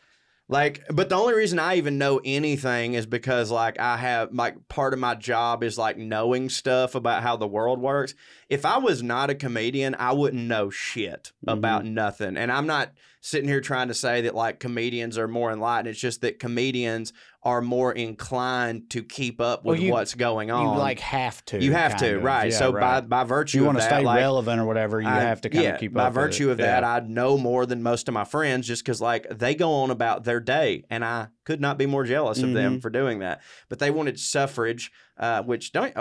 Like, 0.50 0.84
but 0.90 1.10
the 1.10 1.16
only 1.16 1.34
reason 1.34 1.58
I 1.58 1.76
even 1.76 1.98
know 1.98 2.20
anything 2.24 2.96
is 2.96 3.06
because, 3.06 3.50
like, 3.50 3.80
I 3.80 3.98
have, 3.98 4.34
like, 4.34 4.68
part 4.68 4.94
of 4.94 5.00
my 5.00 5.16
job 5.16 5.64
is, 5.64 5.78
like, 5.78 5.98
knowing 5.98 6.50
stuff 6.50 6.96
about 6.96 7.24
how 7.24 7.38
the 7.38 7.48
world 7.48 7.80
works. 7.80 8.14
If 8.50 8.66
I 8.66 8.78
was 8.78 9.02
not 9.02 9.30
a 9.30 9.36
comedian, 9.36 9.96
I 9.98 10.12
wouldn't 10.12 10.44
know 10.44 10.70
shit 10.70 11.32
about 11.48 11.86
mm-hmm. 11.86 11.94
nothing. 11.94 12.38
And 12.38 12.52
I'm 12.52 12.68
not 12.68 12.92
sitting 13.26 13.48
here 13.48 13.62
trying 13.62 13.88
to 13.88 13.94
say 13.94 14.20
that, 14.22 14.36
like, 14.36 14.60
comedians 14.60 15.18
are 15.18 15.30
more 15.30 15.50
enlightened. 15.50 15.88
It's 15.88 16.00
just 16.00 16.20
that 16.22 16.40
comedians 16.40 17.14
are 17.42 17.62
more 17.62 17.94
inclined 17.94 18.90
to 18.90 19.02
keep 19.02 19.40
up 19.40 19.64
Well, 19.64 19.76
with 19.76 19.82
you- 19.82 19.94
what's 19.94 20.14
going 20.14 20.50
You 20.50 20.56
on. 20.56 20.78
like 20.78 21.00
have 21.00 21.44
to. 21.46 21.64
You 21.64 21.72
have 21.72 21.96
to, 21.98 22.18
of. 22.18 22.24
right. 22.24 22.52
Yeah, 22.52 22.58
so, 22.58 22.74
right. 22.74 23.00
by 23.00 23.24
by 23.24 23.24
virtue 23.24 23.60
you 23.60 23.64
of 23.64 23.68
want 23.68 23.78
to 23.78 23.84
that, 23.84 23.90
stay 23.90 24.04
like, 24.04 24.18
relevant 24.18 24.60
or 24.60 24.66
whatever, 24.66 25.00
you 25.00 25.08
I- 25.08 25.22
have 25.22 25.40
to 25.42 25.50
kind 25.50 25.64
yeah, 25.64 25.70
of 25.76 25.80
keep 25.80 25.94
by 25.94 26.04
up. 26.04 26.10
with 26.10 26.16
virtue 26.16 26.52
of 26.52 26.58
that, 26.58 26.84
Yeah. 26.84 26.94
I 26.96 27.00
know 27.00 27.38
more 27.38 27.66
than 27.66 27.82
most 27.82 28.10
of 28.10 28.14
my 28.14 28.26
friends 28.26 28.68
just 28.68 28.84
because 28.84 29.00
like 29.00 29.26
they 29.30 29.56
go 29.56 29.72
on 29.72 29.90
about 29.90 30.26
their 30.26 30.42
day, 30.42 30.84
and 30.90 31.06
I 31.06 31.28
could 31.46 31.62
not 31.62 31.78
be 31.78 31.86
more 31.86 32.04
jealous 32.04 32.44
of 32.44 32.52
them 32.54 32.78
Mhm. 32.80 32.82
for 32.82 32.90
doing 32.90 33.20
that. 33.20 33.42
But 33.70 33.80
they 33.80 33.90
wanted 33.90 34.20
suffrage, 34.20 34.92
uh, 35.18 35.44
which 35.44 35.72
don't. 35.72 35.94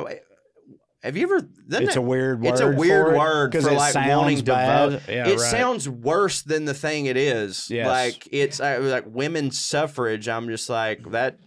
Have 1.03 1.17
you 1.17 1.25
ever? 1.25 1.49
it's 1.69 1.91
it- 1.91 1.97
a 1.97 2.01
weird 2.01 2.41
word. 2.43 2.51
It's 2.51 2.61
a 2.61 2.69
weird 2.71 3.07
for 3.17 3.47
it, 3.47 3.63
for 3.63 3.71
it 3.71 3.77
like 3.77 3.93
sounds 3.93 4.09
wanting 4.09 4.37
to 4.39 4.45
bad. 4.45 4.91
vote. 4.91 5.03
Yeah, 5.09 5.29
it 5.29 5.31
right. 5.39 5.41
sounds 5.41 5.89
worse 5.89 6.43
than 6.43 6.65
the 6.65 6.75
thing 6.75 7.07
it 7.07 7.17
is. 7.17 7.69
Yes. 7.71 7.87
Like 7.89 8.29
it's 8.31 8.61
uh, 8.61 8.79
like 8.83 9.05
women's 9.07 9.59
suffrage. 9.59 10.29
I'm 10.29 10.49
just 10.49 10.71
like 10.71 11.11
that. 11.11 11.39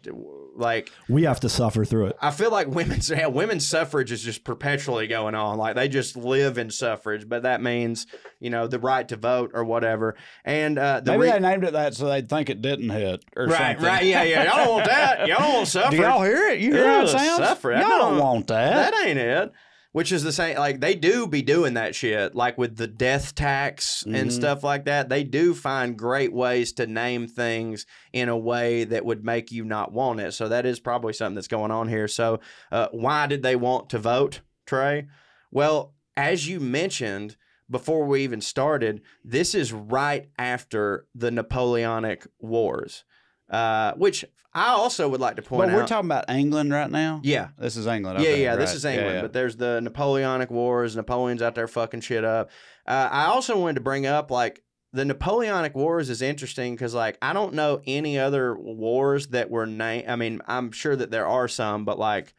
Like 0.55 0.91
We 1.09 1.23
have 1.23 1.39
to 1.41 1.49
suffer 1.49 1.83
through 1.85 2.07
it. 2.07 2.17
I 2.21 2.31
feel 2.31 2.49
like 2.51 2.67
women's 2.67 3.09
yeah, 3.09 3.27
women's 3.27 3.67
suffrage 3.67 4.11
is 4.11 4.21
just 4.23 4.43
perpetually 4.43 5.07
going 5.07 5.35
on. 5.35 5.57
Like 5.57 5.75
they 5.75 5.87
just 5.89 6.15
live 6.15 6.57
in 6.57 6.69
suffrage, 6.71 7.27
but 7.27 7.43
that 7.43 7.61
means 7.61 8.07
you 8.39 8.49
know 8.49 8.65
the 8.67 8.79
right 8.79 9.07
to 9.09 9.15
vote 9.17 9.51
or 9.53 9.63
whatever. 9.65 10.15
And 10.43 10.79
uh, 10.79 11.01
the 11.01 11.11
Maybe 11.11 11.23
re- 11.23 11.31
they 11.31 11.39
named 11.39 11.63
it 11.65 11.73
that 11.73 11.93
so 11.95 12.07
they'd 12.07 12.29
think 12.29 12.49
it 12.49 12.61
didn't 12.61 12.89
hit 12.89 13.23
or 13.35 13.47
right, 13.47 13.57
something. 13.75 13.85
right, 13.85 14.05
yeah, 14.05 14.23
yeah. 14.23 14.43
Y'all 14.45 14.55
don't 14.65 14.69
want 14.75 14.85
that. 14.85 15.27
Y'all 15.27 15.39
don't 15.39 15.53
want 15.53 15.67
suffrage. 15.67 15.91
Do 15.99 16.05
y'all 16.05 16.23
hear 16.23 16.47
it? 16.49 16.59
You 16.59 16.73
hear 16.73 16.87
how 16.87 17.03
it 17.03 17.07
sounds? 17.09 17.37
suffrage. 17.37 17.79
Y'all 17.79 17.85
I 17.87 17.97
don't 17.97 18.11
don't- 18.13 18.19
want 18.23 18.47
that. 18.47 18.91
That 18.93 19.07
ain't 19.07 19.19
it. 19.19 19.51
Which 19.95 20.11
is 20.11 20.23
the 20.23 20.33
same. 20.33 20.57
Like 20.57 20.81
they 20.81 20.93
do 20.93 21.25
be 21.25 21.41
doing 21.41 21.75
that 21.75 21.95
shit, 21.95 22.35
like 22.35 22.57
with 22.57 22.75
the 22.75 22.85
death 22.85 23.33
tax 23.33 24.03
and 24.03 24.29
Mhm. 24.29 24.33
stuff 24.33 24.61
like 24.61 24.83
that. 24.83 25.07
They 25.07 25.23
do 25.23 25.53
find 25.53 25.97
great 25.97 26.33
ways 26.33 26.73
to 26.73 26.85
name 26.85 27.29
things 27.29 27.85
in 28.11 28.27
a 28.27 28.37
way 28.37 28.83
that 28.83 29.05
would 29.05 29.23
make 29.23 29.53
you 29.53 29.63
not 29.63 29.93
want 29.93 30.19
it. 30.19 30.33
So 30.33 30.49
that 30.49 30.65
is 30.65 30.81
probably 30.81 31.13
something 31.13 31.35
that's 31.35 31.47
going 31.47 31.71
on 31.71 31.87
here. 31.87 32.09
So 32.09 32.41
uh, 32.73 32.89
why 32.91 33.25
did 33.27 33.41
they 33.41 33.55
want 33.55 33.89
to 33.91 33.97
vote, 33.97 34.41
Trae? 34.67 35.07
Well, 35.49 35.93
as 36.17 36.45
you 36.45 36.59
mentioned 36.59 37.37
before 37.71 38.03
we 38.03 38.21
even 38.21 38.41
started, 38.41 39.01
this 39.23 39.55
is 39.55 39.71
right 39.71 40.27
after 40.37 41.07
the 41.15 41.31
Napoleonic 41.31 42.27
Wars, 42.37 43.05
uh, 43.49 43.93
which 43.93 44.25
I 44.55 44.69
also 44.69 45.07
would 45.09 45.19
like 45.19 45.35
to 45.35 45.41
point 45.41 45.63
But 45.67 45.69
out. 45.69 45.75
we're 45.75 45.85
talking 45.85 46.07
about 46.09 46.29
England 46.29 46.71
right 46.71 46.89
now. 46.89 47.19
yeah, 47.23 47.49
This 47.59 47.75
is 47.75 47.85
England. 47.87 48.21
yeah, 48.21 48.29
okay, 48.29 48.41
yeah, 48.43 48.55
this 48.55 48.73
is 48.73 48.85
England, 48.85 49.09
Yeah, 49.09 49.15
yeah. 49.17 49.21
but 49.21 49.33
there's 49.33 49.57
the 49.57 49.81
Napoleonic 49.81 50.49
Wars. 50.49 50.95
Napoleon's 50.95 51.41
out 51.41 51.55
there 51.55 51.67
fucking 51.67 51.99
shit 52.01 52.23
up. 52.23 52.49
Uh, 52.87 53.09
I 53.11 53.25
also 53.25 53.59
wanted 53.59 53.75
to 53.75 53.81
bring 53.81 54.05
up 54.05 54.31
like 54.31 54.63
the 54.93 55.03
Napoleonic 55.03 55.75
Wars 55.75 56.09
is 56.09 56.21
interesting 56.21 56.73
because 56.73 56.93
like 56.93 57.17
I 57.21 57.33
don't 57.33 57.53
know 57.53 57.81
any 57.85 58.17
other 58.17 58.57
wars 58.57 59.27
that 59.27 59.49
were 59.51 59.65
named. 59.65 60.07
I 60.07 60.15
mean, 60.15 60.39
I'm 60.47 60.71
sure 60.71 60.95
that 60.95 61.11
there 61.11 61.27
are 61.27 61.49
some, 61.49 61.83
but 61.83 61.99
like, 61.99 62.33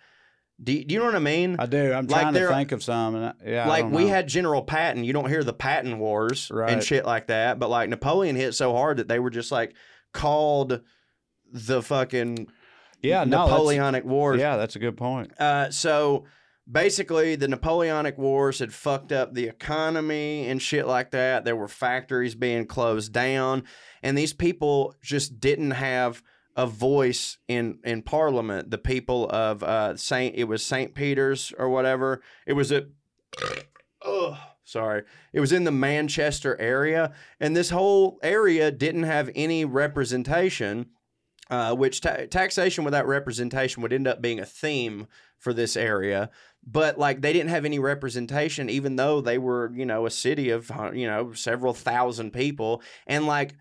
do, 0.63 0.83
do 0.83 0.95
you 0.95 0.99
know 1.01 1.05
what 1.05 1.15
I 1.15 1.19
mean? 1.19 1.57
I 1.59 1.67
do. 1.67 1.93
I'm 1.93 2.07
Like 2.07 2.23
trying 2.23 2.33
to 2.33 2.49
think 2.49 2.73
of 2.73 2.83
some. 2.83 3.15
And 3.15 3.25
I, 3.27 3.33
yeah, 3.45 3.69
like 3.69 3.91
we 3.91 4.07
had 4.07 4.27
General 4.27 4.63
Patton. 4.63 5.05
You 5.05 5.13
don't 5.13 5.29
hear 5.29 5.45
the 5.45 5.53
Patton 5.53 5.99
Wars 5.99 6.51
and 6.51 6.83
shit 6.83 7.05
like 7.05 7.27
that, 7.27 7.59
but 7.59 7.69
like 7.69 7.91
Napoleon 7.91 8.37
hit 8.37 8.55
so 8.55 8.73
hard 8.73 8.97
that 8.97 9.09
they 9.09 9.19
were 9.19 9.29
just 9.29 9.53
like 9.53 9.75
called 10.15 10.81
the 11.53 11.83
fucking 11.83 12.49
yeah, 13.03 13.25
no, 13.25 13.47
Napoleonic 13.47 14.05
Wars. 14.05 14.41
Yeah, 14.41 14.57
that's 14.57 14.77
a 14.77 14.79
good 14.79 14.97
point. 14.97 15.39
Uh, 15.39 15.71
so, 15.71 16.25
basically 16.71 17.37
the 17.37 17.49
Napoleonic 17.49 18.19
Wars 18.19 18.59
had 18.59 18.73
fucked 18.73 19.13
up 19.13 19.35
the 19.35 19.47
economy 19.47 20.49
and 20.49 20.61
shit 20.61 20.87
like 20.87 21.13
that. 21.13 21.45
There 21.45 21.57
were 21.57 21.69
factories 21.69 22.35
being 22.35 22.67
closed 22.67 23.13
down, 23.13 23.65
and 24.03 24.17
these 24.17 24.33
people 24.33 24.95
just 25.03 25.41
didn't 25.41 25.73
have 25.73 26.23
a 26.57 26.67
voice 26.67 27.39
in 27.49 27.79
in 27.85 28.03
Parliament. 28.03 28.71
The 28.71 28.79
people 28.79 29.29
of 29.31 29.63
uh, 29.63 29.97
Saint 29.97 30.35
it 30.37 30.45
was 30.45 30.65
Saint 30.65 30.95
Peter's 30.95 31.53
or 31.59 31.69
whatever. 31.69 32.23
It 32.47 32.55
was 32.55 32.73
at 32.73 32.87
oh 34.03 34.39
sorry 34.65 35.03
it 35.33 35.41
was 35.41 35.53
in 35.53 35.65
the 35.65 35.71
manchester 35.71 36.59
area 36.61 37.13
and 37.39 37.55
this 37.55 37.71
whole 37.71 38.19
area 38.23 38.71
didn't 38.71 39.03
have 39.05 39.31
any 39.35 39.65
representation 39.65 40.87
uh, 41.51 41.75
which 41.75 42.01
ta- 42.01 42.27
taxation 42.31 42.85
without 42.85 43.07
representation 43.07 43.83
would 43.83 43.93
end 43.93 44.07
up 44.07 44.21
being 44.21 44.41
a 44.41 44.47
theme 44.47 45.07
for 45.39 45.53
this 45.53 45.77
area. 45.77 46.31
But 46.67 46.99
like 46.99 47.21
they 47.21 47.33
didn't 47.33 47.51
have 47.51 47.65
any 47.65 47.79
representation 47.79 48.69
even 48.69 48.97
though 48.97 49.21
they 49.21 49.39
were 49.39 49.73
you 49.75 49.87
know 49.87 50.07
a 50.07 50.11
city 50.11 50.51
of 50.51 50.71
you 50.93 51.07
know 51.07 51.33
several 51.33 51.75
thousand 51.75 52.33
people. 52.33 52.83
And 53.07 53.27
like 53.27 53.55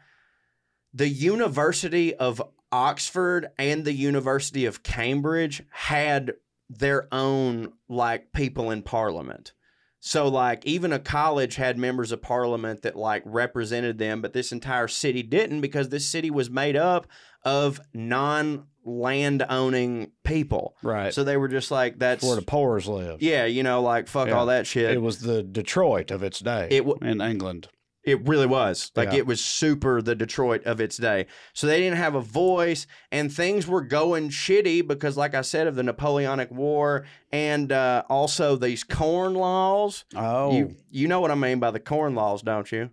the 0.94 1.10
university 1.10 2.16
of 2.16 2.42
oxford 2.72 3.48
and 3.58 3.86
the 3.86 3.94
university 3.94 4.66
of 4.66 4.84
cambridge 4.84 5.62
had 5.70 6.34
their 6.70 7.08
own 7.14 7.74
like 7.88 8.32
people 8.34 8.72
in 8.72 8.82
parliament. 8.82 9.54
So 10.00 10.28
like 10.28 10.64
even 10.66 10.94
a 10.94 11.00
college 11.00 11.56
had 11.56 11.80
members 11.80 12.12
of 12.12 12.22
parliament 12.22 12.84
that 12.84 12.96
like 12.96 13.24
represented 13.26 13.98
them, 13.98 14.22
but 14.22 14.34
this 14.34 14.52
entire 14.52 14.88
city 14.88 15.24
didn't 15.24 15.62
because 15.62 15.90
this 15.90 16.06
city 16.06 16.30
was 16.30 16.50
made 16.50 16.76
up 16.76 17.08
of 17.46 17.80
non 17.94 18.66
land 18.84 19.46
owning 19.50 20.12
people. 20.24 20.76
Right. 20.84 21.14
So 21.14 21.24
they 21.24 21.38
were 21.38 21.48
just 21.48 21.72
like 21.72 21.98
that's 22.00 22.24
where 22.24 22.36
the 22.36 22.42
poors 22.42 22.88
live. 22.88 23.22
yeah, 23.22 23.46
you 23.46 23.64
know, 23.64 23.82
like 23.82 24.08
fuck 24.08 24.28
Yeah. 24.28 24.34
all 24.36 24.48
that 24.48 24.68
shit. 24.68 24.92
It 24.92 25.02
was 25.02 25.20
the 25.20 25.42
Detroit 25.42 26.12
of 26.12 26.22
its 26.24 26.40
day 26.40 26.68
It 26.72 26.86
w- 26.86 26.98
in 27.02 27.22
England. 27.22 27.70
It 28.04 28.28
really 28.28 28.46
was. 28.46 28.92
Like 28.96 29.14
Yeah. 29.14 29.18
it 29.20 29.26
was 29.26 29.44
super 29.44 30.00
the 30.00 30.14
Detroit 30.14 30.64
of 30.66 30.80
its 30.80 30.98
day. 30.98 31.26
So 31.54 31.66
they 31.66 31.80
didn't 31.80 31.98
have 31.98 32.14
a 32.14 32.22
voice 32.22 32.86
and 33.12 33.34
things 33.34 33.66
were 33.68 33.82
going 33.82 34.30
shitty 34.30 34.88
because 34.88 35.18
like 35.18 35.34
I 35.34 35.42
said 35.42 35.66
of 35.66 35.74
the 35.76 35.82
Napoleonic 35.82 36.52
War 36.52 37.06
and 37.32 37.72
uh, 37.72 38.04
also 38.08 38.56
these 38.58 38.84
corn 38.84 39.34
laws. 39.34 40.06
Oh, 40.16 40.52
You 40.56 40.76
you 40.92 41.08
know 41.08 41.20
what 41.20 41.32
I 41.32 41.36
mean 41.36 41.60
by 41.60 41.72
the 41.72 41.80
corn 41.80 42.14
laws, 42.14 42.44
don't 42.44 42.72
you? 42.72 42.92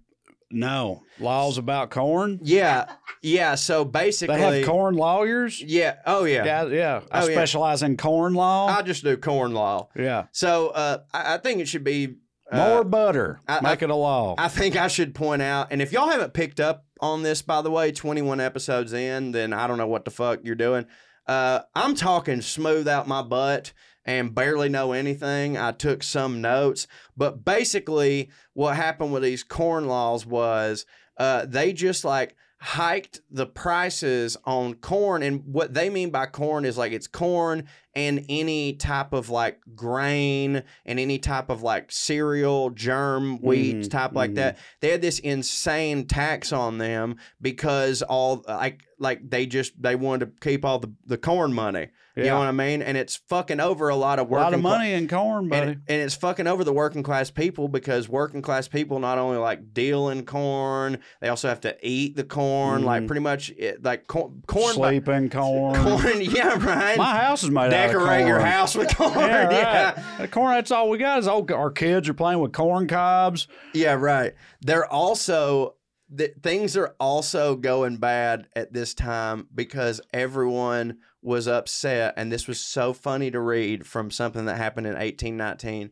No. 0.53 1.03
Laws 1.19 1.59
about 1.59 1.91
corn? 1.91 2.39
Yeah. 2.43 2.87
Yeah, 3.23 3.55
so 3.55 3.85
basically 3.85 4.37
They 4.37 4.59
have 4.61 4.67
corn 4.67 4.95
lawyers? 4.97 5.61
Yeah. 5.61 5.97
Oh 6.07 6.25
yeah. 6.25 6.45
Yeah, 6.45 6.65
yeah. 6.67 7.01
I 7.11 7.23
Oh, 7.23 7.27
yeah. 7.29 7.35
specialize 7.35 7.83
in 7.83 7.97
corn 7.97 8.35
law. 8.35 8.67
I 8.67 8.83
just 8.83 9.05
do 9.05 9.17
corn 9.17 9.53
law. 9.55 9.89
yeah. 9.97 10.25
So 10.33 10.69
uh, 10.69 10.99
I, 11.15 11.35
I 11.35 11.39
think 11.39 11.61
it 11.61 11.69
should 11.69 11.85
be 11.85 12.17
uh, 12.51 12.57
More 12.57 12.85
butter. 12.85 13.41
I- 13.49 13.61
Make 13.61 13.83
it 13.83 13.91
a 13.91 13.95
law. 13.95 14.35
I 14.39 14.49
think 14.49 14.77
I 14.77 14.89
should 14.89 15.15
point 15.15 15.41
out, 15.43 15.69
and 15.71 15.81
if 15.81 15.93
y'all 15.93 16.11
haven't 16.11 16.35
picked 16.35 16.61
up 16.61 16.85
on 17.01 17.23
this, 17.23 17.43
by 17.43 17.63
the 17.63 17.71
way, 17.71 17.93
21 17.93 18.41
episodes 18.41 18.93
in, 18.93 19.33
then 19.33 19.53
I 19.53 19.67
don't 19.67 19.79
know 19.79 19.87
what 19.87 20.05
the 20.05 20.11
fuck 20.11 20.41
you're 20.43 20.55
doing. 20.55 20.87
Uh, 21.27 21.61
I'm 21.75 21.95
talking 21.95 22.41
smooth 22.43 22.89
out 22.89 23.07
my 23.09 23.23
butt 23.23 23.73
and 24.05 24.35
barely 24.35 24.69
know 24.69 24.93
anything. 24.93 25.57
I 25.57 25.73
took 25.73 26.03
some 26.03 26.41
notes, 26.41 26.87
but 27.17 27.45
basically, 27.45 28.31
what 28.55 28.77
happened 28.77 29.13
with 29.13 29.23
these 29.23 29.43
corn 29.43 29.87
laws 29.87 30.27
was 30.27 30.87
uh, 31.17 31.47
they 31.47 31.73
just 31.73 32.05
like 32.05 32.35
hiked 32.63 33.21
the 33.29 33.47
prices 33.47 34.37
on 34.45 34.75
corn. 34.75 35.23
And 35.23 35.45
what 35.47 35.75
they 35.75 35.91
mean 35.91 36.11
by 36.11 36.27
corn 36.27 36.65
is 36.65 36.79
like 36.79 36.93
it's 36.93 37.09
corn 37.09 37.69
and 37.95 38.25
any 38.29 38.73
type 38.75 39.13
of 39.13 39.29
like 39.31 39.61
grain 39.75 40.63
and 40.87 40.99
any 40.99 41.19
type 41.19 41.51
of 41.51 41.63
like 41.63 41.93
cereal, 41.93 42.71
germ, 42.71 43.39
wheat, 43.43 43.77
Mhm, 43.77 43.91
type 43.91 44.13
like 44.15 44.33
mhm. 44.33 44.37
that. 44.37 44.59
They 44.81 44.91
had 44.91 45.03
this 45.03 45.19
insane 45.19 46.07
tax 46.07 46.53
on 46.53 46.79
them 46.79 47.17
because 47.41 48.03
all 48.03 48.45
like 48.49 48.81
like 48.99 49.29
they 49.29 49.47
just 49.47 49.81
they 49.83 49.97
wanted 49.97 50.27
to 50.27 50.33
keep 50.49 50.65
all 50.65 50.79
the, 50.79 50.93
the 51.07 51.19
corn 51.19 51.53
money. 51.53 51.89
You 52.15 52.25
know 52.25 52.41
what 52.41 52.49
I 52.49 52.53
mean? 52.53 52.83
And 52.83 52.99
it's 52.99 53.17
fucking 53.31 53.59
over 53.59 53.89
a 53.89 53.97
lot 53.97 54.19
of 54.19 54.29
work. 54.29 54.41
a 54.43 54.45
lot 54.45 54.53
of 54.53 54.61
money 54.61 54.93
in 54.93 55.09
corn, 55.09 55.49
buddy. 55.49 55.63
and, 55.63 55.71
and 55.89 56.03
it's 56.03 56.15
fucking 56.15 56.47
over 56.47 56.63
the 56.63 56.73
working 56.73 57.03
class 57.03 57.31
people 57.31 57.69
because 57.69 58.07
working 58.07 58.43
class 58.43 58.69
people 58.69 58.99
not 58.99 59.17
only 59.17 59.39
like 59.39 59.73
deal 59.73 60.11
in 60.11 60.27
corn, 60.27 60.99
they 61.23 61.29
also 61.31 61.49
have 61.49 61.63
to 61.63 61.75
eat 61.81 62.15
the 62.15 62.23
corn. 62.25 62.85
Like 62.85 63.05
Mhm. 63.05 63.07
pretty 63.07 63.23
much, 63.23 63.49
it, 63.57 63.83
like 63.83 64.09
corn, 64.09 64.43
corn, 64.47 64.77
by- 64.77 64.93
in 65.17 65.31
corn. 65.31 65.83
corn. 65.83 66.21
Yeah, 66.21 66.63
right. 66.63 66.99
My 66.99 67.17
house 67.17 67.45
is 67.45 67.51
made 67.51 67.71
Decorate 67.87 68.27
your 68.27 68.41
house 68.41 68.75
with 68.75 68.89
corn. 68.97 69.13
Yeah, 69.19 69.51
yeah, 69.51 69.93
right. 69.95 70.19
The 70.19 70.29
corn. 70.29 70.55
That's 70.55 70.71
all 70.71 70.89
we 70.89 70.99
got. 70.99 71.19
Is 71.19 71.27
all 71.27 71.47
our 71.53 71.71
kids 71.71 72.09
are 72.09 72.15
playing 72.15 72.41
with 72.41 72.53
corn 72.53 72.87
cobs. 72.89 73.49
Yeah, 73.75 73.95
right. 73.95 74.33
They're 74.61 74.91
also 74.91 75.77
th- 76.17 76.35
things 76.43 76.77
are 76.77 76.95
also 77.01 77.57
going 77.57 77.97
bad 77.97 78.49
at 78.55 78.73
this 78.73 78.95
time 78.95 79.49
because 79.55 80.01
everyone 80.13 80.99
was 81.23 81.47
upset, 81.47 82.15
and 82.17 82.33
this 82.33 82.49
was 82.49 82.61
so 82.61 82.93
funny 82.93 83.31
to 83.31 83.41
read 83.41 83.87
from 83.87 84.11
something 84.11 84.47
that 84.47 84.57
happened 84.57 84.87
in 84.87 84.95
1819. 84.95 85.91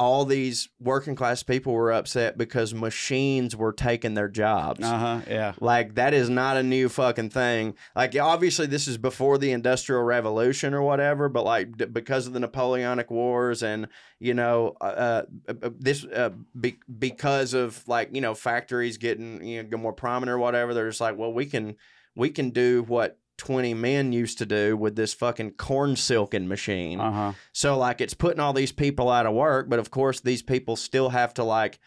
All 0.00 0.24
these 0.24 0.70
working 0.80 1.14
class 1.14 1.42
people 1.42 1.74
were 1.74 1.92
upset 1.92 2.38
because 2.38 2.72
machines 2.72 3.54
were 3.54 3.72
taking 3.74 4.14
their 4.14 4.28
jobs. 4.30 4.82
Uh 4.82 4.98
huh. 4.98 5.20
Yeah. 5.28 5.52
Like 5.60 5.96
that 5.96 6.14
is 6.14 6.30
not 6.30 6.56
a 6.56 6.62
new 6.62 6.88
fucking 6.88 7.28
thing. 7.28 7.74
Like 7.94 8.16
obviously 8.16 8.66
this 8.66 8.88
is 8.88 8.96
before 8.96 9.36
the 9.36 9.52
industrial 9.52 10.02
revolution 10.02 10.72
or 10.72 10.80
whatever, 10.80 11.28
but 11.28 11.44
like 11.44 11.76
d- 11.76 11.84
because 11.84 12.26
of 12.26 12.32
the 12.32 12.40
Napoleonic 12.40 13.10
Wars 13.10 13.62
and 13.62 13.88
you 14.18 14.32
know 14.32 14.74
uh, 14.80 14.84
uh, 14.84 15.22
uh, 15.62 15.70
this 15.78 16.04
uh, 16.06 16.30
be- 16.58 16.80
because 16.98 17.52
of 17.52 17.86
like 17.86 18.08
you 18.14 18.22
know 18.22 18.34
factories 18.34 18.96
getting 18.96 19.44
you 19.44 19.62
know 19.62 19.76
more 19.76 19.92
prominent 19.92 20.34
or 20.34 20.38
whatever, 20.38 20.72
they're 20.72 20.88
just 20.88 21.02
like, 21.02 21.18
well, 21.18 21.32
we 21.32 21.44
can 21.44 21.76
we 22.16 22.30
can 22.30 22.50
do 22.50 22.84
what 22.88 23.19
20 23.40 23.74
men 23.74 24.12
used 24.12 24.38
to 24.38 24.46
do 24.46 24.76
with 24.76 24.96
this 24.96 25.14
fucking 25.14 25.52
corn 25.52 25.96
silking 25.96 26.46
machine. 26.46 27.00
Uh 27.00 27.12
huh. 27.12 27.32
So 27.52 27.76
like 27.76 28.00
it's 28.00 28.14
putting 28.14 28.40
all 28.40 28.52
these 28.52 28.72
people 28.72 29.10
out 29.10 29.26
of 29.26 29.34
work, 29.34 29.68
but 29.68 29.78
of 29.78 29.90
course 29.90 30.20
these 30.20 30.42
people 30.42 30.76
still 30.76 31.08
have 31.08 31.34
to 31.34 31.44
like 31.44 31.78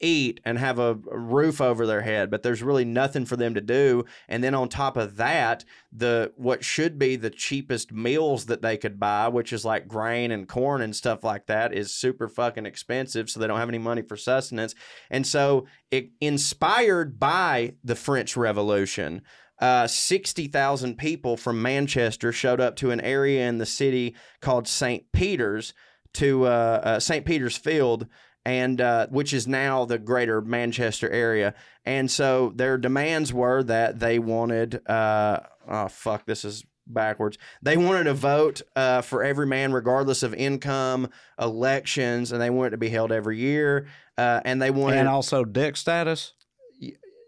eat 0.00 0.40
and 0.44 0.58
have 0.58 0.78
a 0.78 0.98
a 1.10 1.18
roof 1.18 1.60
over 1.60 1.86
their 1.86 2.02
head, 2.02 2.30
but 2.30 2.42
there's 2.42 2.62
really 2.62 2.84
nothing 2.84 3.24
for 3.24 3.36
them 3.36 3.54
to 3.54 3.60
do. 3.60 4.04
And 4.28 4.42
then 4.42 4.54
on 4.54 4.68
top 4.68 4.96
of 4.96 5.16
that, 5.16 5.64
the 5.92 6.32
what 6.36 6.64
should 6.64 6.98
be 6.98 7.16
the 7.16 7.30
cheapest 7.30 7.92
meals 7.92 8.46
that 8.46 8.62
they 8.62 8.76
could 8.76 8.98
buy, 8.98 9.28
which 9.28 9.52
is 9.52 9.64
like 9.64 9.88
grain 9.88 10.30
and 10.30 10.48
corn 10.48 10.82
and 10.82 10.94
stuff 10.94 11.22
like 11.22 11.46
that, 11.46 11.72
is 11.72 11.94
super 11.94 12.28
fucking 12.28 12.66
expensive, 12.66 13.30
so 13.30 13.40
they 13.40 13.46
don't 13.46 13.58
have 13.58 13.68
any 13.68 13.78
money 13.78 14.02
for 14.02 14.16
sustenance. 14.16 14.74
And 15.10 15.26
so 15.26 15.66
it 15.90 16.10
inspired 16.20 17.18
by 17.18 17.74
the 17.84 17.96
French 17.96 18.36
Revolution, 18.36 19.22
uh, 19.62 19.86
60,000 19.86 20.98
people 20.98 21.36
from 21.36 21.62
Manchester 21.62 22.32
showed 22.32 22.60
up 22.60 22.74
to 22.76 22.90
an 22.90 23.00
area 23.00 23.48
in 23.48 23.58
the 23.58 23.66
city 23.66 24.16
called 24.40 24.66
St. 24.66 25.04
Peter's 25.12 25.72
to 26.14 26.46
uh, 26.46 26.80
uh, 26.82 27.00
St. 27.00 27.24
Peter's 27.24 27.56
Field, 27.56 28.08
and 28.44 28.80
uh, 28.80 29.06
which 29.06 29.32
is 29.32 29.46
now 29.46 29.84
the 29.84 30.00
greater 30.00 30.40
Manchester 30.40 31.08
area. 31.08 31.54
And 31.84 32.10
so 32.10 32.52
their 32.56 32.76
demands 32.76 33.32
were 33.32 33.62
that 33.62 34.00
they 34.00 34.18
wanted, 34.18 34.86
uh, 34.88 35.38
oh, 35.68 35.86
fuck, 35.86 36.26
this 36.26 36.44
is 36.44 36.64
backwards. 36.88 37.38
They 37.62 37.76
wanted 37.76 38.08
a 38.08 38.14
vote 38.14 38.62
uh, 38.74 39.02
for 39.02 39.22
every 39.22 39.46
man, 39.46 39.72
regardless 39.72 40.24
of 40.24 40.34
income, 40.34 41.08
elections, 41.40 42.32
and 42.32 42.42
they 42.42 42.50
wanted 42.50 42.70
to 42.70 42.78
be 42.78 42.88
held 42.88 43.12
every 43.12 43.38
year. 43.38 43.86
Uh, 44.18 44.40
and 44.44 44.60
they 44.60 44.72
wanted 44.72 44.98
And 44.98 45.08
also 45.08 45.44
dick 45.44 45.76
status. 45.76 46.32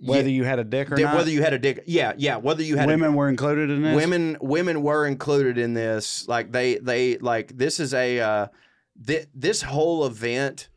Yeah, 0.05 0.11
Whether 0.11 0.28
you 0.28 0.44
had 0.44 0.59
a 0.59 0.64
dick 0.64 0.92
or 0.92 0.96
not. 0.96 1.16
whether 1.16 1.30
you 1.30 1.42
had 1.42 1.55
a 1.55 1.59
dick, 1.59 1.84
yeah, 1.86 2.12
yeah. 2.18 2.36
Whether 2.36 2.62
you 2.62 2.76
had 2.76 2.86
women 2.86 3.14
were 3.14 3.26
included 3.30 3.70
in 3.70 3.82
this. 3.82 3.96
women, 3.96 4.36
women 4.38 4.82
were 4.82 5.07
included 5.07 5.57
in 5.57 5.72
this. 5.72 6.28
Like 6.28 6.52
they, 6.52 6.76
they 6.76 7.16
like 7.16 7.57
this 7.57 7.80
is 7.80 7.94
a 7.94 8.20
uh, 8.20 8.46
th- 9.07 9.28
this 9.34 9.62
whole 9.62 10.05
event 10.05 10.68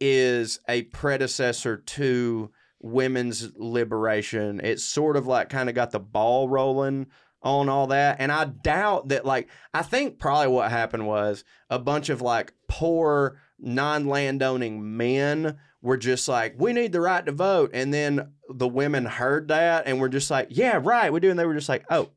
is 0.00 0.58
a 0.68 0.82
predecessor 0.82 1.76
to 1.76 2.50
women's 2.80 3.52
liberation. 3.56 4.60
It's 4.64 4.82
sort 4.82 5.16
of 5.16 5.28
like 5.28 5.48
kind 5.48 5.68
of 5.68 5.76
got 5.76 5.92
the 5.92 6.00
ball 6.00 6.48
rolling 6.48 7.06
on 7.40 7.68
all 7.68 7.86
that, 7.86 8.16
and 8.18 8.32
I 8.32 8.46
doubt 8.46 9.10
that. 9.10 9.24
Like 9.24 9.48
I 9.72 9.82
think 9.82 10.18
probably 10.18 10.48
what 10.48 10.72
happened 10.72 11.06
was 11.06 11.44
a 11.70 11.78
bunch 11.78 12.08
of 12.08 12.20
like 12.20 12.52
poor 12.68 13.38
non-landowning 13.60 14.96
men 14.96 15.56
were 15.82 15.96
just 15.96 16.28
like, 16.28 16.54
we 16.58 16.72
need 16.72 16.92
the 16.92 17.00
right 17.00 17.26
to 17.26 17.32
vote. 17.32 17.70
And 17.74 17.92
then 17.92 18.32
the 18.54 18.68
women 18.68 19.04
heard 19.04 19.48
that 19.48 19.86
and 19.86 20.00
were 20.00 20.08
just 20.08 20.30
like, 20.30 20.48
yeah, 20.50 20.78
right, 20.82 21.12
we 21.12 21.20
do. 21.20 21.30
And 21.30 21.38
they 21.38 21.46
were 21.46 21.54
just 21.54 21.68
like, 21.68 21.84
oh, 21.90 22.10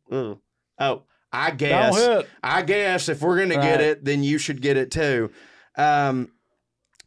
oh, 0.80 1.04
I 1.32 1.52
guess. 1.52 1.96
I 2.44 2.62
guess 2.62 3.10
if 3.10 3.22
we're 3.22 3.38
going 3.38 3.50
to 3.50 3.56
get 3.56 3.82
it, 3.82 4.06
then 4.06 4.24
you 4.24 4.38
should 4.38 4.62
get 4.62 4.78
it 4.78 4.92
too. 4.92 5.32
Um, 5.78 6.32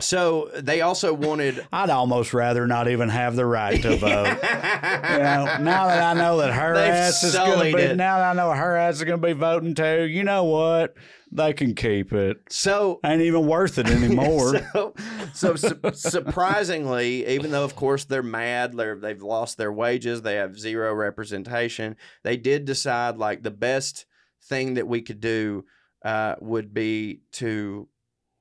So 0.00 0.50
they 0.54 0.80
also 0.80 1.12
wanted. 1.12 1.66
I'd 1.72 1.90
almost 1.90 2.32
rather 2.32 2.66
not 2.66 2.86
even 2.88 3.08
have 3.08 3.34
the 3.34 3.44
right 3.46 3.80
to 3.82 3.96
vote. 3.96 4.26
you 4.28 5.18
know, 5.18 5.56
now 5.60 5.86
that 5.88 6.02
I 6.02 6.14
know 6.14 6.36
that 6.38 6.52
her 6.52 6.74
They've 6.74 6.92
ass 6.92 7.24
is 7.24 7.34
going 7.34 7.72
to 7.72 7.76
be, 7.76 7.82
it. 7.82 7.96
now 7.96 8.18
that 8.18 8.30
I 8.30 8.32
know 8.34 8.50
her 8.52 8.76
ass 8.76 8.96
is 8.96 9.04
going 9.04 9.20
to 9.20 9.26
be 9.26 9.32
voting 9.32 9.74
too, 9.74 10.02
you 10.04 10.22
know 10.24 10.44
what? 10.44 10.94
They 11.30 11.52
can 11.52 11.74
keep 11.74 12.12
it. 12.12 12.38
So 12.48 13.00
Ain't 13.04 13.22
even 13.22 13.46
worth 13.46 13.78
it 13.78 13.88
anymore. 13.88 14.60
so, 14.72 14.94
so 15.34 15.56
su- 15.56 15.80
surprisingly, 15.92 17.26
even 17.26 17.50
though 17.50 17.64
of 17.64 17.76
course 17.76 18.04
they're 18.04 18.22
mad, 18.22 18.74
they're 18.74 18.98
they've 18.98 19.22
lost 19.22 19.58
their 19.58 19.72
wages, 19.72 20.22
they 20.22 20.36
have 20.36 20.58
zero 20.58 20.94
representation. 20.94 21.96
They 22.24 22.36
did 22.36 22.64
decide 22.64 23.18
like 23.18 23.42
the 23.42 23.50
best 23.50 24.06
thing 24.44 24.74
that 24.74 24.88
we 24.88 25.02
could 25.02 25.20
do 25.20 25.64
uh, 26.04 26.36
would 26.40 26.72
be 26.72 27.22
to 27.32 27.88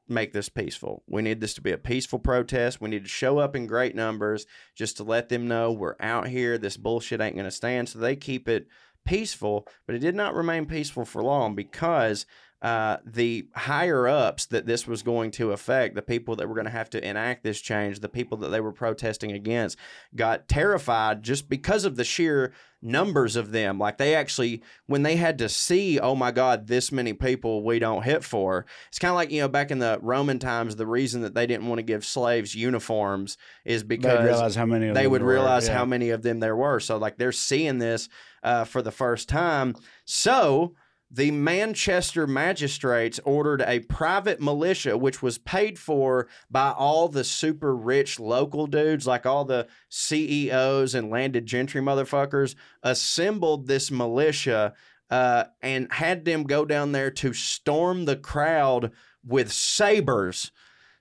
make 0.07 0.31
this 0.31 0.49
peaceful. 0.49 1.03
We 1.07 1.22
need 1.22 1.41
this 1.41 1.53
to 1.55 1.61
be 1.61 1.72
a 1.72 1.77
peaceful 1.77 2.19
protest. 2.19 2.80
We 2.80 2.89
need 2.89 3.03
to 3.03 3.09
show 3.09 3.39
up 3.39 3.55
in 3.55 3.68
great 3.68 3.95
numbers 3.95 4.45
just 4.76 4.97
to 4.97 5.03
let 5.03 5.30
them 5.30 5.47
know 5.47 5.72
we're 5.72 5.95
out 5.99 6.27
here. 6.27 6.57
This 6.57 6.77
bullshit 6.77 7.19
ain't 7.19 7.35
going 7.35 7.45
to 7.45 7.51
stand. 7.51 7.89
So 7.89 7.99
they 7.99 8.15
keep 8.15 8.47
it 8.47 8.68
peaceful, 9.05 9.68
but 9.85 9.95
it 9.95 9.99
did 9.99 10.15
not 10.15 10.35
remain 10.35 10.65
peaceful 10.65 11.05
for 11.05 11.23
long 11.23 11.55
because 11.55 12.26
uh, 12.61 12.97
the 13.05 13.47
higher 13.53 14.07
ups 14.07 14.47
that 14.47 14.65
this 14.65 14.88
was 14.88 15.03
going 15.03 15.29
to 15.29 15.51
affect, 15.51 15.93
the 15.93 16.01
people 16.01 16.35
that 16.35 16.49
were 16.49 16.55
going 16.55 16.65
to 16.65 16.71
have 16.71 16.89
to 16.89 17.07
enact 17.07 17.43
this 17.43 17.61
change, 17.61 17.99
the 17.99 18.09
people 18.09 18.38
that 18.39 18.49
they 18.49 18.59
were 18.59 18.71
protesting 18.71 19.31
against, 19.31 19.77
got 20.15 20.47
terrified 20.47 21.21
just 21.21 21.49
because 21.49 21.85
of 21.85 21.97
the 21.97 22.03
sheer 22.03 22.53
numbers 22.81 23.35
of 23.35 23.51
them. 23.51 23.77
Like 23.77 23.99
they 23.99 24.15
actually, 24.15 24.63
when 24.88 25.03
they 25.03 25.17
had 25.17 25.38
to 25.38 25.49
see, 25.49 25.99
oh 25.99 26.15
my 26.15 26.31
God, 26.31 26.65
this 26.65 26.91
many 26.91 27.13
people 27.13 27.63
we 27.63 27.77
don't 27.77 28.03
hit 28.03 28.23
for, 28.23 28.65
it's 28.88 28.97
kind 28.97 29.11
of 29.11 29.15
like, 29.15 29.31
you 29.31 29.41
know, 29.41 29.47
back 29.47 29.69
in 29.69 29.77
the 29.77 29.99
Roman 30.01 30.39
times, 30.39 30.75
the 30.75 30.88
reason 30.88 31.21
that 31.21 31.35
they 31.35 31.45
didn't 31.45 31.67
want 31.67 31.77
to 31.77 31.84
give 31.84 32.03
slaves 32.03 32.55
uniforms 32.55 33.38
is 33.65 33.84
They'd 33.84 34.01
because 34.01 34.23
realize 34.23 34.55
how 34.55 34.65
many 34.65 34.91
they 34.91 35.05
would 35.05 35.21
there 35.21 35.27
were, 35.27 35.34
realize 35.34 35.67
yeah. 35.67 35.77
how 35.77 35.85
many 35.85 36.09
of 36.09 36.23
them 36.23 36.39
there 36.39 36.55
were. 36.55 36.79
So 36.79 36.97
like 36.97 37.17
they're 37.17 37.31
seeing 37.31 37.77
this 37.77 38.09
uh, 38.41 38.63
for 38.63 38.81
the 38.81 38.91
first 38.91 39.29
time. 39.29 39.75
So 40.05 40.73
the 41.09 41.31
Manchester 41.31 42.27
magistrates 42.27 43.19
ordered 43.23 43.61
a 43.61 43.79
private 43.79 44.41
militia, 44.41 44.97
which 44.97 45.21
was 45.21 45.38
paid 45.38 45.79
for 45.79 46.27
by 46.51 46.71
all 46.71 47.07
the 47.07 47.23
super 47.23 47.75
rich 47.75 48.19
local 48.19 48.67
dudes, 48.67 49.07
like 49.07 49.25
all 49.25 49.45
the 49.45 49.67
CEOs 49.89 50.93
and 50.93 51.09
landed 51.09 51.45
gentry 51.45 51.81
motherfuckers, 51.81 52.55
assembled 52.84 53.67
this 53.67 53.89
militia 53.89 54.73
uh, 55.09 55.45
and 55.61 55.91
had 55.93 56.25
them 56.25 56.43
go 56.43 56.65
down 56.65 56.91
there 56.91 57.11
to 57.11 57.31
storm 57.31 58.05
the 58.05 58.17
crowd 58.17 58.91
with 59.25 59.51
sabers. 59.51 60.51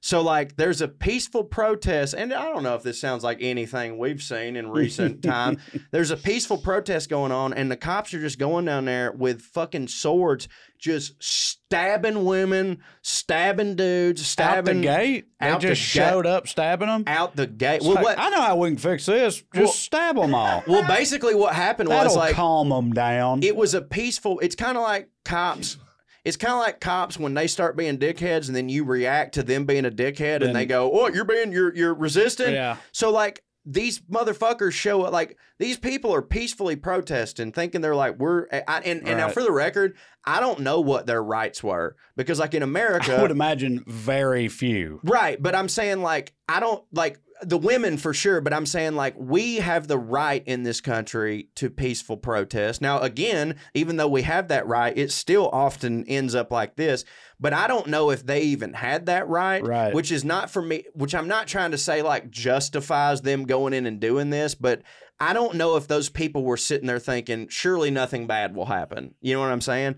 So, 0.07 0.23
like, 0.23 0.55
there's 0.55 0.81
a 0.81 0.87
peaceful 0.87 1.43
protest, 1.43 2.15
and 2.15 2.33
I 2.33 2.45
don't 2.45 2.63
know 2.63 2.77
if 2.77 2.85
this 2.85 3.01
sounds 3.01 3.25
like 3.25 3.39
anything 3.41 3.99
we've 3.99 4.23
seen 4.23 4.55
in 4.55 4.71
recent 4.71 5.21
time. 5.25 5.59
There's 5.91 6.13
a 6.13 6.17
peaceful 6.17 6.59
protest 6.59 7.09
going 7.11 7.33
on, 7.33 7.53
and 7.53 7.73
the 7.73 7.77
cops 7.77 8.15
are 8.15 8.21
just 8.21 8.39
going 8.39 8.67
down 8.67 8.85
there 8.85 9.11
with 9.11 9.43
fucking 9.43 9.89
swords, 9.89 10.47
just 10.79 11.21
stabbing 11.21 12.25
women, 12.25 12.79
stabbing 13.03 13.75
dudes, 13.75 14.21
out 14.21 14.23
the 14.23 14.29
stabbing 14.29 14.81
gate. 14.83 15.27
They 15.41 15.47
out 15.49 15.61
the 15.61 15.69
just 15.75 15.93
gate. 15.93 16.01
showed 16.01 16.25
up 16.25 16.47
stabbing 16.47 16.87
them. 16.87 17.03
out 17.09 17.35
the 17.35 17.49
gate. 17.49 17.83
Well, 17.83 17.95
like, 17.95 18.05
what? 18.05 18.19
I 18.21 18.29
know 18.31 18.43
how 18.43 18.55
we 18.59 18.69
can 18.69 18.79
fix 18.79 19.07
this. 19.07 19.43
Just 19.55 19.57
Well- 19.57 19.67
stab 19.73 20.15
them 20.15 20.37
all. 20.37 20.63
Well, 20.69 20.87
basically, 20.87 21.35
what 21.35 21.53
happened 21.57 21.89
was 21.89 21.99
That'll 21.99 22.17
like 22.17 22.37
calm 22.37 22.69
them 22.69 22.93
down. 22.93 23.43
it 23.43 23.57
was 23.57 23.75
a 23.75 23.83
peaceful. 23.83 24.39
It's 24.39 24.55
kind 24.55 24.77
of 24.77 24.85
like 24.85 25.09
cops. 25.25 25.79
It's 26.27 26.37
kind 26.37 26.53
of 26.53 26.59
like 26.59 26.81
cops 26.81 27.21
when 27.21 27.35
they 27.35 27.47
start 27.47 27.77
being 27.77 27.99
dickheads, 27.99 28.49
and 28.49 28.57
then 28.57 28.69
you 28.69 28.85
react 28.85 29.35
to 29.35 29.45
them 29.45 29.65
being 29.65 29.87
a 29.87 29.91
dickhead, 29.93 30.43
and 30.43 30.57
they 30.57 30.67
go, 30.67 30.91
"Oh, 30.93 31.09
you're 31.09 31.25
being 31.25 31.53
you're 31.53 31.73
you're 31.73 31.95
resistant." 31.95 32.53
Yeah. 32.53 32.79
So 32.91 33.13
like 33.13 33.45
these 33.65 34.01
motherfuckers 34.01 34.73
show 34.73 35.03
up. 35.03 35.13
Like 35.13 35.37
these 35.59 35.77
people 35.77 36.13
are 36.13 36.23
peacefully 36.23 36.75
protesting, 36.75 37.53
thinking 37.53 37.81
they're 37.81 37.95
like 37.95 38.19
we're. 38.19 38.47
I, 38.53 38.81
and 38.85 39.07
and 39.07 39.19
now 39.19 39.29
for 39.29 39.43
the 39.43 39.53
record, 39.53 39.97
I 40.25 40.41
don't 40.41 40.61
know 40.61 40.81
what 40.81 41.07
their 41.07 41.23
rights 41.23 41.63
were 41.63 41.95
because 42.17 42.41
like 42.41 42.55
in 42.55 42.63
America, 42.65 43.17
I 43.17 43.23
would 43.23 43.31
imagine 43.31 43.85
very 43.87 44.49
few. 44.49 45.01
Right, 45.05 45.41
but 45.41 45.55
I'm 45.55 45.69
saying 45.69 46.03
like 46.03 46.35
I 46.49 46.59
don't 46.59 46.85
like 46.93 47.21
the 47.43 47.59
women 47.59 47.97
for 47.99 48.15
sure, 48.15 48.41
but 48.41 48.53
I'm 48.53 48.67
saying 48.67 48.95
like 48.95 49.15
we 49.19 49.57
have 49.57 49.89
the 49.89 49.99
right 49.99 50.43
in 50.47 50.63
this 50.63 50.81
country 50.81 51.49
to 51.57 51.69
peaceful 51.69 52.17
protest. 52.17 52.81
Now 52.81 53.01
again, 53.01 53.57
even 53.75 53.97
though 53.97 54.09
we 54.09 54.23
have 54.23 54.49
that 54.49 54.67
right, 54.67 54.97
it 54.97 55.13
still 55.13 55.49
often 55.51 56.05
ends 56.09 56.35
up 56.35 56.51
like 56.51 56.77
this. 56.77 57.05
But 57.39 57.53
I 57.53 57.67
don't 57.67 57.89
know 57.89 58.11
if 58.11 58.25
they 58.25 58.43
even 58.43 58.73
had 58.73 59.07
that 59.07 59.29
right, 59.29 59.63
Right. 59.63 59.93
which 59.95 60.11
is 60.11 60.25
not 60.25 60.51
for 60.51 60.63
me 60.63 60.85
which 60.95 61.15
I'm 61.15 61.29
not 61.29 61.47
trying 61.47 61.73
to 61.73 61.79
say 61.79 62.03
like 62.03 62.31
justifies 62.31 63.21
them 63.21 63.45
going 63.45 63.75
in 63.75 63.87
and 63.87 64.01
doing 64.01 64.31
this, 64.31 64.55
but 64.55 64.83
I 65.21 65.33
don't 65.33 65.57
know 65.57 65.77
if 65.77 65.89
those 65.89 66.09
people 66.09 66.43
were 66.45 66.57
sitting 66.57 66.87
there 66.87 66.99
thinking 66.99 67.49
surely 67.49 67.91
nothing 67.91 68.27
bad 68.27 68.55
will 68.55 68.67
happen. 68.67 69.15
You 69.21 69.35
know 69.35 69.41
what 69.41 69.51
I'm 69.53 69.61
saying? 69.61 69.97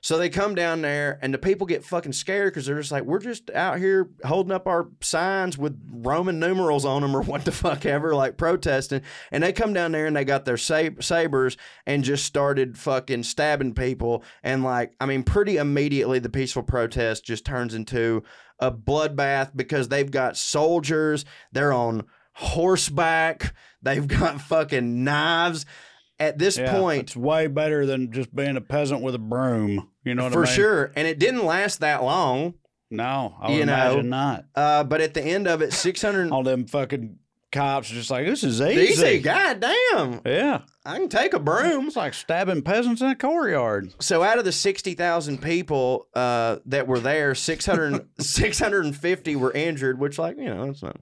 So 0.00 0.16
they 0.16 0.28
come 0.28 0.54
down 0.54 0.82
there, 0.82 1.18
and 1.22 1.34
the 1.34 1.38
people 1.38 1.66
get 1.66 1.84
fucking 1.84 2.12
scared 2.12 2.52
because 2.52 2.66
they're 2.66 2.78
just 2.78 2.92
like, 2.92 3.02
we're 3.02 3.18
just 3.18 3.50
out 3.50 3.78
here 3.78 4.10
holding 4.24 4.52
up 4.52 4.66
our 4.66 4.88
signs 5.00 5.58
with 5.58 5.80
Roman 5.90 6.38
numerals 6.38 6.84
on 6.84 7.02
them 7.02 7.16
or 7.16 7.22
what 7.22 7.44
the 7.44 7.52
fuck 7.52 7.84
ever, 7.84 8.14
like 8.14 8.36
protesting. 8.36 9.02
And 9.32 9.42
they 9.42 9.52
come 9.52 9.72
down 9.72 9.92
there 9.92 10.06
and 10.06 10.16
they 10.16 10.24
got 10.24 10.44
their 10.44 10.56
sab- 10.56 11.02
sabers 11.02 11.56
and 11.86 12.04
just 12.04 12.24
started 12.24 12.78
fucking 12.78 13.24
stabbing 13.24 13.74
people. 13.74 14.22
And 14.42 14.62
like, 14.62 14.94
I 15.00 15.06
mean, 15.06 15.24
pretty 15.24 15.56
immediately, 15.56 16.18
the 16.18 16.28
peaceful 16.28 16.62
protest 16.62 17.24
just 17.24 17.44
turns 17.44 17.74
into 17.74 18.22
a 18.60 18.70
bloodbath 18.70 19.50
because 19.54 19.88
they've 19.88 20.10
got 20.10 20.36
soldiers, 20.36 21.24
they're 21.52 21.72
on 21.72 22.04
horseback, 22.34 23.54
they've 23.82 24.06
got 24.06 24.40
fucking 24.40 25.02
knives. 25.04 25.66
At 26.20 26.38
this 26.38 26.58
Yeah, 26.58 26.72
point, 26.78 27.02
it's 27.02 27.16
way 27.16 27.46
better 27.46 27.86
than 27.86 28.10
just 28.12 28.34
being 28.34 28.56
a 28.56 28.60
peasant 28.60 29.02
with 29.02 29.14
a 29.14 29.18
broom. 29.20 29.88
You 30.04 30.14
know 30.14 30.24
what 30.24 30.32
for 30.32 30.42
I 30.42 30.46
mean? 30.46 30.54
sure. 30.54 30.92
And 30.96 31.06
it 31.06 31.18
didn't 31.18 31.44
last 31.44 31.80
that 31.80 32.02
long. 32.02 32.54
No, 32.90 33.36
I 33.40 33.50
would 33.50 33.58
You 33.58 33.66
know, 33.66 33.72
imagine 33.74 34.08
not. 34.08 34.44
Uh, 34.54 34.82
but 34.82 35.00
at 35.00 35.14
the 35.14 35.22
end 35.22 35.46
of 35.46 35.62
it, 35.62 35.72
600 35.72 36.32
All 36.32 36.42
them 36.42 36.66
fucking 36.66 37.18
cops 37.52 37.90
are 37.90 37.94
just 37.94 38.10
like, 38.10 38.26
this 38.26 38.42
is 38.42 38.60
easy. 38.60 38.80
easy. 38.92 39.18
God 39.20 39.60
damn. 39.60 40.20
Yeah, 40.24 40.62
I 40.84 40.96
can 40.98 41.08
take 41.08 41.34
a 41.34 41.38
broom. 41.38 41.86
it's 41.86 41.96
like 41.96 42.14
stabbing 42.14 42.62
peasants 42.62 43.00
in 43.02 43.08
a 43.08 43.14
courtyard. 43.14 43.92
So 44.00 44.22
out 44.22 44.38
of 44.38 44.44
the 44.44 44.52
60,000 44.52 45.40
people 45.42 46.08
uh, 46.14 46.56
that 46.66 46.86
were 46.88 46.98
there, 46.98 47.34
600, 47.34 48.08
650 48.20 49.36
were 49.36 49.52
injured, 49.52 49.98
which 49.98 50.18
like, 50.18 50.36
you 50.38 50.46
know, 50.46 50.64
it's 50.64 50.82
not 50.82 50.96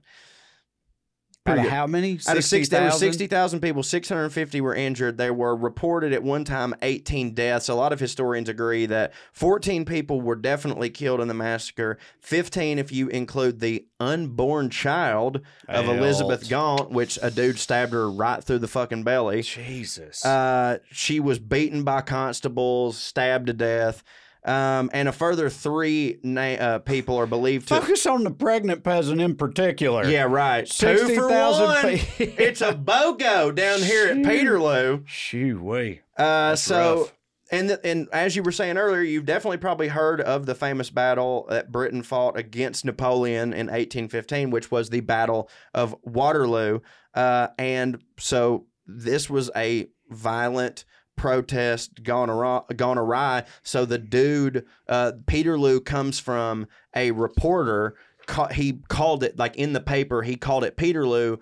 pretty 1.47 1.63
good. 1.63 1.71
how 1.71 1.87
many? 1.87 2.19
Out 2.27 2.37
of 2.37 2.43
six, 2.43 2.69
there 2.69 2.83
were 2.83 2.91
60,000? 2.91 2.99
60,000 2.99 3.59
people, 3.61 3.83
650 3.83 4.61
were 4.61 4.75
injured. 4.75 5.17
There 5.17 5.33
were 5.33 5.55
reported 5.55 6.13
at 6.13 6.23
one 6.23 6.43
time 6.43 6.73
18 6.81 7.33
deaths. 7.33 7.69
A 7.69 7.73
lot 7.73 7.93
of 7.93 7.99
historians 7.99 8.49
agree 8.49 8.85
that 8.85 9.13
14 9.33 9.85
people 9.85 10.21
were 10.21 10.35
definitely 10.35 10.89
killed 10.89 11.21
in 11.21 11.27
the 11.27 11.33
massacre. 11.33 11.97
15, 12.21 12.79
if 12.79 12.91
you 12.91 13.07
include 13.07 13.59
the 13.59 13.85
unborn 13.99 14.69
child 14.69 15.41
of. 15.67 15.87
Elizabeth 15.87 16.47
Gaunt, 16.49 16.91
which 16.91 17.17
a 17.21 17.31
dude 17.31 17.57
stabbed 17.57 17.93
her 17.93 18.09
right 18.09 18.43
through 18.43 18.59
the 18.59 18.67
fucking 18.67 19.03
belly. 19.03 19.41
Jesus. 19.41 20.23
Uh, 20.23 20.77
she 20.91 21.19
was 21.19 21.39
beaten 21.39 21.83
by 21.83 22.01
constables, 22.01 22.97
stabbed 22.97 23.47
to 23.47 23.53
death. 23.53 24.03
Um, 24.47 24.89
and 24.93 25.09
a 25.09 25.11
further 25.11 25.49
three 25.49 26.19
na- 26.23 26.41
uh, 26.41 26.79
people 26.79 27.17
are 27.17 27.25
believed 27.25 27.67
to. 27.67 27.81
Focus 27.81 28.05
on 28.05 28.23
the 28.23 28.31
pregnant 28.31 28.81
peasant 28.83 29.19
in 29.19 29.35
particular. 29.35 30.07
Yeah, 30.07 30.23
right. 30.23 30.65
Two 30.65 30.97
for 30.97 31.05
60,000 31.05 31.65
one. 31.65 31.81
pe- 31.83 31.97
it's 32.19 32.61
a 32.61 32.73
BOGO 32.73 33.53
down 33.53 33.81
here 33.81 34.07
at 34.07 34.23
Peterloo. 34.23 35.03
Shoo 35.05 35.61
wee. 35.61 35.99
Uh, 36.17 36.55
so, 36.55 36.99
rough. 36.99 37.13
and 37.51 37.69
the, 37.69 37.85
and 37.85 38.07
as 38.13 38.37
you 38.37 38.41
were 38.43 38.53
saying 38.53 38.77
earlier, 38.77 39.01
you've 39.01 39.25
definitely 39.25 39.57
probably 39.57 39.89
heard 39.89 40.21
of 40.21 40.45
the 40.45 40.55
famous 40.55 40.89
battle 40.89 41.45
that 41.49 41.69
Britain 41.69 42.01
fought 42.01 42.37
against 42.39 42.85
Napoleon 42.85 43.51
in 43.51 43.67
1815, 43.67 44.49
which 44.49 44.71
was 44.71 44.89
the 44.89 45.01
Battle 45.01 45.49
of 45.73 45.93
Waterloo. 46.03 46.79
Uh, 47.13 47.49
and 47.57 48.01
so 48.17 48.65
this 48.85 49.29
was 49.29 49.51
a 49.57 49.87
violent 50.09 50.85
protest 51.17 52.03
gone 52.03 52.29
awry, 52.29 52.61
gone 52.77 52.97
awry. 52.97 53.43
So 53.63 53.83
the 53.83 53.97
dude, 53.97 54.65
uh, 54.87 55.13
Peterloo, 55.25 55.81
comes 55.81 56.19
from 56.19 56.67
a 56.95 57.11
reporter. 57.11 57.95
Ca- 58.27 58.49
he 58.53 58.81
called 58.87 59.23
it 59.23 59.37
like 59.37 59.57
in 59.57 59.73
the 59.73 59.81
paper. 59.81 60.21
He 60.21 60.37
called 60.37 60.63
it 60.63 60.77
Peterloo, 60.77 61.37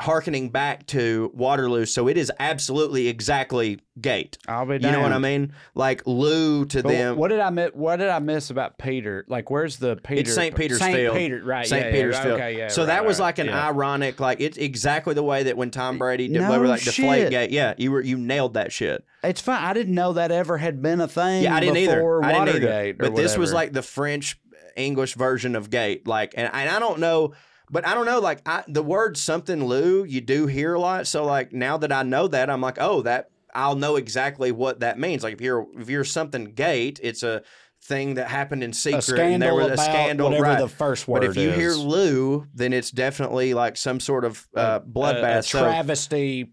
harkening 0.00 0.50
back 0.50 0.86
to 0.86 1.30
Waterloo. 1.34 1.86
So 1.86 2.08
it 2.08 2.16
is 2.16 2.32
absolutely 2.38 3.08
exactly 3.08 3.80
Gate. 4.00 4.38
I'll 4.48 4.64
be 4.64 4.74
You 4.74 4.80
know 4.80 5.00
what 5.00 5.12
I 5.12 5.18
mean? 5.18 5.52
Like 5.74 6.06
Lou 6.06 6.64
to 6.66 6.82
But 6.82 6.88
them. 6.88 7.16
what 7.16 7.28
did 7.28 7.40
I 7.40 7.50
miss? 7.50 7.72
What 7.74 7.96
did 7.96 8.08
I 8.08 8.18
miss 8.18 8.50
about 8.50 8.78
Peter? 8.78 9.24
Like, 9.28 9.50
where's 9.50 9.76
the 9.76 9.96
Peter? 9.96 10.20
It's 10.22 10.34
St. 10.34 10.54
Peter's 10.54 10.78
Saint 10.78 10.96
Field. 10.96 11.16
Peter, 11.16 11.42
right? 11.44 11.66
St. 11.66 11.80
yeah, 11.80 11.86
yeah, 11.86 11.92
Petersfield. 11.92 12.40
Okay, 12.40 12.58
yeah. 12.58 12.68
so 12.68 12.82
right, 12.82 12.86
that 12.86 13.04
was 13.04 13.18
right, 13.18 13.26
like 13.26 13.38
an 13.38 13.46
yeah. 13.48 13.68
ironic, 13.68 14.20
like 14.20 14.40
it's 14.40 14.56
exactly 14.56 15.14
the 15.14 15.22
way 15.22 15.42
that 15.42 15.56
when 15.56 15.70
Tom 15.70 15.98
Brady 15.98 16.28
did 16.28 16.40
No 16.40 16.60
like 16.62 16.82
deflate 16.82 17.30
gate. 17.30 17.50
Yeah, 17.50 17.74
you 17.76 17.92
were 17.92 18.00
you 18.00 18.16
nailed 18.16 18.54
that 18.54 18.72
shit. 18.72 19.04
It's 19.22 19.40
fine. 19.40 19.62
I 19.62 19.74
didn't 19.74 19.94
know 19.94 20.14
that 20.14 20.30
ever 20.30 20.56
had 20.56 20.80
been 20.80 21.00
a 21.00 21.08
thing. 21.08 21.42
Yeah, 21.42 21.54
I 21.54 21.60
didn't 21.60 21.76
either. 21.76 21.96
before 21.96 22.24
I 22.24 22.44
didn't 22.44 22.64
either. 22.64 22.94
But 22.94 23.16
this 23.16 23.36
was 23.36 23.52
like 23.52 23.72
the 23.72 23.82
French 23.82 24.38
English 24.76 25.14
version 25.14 25.56
of 25.56 25.70
gate. 25.70 26.06
Like, 26.06 26.34
and, 26.36 26.50
and 26.52 26.70
I 26.70 26.78
don't 26.78 27.00
know, 27.00 27.34
but 27.70 27.86
I 27.86 27.94
don't 27.94 28.06
know. 28.06 28.18
Like, 28.20 28.40
I, 28.46 28.64
the 28.68 28.82
word 28.82 29.16
something 29.16 29.64
Lou, 29.64 30.04
you 30.04 30.20
do 30.20 30.46
hear 30.46 30.74
a 30.74 30.80
lot. 30.80 31.06
So 31.06 31.24
like 31.24 31.52
now 31.52 31.76
that 31.78 31.92
I 31.92 32.02
know 32.02 32.26
that, 32.28 32.50
I'm 32.50 32.60
like, 32.60 32.78
oh, 32.80 33.02
that 33.02 33.30
I'll 33.54 33.76
know 33.76 33.96
exactly 33.96 34.52
what 34.52 34.80
that 34.80 34.98
means. 34.98 35.22
Like 35.22 35.34
if 35.34 35.40
you're 35.40 35.66
if 35.78 35.88
you're 35.88 36.04
something 36.04 36.46
gate, 36.46 37.00
it's 37.02 37.22
a 37.22 37.42
thing 37.82 38.14
that 38.14 38.28
happened 38.28 38.62
in 38.62 38.72
secret. 38.72 38.98
A 38.98 39.02
scandal 39.02 39.32
and 39.34 39.42
there 39.42 39.54
was 39.54 39.68
a 39.68 39.72
about 39.74 39.84
scandal, 39.84 40.28
whatever 40.28 40.44
right. 40.44 40.58
the 40.58 40.68
first 40.68 41.08
word 41.08 41.20
But 41.20 41.30
if 41.30 41.36
you 41.36 41.48
is. 41.50 41.56
hear 41.56 41.72
Lou, 41.72 42.46
then 42.54 42.72
it's 42.72 42.90
definitely 42.90 43.54
like 43.54 43.76
some 43.76 44.00
sort 44.00 44.24
of 44.24 44.46
uh, 44.56 44.80
a, 44.82 44.86
bloodbath. 44.86 45.38
a 45.38 45.42
So- 45.44 45.60
travesty 45.64 46.52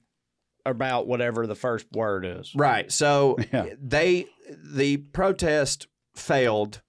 about 0.66 1.08
whatever 1.08 1.46
the 1.48 1.56
first 1.56 1.86
word 1.94 2.26
is. 2.26 2.54
Right. 2.56 2.92
So 2.92 3.38
Yeah. 3.54 3.68
they 3.82 4.28
the 4.64 4.98
protest 4.98 5.88
failed 6.16 6.82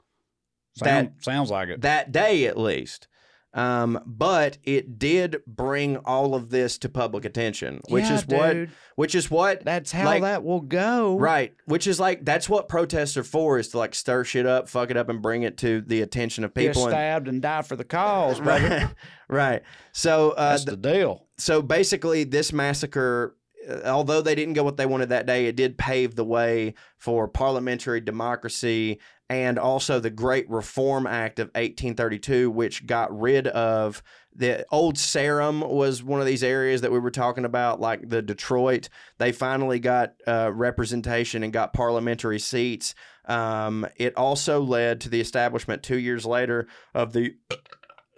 Sound, 0.77 1.11
sounds 1.21 1.51
like 1.51 1.69
it. 1.71 1.81
that 1.81 2.13
day 2.13 2.47
at 2.47 2.57
least. 2.57 3.08
Um, 3.55 3.99
but 4.05 4.59
it 4.63 4.99
did 4.99 5.39
bring 5.47 5.97
all 5.99 6.35
of 6.35 6.51
this 6.51 6.77
to 6.79 6.89
public 6.91 7.25
attention, 7.25 7.81
which 7.89 8.05
Yeah, 8.05 8.15
is 8.17 8.27
what 8.27 8.57
which 8.97 9.15
is 9.15 9.31
what 9.31 9.65
That's 9.65 9.91
how 9.91 10.05
like- 10.05 10.23
that 10.23 10.45
will 10.45 10.61
go. 10.61 11.19
Right, 11.19 11.55
which 11.65 11.87
is 11.87 11.99
like 11.99 12.25
that's 12.27 12.49
what 12.49 12.69
protests 12.69 13.17
are 13.17 13.25
for 13.25 13.59
is 13.59 13.69
to 13.69 13.79
like 13.79 13.95
stir 13.95 14.25
shit 14.25 14.45
up, 14.45 14.69
fuck 14.69 14.91
it 14.91 14.97
up, 14.99 15.09
and 15.09 15.23
bring 15.23 15.45
it 15.45 15.57
to 15.59 15.81
the 15.81 16.03
attention 16.03 16.45
of 16.45 16.53
people. 16.53 16.83
and- 16.85 16.91
stabbed 16.93 17.27
and 17.29 17.41
die 17.41 17.63
for 17.63 17.75
the 17.75 17.85
cause, 17.85 18.39
brother. 18.39 18.69
right, 18.69 18.95
right. 19.29 19.63
So 19.93 20.33
uh, 20.33 20.51
That's 20.51 20.65
the 20.67 20.77
deal. 20.77 21.27
so 21.39 21.63
basically, 21.63 22.25
this 22.25 22.53
massacre, 22.53 23.35
uh, 23.69 23.81
although 23.87 24.21
they 24.21 24.35
didn't 24.35 24.55
get 24.55 24.65
what 24.65 24.77
they 24.77 24.87
wanted 24.87 25.09
that 25.09 25.25
day, 25.27 25.47
it 25.47 25.57
did 25.57 25.79
pave 25.79 26.17
the 26.17 26.25
way 26.25 26.75
for 26.99 27.27
parliamentary 27.29 28.01
democracy 28.03 28.99
and 29.31 29.59
also 29.59 30.01
the 30.01 30.11
Great 30.11 30.49
Reform 30.49 31.07
Act 31.07 31.39
of 31.39 31.49
1832, 31.49 32.51
which 32.51 32.87
got 32.87 33.17
rid 33.19 33.47
of 33.47 34.03
the 34.35 34.65
old 34.71 34.97
Sarum 34.97 35.61
was 35.61 36.03
one 36.03 36.21
of 36.21 36.27
these 36.27 36.43
areas 36.43 36.81
that 36.81 36.93
we 36.93 36.99
were 36.99 37.11
talking 37.11 37.45
about, 37.45 37.81
like 37.81 38.09
the 38.09 38.23
Detroit. 38.23 38.89
They 39.19 39.33
finally 39.33 39.81
got 39.81 40.15
uh, 40.27 40.53
representation 40.55 41.43
and 41.43 41.53
got 41.53 41.73
parliamentary 41.73 42.39
seats. 42.39 42.95
Um, 43.27 43.87
it 43.97 44.17
also 44.17 44.63
led 44.63 45.01
to 45.03 45.09
the 45.09 45.21
establishment 45.21 45.83
two 45.83 45.99
years 45.99 46.25
later 46.25 46.69
of 46.95 47.13
the 47.13 47.35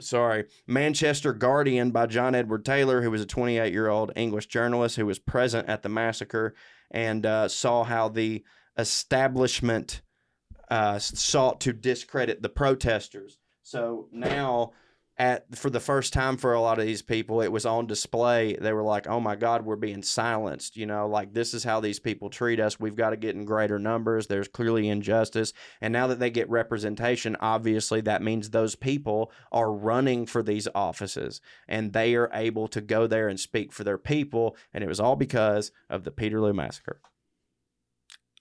sorry, 0.01 0.45
Manchester 0.67 1.33
Guardian 1.33 1.91
by 1.91 2.07
John 2.07 2.35
Edward 2.35 2.65
Taylor, 2.65 3.03
who 3.03 3.11
was 3.11 3.23
a 3.23 3.27
28 3.27 3.73
year 3.73 3.89
old 3.89 4.13
English 4.17 4.47
journalist 4.47 4.97
who 4.97 5.07
was 5.07 5.19
present 5.19 5.69
at 5.69 5.83
the 5.83 5.89
massacre 5.89 6.55
and 6.91 7.25
uh, 7.27 7.49
saw 7.49 7.85
how 7.85 8.09
the 8.09 8.45
establishment 8.79 10.03
uh, 10.71 10.99
sought 10.99 11.61
to 11.61 11.73
discredit 11.73 12.43
the 12.43 12.49
protesters. 12.49 13.39
So 13.63 14.09
now, 14.13 14.73
at 15.19 15.55
for 15.55 15.69
the 15.69 15.81
first 15.81 16.15
time 16.15 16.39
for 16.39 16.55
a 16.55 16.61
lot 16.61 16.79
of 16.79 16.87
these 16.87 17.03
people, 17.03 17.43
it 17.43 17.53
was 17.53 17.67
on 17.67 17.87
display. 17.87 18.57
They 18.59 18.73
were 18.73 18.83
like, 18.83 19.07
"Oh 19.07 19.21
my 19.21 19.37
God, 19.37 19.67
we're 19.67 19.77
being 19.77 20.03
silenced." 20.03 20.79
You 20.79 20.87
know, 20.87 21.07
like 21.07 21.35
this 21.35 21.53
is 21.53 21.63
how 21.63 21.81
these 21.81 22.01
people 22.01 22.31
treat 22.31 22.59
us. 22.59 22.81
We've 22.81 22.97
got 22.97 23.11
to 23.11 23.19
get 23.19 23.35
in 23.35 23.45
greater 23.45 23.79
numbers. 23.79 24.29
There's 24.29 24.49
clearly 24.49 24.89
injustice, 24.89 25.53
and 25.81 25.93
now 25.93 26.07
that 26.07 26.21
they 26.21 26.31
get 26.31 26.49
representation, 26.49 27.37
obviously 27.39 28.01
that 28.03 28.23
means 28.23 28.49
those 28.49 28.77
people 28.77 29.31
are 29.53 29.71
running 29.71 30.25
for 30.25 30.43
these 30.43 30.69
offices, 30.75 31.43
and 31.69 31.93
they 31.93 32.15
are 32.15 32.31
able 32.33 32.67
to 32.69 32.81
go 32.81 33.07
there 33.07 33.29
and 33.29 33.39
speak 33.39 33.73
for 33.73 33.85
their 33.85 33.99
people. 33.99 34.57
And 34.73 34.83
it 34.83 34.89
was 34.89 35.01
all 35.01 35.17
because 35.17 35.71
of 35.91 36.05
the 36.05 36.13
Peterloo 36.13 36.55
massacre. 36.55 37.01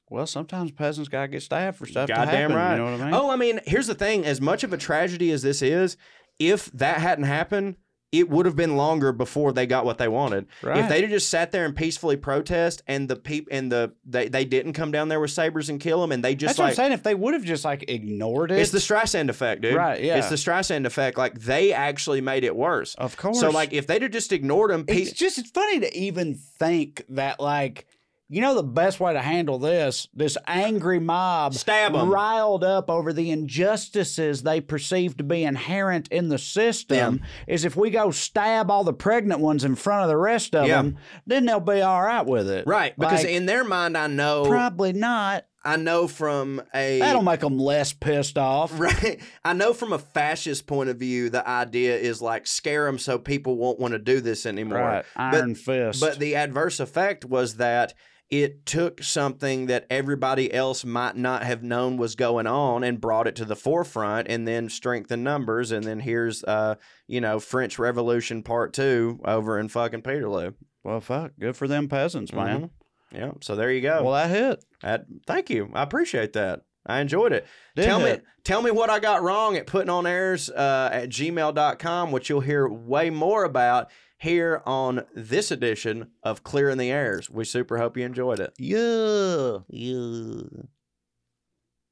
Well, 0.09 0.25
sometimes 0.25 0.71
peasants 0.71 1.09
gotta 1.09 1.27
get 1.27 1.43
stabbed 1.43 1.77
for 1.77 1.85
stuff 1.85 2.07
to 2.07 2.13
Goddamn 2.13 2.49
happen. 2.51 2.55
right. 2.55 2.71
You 2.73 2.77
know 2.77 2.91
what 2.91 3.01
I 3.01 3.05
mean? 3.05 3.13
Oh, 3.13 3.29
I 3.29 3.35
mean, 3.35 3.59
here's 3.65 3.87
the 3.87 3.95
thing: 3.95 4.25
as 4.25 4.41
much 4.41 4.63
of 4.63 4.73
a 4.73 4.77
tragedy 4.77 5.31
as 5.31 5.41
this 5.41 5.61
is, 5.61 5.97
if 6.39 6.65
that 6.71 6.97
hadn't 6.99 7.25
happened, 7.25 7.75
it 8.11 8.27
would 8.27 8.47
have 8.47 8.55
been 8.55 8.75
longer 8.75 9.11
before 9.11 9.53
they 9.53 9.67
got 9.67 9.85
what 9.85 9.99
they 9.99 10.07
wanted. 10.07 10.47
Right. 10.63 10.79
If 10.79 10.89
they'd 10.89 11.01
have 11.01 11.11
just 11.11 11.29
sat 11.29 11.51
there 11.51 11.63
and 11.63 11.75
peacefully 11.75 12.17
protest, 12.17 12.81
and 12.87 13.07
the 13.07 13.15
peop 13.15 13.47
and 13.51 13.71
the 13.71 13.93
they, 14.03 14.27
they 14.29 14.45
didn't 14.45 14.73
come 14.73 14.91
down 14.91 15.09
there 15.09 15.19
with 15.19 15.29
sabers 15.29 15.69
and 15.69 15.79
kill 15.79 16.01
them, 16.01 16.11
and 16.11 16.23
they 16.23 16.33
just 16.33 16.57
That's 16.57 16.59
what 16.59 16.69
I'm 16.69 16.73
saying. 16.75 16.91
If 16.93 17.03
they 17.03 17.13
would 17.13 17.35
have 17.35 17.43
just 17.43 17.63
like 17.63 17.85
ignored 17.87 18.49
it, 18.49 18.57
it's 18.57 18.71
the 18.71 18.79
Streisand 18.79 19.29
effect, 19.29 19.61
dude. 19.61 19.75
Right, 19.75 20.01
yeah. 20.01 20.17
It's 20.17 20.29
the 20.29 20.37
Streisand 20.37 20.87
effect. 20.87 21.19
Like 21.19 21.39
they 21.39 21.71
actually 21.71 22.21
made 22.21 22.43
it 22.43 22.55
worse. 22.55 22.95
of 22.95 23.15
course. 23.15 23.39
So 23.39 23.51
like 23.51 23.73
if 23.73 23.85
they'd 23.85 24.01
have 24.01 24.11
just 24.11 24.31
ignored 24.31 24.71
them, 24.71 24.85
it's 24.87 25.11
just 25.11 25.37
it's 25.37 25.51
funny 25.51 25.81
to 25.81 25.95
even 25.95 26.33
think 26.33 27.05
that 27.09 27.39
like 27.39 27.85
you 28.31 28.41
know 28.41 28.53
the 28.55 28.63
best 28.63 28.99
way 28.99 29.11
to 29.13 29.19
handle 29.21 29.57
this 29.57 30.07
this 30.13 30.37
angry 30.47 30.99
mob 30.99 31.53
Stab 31.55 31.95
'em. 31.95 32.09
riled 32.09 32.63
up 32.63 32.89
over 32.89 33.11
the 33.11 33.31
injustices 33.31 34.43
they 34.43 34.61
perceive 34.61 35.17
to 35.17 35.23
be 35.23 35.43
inherent 35.43 36.07
in 36.09 36.29
the 36.29 36.37
system 36.37 37.21
is 37.47 37.65
if 37.65 37.75
we 37.75 37.89
go 37.89 38.11
stab 38.11 38.69
all 38.69 38.83
the 38.83 38.93
pregnant 38.93 39.39
ones 39.41 39.63
in 39.63 39.75
front 39.75 40.03
of 40.03 40.09
the 40.09 40.17
rest 40.17 40.55
of 40.55 40.67
Yeah. 40.67 40.77
them 40.77 40.97
then 41.25 41.45
they'll 41.45 41.59
be 41.59 41.81
all 41.81 42.01
right 42.01 42.25
with 42.25 42.49
it 42.49 42.65
right 42.67 42.93
because 42.97 43.23
Like, 43.23 43.33
in 43.33 43.45
their 43.45 43.63
mind, 43.63 43.97
I 43.97 44.07
know 44.07 44.45
probably 44.47 44.93
not 44.93 45.45
I 45.65 45.75
know 45.75 46.07
from 46.07 46.61
a 46.73 46.99
that'll 46.99 47.21
make 47.21 47.41
them 47.41 47.57
less 47.57 47.91
pissed 47.91 48.37
off 48.37 48.71
Right. 48.79 49.19
I 49.43 49.51
know 49.53 49.73
from 49.73 49.91
a 49.91 49.99
fascist 49.99 50.67
point 50.67 50.89
of 50.89 50.97
view, 50.97 51.29
the 51.29 51.47
idea 51.47 51.97
is 51.97 52.21
like 52.21 52.47
scare 52.47 52.85
them 52.85 52.97
so 52.97 53.17
people 53.19 53.57
won't 53.57 53.77
want 53.79 53.91
to 53.91 53.99
do 53.99 54.21
this 54.21 54.45
anymore. 54.45 54.79
right 54.79 55.05
iron 55.17 55.55
fist 55.55 55.99
But 55.99 56.17
the 56.19 56.35
adverse 56.35 56.79
effect 56.79 57.25
was 57.25 57.55
that 57.55 57.93
it 58.29 58.65
took 58.65 59.01
something 59.01 59.65
that 59.67 59.87
everybody 59.89 60.53
else 60.53 60.85
might 60.85 61.15
not 61.15 61.43
have 61.43 61.63
known 61.63 61.97
was 61.97 62.15
going 62.15 62.45
on 62.45 62.83
and 62.83 63.01
brought 63.01 63.25
it 63.27 63.35
to 63.37 63.45
the 63.45 63.55
forefront 63.55 64.27
and 64.29 64.47
then 64.47 64.69
strengthened 64.69 65.23
numbers. 65.23 65.71
And 65.71 65.83
then 65.83 65.99
here's, 65.99 66.43
uh, 66.43 66.75
you 67.07 67.21
know, 67.21 67.39
French 67.39 67.79
Revolution 67.79 68.43
Part 68.43 68.73
Two 68.73 69.19
over 69.25 69.57
in 69.59 69.67
fucking 69.67 70.03
Peterloo. 70.03 70.53
well 70.83 71.01
fuck 71.01 71.31
good 71.39 71.57
for 71.57 71.67
them 71.67 71.87
peasants 71.89 72.31
man 72.31 72.61
Mhm. 72.61 72.69
Yeah. 73.11 73.31
So 73.41 73.55
there 73.55 73.71
you 73.71 73.81
go. 73.81 74.03
well 74.03 74.13
that 74.13 74.29
hit 74.29 74.63
That- 74.81 75.05
thank 75.27 75.49
you. 75.49 75.69
I 75.73 75.81
appreciate 75.83 76.33
that. 76.33 76.61
I 76.85 77.01
enjoyed 77.01 77.33
it. 77.33 77.45
Did 77.75 77.85
tell 77.85 77.99
me 77.99 78.17
tell 78.43 78.61
me 78.61 78.71
what 78.71 78.89
I 78.89 78.99
got 78.99 79.21
wrong 79.21 79.57
at 79.57 79.67
putting 79.67 79.89
on 79.89 80.07
airs 80.07 80.49
uh, 80.49 80.89
at 80.91 81.09
gmail.com, 81.09 82.11
which 82.11 82.29
you'll 82.29 82.39
hear 82.41 82.67
way 82.67 83.09
more 83.09 83.43
about 83.43 83.89
here 84.19 84.61
on 84.65 85.05
this 85.15 85.49
edition 85.49 86.11
of 86.23 86.43
Clearing 86.43 86.77
the 86.77 86.91
Airs. 86.91 87.29
We 87.29 87.45
super 87.45 87.77
hope 87.77 87.97
you 87.97 88.05
enjoyed 88.05 88.39
it. 88.39 88.53
yeah 88.57 89.59
Yeah. 89.69 90.41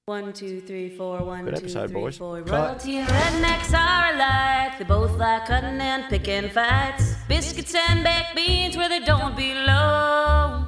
One, 0.06 0.32
two, 0.32 0.62
three, 0.62 0.90
four, 0.90 1.22
one, 1.24 1.44
Good 1.44 1.56
two, 1.56 1.62
episode, 1.64 1.90
three, 1.90 2.00
boys. 2.02 2.18
four. 2.18 2.42
Royalty 2.42 2.98
and 2.98 3.10
rednecks 3.10 3.74
are 3.78 4.14
alike. 4.16 4.78
They 4.78 4.86
both 4.86 5.18
like 5.18 5.46
cutting 5.48 5.82
and 5.82 6.06
picking 6.10 6.50
fights. 6.50 7.14
Biscuits 7.28 7.76
and 7.76 8.06
baked 8.06 8.34
beans 8.34 8.78
where 8.78 8.88
they 8.88 9.02
don't 9.02 9.36
belong. 9.36 10.68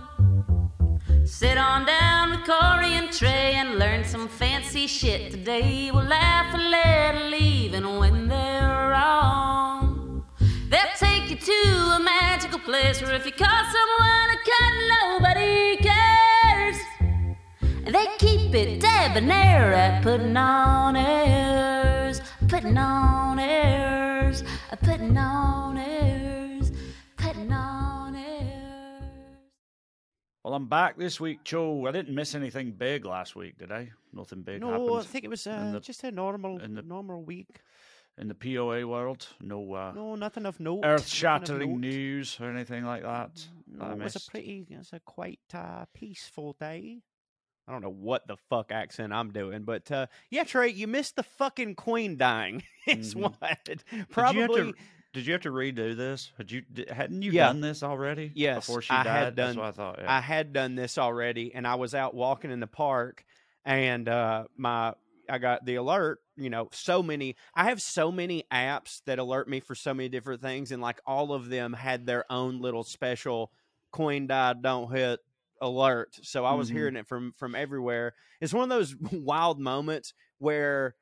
Sit 1.25 1.57
on 1.57 1.85
down 1.85 2.31
with 2.31 2.43
Corey 2.45 2.91
and 2.99 3.07
Trae 3.09 3.53
and 3.53 3.79
learn 3.79 4.03
some 4.03 4.27
fancy 4.27 4.87
shit 4.87 5.31
today. 5.31 5.89
We'll 5.89 6.03
laugh 6.03 6.53
a 6.53 6.57
little 6.57 7.33
even 7.33 7.97
when 7.97 8.27
they're 8.27 8.89
wrong. 8.91 9.88
They'll 10.69 10.95
take 10.97 11.29
you 11.29 11.35
to 11.35 11.61
a 11.95 11.99
magical 11.99 12.59
place 12.59 13.01
where 13.01 13.15
if 13.15 13.25
you 13.25 13.31
call 13.31 13.63
someone 13.75 14.29
a 14.29 14.39
cunt, 14.49 14.77
nobody 15.01 15.77
cares. 15.77 16.77
They 17.85 18.05
keep 18.19 18.53
it 18.53 18.79
debonair 18.79 19.73
at 19.73 20.03
putting 20.03 20.37
on 20.37 20.95
airs, 20.95 22.21
putting 22.47 22.77
on 22.77 23.39
airs, 23.39 24.43
putting 24.83 25.17
on 25.17 25.77
airs, 25.79 26.71
putting 27.17 27.51
on 27.51 28.15
airs. 28.15 29.03
Well, 30.43 30.53
I'm 30.53 30.67
back 30.67 30.97
this 30.99 31.19
week, 31.19 31.43
Cho. 31.43 31.87
I 31.87 31.91
didn't 31.91 32.13
miss 32.13 32.35
anything 32.35 32.71
big 32.73 33.05
last 33.05 33.35
week, 33.35 33.57
did 33.57 33.71
I? 33.71 33.89
Nothing 34.13 34.43
big 34.43 34.61
No, 34.61 34.69
happened 34.71 34.99
I 34.99 35.01
think 35.03 35.25
it 35.25 35.29
was 35.29 35.47
uh, 35.47 35.71
the- 35.73 35.79
just 35.79 36.03
a 36.03 36.11
normal, 36.11 36.59
the- 36.59 36.67
normal 36.83 37.23
week. 37.23 37.59
In 38.19 38.27
the 38.27 38.35
POA 38.35 38.85
world. 38.85 39.27
No, 39.39 39.73
uh, 39.73 39.93
No, 39.95 40.15
nothing 40.15 40.45
of 40.45 40.59
note. 40.59 40.81
earth-shattering 40.83 41.71
of 41.73 41.79
news 41.79 42.37
or 42.41 42.49
anything 42.51 42.83
like 42.83 43.03
that. 43.03 43.47
No, 43.65 43.85
that 43.87 43.97
it 43.97 44.03
was 44.03 44.15
a 44.17 44.29
pretty, 44.29 44.67
it 44.69 44.77
was 44.77 44.89
a 44.91 44.99
quite 44.99 45.39
uh, 45.53 45.85
peaceful 45.93 46.53
day. 46.59 46.99
I 47.65 47.71
don't 47.71 47.81
know 47.81 47.89
what 47.91 48.27
the 48.27 48.35
fuck 48.49 48.71
accent 48.73 49.13
I'm 49.13 49.31
doing, 49.31 49.63
but 49.63 49.89
uh, 49.91 50.07
yeah, 50.29 50.43
Trae, 50.43 50.75
you 50.75 50.85
missed 50.87 51.15
the 51.15 51.23
fucking 51.23 51.75
queen 51.75 52.17
dying. 52.17 52.63
it's 52.87 53.13
Mhm. 53.13 53.21
what 53.21 53.39
Did 53.63 53.83
you 53.91 53.97
have 53.99 54.09
probably. 54.09 54.73
to- 54.73 54.77
Did 55.13 55.25
you 55.25 55.31
have 55.33 55.41
to 55.43 55.51
redo 55.51 55.95
this? 55.95 56.31
Had 56.37 56.51
you 56.51 56.63
hadn't 56.91 57.21
you 57.21 57.31
Yeah. 57.31 57.47
done 57.47 57.61
this 57.61 57.83
already? 57.83 58.31
Yes, 58.35 58.65
before 58.65 58.81
she 58.81 58.91
I 58.91 59.03
died. 59.03 59.23
had 59.25 59.35
That's 59.37 59.55
done- 59.55 59.63
what 59.63 59.67
I 59.67 59.71
thought. 59.71 59.99
Yeah. 59.99 60.11
I 60.13 60.19
had 60.19 60.51
done 60.51 60.75
this 60.75 60.97
already, 60.97 61.53
and 61.55 61.65
I 61.65 61.75
was 61.75 61.95
out 61.95 62.13
walking 62.15 62.51
in 62.51 62.59
the 62.59 62.67
park, 62.67 63.23
and 63.63 64.09
uh, 64.09 64.43
my 64.57 64.93
I 65.29 65.37
got 65.37 65.65
the 65.65 65.75
alert. 65.75 66.19
You 66.35 66.49
know, 66.49 66.69
so 66.71 67.01
many. 67.03 67.35
I 67.53 67.65
have 67.65 67.81
so 67.81 68.11
many 68.11 68.45
apps 68.51 69.01
that 69.05 69.19
alert 69.19 69.47
me 69.49 69.59
for 69.59 69.75
so 69.75 69.93
many 69.93 70.09
different 70.09 70.41
things, 70.41 70.71
and 70.71 70.81
like 70.81 70.99
all 71.05 71.33
of 71.33 71.49
them 71.49 71.73
had 71.73 72.05
their 72.05 72.29
own 72.31 72.59
little 72.61 72.83
special 72.83 73.51
coin 73.91 74.27
died 74.27 74.61
don't 74.61 74.91
hit 74.91 75.19
alert. 75.61 76.17
So 76.23 76.45
I 76.45 76.53
was 76.53 76.69
Mhm. 76.69 76.69
hearing 76.69 76.95
it 76.95 77.07
from 77.07 77.33
from 77.33 77.55
everywhere. 77.55 78.15
It's 78.41 78.53
one 78.53 78.63
of 78.63 78.69
those 78.69 78.95
wild 79.11 79.59
moments 79.59 80.13
where 80.37 80.95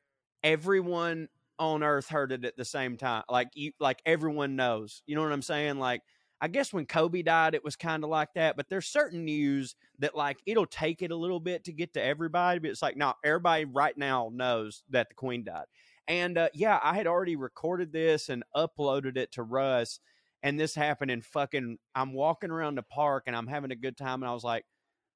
everyone 0.44 1.30
on 1.60 1.84
Earth 1.84 2.08
heard 2.10 2.32
it 2.32 2.46
at 2.46 2.56
the 2.58 2.66
same 2.66 2.98
time. 2.98 3.24
Like 3.30 3.50
you, 3.54 3.72
like 3.80 4.02
everyone 4.06 4.56
knows. 4.56 5.02
You 5.06 5.16
know 5.16 5.24
what 5.24 5.32
I'm 5.32 5.42
saying? 5.42 5.78
Like 5.80 6.04
I 6.40 6.48
guess 6.48 6.72
when 6.72 6.86
Kobe 6.86 7.24
died, 7.24 7.56
it 7.56 7.64
was 7.64 7.76
kind 7.76 8.04
of 8.04 8.10
like 8.10 8.30
that. 8.36 8.56
But 8.56 8.70
there's 8.70 8.88
certain 8.88 9.26
news 9.26 9.76
that 10.00 10.16
like 10.16 10.38
it'll 10.46 10.66
take 10.68 11.02
it 11.02 11.12
a 11.12 11.16
little 11.16 11.40
bit 11.40 11.64
to 11.66 11.74
get 11.74 11.94
to 11.94 12.04
everybody. 12.04 12.60
But 12.60 12.72
it's 12.72 12.82
like 12.82 12.98
no, 12.98 13.14
everybody 13.24 13.66
right 13.66 13.98
now 13.98 14.30
knows 14.34 14.84
that 14.90 15.10
the 15.10 15.16
Queen 15.16 15.44
died. 15.44 15.66
And 16.08 16.38
uh, 16.38 16.50
yeah, 16.54 16.80
I 16.82 16.96
had 16.96 17.08
already 17.08 17.36
recorded 17.36 17.92
this 17.92 18.30
and 18.30 18.44
uploaded 18.56 19.18
it 19.18 19.32
to 19.34 19.44
Russ. 19.44 20.00
And 20.44 20.60
this 20.60 20.76
happened 20.76 21.12
in 21.12 21.22
fucking. 21.22 21.78
I'm 21.96 22.14
walking 22.14 22.52
around 22.52 22.76
the 22.76 22.84
park 22.84 23.24
and 23.28 23.36
I'm 23.36 23.48
having 23.48 23.72
a 23.72 23.76
good 23.76 23.98
time. 23.98 24.22
And 24.22 24.30
I 24.30 24.34
was 24.34 24.44
like, 24.44 24.66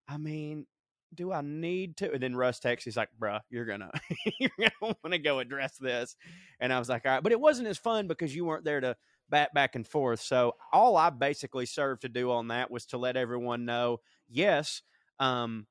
I 0.08 0.18
mean, 0.18 0.66
do 1.14 1.32
I 1.32 1.42
need 1.42 1.98
to? 1.98 2.12
And 2.12 2.22
then 2.24 2.36
Russ 2.36 2.60
texts, 2.60 2.86
he's 2.86 2.98
like, 2.98 3.10
bruh, 3.20 3.40
you're 3.50 3.66
gonna 3.66 3.92
you're 4.40 4.50
gonna 4.58 4.96
want 5.04 5.14
to 5.14 5.20
go 5.20 5.40
address 5.40 5.78
this. 5.78 6.16
And 6.60 6.74
I 6.74 6.80
was 6.80 6.90
like, 6.90 7.06
all 7.06 7.14
right. 7.14 7.24
But 7.24 7.32
it 7.32 7.40
wasn't 7.40 7.68
as 7.68 7.78
fun 7.78 8.08
because 8.08 8.36
you 8.36 8.46
weren't 8.46 8.66
there 8.66 8.82
to 8.82 8.96
bat 9.32 9.54
back 9.54 9.76
and 9.76 9.88
forth. 9.88 10.22
So 10.22 10.56
all 10.72 10.96
I 10.98 11.10
basically 11.10 11.66
served 11.66 12.02
to 12.04 12.10
do 12.10 12.32
on 12.32 12.50
that 12.50 12.70
was 12.70 12.86
to 12.88 12.98
let 12.98 13.18
everyone 13.18 13.66
know, 13.66 14.02
yes, 14.30 14.84
um, 15.20 15.66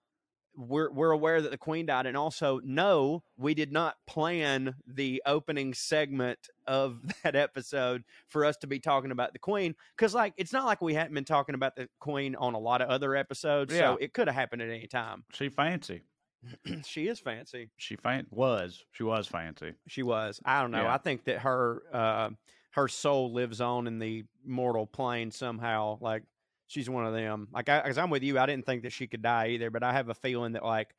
we're 0.57 0.91
we're 0.91 1.12
aware 1.12 1.41
that 1.41 1.53
the 1.53 1.57
queen 1.57 1.87
died, 1.87 2.07
and 2.07 2.16
also 2.16 2.61
no, 2.65 3.23
we 3.39 3.55
did 3.55 3.70
not 3.73 3.95
plan 4.09 4.74
the 4.87 5.23
opening 5.24 5.73
segment 5.74 6.39
of 6.66 7.01
that 7.23 7.37
episode 7.37 8.03
for 8.27 8.45
us 8.45 8.57
to 8.59 8.66
be 8.66 8.81
talking 8.81 9.12
about 9.12 9.32
the 9.32 9.39
queen 9.39 9.77
because 9.97 10.12
like 10.12 10.35
it's 10.37 10.53
not 10.53 10.66
like 10.66 10.82
we 10.82 10.93
hadn't 10.93 11.15
been 11.15 11.24
talking 11.24 11.55
about 11.55 11.77
the 11.77 11.89
queen 12.01 12.35
on 12.35 12.55
a 12.55 12.59
lot 12.59 12.82
of 12.82 12.89
other 12.89 13.15
episodes, 13.15 13.73
Yeah. 13.73 13.81
so 13.93 13.97
it 14.01 14.12
could 14.12 14.27
have 14.27 14.35
happened 14.35 14.61
at 14.62 14.69
any 14.69 14.89
time. 14.89 15.23
She 15.32 15.49
fancy. 15.51 16.03
she 16.85 17.07
is 17.07 17.20
fancy. 17.20 17.70
She 17.77 17.97
fan 17.97 18.27
was. 18.31 18.85
She 18.93 19.05
was 19.05 19.28
fancy. 19.28 19.74
She 19.89 20.03
was. 20.03 20.41
I 20.45 20.61
don't 20.62 20.73
know. 20.73 20.82
Yeah. 20.82 20.95
I 20.95 20.99
think 20.99 21.24
that 21.24 21.39
her 21.41 21.82
uh, 21.93 22.31
her 22.70 22.88
soul 22.88 23.32
lives 23.32 23.60
on 23.60 23.86
in 23.86 23.98
the 23.98 24.24
mortal 24.44 24.86
plane 24.86 25.30
somehow. 25.30 25.98
Like 26.01 26.22
she's 26.66 26.88
one 26.88 27.06
of 27.06 27.12
them. 27.14 27.48
Like 27.52 27.68
I, 27.68 27.80
because 27.82 27.98
I'm 27.98 28.10
with 28.10 28.22
you. 28.22 28.38
I 28.38 28.47
didn't 28.47 28.66
think 28.66 28.82
that 28.82 28.92
she 28.92 29.06
could 29.06 29.22
die 29.22 29.48
either, 29.48 29.70
but 29.70 29.82
I 29.82 29.92
have 29.92 30.09
a 30.09 30.14
feeling 30.14 30.52
that 30.52 30.64
like 30.64 30.94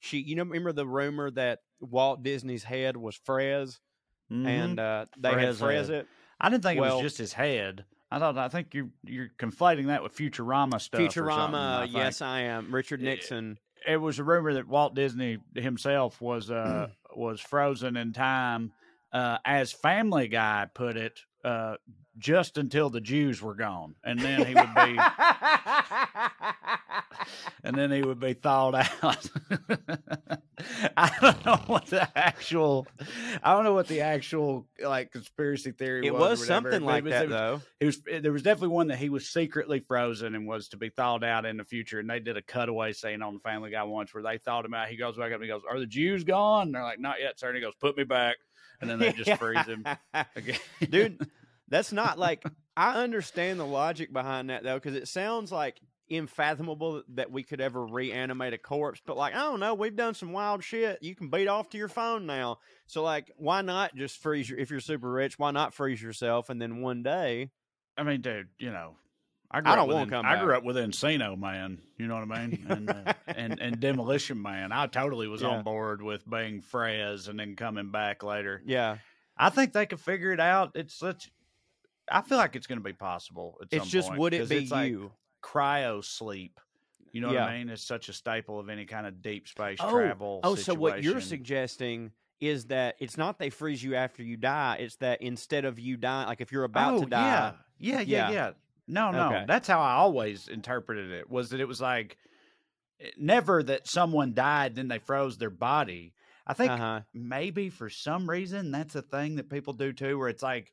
she. 0.00 0.18
You 0.18 0.36
know, 0.36 0.44
remember 0.44 0.72
the 0.72 0.86
rumor 0.86 1.30
that 1.32 1.60
Walt 1.80 2.22
Disney's 2.22 2.64
head 2.64 2.96
was 2.96 3.18
Frez, 3.18 3.78
Mhm. 4.32 4.46
and 4.46 4.80
uh, 4.80 5.06
they 5.18 5.30
Frez 5.30 5.40
had 5.40 5.54
Frez 5.56 5.80
head. 5.86 5.90
it. 5.90 6.06
I 6.40 6.48
didn't 6.50 6.62
think 6.62 6.78
it 6.78 6.80
was 6.82 7.00
just 7.02 7.18
his 7.18 7.32
head. 7.32 7.84
I 8.10 8.18
thought. 8.20 8.38
I 8.38 8.48
think 8.48 8.72
you're 8.72 8.90
you're 9.04 9.30
conflating 9.38 9.86
that 9.86 10.02
with 10.02 10.14
Futurama 10.14 10.80
stuff. 10.80 11.00
Futurama. 11.00 11.54
I 11.80 11.84
yes, 11.84 12.22
I 12.22 12.40
am. 12.42 12.72
Richard. 12.72 13.02
Nixon. 13.02 13.58
it 13.86 13.96
was 13.96 14.18
a 14.18 14.24
rumor 14.24 14.54
that 14.54 14.66
Walt 14.68 14.94
Disney 14.94 15.38
himself 15.54 16.20
was 16.20 16.50
uh 16.50 16.88
was 17.16 17.40
frozen 17.40 17.96
in 17.96 18.12
time, 18.12 18.72
uh, 19.12 19.38
as 19.44 19.72
Family 19.72 20.28
Guy 20.28 20.66
put 20.74 20.96
it, 20.96 21.18
uh, 21.44 21.76
just 22.18 22.56
until 22.58 22.88
the 22.90 23.00
Jews 23.00 23.42
were 23.42 23.54
gone, 23.54 23.94
and 24.04 24.18
then 24.18 24.44
he 24.46 24.54
would 24.54 24.74
be, 24.74 24.98
and 27.64 27.76
then 27.76 27.90
he 27.90 28.02
would 28.02 28.18
be 28.20 28.32
thawed 28.32 28.74
out. 29.02 29.28
I 30.96 31.10
don't 31.20 31.44
know 31.44 31.56
what 31.66 31.86
the 31.86 32.08
actual, 32.16 32.86
I 33.42 33.52
don't 33.52 33.64
know 33.64 33.74
what 33.74 33.88
the 33.88 34.00
actual 34.00 34.66
like 34.82 35.12
conspiracy 35.12 35.72
theory 35.72 36.06
It 36.06 36.14
was. 36.14 36.38
was 36.40 36.46
something 36.46 36.82
like 36.82 37.04
was- 37.04 37.12
that 37.12 37.28
was- 37.28 37.30
though. 37.36 37.60
it 37.80 37.84
was 37.86 38.00
there 38.22 38.32
was 38.32 38.42
definitely 38.42 38.74
one 38.74 38.88
that 38.88 38.98
he 38.98 39.08
was 39.10 39.28
secretly 39.28 39.80
frozen 39.80 40.34
and 40.34 40.46
was 40.46 40.68
to 40.68 40.76
be 40.78 40.88
thawed 40.88 41.22
out 41.24 41.44
in 41.44 41.56
the 41.58 41.64
future. 41.64 42.00
And 42.00 42.08
they 42.08 42.20
did 42.20 42.36
a 42.38 42.42
cutaway 42.42 42.92
scene 42.92 43.22
on 43.22 43.38
Family 43.40 43.70
Guy 43.70 43.82
once 43.84 44.14
where 44.14 44.22
they 44.22 44.38
thawed 44.38 44.64
him 44.64 44.74
out. 44.74 44.88
He 44.88 44.96
goes 44.96 45.16
back 45.16 45.28
up 45.32 45.34
and 45.34 45.42
he 45.42 45.48
goes, 45.48 45.62
"Are 45.70 45.78
the 45.78 45.86
Jews 45.86 46.24
gone?" 46.24 46.68
And 46.68 46.74
they're 46.74 46.82
like, 46.82 46.98
"Not 47.00 47.20
yet, 47.20 47.38
sir." 47.38 47.48
And 47.48 47.56
he 47.56 47.62
goes, 47.62 47.74
"Put 47.80 47.96
me 47.98 48.04
back." 48.04 48.36
And 48.80 48.90
then 48.90 48.98
they 48.98 49.12
just 49.12 49.32
freeze 49.40 49.66
him 49.66 49.84
again. 50.34 50.58
dude 50.88 51.20
that's 51.68 51.92
not 51.92 52.18
like 52.18 52.44
i 52.76 53.02
understand 53.02 53.58
the 53.58 53.66
logic 53.66 54.12
behind 54.12 54.50
that 54.50 54.62
though 54.62 54.76
because 54.76 54.94
it 54.94 55.08
sounds 55.08 55.50
like 55.50 55.80
unfathomable 56.08 57.02
that 57.14 57.32
we 57.32 57.42
could 57.42 57.60
ever 57.60 57.84
reanimate 57.84 58.52
a 58.52 58.58
corpse 58.58 59.00
but 59.04 59.16
like 59.16 59.34
i 59.34 59.38
don't 59.38 59.58
know 59.58 59.74
we've 59.74 59.96
done 59.96 60.14
some 60.14 60.32
wild 60.32 60.62
shit 60.62 60.98
you 61.02 61.16
can 61.16 61.28
beat 61.28 61.48
off 61.48 61.68
to 61.68 61.78
your 61.78 61.88
phone 61.88 62.26
now 62.26 62.58
so 62.86 63.02
like 63.02 63.32
why 63.36 63.60
not 63.60 63.92
just 63.96 64.18
freeze 64.22 64.48
your 64.48 64.58
if 64.58 64.70
you're 64.70 64.78
super 64.78 65.10
rich 65.10 65.36
why 65.38 65.50
not 65.50 65.74
freeze 65.74 66.00
yourself 66.00 66.48
and 66.48 66.62
then 66.62 66.80
one 66.80 67.02
day 67.02 67.50
I 67.98 68.02
mean, 68.02 68.20
dude, 68.20 68.48
you 68.58 68.70
know, 68.70 68.94
I, 69.50 69.60
grew 69.60 69.70
I 69.70 69.72
up 69.74 69.78
don't 69.78 69.88
with 69.88 69.96
wanna 69.96 70.10
come 70.10 70.26
I 70.26 70.42
grew 70.42 70.56
up 70.56 70.64
with 70.64 70.76
Encino 70.76 71.38
Man. 71.38 71.78
You 71.98 72.06
know 72.08 72.14
what 72.16 72.30
I 72.36 72.46
mean? 72.46 72.66
And 72.68 72.90
uh, 72.90 73.12
and, 73.28 73.60
and 73.60 73.80
Demolition 73.80 74.40
Man. 74.42 74.72
I 74.72 74.86
totally 74.86 75.28
was 75.28 75.42
Yeah. 75.42 75.48
on 75.48 75.64
board 75.64 76.02
with 76.02 76.28
being 76.28 76.60
Frez 76.62 77.28
and 77.28 77.38
then 77.38 77.56
coming 77.56 77.90
back 77.90 78.22
later. 78.22 78.62
yeah 78.66 78.98
I 79.38 79.50
think 79.50 79.72
they 79.74 79.84
could 79.86 80.00
figure 80.00 80.32
it 80.32 80.40
out. 80.40 80.72
It's 80.74 80.94
such. 80.94 81.30
I 82.10 82.22
feel 82.22 82.38
like 82.38 82.56
it's 82.56 82.66
going 82.66 82.78
to 82.78 82.84
be 82.84 82.94
possible. 82.94 83.58
At 83.60 83.68
it's 83.70 83.82
some 83.84 83.90
just 83.90 84.08
point, 84.08 84.20
would 84.20 84.32
it 84.34 84.48
be 84.48 84.56
it's 84.58 84.70
like 84.70 84.90
you 84.90 85.10
cryo 85.42 86.02
sleep? 86.04 86.58
You 87.12 87.20
know 87.20 87.28
what 87.28 87.38
I 87.38 87.58
mean? 87.58 87.68
It's 87.68 87.82
such 87.82 88.08
a 88.08 88.12
staple 88.12 88.58
of 88.58 88.68
any 88.68 88.84
kind 88.86 89.06
of 89.06 89.22
deep 89.22 89.46
space 89.48 89.78
Oh, 89.80 89.90
travel. 89.90 90.40
oh 90.42 90.54
so 90.54 90.74
what 90.74 91.02
you're 91.02 91.20
suggesting 91.20 92.12
is 92.40 92.66
that 92.66 92.96
it's 92.98 93.16
not 93.16 93.38
they 93.38 93.48
freeze 93.50 93.82
you 93.82 93.94
after 93.94 94.22
you 94.22 94.36
die 94.36 94.76
it's 94.80 94.96
that 94.96 95.22
instead 95.22 95.64
of 95.64 95.78
you 95.78 95.96
dying 95.96 96.26
like 96.28 96.42
if 96.42 96.52
you're 96.52 96.64
about 96.64 96.94
oh, 96.94 97.00
to 97.00 97.06
die 97.06 97.54
Yeah, 97.78 98.00
yeah, 98.00 98.00
Yeah. 98.00 98.28
yeah, 98.28 98.30
yeah. 98.30 98.50
No, 98.88 99.10
no, 99.12 99.32
Okay. 99.32 99.46
that's 99.46 99.66
how 99.68 99.80
I 99.80 99.92
always 99.94 100.48
interpreted 100.48 101.10
it. 101.10 101.28
Was 101.28 101.50
that 101.50 101.60
it 101.60 101.68
was 101.68 101.80
like 101.80 102.18
eh, 103.00 103.10
never 103.18 103.62
that 103.62 103.88
someone 103.88 104.34
died 104.34 104.74
then 104.76 104.88
they 104.88 104.98
froze 104.98 105.38
their 105.38 105.50
body. 105.50 106.14
I 106.46 106.54
think 106.54 106.74
uh-huh 106.74 107.02
maybe 107.14 107.70
for 107.70 107.90
some 107.90 108.28
reason 108.30 108.70
that's 108.70 108.94
a 108.96 109.02
thing 109.02 109.36
that 109.36 109.50
people 109.50 109.72
do 109.74 109.92
too, 109.92 110.18
where 110.18 110.28
it's 110.28 110.42
like 110.42 110.72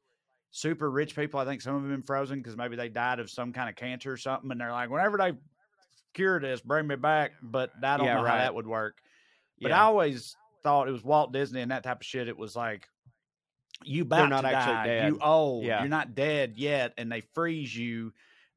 super 0.52 0.91
rich 0.91 1.15
people. 1.15 1.40
I 1.40 1.45
think 1.45 1.61
some 1.61 1.76
of 1.76 1.84
them 1.84 1.91
been 1.91 2.03
frozen 2.03 2.40
because 2.40 2.57
maybe 2.57 2.76
they 2.76 2.90
died 2.90 3.19
of 3.19 3.30
some 3.31 3.53
kind 3.53 3.69
of 3.69 3.76
cancer 3.76 4.11
or 4.14 4.18
something, 4.18 4.52
and 4.52 4.61
they're 4.61 4.72
like, 4.72 4.90
whenever 4.90 5.18
they 5.18 5.34
cure 6.14 6.40
this, 6.40 6.61
bring 6.61 6.88
me 6.88 6.95
back. 6.95 7.34
But 7.41 7.72
I 7.84 7.98
don't 7.98 8.06
Yeah, 8.06 8.14
know 8.14 8.23
right. 8.23 8.31
how 8.31 8.38
that 8.38 8.56
would 8.56 8.68
work. 8.68 9.02
But 9.61 9.72
Yeah. 9.72 9.77
I 9.77 9.81
always 9.81 10.38
thought 10.64 10.88
it 10.88 10.91
was 10.94 11.03
Walt 11.03 11.34
Disney 11.34 11.61
and 11.61 11.72
that 11.72 11.84
type 11.84 12.02
of 12.02 12.06
shit. 12.06 12.27
It 12.27 12.38
was 12.38 12.56
like 12.56 12.88
you 13.85 14.03
about 14.03 14.30
not 14.30 14.41
to 14.41 14.51
die, 14.51 14.85
dead. 14.85 15.07
you 15.07 15.19
old, 15.19 15.64
Yeah. 15.65 15.80
you're 15.81 15.89
not 15.89 16.15
dead 16.15 16.53
yet, 16.57 16.93
and 16.97 17.11
they 17.11 17.22
freeze 17.22 17.76
you. 17.76 18.14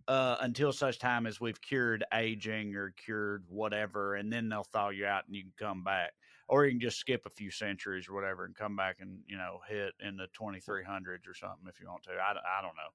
Uh, 0.09 0.36
until 0.43 0.73
such 0.73 1.01
time 1.01 1.27
as 1.27 1.40
we've 1.40 1.61
cured 1.61 2.05
aging 2.15 2.77
or 2.77 2.93
cured 2.93 3.44
whatever, 3.48 4.15
and 4.15 4.32
then 4.32 4.48
they'll 4.48 4.62
thaw 4.62 4.90
you 4.90 5.05
out 5.05 5.27
and 5.27 5.35
you 5.35 5.43
can 5.43 5.53
come 5.59 5.82
back 5.82 6.12
or 6.48 6.65
you 6.65 6.73
can 6.73 6.81
just 6.81 6.98
skip 6.98 7.23
a 7.27 7.31
few 7.31 7.51
centuries 7.51 8.09
or 8.09 8.15
whatever 8.15 8.44
and 8.44 8.55
come 8.55 8.77
back 8.77 8.98
and 9.01 9.19
you 9.27 9.36
know 9.36 9.61
hit 9.69 9.94
in 10.01 10.16
the 10.16 10.28
2300s 10.28 11.27
or 11.28 11.35
something 11.35 11.66
if 11.69 11.81
you 11.81 11.89
want 11.89 12.03
to 12.05 12.11
I 12.12 12.62
don't 12.62 12.77
know 12.77 12.90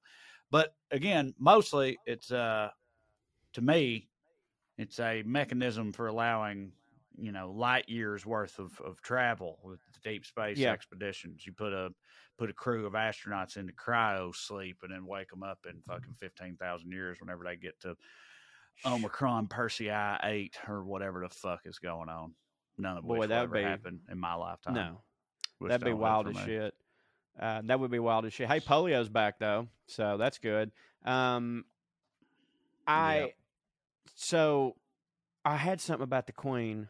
but 0.49 0.75
again 0.91 1.33
mostly 1.37 1.97
it's 2.05 2.31
uh 2.31 2.69
to 3.53 3.61
me 3.61 4.09
it's 4.77 4.99
a 4.99 5.23
mechanism 5.23 5.91
for 5.91 6.07
allowing 6.07 6.71
you 7.21 7.31
know 7.31 7.51
light 7.51 7.87
years 7.87 8.25
worth 8.25 8.57
of, 8.59 8.79
of 8.81 8.99
travel 9.01 9.59
with 9.63 9.79
the 9.93 10.09
deep 10.09 10.25
space 10.25 10.57
Yeah. 10.57 10.71
expeditions 10.71 11.45
you 11.45 11.53
put 11.53 11.71
a 11.71 11.89
put 12.37 12.49
a 12.49 12.53
crew 12.53 12.85
of 12.87 12.93
astronauts 12.93 13.57
into 13.57 13.71
cryo 13.73 14.33
sleep 14.35 14.77
and 14.81 14.91
then 14.91 15.05
wake 15.05 15.29
them 15.29 15.43
up 15.43 15.59
in 15.69 15.81
fucking 15.81 16.15
15,000 16.19 16.91
years 16.91 17.19
whenever 17.21 17.43
they 17.43 17.55
get 17.55 17.79
to 17.81 17.95
Omicron 18.85 19.47
Persei 19.47 20.17
8 20.23 20.57
or 20.67 20.83
whatever 20.83 21.21
the 21.21 21.29
fuck 21.29 21.61
is 21.65 21.77
going 21.77 22.09
on. 22.09 22.33
None 22.77 22.97
of 22.97 23.03
Boy, 23.03 23.27
that'd 23.27 23.43
ever 23.43 23.55
be- 23.55 23.61
happen 23.61 23.99
in 24.09 24.17
my 24.17 24.33
lifetime. 24.33 24.73
no 24.73 25.01
Wish 25.59 25.69
That'd 25.69 25.85
be 25.85 25.93
wild 25.93 26.27
as 26.27 26.35
me. 26.35 26.41
shit. 26.45 26.73
Uh, 27.39 27.61
that 27.65 27.79
would 27.79 27.91
be 27.91 27.99
wild 27.99 28.25
as 28.25 28.33
shit. 28.33 28.47
Hey, 28.47 28.59
polio's 28.59 29.09
back 29.09 29.37
though, 29.37 29.67
so 29.85 30.17
that's 30.17 30.39
good. 30.39 30.71
Um, 31.05 31.65
I 32.87 33.19
Yep. 33.19 33.33
so 34.15 34.75
I 35.45 35.57
had 35.57 35.79
something 35.79 36.03
about 36.03 36.25
the 36.25 36.33
Queen, 36.33 36.87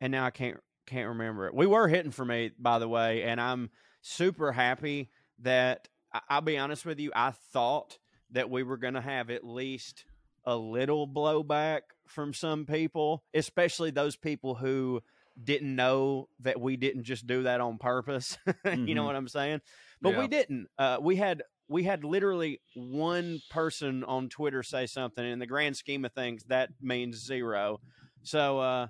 and 0.00 0.10
now 0.10 0.24
I 0.24 0.30
can't 0.30 0.58
can't 0.86 1.08
remember 1.08 1.46
it. 1.46 1.54
We 1.54 1.66
were 1.66 1.86
hitting 1.88 2.10
for 2.10 2.24
me, 2.24 2.50
by 2.58 2.78
the 2.78 2.88
way, 2.88 3.22
and 3.22 3.40
I'm 3.40 3.70
super 4.00 4.50
happy 4.52 5.10
that 5.40 5.88
I'll 6.28 6.40
be 6.40 6.58
honest 6.58 6.84
with 6.84 6.98
you. 6.98 7.12
I 7.14 7.30
thought 7.52 7.98
that 8.32 8.50
we 8.50 8.62
were 8.62 8.76
going 8.76 8.94
to 8.94 9.00
have 9.00 9.30
at 9.30 9.44
least 9.44 10.04
a 10.44 10.56
little 10.56 11.06
blowback 11.06 11.80
from 12.06 12.32
some 12.34 12.66
people, 12.66 13.22
especially 13.34 13.90
those 13.90 14.16
people 14.16 14.54
who 14.54 15.00
didn't 15.42 15.74
know 15.76 16.28
that 16.40 16.60
we 16.60 16.76
didn't 16.76 17.04
just 17.04 17.26
do 17.26 17.44
that 17.44 17.60
on 17.60 17.78
purpose. 17.78 18.36
you 18.64 18.94
know 18.94 19.02
Mhm. 19.02 19.06
what 19.06 19.16
I'm 19.16 19.28
saying? 19.28 19.60
But 20.02 20.10
Yeah. 20.12 20.18
we 20.18 20.28
didn't. 20.28 20.68
Uh, 20.78 20.98
we 21.00 21.16
had 21.16 21.42
we 21.68 21.84
had 21.84 22.02
literally 22.02 22.60
one 22.74 23.40
person 23.50 24.02
on 24.02 24.28
Twitter 24.28 24.62
say 24.64 24.86
something. 24.86 25.24
In 25.24 25.38
the 25.38 25.46
grand 25.46 25.76
scheme 25.76 26.04
of 26.04 26.12
things, 26.12 26.42
that 26.48 26.70
means 26.80 27.24
zero. 27.24 27.80
So 28.22 28.58
uh, 28.58 28.88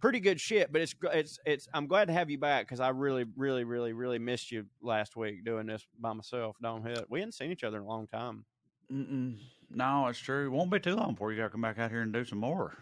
pretty 0.00 0.20
good 0.20 0.40
shit. 0.40 0.72
But 0.72 0.82
it's 0.82 0.94
it's 1.12 1.38
it's. 1.46 1.68
I'm 1.74 1.86
glad 1.86 2.06
to 2.08 2.12
have 2.14 2.30
you 2.30 2.38
back 2.38 2.66
because 2.66 2.80
I 2.80 2.88
really 2.90 3.24
really 3.36 3.64
really 3.64 3.92
really 3.92 4.18
missed 4.18 4.50
you 4.52 4.66
last 4.82 5.16
week 5.16 5.44
doing 5.44 5.66
this 5.66 5.86
by 5.98 6.12
myself. 6.12 6.56
Don't 6.62 6.82
hit. 6.86 7.06
We 7.08 7.20
hadn't 7.20 7.32
seen 7.32 7.50
each 7.50 7.64
other 7.64 7.78
in 7.78 7.82
a 7.84 7.86
long 7.88 8.06
time. 8.06 8.44
Mm-mm. 8.92 9.36
No, 9.70 10.06
it's 10.06 10.18
true. 10.18 10.46
It 10.46 10.50
won't 10.50 10.70
be 10.70 10.78
too 10.78 10.94
long 10.94 11.12
before 11.12 11.32
you 11.32 11.38
got 11.38 11.44
to 11.44 11.50
come 11.50 11.60
back 11.62 11.78
out 11.78 11.90
here 11.90 12.02
and 12.02 12.12
do 12.12 12.24
some 12.24 12.38
more. 12.38 12.72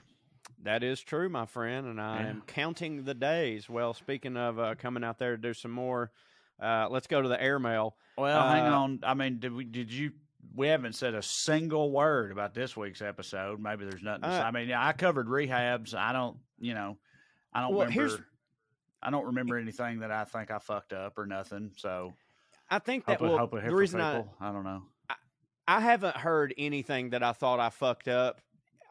That 0.62 0.82
is 0.82 1.00
true, 1.00 1.28
my 1.28 1.46
friend, 1.46 1.86
and 1.86 2.00
I 2.00 2.22
Yeah. 2.22 2.28
am 2.28 2.42
counting 2.46 3.04
the 3.04 3.14
days. 3.14 3.68
Well, 3.68 3.94
speaking 3.94 4.36
of 4.36 4.58
uh, 4.58 4.74
coming 4.76 5.02
out 5.04 5.18
there 5.18 5.36
to 5.36 5.40
do 5.40 5.54
some 5.54 5.70
more, 5.70 6.10
uh, 6.62 6.88
let's 6.90 7.06
go 7.06 7.20
to 7.22 7.28
the 7.28 7.42
airmail. 7.42 7.96
Well, 8.18 8.48
hang 8.48 8.66
Uh, 8.72 8.76
on. 8.78 9.00
I 9.02 9.14
mean, 9.14 9.38
did 9.40 9.52
we? 9.52 9.64
Did 9.64 9.90
you? 9.92 10.12
We 10.54 10.68
haven't 10.68 10.92
said 10.94 11.14
a 11.14 11.22
single 11.22 11.90
word 11.90 12.30
about 12.30 12.52
this 12.54 12.76
week's 12.76 13.00
episode. 13.02 13.60
Maybe 13.60 13.86
there's 13.86 14.02
nothing. 14.02 14.22
To 14.22 14.30
say. 14.30 14.38
Uh, 14.38 14.44
I 14.44 14.50
mean, 14.50 14.70
I 14.72 14.92
covered 14.92 15.26
rehabs. 15.26 15.94
I 15.94 16.12
don't. 16.12 16.36
You 16.58 16.74
know, 16.74 16.96
I 17.52 17.60
don't 17.60 17.74
Well, 17.74 17.86
remember. 17.88 18.24
I 19.02 19.10
don't 19.10 19.26
remember 19.26 19.58
anything 19.58 20.00
that 20.00 20.10
I 20.10 20.24
think 20.24 20.50
I 20.50 20.58
fucked 20.58 20.92
up 20.92 21.18
or 21.18 21.26
nothing. 21.26 21.72
So 21.76 22.14
I 22.70 22.78
think 22.78 23.04
that 23.06 23.18
hope, 23.20 23.26
it- 23.28 23.30
well, 23.30 23.38
hope 23.38 23.50
the 23.52 23.74
reason 23.74 24.00
I, 24.00 24.16
people. 24.16 24.34
I 24.40 24.50
don't 24.52 24.64
know. 24.64 24.82
I 25.66 25.80
haven't 25.80 26.16
heard 26.16 26.54
anything 26.58 27.10
that 27.10 27.22
I 27.22 27.32
thought 27.32 27.58
I 27.60 27.70
fucked 27.70 28.08
up 28.08 28.40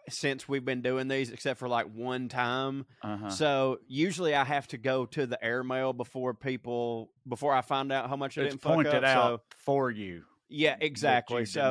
since 0.10 0.50
we've 0.50 0.66
been 0.66 0.82
doing 0.82 1.08
these, 1.08 1.30
except 1.32 1.60
for 1.60 1.70
like 1.70 1.86
one 1.94 2.30
time. 2.30 2.86
Uh-huh. 3.04 3.30
So 3.30 3.80
usually 3.88 4.36
I 4.36 4.44
have 4.44 4.68
to 4.70 4.78
go 4.78 5.06
to 5.08 5.26
the 5.26 5.44
airmail 5.44 5.94
before 5.94 6.34
people 6.34 7.10
before 7.28 7.54
I 7.54 7.62
find 7.62 7.92
out 7.92 8.10
how 8.10 8.16
much 8.16 8.38
I 8.38 8.42
it's 8.42 8.54
didn't 8.56 8.62
fuck 8.64 8.74
pointed 8.74 8.96
up. 8.96 9.04
out 9.04 9.40
So 9.50 9.56
for 9.60 9.90
you. 9.92 10.24
yeah, 10.50 10.76
exactly. 10.80 11.46
So 11.46 11.62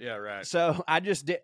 yeah, 0.00 0.16
right. 0.16 0.44
so 0.46 0.82
I 0.88 1.00
just 1.00 1.26
did. 1.26 1.38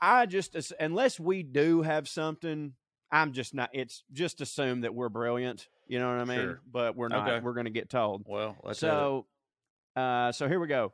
I 0.00 0.26
just 0.26 0.54
unless 0.78 1.18
we 1.18 1.42
do 1.42 1.82
have 1.82 2.06
something, 2.08 2.74
I'm 3.10 3.32
just 3.32 3.54
not. 3.54 3.70
It's 3.72 4.02
just 4.12 4.40
assume 4.40 4.82
that 4.82 4.94
we're 4.94 5.08
brilliant. 5.08 5.68
You 5.86 5.98
know 5.98 6.08
what 6.08 6.18
I 6.18 6.24
mean? 6.24 6.38
Sure. 6.38 6.60
But 6.70 6.96
we're 6.96 7.08
not. 7.08 7.28
Okay. 7.28 7.44
We're 7.44 7.54
going 7.54 7.66
to 7.66 7.70
get 7.70 7.88
told. 7.88 8.24
well, 8.26 8.56
so, 8.72 9.26
uh, 9.96 10.32
so 10.32 10.48
here 10.48 10.60
we 10.60 10.66
go. 10.66 10.92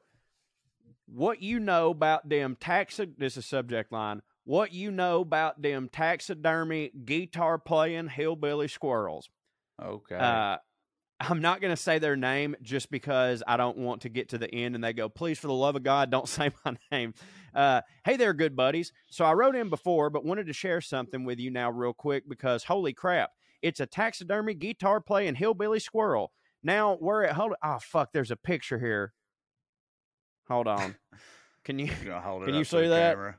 What 1.06 1.42
you 1.42 1.60
know 1.60 1.90
about 1.90 2.28
them 2.28 2.56
taxi? 2.58 3.08
This 3.18 3.36
is 3.36 3.44
subject 3.44 3.92
line. 3.92 4.22
What 4.44 4.72
you 4.72 4.90
know 4.90 5.20
about 5.20 5.60
them 5.60 5.88
taxidermy 5.90 6.92
guitar 7.04 7.58
playing 7.58 8.08
hillbilly 8.08 8.68
squirrels? 8.68 9.28
okay. 9.82 10.16
Uh, 10.16 10.58
I'm 11.20 11.40
not 11.40 11.60
going 11.60 11.72
to 11.74 11.80
say 11.80 11.98
their 11.98 12.16
name 12.16 12.56
just 12.60 12.90
because 12.90 13.42
I 13.46 13.56
don't 13.56 13.78
want 13.78 14.02
to 14.02 14.08
get 14.08 14.30
to 14.30 14.38
the 14.38 14.52
end 14.52 14.74
and 14.74 14.82
they 14.82 14.92
go, 14.92 15.08
please, 15.08 15.38
for 15.38 15.46
the 15.46 15.54
love 15.54 15.76
of 15.76 15.82
God, 15.82 16.10
don't 16.10 16.28
say 16.28 16.50
my 16.64 16.76
name. 16.90 17.14
Uh, 17.54 17.80
hey 18.04 18.16
there, 18.16 18.32
good 18.34 18.56
buddies. 18.56 18.92
So 19.10 19.24
I 19.24 19.32
wrote 19.32 19.54
in 19.56 19.68
before, 19.70 20.10
but 20.10 20.24
wanted 20.24 20.46
to 20.48 20.52
share 20.52 20.80
something 20.80 21.24
with 21.24 21.38
you 21.38 21.50
now, 21.50 21.70
real 21.70 21.92
quick, 21.92 22.28
because 22.28 22.64
holy 22.64 22.92
crap, 22.92 23.30
it's 23.62 23.80
a 23.80 23.86
taxidermy 23.86 24.54
guitar 24.54 25.00
playing 25.00 25.36
hillbilly 25.36 25.78
squirrel. 25.80 26.32
Now, 26.62 26.96
where 26.96 27.22
it, 27.22 27.32
hold 27.32 27.52
Oh, 27.62 27.78
fuck, 27.80 28.12
there's 28.12 28.30
a 28.30 28.36
picture 28.36 28.78
here. 28.78 29.12
Hold 30.48 30.66
on. 30.68 30.96
Can 31.64 31.78
you, 31.78 31.90
You 32.04 32.12
hold 32.12 32.42
it 32.42 32.46
can 32.46 32.54
you 32.56 32.64
see 32.64 32.88
that? 32.88 33.14
camera? 33.14 33.36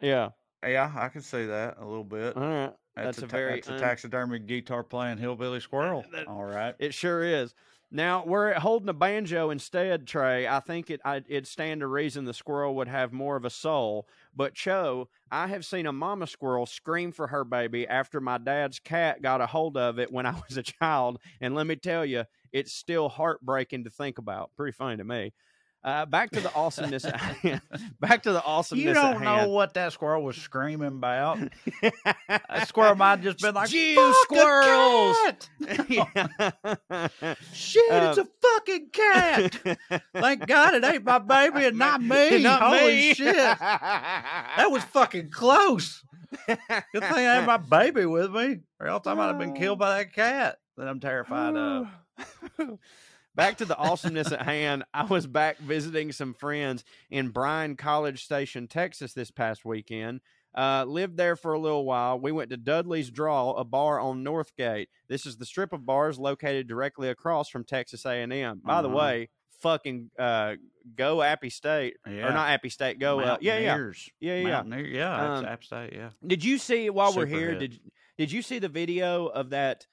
yeah. 0.00 0.30
Yeah, 0.66 0.90
I 0.94 1.08
can 1.08 1.20
see 1.20 1.44
that 1.46 1.76
a 1.78 1.84
little 1.84 2.04
bit. 2.04 2.34
All 2.36 2.42
right. 2.42 2.72
That's, 2.96 3.18
That's 3.18 3.18
a, 3.18 3.24
a 3.24 3.28
ta- 3.28 3.36
very 3.36 3.54
that's 3.56 3.68
a 3.68 3.78
taxidermy 3.78 4.38
guitar 4.38 4.82
playing 4.82 5.18
hillbilly 5.18 5.60
squirrel. 5.60 6.04
That- 6.12 6.26
All 6.26 6.44
right. 6.44 6.74
It 6.78 6.94
sure 6.94 7.22
is. 7.22 7.54
Now, 7.92 8.24
were 8.24 8.52
holding 8.54 8.88
a 8.88 8.92
banjo 8.94 9.50
instead, 9.50 10.06
Trae, 10.06 10.48
I 10.48 10.60
think 10.60 10.90
it 10.90 11.00
I, 11.04 11.16
it'd 11.16 11.48
stand 11.48 11.80
to 11.80 11.88
reason 11.88 12.24
the 12.24 12.32
squirrel 12.32 12.76
would 12.76 12.86
have 12.86 13.12
more 13.12 13.34
of 13.34 13.44
a 13.44 13.50
soul. 13.50 14.06
But 14.34 14.54
Cho, 14.54 15.08
I 15.30 15.48
have 15.48 15.66
seen 15.66 15.86
a 15.86 15.92
mama 15.92 16.28
squirrel 16.28 16.66
scream 16.66 17.10
for 17.10 17.26
her 17.26 17.42
baby 17.44 17.88
after 17.88 18.20
my 18.20 18.38
dad's 18.38 18.78
cat 18.78 19.22
got 19.22 19.40
a 19.40 19.46
hold 19.46 19.76
of 19.76 19.98
it 19.98 20.12
when 20.12 20.24
I 20.24 20.32
was 20.48 20.56
a 20.56 20.62
child, 20.62 21.18
and 21.40 21.54
let 21.56 21.66
me 21.66 21.74
tell 21.74 22.04
you, 22.06 22.24
it's 22.52 22.72
still 22.72 23.08
heartbreaking 23.08 23.84
to 23.84 23.90
think 23.90 24.18
about. 24.18 24.50
Pretty 24.56 24.72
funny 24.72 24.96
to 24.98 25.04
me. 25.04 25.32
Uh, 25.82 26.04
back 26.04 26.30
to 26.30 26.40
the 26.40 26.54
awesomeness. 26.54 27.04
back 28.00 28.22
to 28.24 28.32
the 28.32 28.42
awesomeness. 28.44 28.84
You 28.86 28.92
don't 28.92 29.22
know 29.22 29.48
what 29.48 29.72
that 29.74 29.94
squirrel 29.94 30.22
was 30.22 30.36
screaming 30.36 30.88
about. 30.88 31.38
that 32.28 32.68
squirrel 32.68 32.94
might 32.96 33.10
have 33.12 33.22
just 33.22 33.38
been 33.40 33.54
like, 33.54 33.70
Jew 33.70 33.94
"Fuck 33.96 34.14
a 34.14 34.18
squirrels!" 34.24 35.16
cat!" 35.24 35.48
Yeah. 35.88 37.34
Shit, 37.54 37.82
it's 37.90 38.18
Um, 38.18 38.26
a 38.26 38.48
fucking 38.48 38.90
cat. 38.92 39.56
Thank 40.14 40.46
God 40.46 40.74
it 40.74 40.84
ain't 40.84 41.04
my 41.04 41.18
baby 41.18 41.64
and 41.64 41.78
not 41.78 42.02
me. 42.02 42.42
Not 42.42 42.60
Holy 42.60 42.96
me. 42.96 43.14
shit. 43.14 43.34
That 43.36 44.66
was 44.70 44.84
fucking 44.84 45.30
close. 45.30 46.04
Good 46.46 46.58
thing 46.92 47.26
I 47.26 47.36
had 47.36 47.46
my 47.46 47.56
baby 47.56 48.04
with 48.04 48.30
me, 48.32 48.58
or 48.78 48.86
else 48.88 49.06
I 49.06 49.14
might 49.14 49.28
have 49.28 49.38
been 49.38 49.54
killed 49.54 49.78
by 49.78 49.96
that 49.98 50.12
cat 50.12 50.58
that 50.76 50.86
I'm 50.86 51.00
terrified 51.00 51.56
of. 51.56 51.88
back 53.34 53.58
to 53.58 53.64
the 53.64 53.76
awesomeness 53.76 54.32
at 54.32 54.42
hand. 54.42 54.84
I 54.94 55.04
was 55.04 55.26
back 55.26 55.58
visiting 55.58 56.12
some 56.12 56.34
friends 56.34 56.84
in 57.10 57.28
Bryan 57.28 57.76
College 57.76 58.24
Station, 58.24 58.66
Texas 58.68 59.12
this 59.12 59.30
past 59.30 59.64
weekend. 59.64 60.20
Uh, 60.52 60.84
lived 60.84 61.16
there 61.16 61.36
for 61.36 61.52
a 61.52 61.60
little 61.60 61.84
while. 61.84 62.18
We 62.18 62.32
went 62.32 62.50
to 62.50 62.56
Dudley's 62.56 63.10
Draw, 63.10 63.52
a 63.52 63.64
bar 63.64 64.00
on 64.00 64.24
Northgate. 64.24 64.86
This 65.08 65.24
is 65.24 65.36
the 65.36 65.46
strip 65.46 65.72
of 65.72 65.86
bars 65.86 66.18
located 66.18 66.66
directly 66.66 67.08
across 67.08 67.48
from 67.48 67.62
Texas 67.64 68.04
A&M. 68.04 68.60
By 68.64 68.82
the 68.82 68.88
Uh-huh. 68.88 68.96
way, 68.96 69.28
fucking 69.60 70.10
uh, 70.18 70.54
go 70.96 71.22
Appy 71.22 71.50
State 71.50 71.98
Yeah. 72.04 72.26
or 72.28 72.32
not 72.32 72.48
Appy 72.50 72.68
State? 72.70 72.98
Go 72.98 73.20
uh, 73.20 73.36
yeah 73.40 73.58
yeah 73.58 73.76
yeah 74.20 74.34
yeah. 74.38 74.42
Mountaineer, 74.62 74.86
yeah, 74.86 75.34
Um, 75.38 75.44
App 75.44 75.62
State, 75.62 75.92
yeah. 75.92 76.10
Did 76.26 76.42
you 76.42 76.58
see 76.58 76.90
while 76.90 77.14
we're 77.14 77.26
here? 77.26 77.50
hit. 77.50 77.58
Did 77.60 77.80
did 78.18 78.32
you 78.32 78.42
see 78.42 78.58
the 78.58 78.68
video 78.68 79.26
of 79.26 79.50
that 79.50 79.86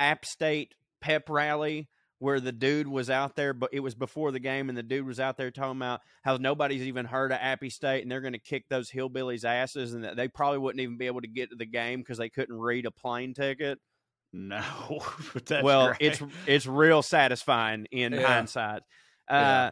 App 0.00 0.24
State 0.24 0.74
pep 1.02 1.28
rally 1.28 1.88
where 2.20 2.40
the 2.40 2.52
dude 2.52 2.88
was 2.88 3.10
out 3.10 3.36
there, 3.36 3.52
but 3.54 3.70
it 3.72 3.80
was 3.80 3.94
before 3.94 4.32
the 4.32 4.40
game, 4.40 4.68
and 4.68 4.76
the 4.76 4.82
dude 4.82 5.06
was 5.06 5.20
out 5.20 5.36
there 5.36 5.50
talking 5.50 5.76
about 5.76 6.00
how 6.24 6.36
nobody's 6.36 6.82
even 6.82 7.06
heard 7.06 7.30
of 7.32 7.38
Appy 7.40 7.70
State, 7.70 8.02
and 8.02 8.10
they're 8.10 8.20
going 8.20 8.32
to 8.32 8.38
kick 8.40 8.64
those 8.68 8.90
hillbillies' 8.90 9.44
asses, 9.44 9.94
and 9.94 10.04
that 10.04 10.16
they 10.16 10.28
probably 10.28 10.58
wouldn't 10.58 10.80
even 10.80 10.98
be 10.98 11.06
able 11.06 11.20
to 11.20 11.28
get 11.28 11.50
to 11.50 11.56
the 11.56 11.66
game 11.66 12.00
because 12.00 12.18
they 12.18 12.28
couldn't 12.28 12.56
read 12.58 12.86
a 12.86 12.90
plane 12.90 13.34
ticket. 13.34 13.78
No, 14.32 14.62
but 15.32 15.46
that's 15.46 15.64
well, 15.64 15.94
it's 16.00 16.20
it's 16.46 16.66
real 16.66 17.02
satisfying 17.02 17.86
in 17.92 18.12
Yeah. 18.12 18.26
hindsight. 18.26 18.82
Uh, 19.30 19.34
Yeah. 19.34 19.70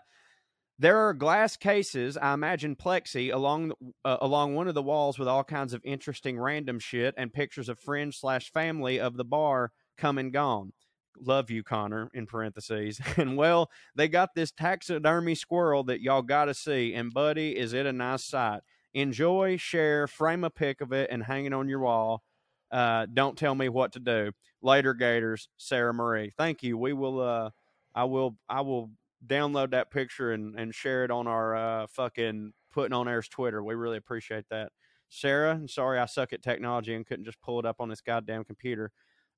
There 0.78 0.98
are 1.08 1.14
glass 1.14 1.56
cases, 1.56 2.18
I 2.18 2.34
imagine 2.34 2.76
plexi, 2.76 3.32
along 3.32 3.72
uh, 4.04 4.18
along 4.20 4.54
one 4.54 4.68
of 4.68 4.74
the 4.74 4.82
walls 4.82 5.18
with 5.18 5.26
all 5.26 5.42
kinds 5.42 5.72
of 5.72 5.80
interesting 5.84 6.38
random 6.38 6.78
shit 6.78 7.14
and 7.16 7.32
pictures 7.32 7.70
of 7.70 7.80
friends 7.80 8.18
slash 8.18 8.52
family 8.52 9.00
of 9.00 9.16
the 9.16 9.24
bar 9.24 9.72
come 9.96 10.18
and 10.18 10.32
gone. 10.34 10.72
Love 11.20 11.50
you, 11.50 11.62
Connor, 11.62 12.10
in 12.14 12.26
parentheses. 12.26 13.00
And 13.16 13.36
well, 13.36 13.70
they 13.94 14.08
got 14.08 14.34
this 14.34 14.52
taxidermy 14.52 15.34
squirrel 15.34 15.84
that 15.84 16.00
y'all 16.00 16.22
got 16.22 16.46
to 16.46 16.54
see. 16.54 16.94
And 16.94 17.12
buddy, 17.12 17.56
is 17.56 17.72
it 17.72 17.86
a 17.86 17.92
nice 17.92 18.24
sight? 18.24 18.60
Enjoy, 18.94 19.56
share, 19.56 20.06
frame 20.06 20.44
a 20.44 20.50
pic 20.50 20.80
of 20.80 20.92
it, 20.92 21.10
and 21.10 21.22
hang 21.22 21.46
it 21.46 21.52
on 21.52 21.68
your 21.68 21.80
wall. 21.80 22.22
Uh, 22.70 23.06
don't 23.12 23.36
tell 23.36 23.54
me 23.54 23.68
what 23.68 23.92
to 23.92 24.00
do. 24.00 24.32
Later, 24.62 24.94
Gators, 24.94 25.48
Sarah 25.56 25.94
Marie. 25.94 26.32
Thank 26.36 26.62
you. 26.62 26.76
We 26.78 26.92
will. 26.92 27.20
Uh, 27.20 27.50
I 27.94 28.04
will. 28.04 28.36
I 28.48 28.62
will 28.62 28.90
download 29.26 29.70
that 29.70 29.90
picture 29.90 30.32
and 30.32 30.58
and 30.58 30.74
share 30.74 31.04
it 31.04 31.10
on 31.10 31.26
our 31.26 31.56
uh, 31.56 31.86
fucking 31.88 32.52
putting 32.72 32.92
on 32.92 33.08
air's 33.08 33.28
Twitter. 33.28 33.62
We 33.62 33.74
really 33.74 33.96
appreciate 33.96 34.44
that. 34.50 34.72
Sarah, 35.08 35.60
sorry 35.66 35.98
I 35.98 36.06
suck 36.06 36.32
at 36.32 36.42
technology 36.42 36.94
and 36.94 37.06
couldn't 37.06 37.24
just 37.24 37.40
pull 37.40 37.58
it 37.58 37.66
up 37.66 37.76
on 37.80 37.88
this 37.88 38.00
goddamn 38.00 38.44
computer. 38.44 38.92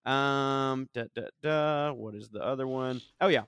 Um, 0.09 0.89
da, 0.95 1.05
da, 1.15 1.23
da, 1.43 1.93
what 1.93 2.15
is 2.15 2.31
the 2.31 2.43
other 2.43 2.67
one? 2.67 3.03
Oh 3.21 3.29
yeah, 3.29 3.43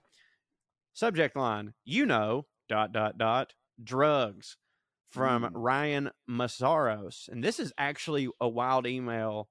subject 0.93 1.37
line. 1.37 1.73
You 1.85 2.05
know, 2.07 2.47
dot 2.69 2.93
dot 2.93 3.17
dot, 3.17 3.55
drugs 3.83 4.57
from 5.09 5.45
Mm. 5.45 5.51
Ryan 5.55 6.11
Masaros, 6.29 7.29
and 7.29 7.43
this 7.43 7.59
is 7.59 7.73
actually 7.79 8.29
a 8.41 8.49
wild 8.49 8.87
email 8.87 9.49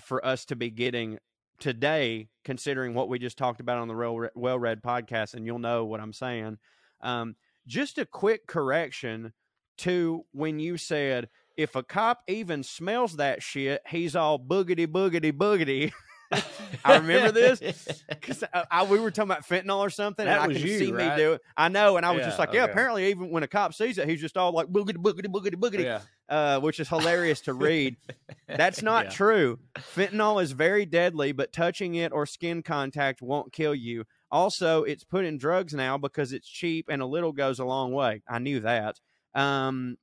for 0.00 0.24
us 0.24 0.44
to 0.46 0.56
be 0.56 0.70
getting 0.70 1.18
today, 1.58 2.28
considering 2.44 2.94
what 2.94 3.08
we 3.08 3.18
just 3.18 3.36
talked 3.36 3.60
about 3.60 3.78
on 3.78 3.88
the 3.88 4.30
Well 4.34 4.58
Read 4.58 4.82
podcast, 4.82 5.34
and 5.34 5.44
you'll 5.44 5.58
know 5.58 5.84
what 5.84 6.00
I'm 6.00 6.12
saying. 6.12 6.58
Um, 7.00 7.36
just 7.66 7.98
a 7.98 8.06
quick 8.06 8.46
correction 8.46 9.32
to 9.78 10.24
when 10.32 10.58
you 10.58 10.76
said, 10.76 11.28
if 11.56 11.74
a 11.76 11.82
cop 11.82 12.22
even 12.28 12.62
smells 12.62 13.16
that 13.16 13.42
shit, 13.42 13.82
he's 13.88 14.16
all 14.16 14.38
boogity, 14.38 14.86
boogity, 14.86 15.32
boogity. 15.32 15.92
I 16.84 16.96
remember 16.98 17.32
this 17.32 17.60
because 18.08 18.42
we 18.88 18.98
were 18.98 19.10
talking 19.10 19.30
about 19.30 19.46
fentanyl 19.46 19.78
or 19.78 19.90
something, 19.90 20.24
That 20.24 20.40
and 20.42 20.50
I 20.52 20.54
can 20.54 20.66
you, 20.66 20.78
see 20.78 20.92
me 20.92 21.04
right? 21.04 21.16
do 21.16 21.32
it. 21.34 21.42
I 21.56 21.68
know, 21.68 21.96
and 21.96 22.04
I 22.06 22.10
was 22.12 22.20
Yeah, 22.20 22.26
just 22.26 22.38
like, 22.38 22.52
yeah. 22.52 22.64
okay. 22.64 22.72
Apparently, 22.72 23.10
even 23.10 23.30
when 23.30 23.42
a 23.42 23.48
cop 23.48 23.74
sees 23.74 23.98
it, 23.98 24.08
he's 24.08 24.20
just 24.20 24.36
all 24.36 24.52
like 24.52 24.66
boogity, 24.68 24.96
boogity, 24.96 25.26
boogity, 25.26 25.54
boogity 25.54 25.84
yeah. 25.84 26.00
uh, 26.28 26.60
which 26.60 26.80
is 26.80 26.88
hilarious 26.88 27.40
to 27.42 27.54
read. 27.54 27.96
That's 28.48 28.82
not 28.82 29.06
Yeah. 29.06 29.10
true. 29.10 29.58
Fentanyl 29.76 30.42
is 30.42 30.52
very 30.52 30.86
deadly, 30.86 31.32
but 31.32 31.52
touching 31.52 31.94
it 31.94 32.12
or 32.12 32.26
skin 32.26 32.62
contact 32.62 33.22
won't 33.22 33.52
kill 33.52 33.74
you. 33.74 34.04
Also, 34.30 34.82
it's 34.84 35.04
put 35.04 35.24
in 35.24 35.38
drugs 35.38 35.74
now 35.74 35.98
because 35.98 36.32
it's 36.32 36.48
cheap 36.48 36.86
and 36.88 37.02
a 37.02 37.06
little 37.06 37.32
goes 37.32 37.58
a 37.58 37.64
long 37.64 37.92
way. 37.92 38.22
I 38.28 38.38
knew 38.38 38.60
that. 38.60 38.98
Um, 39.34 39.96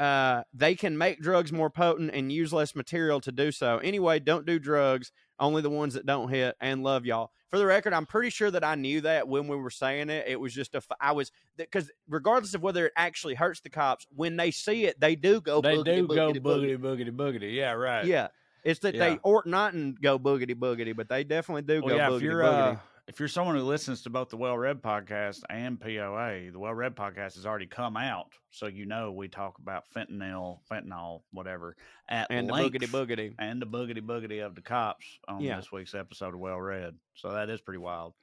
uh, 0.00 0.42
they 0.54 0.74
can 0.74 0.96
make 0.98 1.20
drugs 1.20 1.52
more 1.52 1.70
potent 1.70 2.10
and 2.14 2.32
use 2.32 2.52
less 2.52 2.74
material 2.74 3.20
to 3.20 3.30
do 3.32 3.52
so. 3.52 3.78
Anyway, 3.78 4.18
don't 4.18 4.46
do 4.46 4.58
drugs. 4.58 5.12
Only 5.38 5.62
the 5.62 5.70
ones 5.70 5.94
that 5.94 6.06
don't 6.06 6.28
hit. 6.28 6.56
And 6.60 6.82
love 6.82 7.04
y'all. 7.06 7.30
for 7.50 7.58
the 7.58 7.66
record, 7.66 7.92
I'm 7.92 8.06
pretty 8.06 8.30
sure 8.30 8.50
that 8.50 8.62
I 8.64 8.74
knew 8.76 9.00
that 9.02 9.26
when 9.28 9.46
we 9.48 9.56
were 9.56 9.70
saying 9.70 10.08
it. 10.10 10.26
It 10.28 10.38
was 10.40 10.54
just 10.54 10.74
a, 10.74 10.78
f- 10.78 10.86
I 11.00 11.12
was, 11.12 11.32
because 11.56 11.90
regardless 12.08 12.54
of 12.54 12.62
whether 12.62 12.86
it 12.86 12.92
actually 12.96 13.34
hurts 13.34 13.60
the 13.60 13.70
cops, 13.70 14.06
when 14.14 14.36
they 14.36 14.50
see 14.50 14.84
it, 14.86 14.98
they 15.00 15.16
do 15.16 15.40
go 15.40 15.60
they 15.60 15.76
boogity, 15.76 15.84
do 15.96 16.06
go 16.08 16.32
boogity, 16.32 16.40
boogity 16.40 16.78
boogity 16.78 17.10
boogity. 17.10 17.54
Yeah, 17.54 17.72
right. 17.72 18.04
Yeah. 18.06 18.28
It's 18.64 18.80
that 18.80 18.94
Yeah. 18.94 19.10
they 19.10 19.18
ought 19.22 19.46
not 19.46 19.72
and 19.74 20.00
go 20.00 20.18
boogity 20.18 20.54
boogity, 20.54 20.94
but 20.94 21.08
they 21.08 21.24
definitely 21.24 21.62
do 21.62 21.82
Well, 21.82 21.88
go 21.90 21.96
yeah, 21.96 22.08
boogity 22.10 22.16
if 22.16 22.22
you're 22.22 22.42
boogity. 22.42 22.74
uh, 22.76 22.80
if 23.10 23.18
you're 23.18 23.28
someone 23.28 23.56
who 23.56 23.62
listens 23.62 24.02
to 24.02 24.10
both 24.10 24.28
the 24.28 24.36
Well 24.36 24.56
Read 24.56 24.80
podcast 24.80 25.40
and 25.50 25.80
POA, 25.80 26.52
the 26.52 26.58
Well 26.60 26.72
Read 26.74 26.94
podcast 26.94 27.34
has 27.34 27.44
already 27.44 27.66
come 27.66 27.96
out, 27.96 28.28
so 28.52 28.68
you 28.68 28.86
know 28.86 29.10
we 29.10 29.26
talk 29.26 29.58
about 29.58 29.82
fentanyl, 29.94 30.60
fentanyl, 30.70 31.22
whatever, 31.32 31.76
at 32.08 32.28
and 32.30 32.48
the 32.48 32.52
length, 32.52 32.76
boogity 32.76 32.86
boogity. 32.88 33.34
and 33.40 33.60
the 33.60 33.66
boogity 33.66 34.00
boogity 34.00 34.46
of 34.46 34.54
the 34.54 34.60
cops 34.60 35.04
on 35.26 35.40
Yeah. 35.42 35.56
this 35.56 35.72
week's 35.72 35.92
episode 35.92 36.34
of 36.34 36.40
Well 36.40 36.60
Read. 36.60 36.94
So 37.14 37.32
that 37.32 37.50
is 37.50 37.60
pretty 37.60 37.78
wild. 37.78 38.14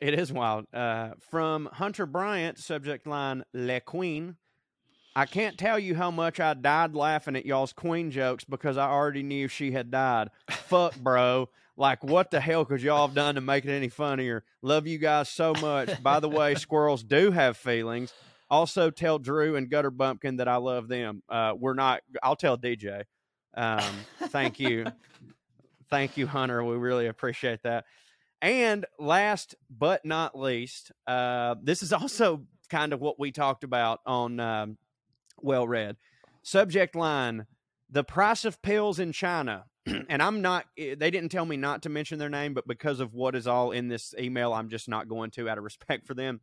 It 0.00 0.14
is 0.18 0.32
wild. 0.32 0.66
Uh, 0.72 1.10
from 1.30 1.68
Hunter 1.74 2.06
Bryant, 2.06 2.56
subject 2.58 3.06
line 3.06 3.44
Le 3.52 3.80
Queen. 3.80 4.36
I 5.14 5.26
can't 5.26 5.58
tell 5.58 5.78
you 5.78 5.94
how 5.96 6.10
much 6.10 6.40
I 6.40 6.54
died 6.54 6.94
laughing 6.94 7.36
at 7.36 7.44
y'all's 7.44 7.74
Queen 7.74 8.10
jokes 8.10 8.44
because 8.44 8.78
I 8.78 8.88
already 8.88 9.22
knew 9.22 9.48
she 9.48 9.72
had 9.72 9.90
died. 9.90 10.30
Fuck, 10.48 10.96
bro. 10.96 11.50
Like, 11.80 12.04
what 12.04 12.30
the 12.30 12.40
hell 12.40 12.66
could 12.66 12.82
y'all 12.82 13.06
have 13.06 13.14
done 13.14 13.36
to 13.36 13.40
make 13.40 13.64
it 13.64 13.74
any 13.74 13.88
funnier? 13.88 14.44
Love 14.60 14.86
you 14.86 14.98
guys 14.98 15.30
so 15.30 15.54
much. 15.62 16.02
By 16.02 16.20
the 16.20 16.28
way, 16.28 16.54
squirrels 16.56 17.02
do 17.02 17.30
have 17.30 17.56
feelings. 17.56 18.12
Also, 18.50 18.90
tell 18.90 19.18
Drew 19.18 19.56
and 19.56 19.70
Gutter 19.70 19.90
Bumpkin 19.90 20.36
that 20.36 20.46
I 20.46 20.56
love 20.56 20.88
them. 20.88 21.22
Uh, 21.26 21.54
we're 21.58 21.72
not, 21.72 22.02
I'll 22.22 22.36
tell 22.36 22.58
DJ. 22.58 23.04
Um, 23.54 23.82
thank 24.24 24.60
you. 24.60 24.88
thank 25.90 26.18
you, 26.18 26.26
Hunter. 26.26 26.62
We 26.62 26.76
really 26.76 27.06
appreciate 27.06 27.62
that. 27.62 27.86
And 28.42 28.84
last 28.98 29.54
but 29.70 30.04
not 30.04 30.38
least, 30.38 30.92
uh, 31.06 31.54
this 31.62 31.82
is 31.82 31.94
also 31.94 32.42
kind 32.68 32.92
of 32.92 33.00
what 33.00 33.18
we 33.18 33.32
talked 33.32 33.64
about 33.64 34.00
on 34.04 34.38
um, 34.38 34.76
Well 35.40 35.66
Read. 35.66 35.96
Subject 36.42 36.94
line 36.94 37.46
The 37.88 38.04
price 38.04 38.44
of 38.44 38.60
pills 38.60 38.98
in 38.98 39.12
China. 39.12 39.64
and 40.08 40.22
I'm 40.22 40.42
not, 40.42 40.66
eh, 40.76 40.94
they 40.98 41.10
didn't 41.10 41.30
tell 41.30 41.46
me 41.46 41.56
not 41.56 41.82
to 41.82 41.88
mention 41.88 42.18
their 42.18 42.28
name, 42.28 42.54
but 42.54 42.66
because 42.66 43.00
of 43.00 43.14
what 43.14 43.34
is 43.34 43.46
all 43.46 43.70
in 43.70 43.88
this 43.88 44.14
email, 44.18 44.52
I'm 44.52 44.68
just 44.68 44.88
not 44.88 45.08
going 45.08 45.30
to 45.32 45.48
out 45.48 45.58
of 45.58 45.64
respect 45.70 46.06
for 46.06 46.14
them. 46.14 46.40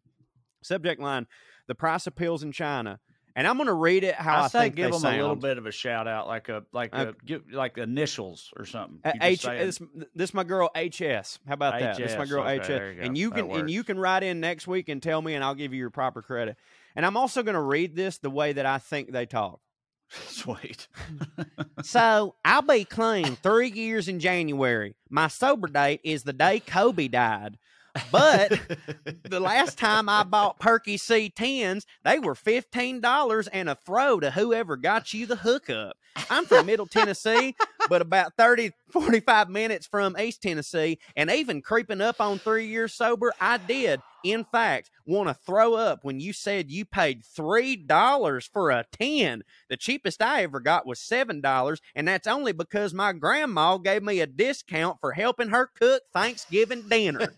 Subject 0.64 1.00
line 1.00 1.28
The 1.68 1.76
price 1.76 2.08
of 2.08 2.16
pills 2.16 2.44
in 2.44 2.52
China. 2.52 3.00
And 3.38 3.46
I'm 3.46 3.58
going 3.58 3.68
to 3.68 3.74
read 3.74 4.04
it 4.04 4.16
how 4.16 4.38
I, 4.40 4.46
I 4.46 4.48
say 4.48 4.60
think 4.62 4.78
give 4.78 4.92
them 4.92 5.06
a 5.06 5.12
little 5.12 5.36
bit 5.36 5.60
of 5.60 5.68
a 5.68 5.72
shout 5.72 6.08
out, 6.08 6.28
like 6.28 6.50
a 6.50 6.64
like 6.74 6.96
a 6.96 7.10
Okay. 7.10 7.18
give, 7.24 7.44
like 7.52 7.78
initials 7.78 8.52
or 8.58 8.66
something. 8.66 9.00
Uh, 9.06 9.12
H 9.22 9.46
it. 9.46 9.58
this, 9.60 9.80
this 10.16 10.34
my 10.34 10.44
girl 10.44 10.72
HS. 10.76 11.38
How 11.48 11.54
about 11.54 11.80
that? 11.80 11.98
This 11.98 12.18
my 12.18 12.26
girl 12.26 12.48
okay, 12.48 12.58
HS. 12.58 12.70
you 12.70 13.00
and 13.00 13.16
you 13.16 13.30
That 13.30 13.36
can 13.36 13.52
and 13.52 13.70
you 13.70 13.84
can 13.84 14.00
write 14.00 14.24
in 14.24 14.40
next 14.40 14.66
week 14.66 14.90
and 14.90 15.04
tell 15.04 15.22
me, 15.22 15.36
and 15.36 15.44
I'll 15.44 15.54
give 15.54 15.72
you 15.72 15.78
your 15.78 15.92
proper 15.92 16.24
credit. 16.24 16.58
And 16.96 17.06
I'm 17.06 17.16
also 17.16 17.44
going 17.44 17.54
to 17.54 17.62
read 17.62 17.96
this 17.96 18.18
the 18.18 18.32
way 18.32 18.54
that 18.54 18.66
I 18.66 18.80
think 18.80 19.12
they 19.12 19.28
talk. 19.28 19.60
Sweet. 20.28 20.88
So 21.84 22.36
I'll 22.46 22.62
be 22.62 22.86
clean 22.86 23.36
three 23.38 23.70
years 23.70 24.08
in 24.08 24.20
January. 24.20 24.96
My 25.10 25.28
sober 25.28 25.68
date 25.68 26.02
is 26.04 26.24
the 26.24 26.34
day 26.34 26.60
Kobe 26.60 27.08
died. 27.08 27.58
But 28.12 28.60
the 29.24 29.40
last 29.40 29.78
time 29.78 30.10
I 30.10 30.24
bought 30.24 30.60
Perky 30.60 30.98
C10s, 30.98 31.86
they 32.04 32.20
were 32.20 32.36
$15 32.36 33.48
and 33.52 33.70
a 33.70 33.76
throw 33.76 34.20
to 34.20 34.32
whoever 34.32 34.78
got 34.78 35.14
you 35.14 35.26
the 35.26 35.36
hookup. 35.36 35.98
I'm 36.30 36.46
from 36.46 36.66
Middle 36.66 36.88
Tennessee, 36.88 37.56
but 37.90 38.02
about 38.02 38.34
30, 38.38 38.72
45 38.92 39.50
minutes 39.50 39.86
from 39.86 40.18
East 40.20 40.42
Tennessee, 40.42 41.00
and 41.16 41.30
even 41.30 41.62
creeping 41.62 42.02
up 42.02 42.20
on 42.20 42.40
three 42.40 42.68
years 42.68 42.94
sober, 42.94 43.34
I 43.40 43.58
did, 43.58 44.02
in 44.24 44.44
fact, 44.46 44.90
want 45.08 45.30
to 45.30 45.34
throw 45.34 45.74
up 45.76 46.04
when 46.04 46.20
you 46.20 46.34
said 46.34 46.70
you 46.70 46.86
paid 46.86 47.24
$3 47.24 48.50
for 48.52 48.70
a 48.72 48.86
10. 48.92 49.44
The 49.70 49.78
cheapest 49.78 50.22
I 50.22 50.44
ever 50.44 50.60
got 50.60 50.86
was 50.86 51.00
$7, 51.00 51.78
and 51.96 52.08
that's 52.08 52.28
only 52.28 52.52
because 52.52 52.94
my 52.94 53.14
grandma 53.14 53.78
gave 53.78 54.04
me 54.04 54.20
a 54.20 54.28
discount 54.28 55.00
for 55.00 55.14
helping 55.14 55.50
her 55.50 55.68
cook 55.68 56.04
Thanksgiving 56.14 56.84
dinner. 56.90 57.34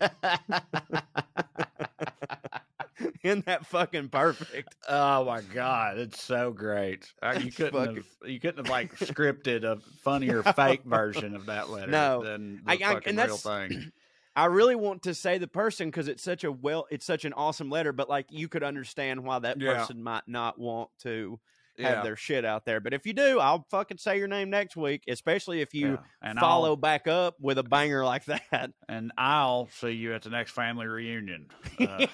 Isn't 3.22 3.46
that 3.46 3.66
fucking 3.66 4.08
perfect? 4.10 4.74
Oh 4.88 5.24
my 5.24 5.40
god, 5.40 5.98
it's 5.98 6.22
so 6.22 6.50
great. 6.52 7.10
You 7.40 7.50
couldn't 7.52 7.72
fucking- 7.72 7.96
have 7.96 8.06
you 8.30 8.40
couldn't 8.40 8.58
have 8.66 8.68
like 8.70 8.94
scripted 8.98 9.64
a 9.64 9.76
funnier 10.02 10.42
fake 10.42 10.82
version 10.84 11.34
of 11.34 11.46
that 11.46 11.70
letter 11.70 11.90
No. 11.90 12.22
than 12.22 12.62
I- 12.66 12.76
the 12.76 12.84
I- 12.84 12.94
fucking 12.94 13.18
and 13.18 13.28
real 13.28 13.36
thing. 13.38 13.92
I 14.36 14.46
really 14.46 14.76
want 14.76 15.02
to 15.02 15.14
say 15.14 15.38
the 15.38 15.48
person 15.48 15.88
because 15.88 16.08
it's 16.08 16.22
such 16.22 16.44
a 16.44 16.52
well, 16.52 16.86
it's 16.90 17.04
such 17.06 17.24
an 17.24 17.32
awesome 17.32 17.68
letter, 17.70 17.92
but 17.92 18.08
like 18.08 18.26
you 18.30 18.48
could 18.48 18.62
understand 18.62 19.24
why 19.24 19.38
that 19.40 19.60
Yeah. 19.60 19.74
person 19.74 20.02
might 20.02 20.26
not 20.28 20.58
want 20.58 20.90
to 21.02 21.40
have 21.78 21.96
Yeah. 21.98 22.02
their 22.02 22.16
shit 22.16 22.44
out 22.44 22.64
there. 22.64 22.78
But 22.80 22.92
if 22.94 23.06
you 23.06 23.12
do, 23.12 23.40
I'll 23.40 23.66
fucking 23.70 23.98
say 23.98 24.18
your 24.18 24.28
name 24.28 24.50
next 24.50 24.76
week, 24.76 25.04
especially 25.08 25.62
if 25.62 25.74
you 25.74 25.92
Yeah. 25.92 25.96
and 26.22 26.38
follow 26.38 26.76
back 26.76 27.08
up 27.08 27.36
with 27.40 27.58
a 27.58 27.62
banger 27.62 28.04
like 28.04 28.24
that. 28.26 28.70
and 28.88 29.12
I'll 29.18 29.68
see 29.70 29.90
you 29.92 30.14
at 30.14 30.22
the 30.22 30.30
next 30.30 30.52
family 30.52 30.86
reunion. 30.86 31.48
Uh, 31.80 32.06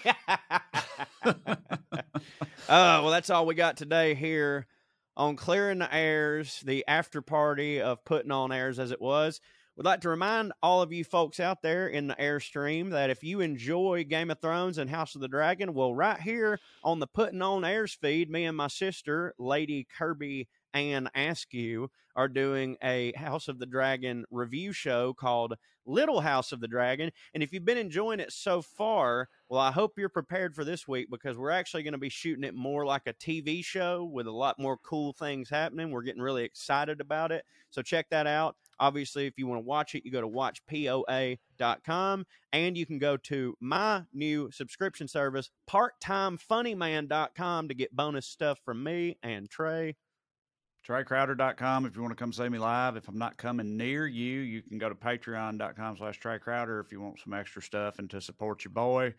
uh, 1.27 1.55
well, 2.69 3.11
that's 3.11 3.31
all 3.31 3.47
we 3.47 3.55
got 3.55 3.77
today 3.77 4.15
here 4.15 4.67
on 5.17 5.37
Clearing 5.37 5.79
the 5.79 5.93
Airs, 5.95 6.61
the 6.65 6.85
after 6.87 7.23
party 7.23 7.81
of 7.81 8.05
putting 8.05 8.31
on 8.31 8.53
airs 8.53 8.79
as 8.79 8.91
it 8.91 9.01
was. 9.01 9.41
We'd 9.77 9.85
like 9.85 10.01
to 10.01 10.09
remind 10.09 10.55
all 10.63 10.81
of 10.81 10.91
you 10.91 11.05
folks 11.05 11.39
out 11.39 11.61
there 11.61 11.87
in 11.87 12.07
the 12.07 12.15
airstream 12.15 12.93
that 12.93 13.11
if 13.11 13.23
you 13.23 13.41
enjoy 13.41 14.05
Game 14.05 14.31
of 14.31 14.41
Thrones 14.41 14.79
and 14.79 14.89
House 14.89 15.15
of 15.15 15.21
the 15.21 15.29
Dragon, 15.29 15.75
well, 15.75 15.95
right 15.95 16.19
here 16.19 16.59
on 16.83 16.99
the 16.99 17.07
Putting 17.07 17.43
On 17.43 17.63
Airs 17.63 17.93
feed, 17.93 18.31
me 18.31 18.47
and 18.47 18.57
my 18.57 18.69
sister, 18.69 19.35
Lady 19.39 19.87
Kirby 19.99 20.49
Ann 20.73 21.11
Askew, 21.15 21.91
are 22.15 22.27
doing 22.27 22.79
a 22.83 23.13
House 23.17 23.49
of 23.49 23.59
the 23.59 23.67
Dragon 23.67 24.25
review 24.31 24.73
show 24.73 25.13
called 25.13 25.57
Little 25.85 26.23
House 26.23 26.53
of 26.53 26.61
the 26.61 26.69
Dragon. 26.69 27.11
And 27.35 27.43
if 27.43 27.53
you've 27.53 27.67
been 27.67 27.77
enjoying 27.77 28.21
it 28.21 28.33
so 28.33 28.63
far, 28.63 29.29
well, 29.51 29.61
I 29.61 29.73
hope 29.73 29.99
you're 29.99 30.09
prepared 30.09 30.55
for 30.55 30.65
this 30.65 30.89
week 30.89 31.09
because 31.11 31.37
we're 31.37 31.51
actually 31.51 31.83
going 31.83 31.93
to 31.93 31.99
be 31.99 32.09
shooting 32.09 32.45
it 32.45 32.55
more 32.55 32.87
like 32.87 33.03
a 33.07 33.13
TV 33.13 33.63
show 33.63 34.09
with 34.11 34.27
a 34.27 34.33
lot 34.33 34.59
more 34.59 34.79
cool 34.79 35.13
things 35.13 35.51
happening. 35.51 35.91
We're 35.91 36.01
getting 36.01 36.23
really 36.23 36.45
excited 36.45 37.03
about 37.03 37.31
it. 37.31 37.45
So 37.69 37.83
check 37.83 38.09
that 38.09 38.27
out. 38.27 38.57
Obviously, 38.79 39.27
if 39.27 39.35
you 39.39 39.47
want 39.47 39.61
to 39.61 39.67
watch 39.67 39.95
it, 39.95 40.05
you 40.05 40.11
go 40.11 40.21
to 40.21 40.29
watchpoa.com 40.29 42.27
and 42.53 42.77
you 42.77 42.87
can 42.87 42.99
go 42.99 43.17
to 43.17 43.55
my 43.61 44.03
new 44.13 44.51
subscription 44.51 45.09
service, 45.09 45.51
parttimefunnyman.com, 45.71 47.69
to 47.69 47.75
get 47.75 47.95
bonus 47.95 48.27
stuff 48.27 48.59
from 48.65 48.83
me 48.83 49.17
and 49.23 49.49
Trae. 49.49 49.95
TraeCrowder.com 50.87 51.87
if 51.87 51.97
you 51.97 52.03
want 52.03 52.17
to 52.17 52.23
come 52.23 52.33
see 52.33 52.49
me 52.49 52.59
live. 52.59 52.97
If 52.97 53.09
I'm 53.09 53.19
not 53.19 53.37
coming 53.37 53.77
near 53.77 54.07
you, 54.07 54.41
you 54.41 54.63
can 54.63 54.79
go 54.79 54.89
to 54.89 54.95
patreon.com 54.95 55.97
slash 55.97 56.21
Trae 56.21 56.41
Crowder 56.41 56.79
if 56.81 56.93
you 56.93 57.01
want 57.01 57.19
some 57.19 57.35
extra 57.35 57.61
stuff 57.61 57.99
and 57.99 58.09
to 58.11 58.21
support 58.21 58.65
your 58.65 58.73
boy. 58.73 59.15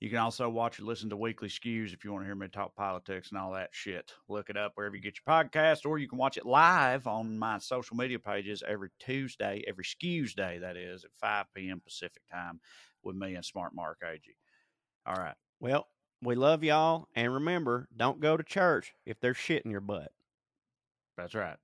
You 0.00 0.08
can 0.10 0.18
also 0.18 0.48
watch 0.48 0.78
and 0.78 0.86
listen 0.86 1.10
to 1.10 1.16
weekly 1.16 1.48
skews 1.48 1.92
if 1.92 2.04
you 2.04 2.12
want 2.12 2.22
to 2.22 2.26
hear 2.26 2.36
me 2.36 2.46
talk 2.46 2.76
politics 2.76 3.30
and 3.30 3.38
all 3.38 3.52
that 3.52 3.70
shit. 3.72 4.12
Look 4.28 4.48
it 4.48 4.56
up 4.56 4.72
wherever 4.74 4.94
you 4.94 5.02
get 5.02 5.16
your 5.18 5.34
podcast, 5.34 5.84
or 5.84 5.98
you 5.98 6.08
can 6.08 6.18
watch 6.18 6.36
it 6.36 6.46
live 6.46 7.08
on 7.08 7.36
my 7.36 7.58
social 7.58 7.96
media 7.96 8.20
pages 8.20 8.62
every 8.66 8.90
Tuesday, 9.00 9.64
every 9.66 9.84
skews 9.84 10.34
day, 10.34 10.58
that 10.58 10.76
is, 10.76 11.04
at 11.04 11.10
5 11.14 11.46
p.m. 11.54 11.80
Pacific 11.84 12.22
time 12.30 12.60
with 13.02 13.16
me 13.16 13.34
and 13.34 13.44
Smart 13.44 13.74
Mark 13.74 13.98
AG. 14.08 14.22
All 15.04 15.16
right. 15.16 15.34
Well, 15.58 15.88
we 16.22 16.36
love 16.36 16.62
y'all. 16.62 17.08
And 17.16 17.34
remember, 17.34 17.88
don't 17.96 18.20
go 18.20 18.36
to 18.36 18.44
church 18.44 18.92
if 19.04 19.18
there's 19.18 19.36
shit 19.36 19.64
in 19.64 19.70
your 19.72 19.80
butt. 19.80 20.12
That's 21.16 21.34
right. 21.34 21.56